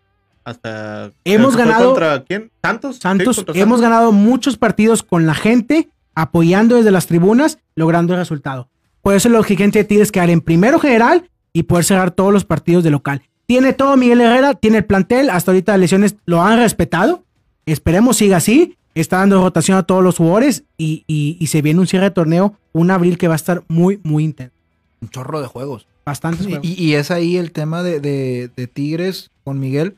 Hasta. 0.44 1.12
Hemos 1.24 1.56
ganado- 1.56 1.90
¿Contra 1.90 2.24
quién? 2.24 2.50
¿Santos? 2.62 2.96
Sí, 2.96 3.02
Santos, 3.02 3.36
contra 3.36 3.60
hemos 3.62 3.80
ganado 3.80 4.12
muchos 4.12 4.56
partidos 4.56 5.02
con 5.02 5.26
la 5.26 5.34
gente, 5.34 5.88
apoyando 6.14 6.76
desde 6.76 6.90
las 6.90 7.06
tribunas, 7.06 7.58
logrando 7.74 8.14
el 8.14 8.18
resultado. 8.20 8.68
Por 9.02 9.14
eso 9.14 9.28
exigencia 9.38 9.80
de 9.82 9.84
Tigres 9.88 10.08
es 10.08 10.12
quedar 10.12 10.30
en 10.30 10.40
primero 10.40 10.78
general 10.78 11.30
y 11.52 11.64
poder 11.64 11.84
cerrar 11.84 12.10
todos 12.10 12.32
los 12.32 12.44
partidos 12.44 12.84
de 12.84 12.90
local. 12.90 13.22
Tiene 13.46 13.72
todo 13.72 13.96
Miguel 13.96 14.20
Herrera, 14.20 14.54
tiene 14.54 14.78
el 14.78 14.84
plantel, 14.84 15.30
hasta 15.30 15.50
ahorita 15.50 15.72
las 15.72 15.80
lesiones 15.80 16.16
lo 16.26 16.42
han 16.42 16.58
respetado. 16.58 17.24
Esperemos 17.66 18.16
siga 18.18 18.36
así. 18.38 18.76
Está 18.94 19.18
dando 19.18 19.40
rotación 19.42 19.78
a 19.78 19.84
todos 19.84 20.02
los 20.02 20.16
jugadores 20.16 20.64
y, 20.76 21.04
y- 21.06 21.36
y 21.40 21.46
se 21.46 21.62
viene 21.62 21.80
un 21.80 21.86
cierre 21.86 22.06
de 22.06 22.10
torneo, 22.10 22.54
un 22.72 22.90
abril 22.90 23.18
que 23.18 23.28
va 23.28 23.34
a 23.34 23.36
estar 23.36 23.62
muy, 23.68 24.00
muy 24.02 24.24
intenso. 24.24 24.54
Un 25.00 25.08
chorro 25.10 25.40
de 25.40 25.46
juegos. 25.46 25.86
Bastantes 26.04 26.46
Y, 26.46 26.50
juegos. 26.50 26.66
y- 26.66 26.74
y 26.84 26.94
es 26.94 27.10
ahí 27.12 27.36
el 27.36 27.52
tema 27.52 27.82
de, 27.84 28.00
de- 28.00 28.50
de 28.54 28.66
Tigres 28.66 29.30
con 29.44 29.60
Miguel. 29.60 29.96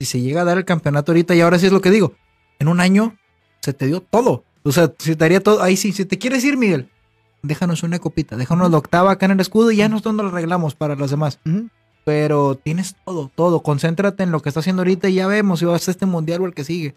Si 0.00 0.06
se 0.06 0.20
llega 0.20 0.40
a 0.40 0.44
dar 0.44 0.56
el 0.56 0.64
campeonato 0.64 1.12
ahorita, 1.12 1.34
y 1.34 1.42
ahora 1.42 1.58
sí 1.58 1.66
es 1.66 1.72
lo 1.72 1.82
que 1.82 1.90
digo, 1.90 2.14
en 2.58 2.68
un 2.68 2.80
año 2.80 3.16
se 3.60 3.74
te 3.74 3.86
dio 3.86 4.00
todo. 4.00 4.44
O 4.62 4.72
sea, 4.72 4.92
se 4.98 5.14
te 5.14 5.24
daría 5.24 5.42
todo. 5.42 5.62
Ahí 5.62 5.76
sí, 5.76 5.92
si 5.92 6.06
te 6.06 6.18
quieres 6.18 6.42
ir, 6.42 6.56
Miguel, 6.56 6.88
déjanos 7.42 7.82
una 7.82 7.98
copita, 7.98 8.36
déjanos 8.36 8.70
la 8.70 8.78
octava 8.78 9.12
acá 9.12 9.26
en 9.26 9.32
el 9.32 9.40
escudo 9.40 9.70
y 9.70 9.76
ya 9.76 9.90
nosotros 9.90 10.14
nos 10.14 10.24
lo 10.24 10.30
arreglamos 10.30 10.74
para 10.74 10.96
los 10.96 11.10
demás. 11.10 11.38
Pero 12.04 12.54
tienes 12.56 12.96
todo, 13.04 13.30
todo. 13.34 13.62
Concéntrate 13.62 14.22
en 14.22 14.30
lo 14.30 14.40
que 14.40 14.48
está 14.48 14.60
haciendo 14.60 14.80
ahorita 14.80 15.10
y 15.10 15.14
ya 15.14 15.26
vemos 15.26 15.58
si 15.58 15.66
vas 15.66 15.86
a 15.86 15.90
este 15.90 16.06
mundial 16.06 16.40
o 16.40 16.46
el 16.46 16.54
que 16.54 16.64
sigue. 16.64 16.94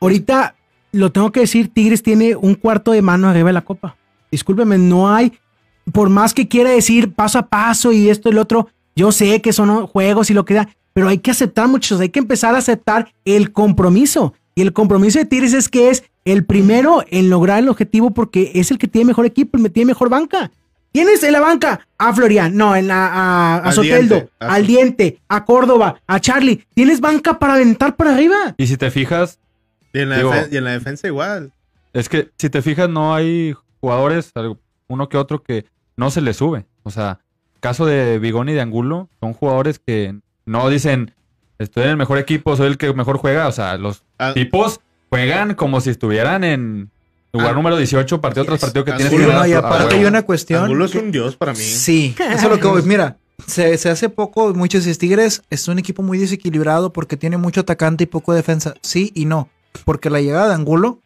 Ahorita 0.00 0.54
lo 0.92 1.10
tengo 1.10 1.32
que 1.32 1.40
decir, 1.40 1.72
Tigres 1.72 2.02
tiene 2.02 2.36
un 2.36 2.54
cuarto 2.54 2.92
de 2.92 3.02
mano 3.02 3.28
arriba 3.28 3.48
de 3.48 3.54
la 3.54 3.64
copa. 3.64 3.96
Discúlpeme, 4.30 4.78
no 4.78 5.12
hay, 5.12 5.32
por 5.92 6.10
más 6.10 6.32
que 6.32 6.46
quiera 6.46 6.70
decir 6.70 7.12
paso 7.12 7.38
a 7.38 7.46
paso 7.46 7.92
y 7.92 8.08
esto 8.08 8.28
y 8.28 8.32
lo 8.32 8.42
otro, 8.42 8.68
yo 8.94 9.10
sé 9.10 9.42
que 9.42 9.52
son 9.52 9.86
juegos 9.86 10.30
y 10.30 10.34
lo 10.34 10.44
que 10.44 10.54
da, 10.54 10.68
pero 10.92 11.08
hay 11.08 11.18
que 11.18 11.30
aceptar 11.30 11.68
muchos, 11.68 12.00
hay 12.00 12.08
que 12.10 12.18
empezar 12.20 12.54
a 12.54 12.58
aceptar 12.58 13.12
el 13.24 13.52
compromiso. 13.52 14.34
Y 14.54 14.62
el 14.62 14.72
compromiso 14.72 15.18
de 15.18 15.24
Tigres 15.24 15.54
es 15.54 15.68
que 15.68 15.90
es 15.90 16.04
el 16.24 16.44
primero 16.44 17.02
en 17.08 17.30
lograr 17.30 17.58
el 17.60 17.68
objetivo 17.68 18.10
porque 18.12 18.52
es 18.54 18.70
el 18.70 18.78
que 18.78 18.88
tiene 18.88 19.06
mejor 19.06 19.24
equipo, 19.26 19.56
el 19.56 19.62
que 19.64 19.70
tiene 19.70 19.88
mejor 19.88 20.08
banca. 20.10 20.50
¿Tienes 20.92 21.22
en 21.22 21.32
la 21.32 21.40
banca? 21.40 21.86
A 21.96 22.12
Florian, 22.12 22.54
no, 22.54 22.76
en 22.76 22.86
la, 22.88 23.06
a, 23.06 23.54
a 23.56 23.58
Al 23.68 23.72
Soteldo, 23.72 24.16
Diente, 24.16 24.32
a 24.40 24.54
al 24.54 24.66
Diente, 24.66 25.18
a 25.28 25.44
Córdoba, 25.46 26.00
a 26.06 26.20
Charlie. 26.20 26.66
Tienes 26.74 27.00
banca 27.00 27.38
para 27.38 27.54
aventar 27.54 27.96
para 27.96 28.12
arriba. 28.12 28.54
Y 28.58 28.66
si 28.66 28.76
te 28.76 28.90
fijas, 28.90 29.38
Y 29.94 30.00
en, 30.00 30.10
la 30.10 30.18
Digo- 30.18 30.32
defen- 30.32 30.48
y 30.52 30.56
en 30.58 30.64
la 30.64 30.72
defensa 30.72 31.06
igual. 31.06 31.52
es 31.94 32.10
que 32.10 32.28
si 32.36 32.50
te 32.50 32.60
fijas, 32.60 32.90
no 32.90 33.14
hay 33.14 33.54
jugadores, 33.80 34.32
uno 34.86 35.08
que 35.08 35.16
otro, 35.16 35.42
que 35.42 35.64
no 35.96 36.10
se 36.10 36.20
le 36.20 36.34
sube. 36.34 36.66
O 36.82 36.90
sea, 36.90 37.20
caso 37.60 37.86
de 37.86 38.18
Bigón 38.18 38.50
y 38.50 38.52
de 38.52 38.60
Angulo, 38.60 39.08
son 39.18 39.32
jugadores 39.32 39.78
que 39.78 40.14
no 40.46 40.68
dicen, 40.68 41.14
estoy 41.58 41.84
en 41.84 41.90
el 41.90 41.96
mejor 41.96 42.18
equipo, 42.18 42.56
soy 42.56 42.66
el 42.68 42.78
que 42.78 42.92
mejor 42.94 43.18
juega. 43.18 43.48
O 43.48 43.52
sea, 43.52 43.76
los 43.76 44.02
Ah, 44.18 44.32
tipos 44.34 44.80
juegan 45.10 45.54
como 45.54 45.80
si 45.80 45.90
estuvieran 45.90 46.44
en 46.44 46.90
lugar 47.32 47.50
Ah, 47.52 47.54
número 47.54 47.76
18, 47.76 48.20
partido 48.20 48.44
tras 48.44 48.60
partido 48.60 48.84
que 48.84 48.92
Ah, 48.92 48.96
tienes 48.96 49.12
sí, 49.12 49.18
que 49.18 49.22
no, 49.24 49.28
ganar. 49.32 49.48
y 49.48 49.52
aparte 49.54 49.84
huevo. 49.86 49.98
hay 49.98 50.04
una 50.04 50.22
cuestión. 50.22 50.64
Angulo 50.64 50.84
es 50.84 50.92
que- 50.92 50.98
un 50.98 51.10
dios 51.12 51.36
para 51.36 51.52
mí. 51.52 51.58
Sí, 51.58 52.14
eso 52.18 52.32
es 52.34 52.42
lo 52.44 52.58
que 52.60 52.66
voy. 52.66 52.82
Mira, 52.82 53.16
se, 53.46 53.76
se 53.78 53.88
hace 53.90 54.08
poco, 54.08 54.52
muchos 54.54 54.84
Tigres 54.98 55.42
es 55.50 55.66
un 55.68 55.78
equipo 55.78 56.02
muy 56.02 56.18
desequilibrado 56.18 56.92
porque 56.92 57.16
tiene 57.16 57.36
mucho 57.38 57.60
atacante 57.62 58.04
y 58.04 58.06
poco 58.06 58.34
defensa. 58.34 58.74
Sí 58.82 59.10
y 59.14 59.24
no. 59.24 59.48
Porque 59.84 60.10
la 60.10 60.20
llegada 60.20 60.48
de 60.48 60.54
Angulo, 60.54 61.00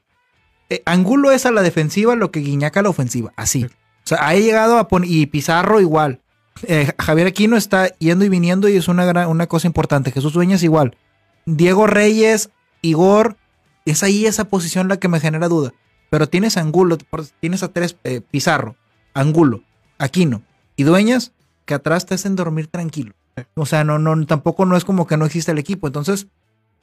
eh, 0.68 0.82
Angulo 0.84 1.30
es 1.30 1.46
a 1.46 1.52
la 1.52 1.62
defensiva 1.62 2.16
lo 2.16 2.30
que 2.32 2.40
Guiñaca 2.40 2.80
a 2.80 2.82
la 2.82 2.88
ofensiva. 2.90 3.32
Así. 3.36 3.64
O 3.64 3.68
sea, 4.08 4.18
ha 4.26 4.34
llegado 4.34 4.78
a 4.78 4.88
poner. 4.88 5.08
Y 5.10 5.26
Pizarro 5.26 5.80
igual. 5.80 6.20
Eh, 6.62 6.92
Javier 6.98 7.26
Aquino 7.26 7.56
está 7.56 7.88
yendo 7.98 8.24
y 8.24 8.28
viniendo 8.28 8.68
y 8.68 8.76
es 8.76 8.88
una, 8.88 9.04
gran, 9.04 9.28
una 9.28 9.46
cosa 9.46 9.66
importante. 9.66 10.12
Jesús 10.12 10.32
Dueñas 10.32 10.62
igual. 10.62 10.96
Diego 11.44 11.86
Reyes, 11.86 12.50
Igor, 12.82 13.36
es 13.84 14.02
ahí 14.02 14.26
esa 14.26 14.46
posición 14.46 14.88
la 14.88 14.98
que 14.98 15.08
me 15.08 15.20
genera 15.20 15.48
duda. 15.48 15.72
Pero 16.10 16.28
tienes 16.28 16.56
a 16.56 16.60
Angulo, 16.60 16.98
tienes 17.40 17.62
a 17.62 17.68
tres, 17.68 17.96
eh, 18.04 18.20
Pizarro, 18.20 18.76
Angulo, 19.14 19.62
Aquino 19.98 20.42
y 20.76 20.84
Dueñas, 20.84 21.32
que 21.64 21.74
atrás 21.74 22.06
te 22.06 22.14
hacen 22.14 22.36
dormir 22.36 22.68
tranquilo. 22.68 23.14
O 23.54 23.66
sea, 23.66 23.84
no, 23.84 23.98
no, 23.98 24.24
tampoco 24.26 24.64
no 24.64 24.76
es 24.76 24.84
como 24.84 25.06
que 25.06 25.16
no 25.16 25.26
existe 25.26 25.52
el 25.52 25.58
equipo. 25.58 25.86
Entonces, 25.86 26.26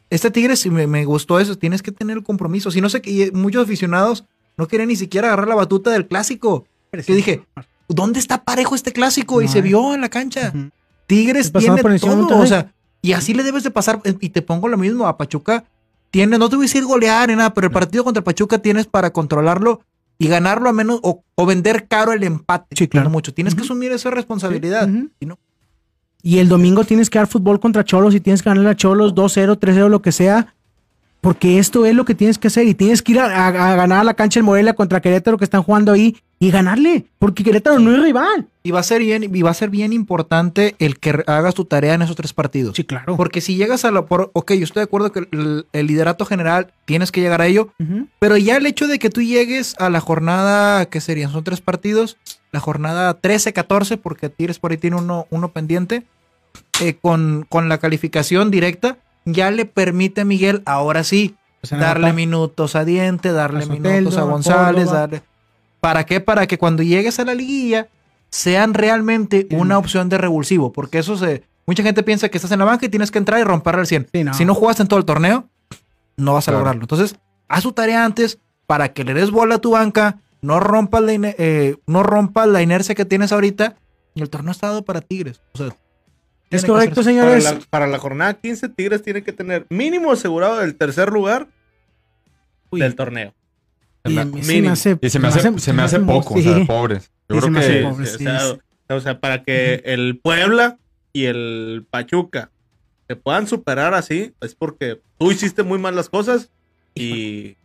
este 0.10 0.30
Tigre, 0.30 0.56
si 0.56 0.70
me, 0.70 0.88
me 0.88 1.06
gustó 1.06 1.40
eso, 1.40 1.58
tienes 1.58 1.82
que 1.82 1.92
tener 1.92 2.18
el 2.18 2.24
compromiso. 2.24 2.70
Si 2.70 2.82
no 2.82 2.90
sé, 2.90 3.02
que 3.02 3.32
muchos 3.34 3.64
aficionados 3.64 4.26
no 4.58 4.68
quieren 4.68 4.90
ni 4.90 4.96
siquiera 4.96 5.30
agarrar 5.30 5.48
la 5.48 5.56
batuta 5.56 5.90
del 5.90 6.08
clásico. 6.08 6.66
Yo 6.92 7.16
dije, 7.16 7.44
¿dónde 7.88 8.20
está 8.20 8.44
parejo 8.44 8.76
este 8.76 8.92
clásico? 8.94 9.42
y 9.42 9.48
se 9.48 9.62
vio 9.62 9.94
en 9.94 10.02
la 10.02 10.10
cancha. 10.10 10.52
Tigres 11.08 11.52
tiene 11.52 11.82
todo, 12.00 12.40
o 12.40 12.46
sea, 12.48 12.72
y 13.02 13.14
así 13.14 13.34
le 13.34 13.44
debes 13.44 13.64
de 13.64 13.72
pasar, 13.72 14.00
eh, 14.06 14.16
y 14.22 14.30
te 14.30 14.42
pongo 14.42 14.68
lo 14.70 14.78
mismo, 14.78 15.06
a 15.08 15.18
Pachuca 15.18 15.66
tiene, 16.12 16.38
no 16.38 16.48
te 16.50 16.56
voy 16.56 16.66
a 16.66 16.68
decir 16.68 16.86
golear 16.86 17.28
ni 17.30 17.36
nada, 17.36 17.54
pero 17.54 17.68
el 17.68 17.74
partido 17.74 18.04
contra 18.04 18.24
Pachuca 18.24 18.60
tienes 18.60 18.86
para 18.86 19.12
controlarlo 19.12 19.82
y 20.18 20.28
ganarlo 20.28 20.70
a 20.70 20.74
menos, 20.74 21.00
o, 21.04 21.24
o 21.36 21.46
vender 21.46 21.88
caro 21.88 22.14
el 22.14 22.24
empate. 22.24 22.76
Sí, 22.78 22.88
claro. 22.88 23.06
no 23.06 23.10
mucho. 23.12 23.34
Tienes 23.34 23.56
que 23.56 23.62
asumir 23.62 23.92
esa 23.92 24.12
responsabilidad. 24.12 24.88
Y 25.20 25.26
no- 25.26 25.38
Y 26.22 26.38
el 26.38 26.48
domingo 26.48 26.84
tienes 26.86 27.10
que 27.10 27.18
dar 27.20 27.28
fútbol 27.28 27.60
contra 27.60 27.84
Cholos 27.84 28.14
y 28.16 28.22
tienes 28.22 28.42
que 28.44 28.50
ganarle 28.50 28.70
a 28.70 28.76
Cholos 28.76 29.14
2-0, 29.16 29.58
3-0, 29.60 29.90
lo 29.90 30.02
que 30.02 30.12
sea. 30.12 30.54
Porque 31.24 31.58
esto 31.58 31.86
es 31.86 31.96
lo 31.96 32.04
que 32.04 32.16
tienes 32.16 32.38
que 32.38 32.50
hacer. 32.50 32.68
Y 32.68 32.74
tienes 32.74 33.02
que 33.02 33.14
ir 33.14 33.20
a, 33.22 33.26
a- 33.48 33.72
a 33.72 33.76
ganar 33.78 34.02
a 34.02 34.04
la 34.04 34.14
cancha 34.14 34.40
el 34.42 34.44
Morelia 34.44 34.74
contra 34.74 35.02
Querétaro 35.02 35.38
que 35.38 35.46
están 35.46 35.64
jugando 35.64 35.94
ahí 35.94 36.18
y 36.38 36.52
ganarle. 36.52 37.06
Porque 37.18 37.46
Querétaro 37.46 37.80
no 37.80 37.96
es 37.96 38.02
rival. 38.04 38.50
Y 38.62 38.72
va 38.72 38.82
a 38.82 38.84
ser 38.84 39.00
bien, 39.02 39.24
y 39.34 39.42
va 39.42 39.50
a 39.52 39.54
ser 39.54 39.70
bien 39.70 39.94
importante 39.94 40.76
el 40.80 41.00
que 41.00 41.24
hagas 41.28 41.54
tu 41.56 41.64
tarea 41.64 41.94
en 41.94 42.02
esos 42.02 42.18
tres 42.18 42.34
partidos. 42.34 42.76
Sí, 42.76 42.84
claro. 42.84 43.16
Porque 43.16 43.40
si 43.40 43.56
llegas 43.56 43.86
a 43.86 43.92
la 43.92 44.06
por, 44.06 44.32
ok, 44.34 44.52
yo 44.56 44.66
estoy 44.66 44.82
de 44.82 44.86
acuerdo 44.86 45.14
que 45.14 45.28
el, 45.32 45.66
el 45.72 45.88
liderato 45.88 46.26
general 46.26 46.74
tienes 46.84 47.10
que 47.12 47.22
llegar 47.22 47.42
a 47.42 47.48
ello. 47.48 47.70
Pero 48.20 48.36
ya 48.36 48.58
el 48.58 48.66
hecho 48.66 48.88
de 48.88 49.00
que 49.00 49.10
tú 49.10 49.22
llegues 49.22 49.76
a 49.80 49.90
la 49.90 50.02
jornada, 50.02 50.86
¿qué 50.88 51.00
serían? 51.00 51.32
Son 51.32 51.44
tres 51.46 51.62
partidos. 51.62 52.18
La 52.52 52.60
jornada 52.60 53.14
13, 53.14 53.54
14, 53.54 53.96
porque 53.98 54.28
Tigres 54.30 54.60
por 54.60 54.72
ahí 54.72 54.78
tiene 54.78 54.98
uno, 54.98 55.26
uno 55.30 55.54
pendiente. 55.54 56.04
eh, 56.82 56.96
con, 57.02 57.46
con 57.50 57.70
la 57.70 57.78
calificación 57.80 58.52
directa, 58.52 58.98
ya 59.26 59.52
le 59.52 59.66
permite 59.66 60.22
a 60.22 60.26
Miguel, 60.26 60.62
ahora 60.66 61.04
sí, 61.04 61.36
Pues, 61.62 61.72
darle 61.80 62.12
minutos 62.14 62.76
a 62.76 62.84
Diente, 62.86 63.32
darle 63.32 63.64
A 63.64 63.68
minutos 63.68 64.18
a 64.18 64.24
González, 64.24 64.92
darle. 64.92 65.22
¿Para 65.80 66.06
qué? 66.06 66.20
Para 66.20 66.46
que 66.48 66.58
cuando 66.58 66.84
llegues 66.84 67.20
a 67.20 67.26
la 67.26 67.34
liguilla 67.34 67.88
sean 68.30 68.74
realmente 68.74 69.48
Sí. 69.50 69.56
una 69.56 69.78
opción 69.78 70.10
de 70.10 70.18
revulsivo. 70.18 70.72
Porque 70.74 71.00
eso 71.00 71.18
se. 71.18 71.44
Mucha 71.66 71.84
gente 71.84 72.04
piensa 72.04 72.28
que 72.30 72.38
estás 72.38 72.52
en 72.52 72.60
la 72.60 72.66
banca 72.66 72.86
y 72.86 72.90
tienes 72.90 73.12
que 73.12 73.18
entrar 73.20 73.40
y 73.40 73.44
romperle 73.44 73.82
al 73.82 73.88
100. 73.88 74.08
Sí, 74.12 74.24
no. 74.24 74.34
Si 74.34 74.44
no 74.44 74.54
jugaste 74.56 74.82
en 74.82 74.88
todo 74.90 75.00
el 75.00 75.06
torneo, 75.06 75.48
no 76.18 76.34
vas 76.34 76.48
a 76.48 76.52
Claro. 76.52 76.60
lograrlo. 76.60 76.82
Entonces, 76.84 77.16
haz 77.48 77.64
tu 77.64 77.72
tarea 77.72 78.04
antes 78.04 78.40
para 78.68 78.92
que 78.94 79.04
le 79.06 79.14
des 79.14 79.32
bola 79.32 79.56
a 79.56 79.60
tu 79.60 79.72
banca, 79.72 80.18
no 80.42 80.60
rompas 80.60 81.02
la, 81.02 81.14
eh, 81.14 81.78
no 81.88 82.04
rompas 82.04 82.48
la 82.50 82.62
inercia 82.62 82.96
que 82.96 83.06
tienes 83.06 83.32
ahorita. 83.32 83.76
Y 84.16 84.22
el 84.22 84.30
torneo 84.30 84.52
está 84.52 84.68
dado 84.68 84.84
para 84.84 85.00
Tigres. 85.02 85.40
O 85.54 85.58
sea, 85.58 85.76
Es 86.56 86.66
correcto. 86.66 86.95
Para 86.95 87.04
señores. 87.06 87.43
la, 87.43 87.60
para 87.70 87.88
la 87.88 87.97
jornada 87.99 88.34
15, 88.36 88.70
Tigres 88.70 89.01
tiene 89.01 89.24
que 89.24 89.34
tener 89.34 89.66
mínimo 89.70 90.12
asegurado 90.12 90.62
el 90.62 90.76
tercer 90.76 91.10
lugar 91.12 91.47
Uy. 92.70 92.80
del 92.80 92.95
torneo. 92.95 93.34
Y 94.06 94.10
Se 94.10 94.16
me- 94.16 94.26
mí 94.26 94.43
se 94.43 94.62
me 94.62 94.70
hace- 94.70 94.97
Y 95.01 95.10
se 95.10 95.20
me 95.20 95.28
hace, 95.30 95.60
se 95.60 95.74
me 95.74 95.82
hace 95.84 95.99
poco, 96.01 96.34
o 96.36 96.41
sea, 96.41 96.66
pobres. 96.66 97.12
Yo 97.30 97.38
creo 97.38 97.49
me 97.51 97.60
hace 97.60 97.80
que 97.80 97.84
pobre. 97.88 98.06
Sí, 98.06 98.18
sí, 98.18 98.28
o, 98.28 98.30
sea, 98.30 98.39
sí. 98.39 98.60
o 98.89 98.99
sea, 99.01 99.20
para 99.20 99.43
que 99.43 99.82
el 99.86 100.20
Puebla 100.22 100.78
y 101.14 101.26
el 101.26 101.86
Pachuca 101.89 102.49
se 103.08 103.16
puedan 103.16 103.47
superar 103.47 103.93
así, 103.93 104.34
es 104.41 104.56
porque 104.56 104.99
tú 105.18 105.32
hiciste 105.32 105.64
muy 105.64 105.78
mal 105.80 105.95
las 105.95 106.10
cosas 106.10 106.49
y 106.95 107.56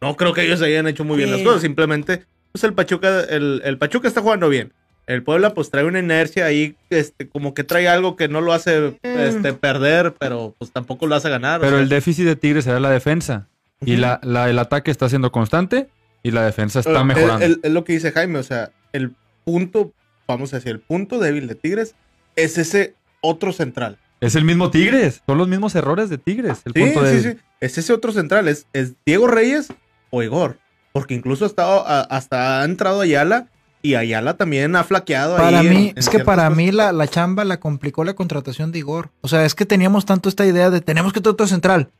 no 0.00 0.16
creo 0.16 0.32
que 0.32 0.42
ellos 0.42 0.62
hayan 0.62 0.86
hecho 0.86 1.04
muy 1.04 1.16
bien 1.18 1.30
las 1.30 1.42
cosas. 1.42 1.62
Simplemente, 1.62 2.24
pues 2.52 2.64
el 2.64 2.72
Pachuca, 2.74 3.20
el, 3.24 3.60
el 3.64 3.78
Pachuca 3.78 4.08
está 4.08 4.20
jugando 4.22 4.48
bien. 4.48 4.72
El 5.06 5.22
Puebla 5.22 5.54
pues 5.54 5.70
trae 5.70 5.84
una 5.84 6.00
inercia 6.00 6.46
ahí, 6.46 6.74
este, 6.90 7.28
como 7.28 7.54
que 7.54 7.62
trae 7.64 7.86
algo 7.88 8.16
que 8.16 8.26
no 8.28 8.40
lo 8.40 8.52
hace 8.52 8.98
este, 9.02 9.52
perder, 9.52 10.14
pero 10.18 10.54
pues 10.58 10.72
tampoco 10.72 11.06
lo 11.06 11.14
hace 11.14 11.30
ganar. 11.30 11.60
o 11.60 11.62
Pero 11.62 11.76
sea, 11.76 11.82
el 11.82 11.88
déficit 11.88 12.24
de 12.24 12.36
Tigres 12.36 12.66
era 12.66 12.80
la 12.80 12.90
defensa. 12.90 13.46
Y 13.84 13.96
la, 13.96 14.20
la- 14.24 14.48
el 14.50 14.58
ataque 14.58 14.90
está 14.90 15.08
siendo 15.08 15.30
constante 15.30 15.88
y 16.22 16.30
la 16.32 16.44
defensa 16.44 16.80
está 16.80 17.00
Eh, 17.00 17.04
mejorando. 17.04 17.44
Es, 17.44 17.70
lo 17.70 17.84
que 17.84 17.92
dice 17.92 18.10
Jaime, 18.10 18.38
o 18.38 18.42
sea, 18.42 18.72
el 18.92 19.12
punto, 19.44 19.92
vamos 20.26 20.52
a 20.52 20.56
decir, 20.56 20.72
el 20.72 20.80
punto 20.80 21.18
débil 21.20 21.46
de 21.46 21.54
Tigres 21.54 21.94
es 22.34 22.58
ese 22.58 22.94
otro 23.20 23.52
central. 23.52 23.98
Es 24.20 24.34
el 24.34 24.44
mismo 24.44 24.70
Tigres. 24.70 25.22
Son 25.26 25.36
los 25.38 25.46
mismos 25.46 25.74
errores 25.74 26.08
de 26.08 26.18
Tigres. 26.18 26.62
El 26.64 26.72
Sí, 26.72 26.80
punto 26.80 27.06
sí, 27.06 27.20
sí. 27.20 27.36
Es 27.60 27.78
ese 27.78 27.92
otro 27.92 28.12
central, 28.12 28.48
es, 28.48 28.66
es 28.72 28.94
Diego 29.04 29.26
Reyes 29.28 29.68
o 30.10 30.22
Igor. 30.22 30.58
Porque 30.92 31.14
incluso 31.14 31.44
ha 31.44 31.48
estado, 31.48 31.86
a- 31.86 32.00
hasta 32.00 32.60
ha 32.62 32.64
entrado 32.64 33.02
Ayala 33.02 33.46
Y 33.82 33.94
Ayala 33.94 34.36
también 34.36 34.74
ha 34.74 34.82
flaqueado 34.84 35.36
Para 35.36 35.60
ahí. 35.60 35.68
mí, 35.68 35.76
en- 35.76 35.88
en 35.90 35.98
es 35.98 36.08
que 36.08 36.18
para 36.20 36.44
cosas. 36.44 36.56
mí 36.56 36.72
la, 36.72 36.92
la 36.92 37.06
chamba 37.06 37.44
la 37.44 37.60
complicó 37.60 38.04
la 38.04 38.14
contratación 38.14 38.72
de 38.72 38.80
Igor. 38.80 39.10
O 39.20 39.28
sea, 39.28 39.44
es 39.44 39.54
que 39.54 39.64
teníamos 39.66 40.06
tanto 40.06 40.28
esta 40.28 40.44
idea 40.46 40.70
de 40.70 40.80
tenemos 40.80 41.12
que 41.12 41.20
otro 41.20 41.46
central. 41.46 41.90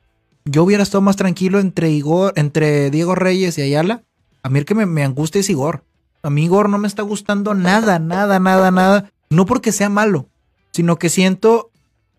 Yo 0.45 0.63
hubiera 0.65 0.83
estado 0.83 1.03
más 1.03 1.17
tranquilo 1.17 1.59
entre 1.61 1.91
Igor, 1.91 2.33
entre 2.37 2.91
Diego 2.91 3.15
Reyes 3.15 3.59
y 3.59 3.63
Ayala. 3.63 4.03
A 4.43 4.49
mí 4.49 4.59
el 4.59 4.65
que 4.65 4.75
me, 4.75 4.87
me 4.87 5.05
angustia 5.05 5.41
es 5.41 5.51
Igor. 5.51 5.85
A 6.23 6.31
mí 6.31 6.45
Igor 6.45 6.69
no 6.69 6.79
me 6.79 6.89
está 6.89 7.03
gustando 7.03 7.55
nada, 7.55 7.99
nada, 7.99 8.39
nada, 8.41 8.71
nada. 8.71 9.11
No 9.31 9.45
porque 9.47 9.71
sea 9.73 9.89
malo, 9.89 10.27
sino 10.73 10.99
que 10.99 11.09
siento 11.09 11.71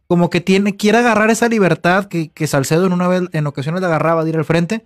como 0.08 0.30
que 0.30 0.40
tiene, 0.40 0.78
quiere 0.78 1.00
agarrar 1.00 1.30
esa 1.30 1.50
libertad 1.50 2.06
que, 2.06 2.30
que 2.30 2.48
Salcedo 2.48 2.86
en 2.86 2.94
una 2.94 3.10
vez, 3.10 3.24
en 3.34 3.48
ocasiones 3.48 3.82
le 3.82 3.88
agarraba 3.88 4.24
de 4.24 4.30
ir 4.30 4.38
al 4.38 4.46
frente, 4.46 4.86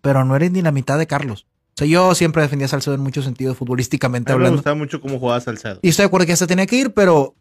pero 0.00 0.24
no 0.24 0.36
eres 0.36 0.52
ni 0.52 0.62
la 0.62 0.70
mitad 0.70 0.96
de 0.98 1.08
Carlos. 1.08 1.46
Sea, 1.80 1.88
yo 1.88 2.14
siempre 2.14 2.42
defendía 2.42 2.66
a 2.66 2.68
Salcedo 2.68 2.94
en 2.94 3.00
muchos 3.00 3.24
sentidos, 3.24 3.56
futbolísticamente 3.56 4.32
A 4.32 4.34
mí 4.34 4.38
me 4.38 4.44
hablando. 4.44 4.58
gustaba 4.58 4.74
mucho 4.76 5.00
cómo 5.00 5.18
jugaba 5.18 5.40
Salcedo. 5.40 5.78
Y 5.82 5.88
estoy 5.88 6.04
de 6.04 6.06
acuerdo 6.08 6.26
que 6.26 6.32
hasta 6.32 6.46
tenía 6.46 6.66
que 6.66 6.76
ir, 6.76 6.92
pero 6.92 7.34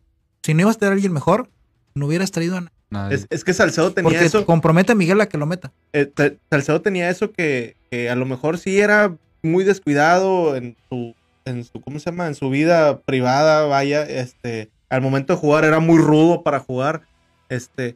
si 0.43 0.53
no 0.53 0.61
ibas 0.61 0.75
a 0.75 0.79
tener 0.79 0.91
a 0.91 0.95
alguien 0.95 1.11
mejor, 1.13 1.49
no 1.93 2.05
hubieras 2.07 2.31
traído 2.31 2.57
a 2.57 2.65
nadie. 2.89 3.15
Es, 3.15 3.27
es 3.29 3.43
que 3.43 3.53
Salcedo 3.53 3.91
tenía 3.91 4.09
Porque 4.09 4.25
eso. 4.25 4.45
compromete 4.45 4.93
a 4.93 4.95
Miguel 4.95 5.19
a 5.21 5.27
que 5.27 5.37
lo 5.37 5.45
meta. 5.45 5.71
eh, 5.93 6.11
Salcedo 6.49 6.81
tenía 6.81 7.09
eso 7.09 7.31
que, 7.31 7.75
que 7.91 8.09
a 8.09 8.15
lo 8.15 8.25
mejor 8.25 8.57
sí 8.57 8.79
era 8.79 9.15
muy 9.43 9.63
descuidado 9.63 10.55
en 10.55 10.75
su, 10.89 11.15
en 11.45 11.63
su, 11.65 11.81
¿cómo 11.81 11.99
se 11.99 12.09
llama? 12.11 12.27
En 12.27 12.35
su 12.35 12.49
vida 12.49 12.99
privada, 13.01 13.65
vaya, 13.65 14.03
este, 14.03 14.69
al 14.89 15.01
momento 15.01 15.33
de 15.33 15.39
jugar 15.39 15.65
era 15.65 15.79
muy 15.79 15.97
rudo 15.99 16.43
para 16.43 16.59
jugar, 16.59 17.01
este, 17.49 17.95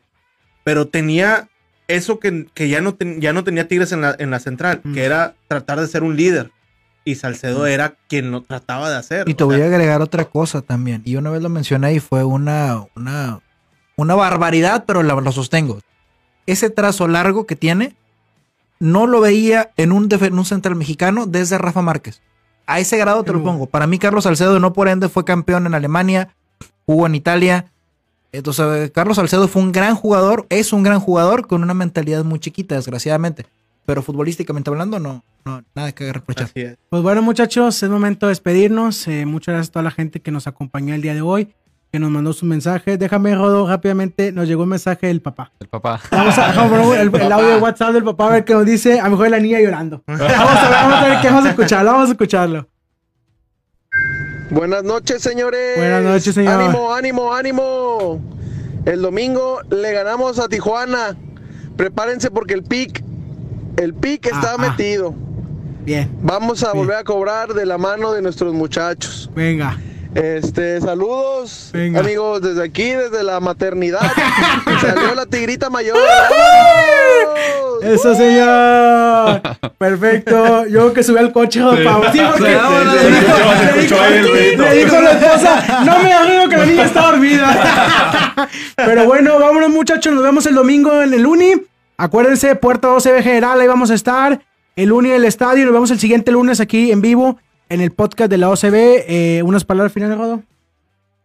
pero 0.63 0.87
tenía 0.87 1.49
eso 1.87 2.19
que, 2.19 2.47
que 2.53 2.69
ya, 2.69 2.81
no 2.81 2.93
ten- 2.95 3.19
ya 3.21 3.33
no 3.33 3.43
tenía 3.43 3.67
Tigres 3.67 3.91
en 3.91 4.01
la, 4.01 4.15
en 4.17 4.31
la 4.31 4.39
central, 4.39 4.81
Mm. 4.83 4.93
que 4.93 5.03
era 5.03 5.35
tratar 5.47 5.79
de 5.79 5.87
ser 5.87 6.03
un 6.03 6.15
líder. 6.15 6.51
Y 7.05 7.15
Salcedo 7.15 7.63
Mm. 7.63 7.67
era 7.67 7.95
quien 8.07 8.31
lo 8.31 8.41
trataba 8.41 8.89
de 8.89 8.95
hacer. 8.97 9.27
Y 9.27 9.33
te 9.33 9.43
voy 9.43 9.57
sea, 9.57 9.65
a 9.65 9.67
agregar 9.67 10.01
otra 10.01 10.25
cosa 10.25 10.61
también. 10.61 11.01
Y 11.05 11.15
una 11.17 11.29
vez 11.29 11.41
lo 11.41 11.49
mencioné 11.49 11.93
y 11.93 11.99
fue 11.99 12.23
una, 12.23 12.85
una, 12.95 13.41
una 13.97 14.15
barbaridad, 14.15 14.85
pero 14.87 15.03
la- 15.03 15.15
lo 15.15 15.31
sostengo. 15.31 15.79
Ese 16.45 16.69
trazo 16.69 17.07
largo 17.07 17.45
que 17.45 17.55
tiene, 17.55 17.95
no 18.79 19.07
lo 19.07 19.21
veía 19.21 19.71
en 19.77 19.91
un, 19.91 20.09
en 20.11 20.37
un 20.39 20.45
central 20.45 20.75
mexicano 20.75 21.25
desde 21.25 21.57
Rafa 21.57 21.81
Márquez. 21.81 22.21
A 22.65 22.79
ese 22.79 22.97
grado 22.97 23.23
te 23.23 23.33
lo 23.33 23.39
Uh. 23.39 23.43
pongo. 23.43 23.65
Para 23.67 23.87
mí, 23.87 23.99
Carlos 23.99 24.23
Salcedo, 24.23 24.59
no 24.59 24.71
por 24.73 24.87
ende, 24.87 25.09
fue 25.09 25.25
campeón 25.25 25.65
en 25.67 25.73
Alemania, 25.73 26.29
jugó 26.85 27.07
en 27.07 27.15
Italia. 27.15 27.65
Entonces, 28.33 28.91
Carlos 28.91 29.17
Salcedo 29.17 29.47
fue 29.47 29.61
un 29.61 29.71
gran 29.71 29.95
jugador, 29.95 30.47
es 30.49 30.73
un 30.73 30.81
gran 30.81 30.99
jugador 30.99 31.47
con 31.47 31.61
una 31.63 31.75
mentalidad 31.75 32.23
muy 32.23 32.39
chiquita, 32.39 32.75
desgraciadamente. 32.75 33.45
Pero 33.85 34.01
futbolísticamente 34.01 34.69
hablando, 34.69 34.99
no, 34.99 35.23
no 35.45 35.63
nada 35.75 35.91
que 35.91 36.11
reprochar. 36.11 36.49
Pues 36.89 37.03
bueno, 37.03 37.21
muchachos, 37.21 37.83
es 37.83 37.89
momento 37.89 38.25
de 38.25 38.31
despedirnos. 38.31 39.07
Eh, 39.07 39.25
muchas 39.25 39.53
gracias 39.53 39.69
a 39.69 39.73
toda 39.73 39.83
la 39.83 39.91
gente 39.91 40.19
que 40.19 40.31
nos 40.31 40.47
acompañó 40.47 40.95
el 40.95 41.01
día 41.01 41.13
de 41.13 41.21
hoy, 41.21 41.53
que 41.91 41.99
nos 41.99 42.09
mandó 42.09 42.33
su 42.33 42.45
mensaje. 42.45 42.97
Déjame, 42.97 43.35
Rodo, 43.35 43.67
rápidamente. 43.67 44.31
Nos 44.31 44.47
llegó 44.47 44.63
un 44.63 44.69
mensaje 44.69 45.07
del 45.07 45.21
papá. 45.21 45.51
El 45.59 45.67
papá. 45.67 46.01
Vamos 46.09 46.37
a 46.37 46.53
poner 46.69 47.01
el, 47.01 47.13
el 47.13 47.31
audio 47.31 47.49
de 47.49 47.57
WhatsApp 47.57 47.93
del 47.93 48.03
papá 48.03 48.27
a 48.27 48.31
ver 48.31 48.45
qué 48.45 48.53
nos 48.53 48.65
dice. 48.65 48.99
A 48.99 49.03
lo 49.05 49.11
mejor 49.11 49.29
la 49.29 49.39
niña 49.39 49.59
llorando. 49.59 50.01
Vamos 50.07 50.21
a 50.21 50.27
ver, 50.27 50.37
vamos 50.37 50.93
a 50.93 51.07
ver 51.07 51.21
qué 51.21 51.27
vamos 51.27 51.45
a 51.45 51.49
escucharlo. 51.49 51.91
Vamos 51.91 52.09
a 52.09 52.11
escucharlo. 52.13 52.67
Buenas 54.49 54.83
noches, 54.83 55.21
señores. 55.21 55.77
Buenas 55.77 56.03
noches, 56.03 56.35
señor. 56.35 56.53
Ánimo, 56.61 56.93
ánimo, 56.93 57.33
ánimo. 57.33 58.21
El 58.85 59.01
domingo 59.01 59.61
le 59.69 59.91
ganamos 59.93 60.39
a 60.39 60.47
Tijuana. 60.47 61.15
Prepárense 61.77 62.29
porque 62.29 62.53
el 62.53 62.63
pick, 62.63 63.03
el 63.77 63.93
pick 63.93 64.25
está 64.27 64.51
Ah, 64.51 64.55
ah. 64.59 64.61
metido. 64.61 65.15
Bien, 65.85 66.09
Vamos 66.21 66.63
a 66.63 66.71
volver 66.71 66.95
a 66.97 67.03
cobrar 67.03 67.53
de 67.53 67.65
la 67.65 67.77
mano 67.77 68.13
de 68.13 68.21
nuestros 68.21 68.53
muchachos. 68.53 69.29
venga. 69.35 69.77
Este, 70.15 70.79
saludos, 70.79 71.69
Venga. 71.73 71.99
amigos, 72.01 72.41
desde 72.41 72.63
aquí, 72.63 72.91
desde 72.91 73.23
la 73.23 73.39
maternidad. 73.39 73.99
Salió 74.81 75.15
la 75.15 75.25
tigrita 75.25 75.69
mayor. 75.71 75.97
Eso, 77.81 78.13
señor. 78.15 79.41
Perfecto. 79.77 80.67
Yo 80.67 80.93
que 80.93 81.03
subí 81.03 81.17
al 81.17 81.31
coche. 81.33 81.59
Sí, 81.59 81.67
porque 81.85 82.11
Sí, 82.11 82.19
sí, 82.37 82.43
le 84.57 84.73
dijo- 84.75 85.01
la 85.01 85.11
esposa, 85.11 85.83
no 85.85 85.99
me 85.99 86.13
arreglo 86.13 86.49
que 86.49 86.57
la 86.57 86.65
niña 86.65 86.83
está 86.85 87.01
dormida. 87.07 88.47
Pero 88.75 89.05
bueno, 89.05 89.39
vámonos 89.39 89.69
muchachos, 89.69 90.13
nos 90.13 90.23
vemos 90.23 90.45
el 90.45 90.55
domingo 90.55 91.01
en 91.01 91.13
el 91.13 91.25
Uni. 91.25 91.53
Acuérdense, 91.97 92.55
Puerta 92.55 92.87
12B 92.89 93.21
General, 93.23 93.59
ahí 93.59 93.67
vamos 93.67 93.89
a 93.91 93.95
estar. 93.95 94.41
El 94.75 94.91
Uni 94.91 95.09
del 95.09 95.25
estadio, 95.25 95.65
nos 95.65 95.73
vemos 95.73 95.91
el 95.91 95.99
siguiente 95.99 96.31
lunes 96.31 96.59
aquí 96.59 96.91
en 96.91 97.01
vivo 97.01 97.37
en 97.69 97.81
el 97.81 97.91
podcast 97.91 98.29
de 98.29 98.37
la 98.37 98.49
OCB. 98.49 98.73
Eh, 99.07 99.41
unas 99.43 99.63
palabras 99.65 99.91
finales, 99.93 100.17
Rodo. 100.17 100.41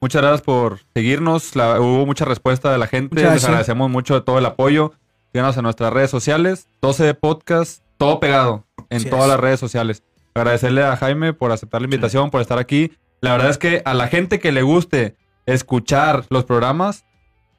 Muchas 0.00 0.22
gracias 0.22 0.42
por 0.42 0.80
seguirnos. 0.94 1.56
La- 1.56 1.80
hubo 1.80 2.06
mucha 2.06 2.24
respuesta 2.24 2.70
de 2.72 2.78
la 2.78 2.86
gente. 2.86 3.22
Les 3.22 3.44
agradecemos 3.44 3.90
mucho 3.90 4.22
todo 4.22 4.38
el 4.38 4.46
apoyo. 4.46 4.92
Síganos 5.32 5.56
en 5.56 5.62
nuestras 5.64 5.92
redes 5.92 6.10
sociales. 6.10 6.68
12 6.80 7.04
de 7.04 7.14
podcast, 7.14 7.82
todo 7.96 8.20
pegado 8.20 8.64
en 8.90 8.98
Así 8.98 9.10
todas 9.10 9.24
es. 9.24 9.30
las 9.30 9.40
redes 9.40 9.60
sociales. 9.60 10.02
Agradecerle 10.34 10.84
a 10.84 10.96
Jaime 10.96 11.32
por 11.32 11.50
aceptar 11.52 11.80
la 11.80 11.86
invitación, 11.86 12.30
por 12.30 12.40
estar 12.40 12.58
aquí. 12.58 12.92
La 13.20 13.32
verdad 13.32 13.50
es 13.50 13.58
que 13.58 13.82
a 13.84 13.92
la 13.94 14.06
gente 14.06 14.38
que 14.38 14.52
le 14.52 14.62
guste 14.62 15.16
escuchar 15.46 16.24
los 16.30 16.44
programas, 16.44 17.04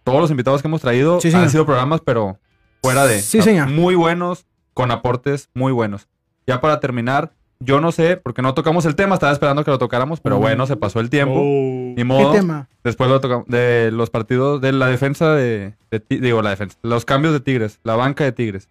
todos 0.05 0.21
los 0.21 0.31
invitados 0.31 0.61
que 0.61 0.67
hemos 0.69 0.81
traído 0.81 1.19
Sí, 1.19 1.31
han 1.33 1.49
sido 1.49 1.65
programas, 1.65 2.01
pero 2.01 2.39
fuera 2.81 3.05
de. 3.05 3.21
Sí, 3.21 3.41
señor. 3.41 3.67
Muy 3.67 3.95
buenos, 3.95 4.45
con 4.73 4.91
aportes 4.91 5.49
muy 5.53 5.73
buenos. 5.73 6.07
Ya 6.47 6.61
para 6.61 6.79
terminar, 6.79 7.33
yo 7.61 7.81
no 7.81 7.91
sé, 7.91 8.15
porque 8.15 8.41
no 8.41 8.53
tocamos 8.53 8.85
el 8.85 8.95
tema, 8.95 9.15
estaba 9.15 9.33
esperando 9.33 9.65
que 9.65 9.71
lo 9.71 9.77
tocáramos, 9.77 10.21
pero 10.21 10.39
bueno, 10.39 10.65
se 10.65 10.77
pasó 10.77 11.01
el 11.01 11.09
tiempo. 11.09 11.35
Oh. 11.35 11.89
Ni 11.89 11.95
¿Qué 11.95 12.03
modo. 12.05 12.31
tema? 12.31 12.69
Después 12.83 13.09
lo 13.09 13.19
tocamos 13.19 13.47
de 13.47 13.91
los 13.91 14.09
partidos, 14.09 14.61
de 14.61 14.71
la 14.71 14.87
defensa 14.87 15.33
de, 15.33 15.73
digo, 16.09 16.41
la 16.41 16.51
defensa, 16.51 16.77
los 16.83 17.03
cambios 17.03 17.33
de 17.33 17.41
Tigres, 17.41 17.79
la 17.83 17.97
banca 17.97 18.23
de 18.23 18.31
Tigres. 18.31 18.69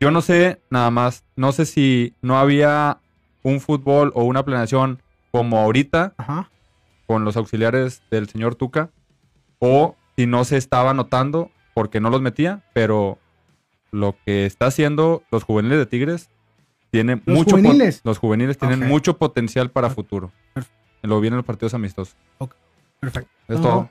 Yo 0.00 0.10
no 0.10 0.22
sé, 0.22 0.60
nada 0.70 0.90
más, 0.90 1.24
no 1.36 1.52
sé 1.52 1.66
si 1.66 2.14
no 2.22 2.38
había 2.38 2.98
un 3.42 3.60
fútbol 3.60 4.10
o 4.14 4.24
una 4.24 4.44
planeación 4.44 5.02
como 5.30 5.58
ahorita 5.58 6.14
Ajá. 6.16 6.50
con 7.06 7.24
los 7.24 7.36
auxiliares 7.36 8.02
del 8.10 8.28
señor 8.28 8.54
Tuca, 8.54 8.90
o 9.58 9.96
si 10.16 10.26
no 10.26 10.44
se 10.44 10.56
estaba 10.56 10.94
notando 10.94 11.50
porque 11.74 12.00
no 12.00 12.08
los 12.08 12.22
metía, 12.22 12.62
pero 12.72 13.18
lo 13.90 14.16
que 14.24 14.46
está 14.46 14.66
haciendo 14.66 15.22
los 15.30 15.44
juveniles 15.44 15.78
de 15.78 15.86
Tigres 15.86 16.30
tiene 16.94 17.20
¿Los 17.24 17.36
mucho 17.38 17.56
juveniles? 17.56 18.00
los 18.04 18.18
juveniles 18.18 18.56
tienen 18.56 18.86
mucho 18.86 19.18
potencial 19.18 19.68
para 19.70 19.90
futuro. 19.90 20.30
Perfecto. 20.52 20.78
Lo 21.02 21.20
vienen 21.20 21.36
los 21.38 21.44
partidos 21.44 21.74
amistosos. 21.74 22.14
Perfecto. 23.00 23.28
Es 23.48 23.60
todo. 23.60 23.90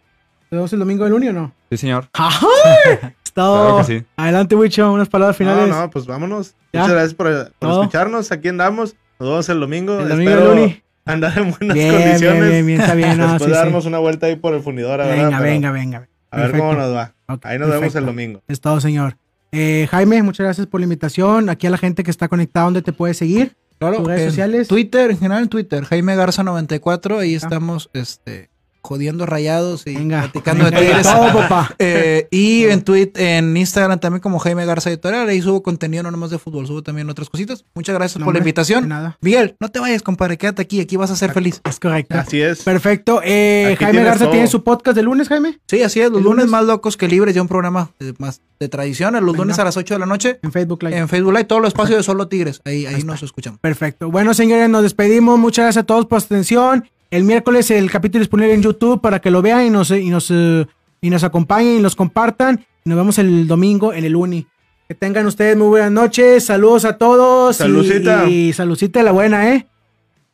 ¿Nos 0.50 0.52
vemos 0.52 0.74
el 0.74 0.80
domingo 0.80 1.04
del 1.04 1.14
Uni 1.14 1.28
o 1.28 1.34
no? 1.34 1.54
Sí, 1.70 1.78
señor. 1.78 2.08
¡Ajá! 2.14 2.48
Es 3.26 3.34
todo. 3.34 3.66
Claro 3.66 3.78
que 3.88 4.00
sí. 4.00 4.06
Adelante, 4.16 4.56
Wicho, 4.56 4.92
unas 4.92 5.10
palabras 5.10 5.36
finales. 5.36 5.68
No, 5.68 5.82
no, 5.82 5.90
pues 5.90 6.06
vámonos. 6.06 6.56
¿Ya? 6.72 6.82
Muchas 6.82 6.94
gracias 6.94 7.14
por, 7.16 7.28
escucharnos. 7.72 8.32
Aquí 8.32 8.48
andamos. 8.48 8.96
Nos 9.20 9.30
vemos 9.30 9.50
el 9.50 9.60
domingo. 9.60 10.00
el 10.00 10.10
domingo 10.10 10.32
Espero 10.32 10.50
del 10.52 10.60
Uni. 10.60 10.84
andar 11.06 11.38
en 11.40 11.50
buenas 11.52 11.76
Bien, 11.76 11.92
condiciones. 11.92 12.22
bien, 12.22 12.50
bien, 12.52 12.66
bien, 12.68 12.82
está 12.82 12.94
bien. 12.96 13.18
no, 13.18 13.24
Después 13.34 13.44
sí, 13.44 13.50
de 13.50 13.56
sí. 13.56 13.64
darnos 13.64 13.86
una 13.86 13.98
vuelta 13.98 14.28
ahí 14.28 14.36
por 14.36 14.54
el 14.54 14.62
fundidor. 14.62 15.00
¿verdad? 15.00 15.16
Venga, 15.16 15.40
Pero 15.40 15.52
venga, 15.52 15.72
venga. 15.72 16.08
A 16.32 16.38
ver 16.38 16.52
cómo 16.52 16.74
nos 16.74 16.96
va. 16.96 17.14
Ahí 17.44 17.60
nos 17.60 17.70
vemos 17.70 17.96
el 17.96 18.06
domingo. 18.06 18.42
Es 18.48 18.62
todo, 18.62 18.80
señor. 18.80 19.18
Eh, 19.56 19.88
Jaime, 19.92 20.24
muchas 20.24 20.44
gracias 20.46 20.66
por 20.68 20.80
la 20.80 20.86
invitación. 20.86 21.50
Aquí 21.50 21.68
a 21.68 21.70
la 21.70 21.78
gente 21.78 22.04
que 22.04 22.10
está 22.12 22.28
conectada, 22.28 22.66
¿dónde 22.66 22.82
te 22.82 22.92
puede 22.92 23.14
seguir? 23.14 23.56
Claro, 23.78 23.98
¿Tus 23.98 24.08
redes 24.08 24.22
en 24.24 24.30
sociales? 24.30 24.68
Twitter, 24.68 25.12
en 25.12 25.18
general 25.20 25.44
en 25.44 25.50
Twitter, 25.50 25.84
Jaime 25.84 26.16
Garza 26.16 26.44
94, 26.44 27.20
ahí 27.20 27.34
Ah. 27.36 27.38
estamos 27.38 27.90
este, 27.94 28.50
jodiendo 28.84 29.26
rayados 29.26 29.88
y 29.88 29.96
Venga. 29.96 30.22
platicando 30.24 30.66
de 30.66 30.72
venga, 30.72 30.88
Tigres. 30.88 31.08
todo, 31.08 31.34
papá. 31.34 31.76
Eh, 31.80 32.28
y 32.32 32.66
en 32.66 32.82
Twitter, 32.84 33.24
en 33.24 33.56
Instagram 33.58 34.00
también 34.00 34.22
como 34.22 34.40
Jaime 34.40 34.66
Garza 34.66 34.90
Editorial, 34.90 35.28
ahí 35.30 35.42
subo 35.42 35.64
contenido 35.64 36.04
no 36.04 36.12
nomás 36.12 36.30
de 36.32 36.38
fútbol, 36.40 36.68
subo 36.68 36.84
también 36.84 37.10
otras 37.10 37.30
cositas. 37.30 37.66
Muchas 37.74 37.96
gracias 37.96 38.20
No, 38.20 38.26
por 38.26 38.34
la 38.34 38.40
hombre, 38.40 38.50
invitación. 38.50 38.88
nada. 38.90 39.18
Miguel, 39.22 39.56
no 39.60 39.70
te 39.70 39.80
vayas, 39.80 40.02
compadre, 40.04 40.38
quédate 40.38 40.62
aquí, 40.62 40.82
aquí 40.82 40.98
vas 40.98 41.12
a 41.12 41.16
ser 41.16 41.32
feliz. 41.34 41.62
Es 41.64 41.80
correcto. 41.80 42.18
Así 42.18 42.42
es. 42.42 42.62
Perfecto. 42.64 43.22
Eh, 43.24 43.76
Jaime 43.80 44.04
Garza 44.04 44.26
todo. 44.26 44.32
tiene 44.32 44.48
su 44.48 44.64
podcast 44.64 44.96
de 44.96 45.04
lunes, 45.04 45.30
Jaime, 45.30 45.60
Sí, 45.68 45.82
así 45.82 46.02
es, 46.02 46.10
los 46.10 46.18
¿El 46.20 46.24
lunes, 46.26 46.46
lunes? 46.46 46.52
más 46.52 46.66
locos 46.66 46.98
que 46.98 47.08
libres, 47.08 47.34
ya 47.36 47.42
un 47.42 47.48
programa 47.48 47.90
de, 48.00 48.14
más 48.20 48.42
de 48.60 48.68
tradición, 48.70 49.14
los 49.14 49.24
Venga. 49.24 49.38
lunes 49.38 49.60
a 49.60 49.64
las 49.64 49.78
8 49.78 49.94
de 49.96 50.00
la 50.00 50.06
noche 50.06 50.40
en 50.44 50.52
Facebook 50.52 50.84
Live. 50.84 50.98
en 50.98 51.08
Facebook 51.10 51.32
Live, 51.34 51.46
todo 51.46 51.60
el 51.60 51.66
espacio 51.66 51.96
de 51.96 52.04
Solo 52.04 52.28
Tigres, 52.28 52.62
ahí, 52.66 52.86
ahí 52.86 53.04
nos 53.04 53.24
escuchamos. 53.24 53.60
Perfecto. 53.60 54.12
Bueno, 54.12 54.34
señores, 54.34 54.70
nos 54.70 54.84
despedimos. 54.84 55.40
Muchas 55.40 55.64
gracias 55.66 55.84
a 55.84 55.86
todos 55.86 56.06
por 56.06 56.20
su 56.22 56.26
atención. 56.28 56.90
El 57.14 57.26
miércoles 57.26 57.70
el 57.70 57.92
capítulo 57.92 58.22
disponible 58.22 58.56
en 58.56 58.64
YouTube 58.64 59.00
para 59.00 59.20
que 59.20 59.30
lo 59.30 59.44
vean 59.44 59.68
y 59.68 59.70
nos, 59.70 59.92
y 59.92 60.10
nos, 60.10 60.32
eh, 60.32 60.66
y 61.00 61.10
nos 61.12 61.24
acompañen 61.24 61.78
y 61.78 61.80
nos 61.80 61.96
compartan. 61.96 62.66
Nos 62.86 62.98
vemos 62.98 63.20
el 63.20 63.46
domingo 63.48 63.94
en 63.94 64.04
el 64.04 64.16
Uni. 64.16 64.48
Que 64.88 64.96
tengan 64.96 65.28
ustedes 65.28 65.56
muy 65.56 65.68
buenas 65.68 65.92
noches. 65.92 66.44
Saludos 66.44 66.86
a 66.86 66.98
todos. 66.98 67.56
y- 67.58 67.60
Salucita. 67.60 68.28
Y, 68.28 68.52
salucita 68.54 69.00
de 69.00 69.06
la 69.06 69.12
buena, 69.12 69.54
¿eh? 69.54 69.68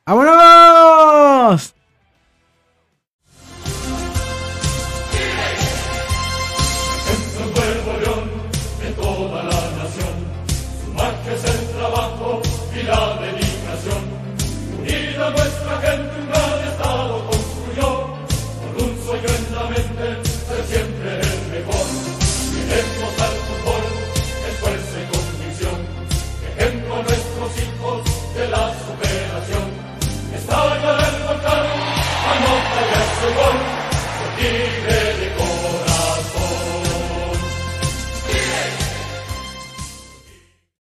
¡Vámonos! 0.06 1.76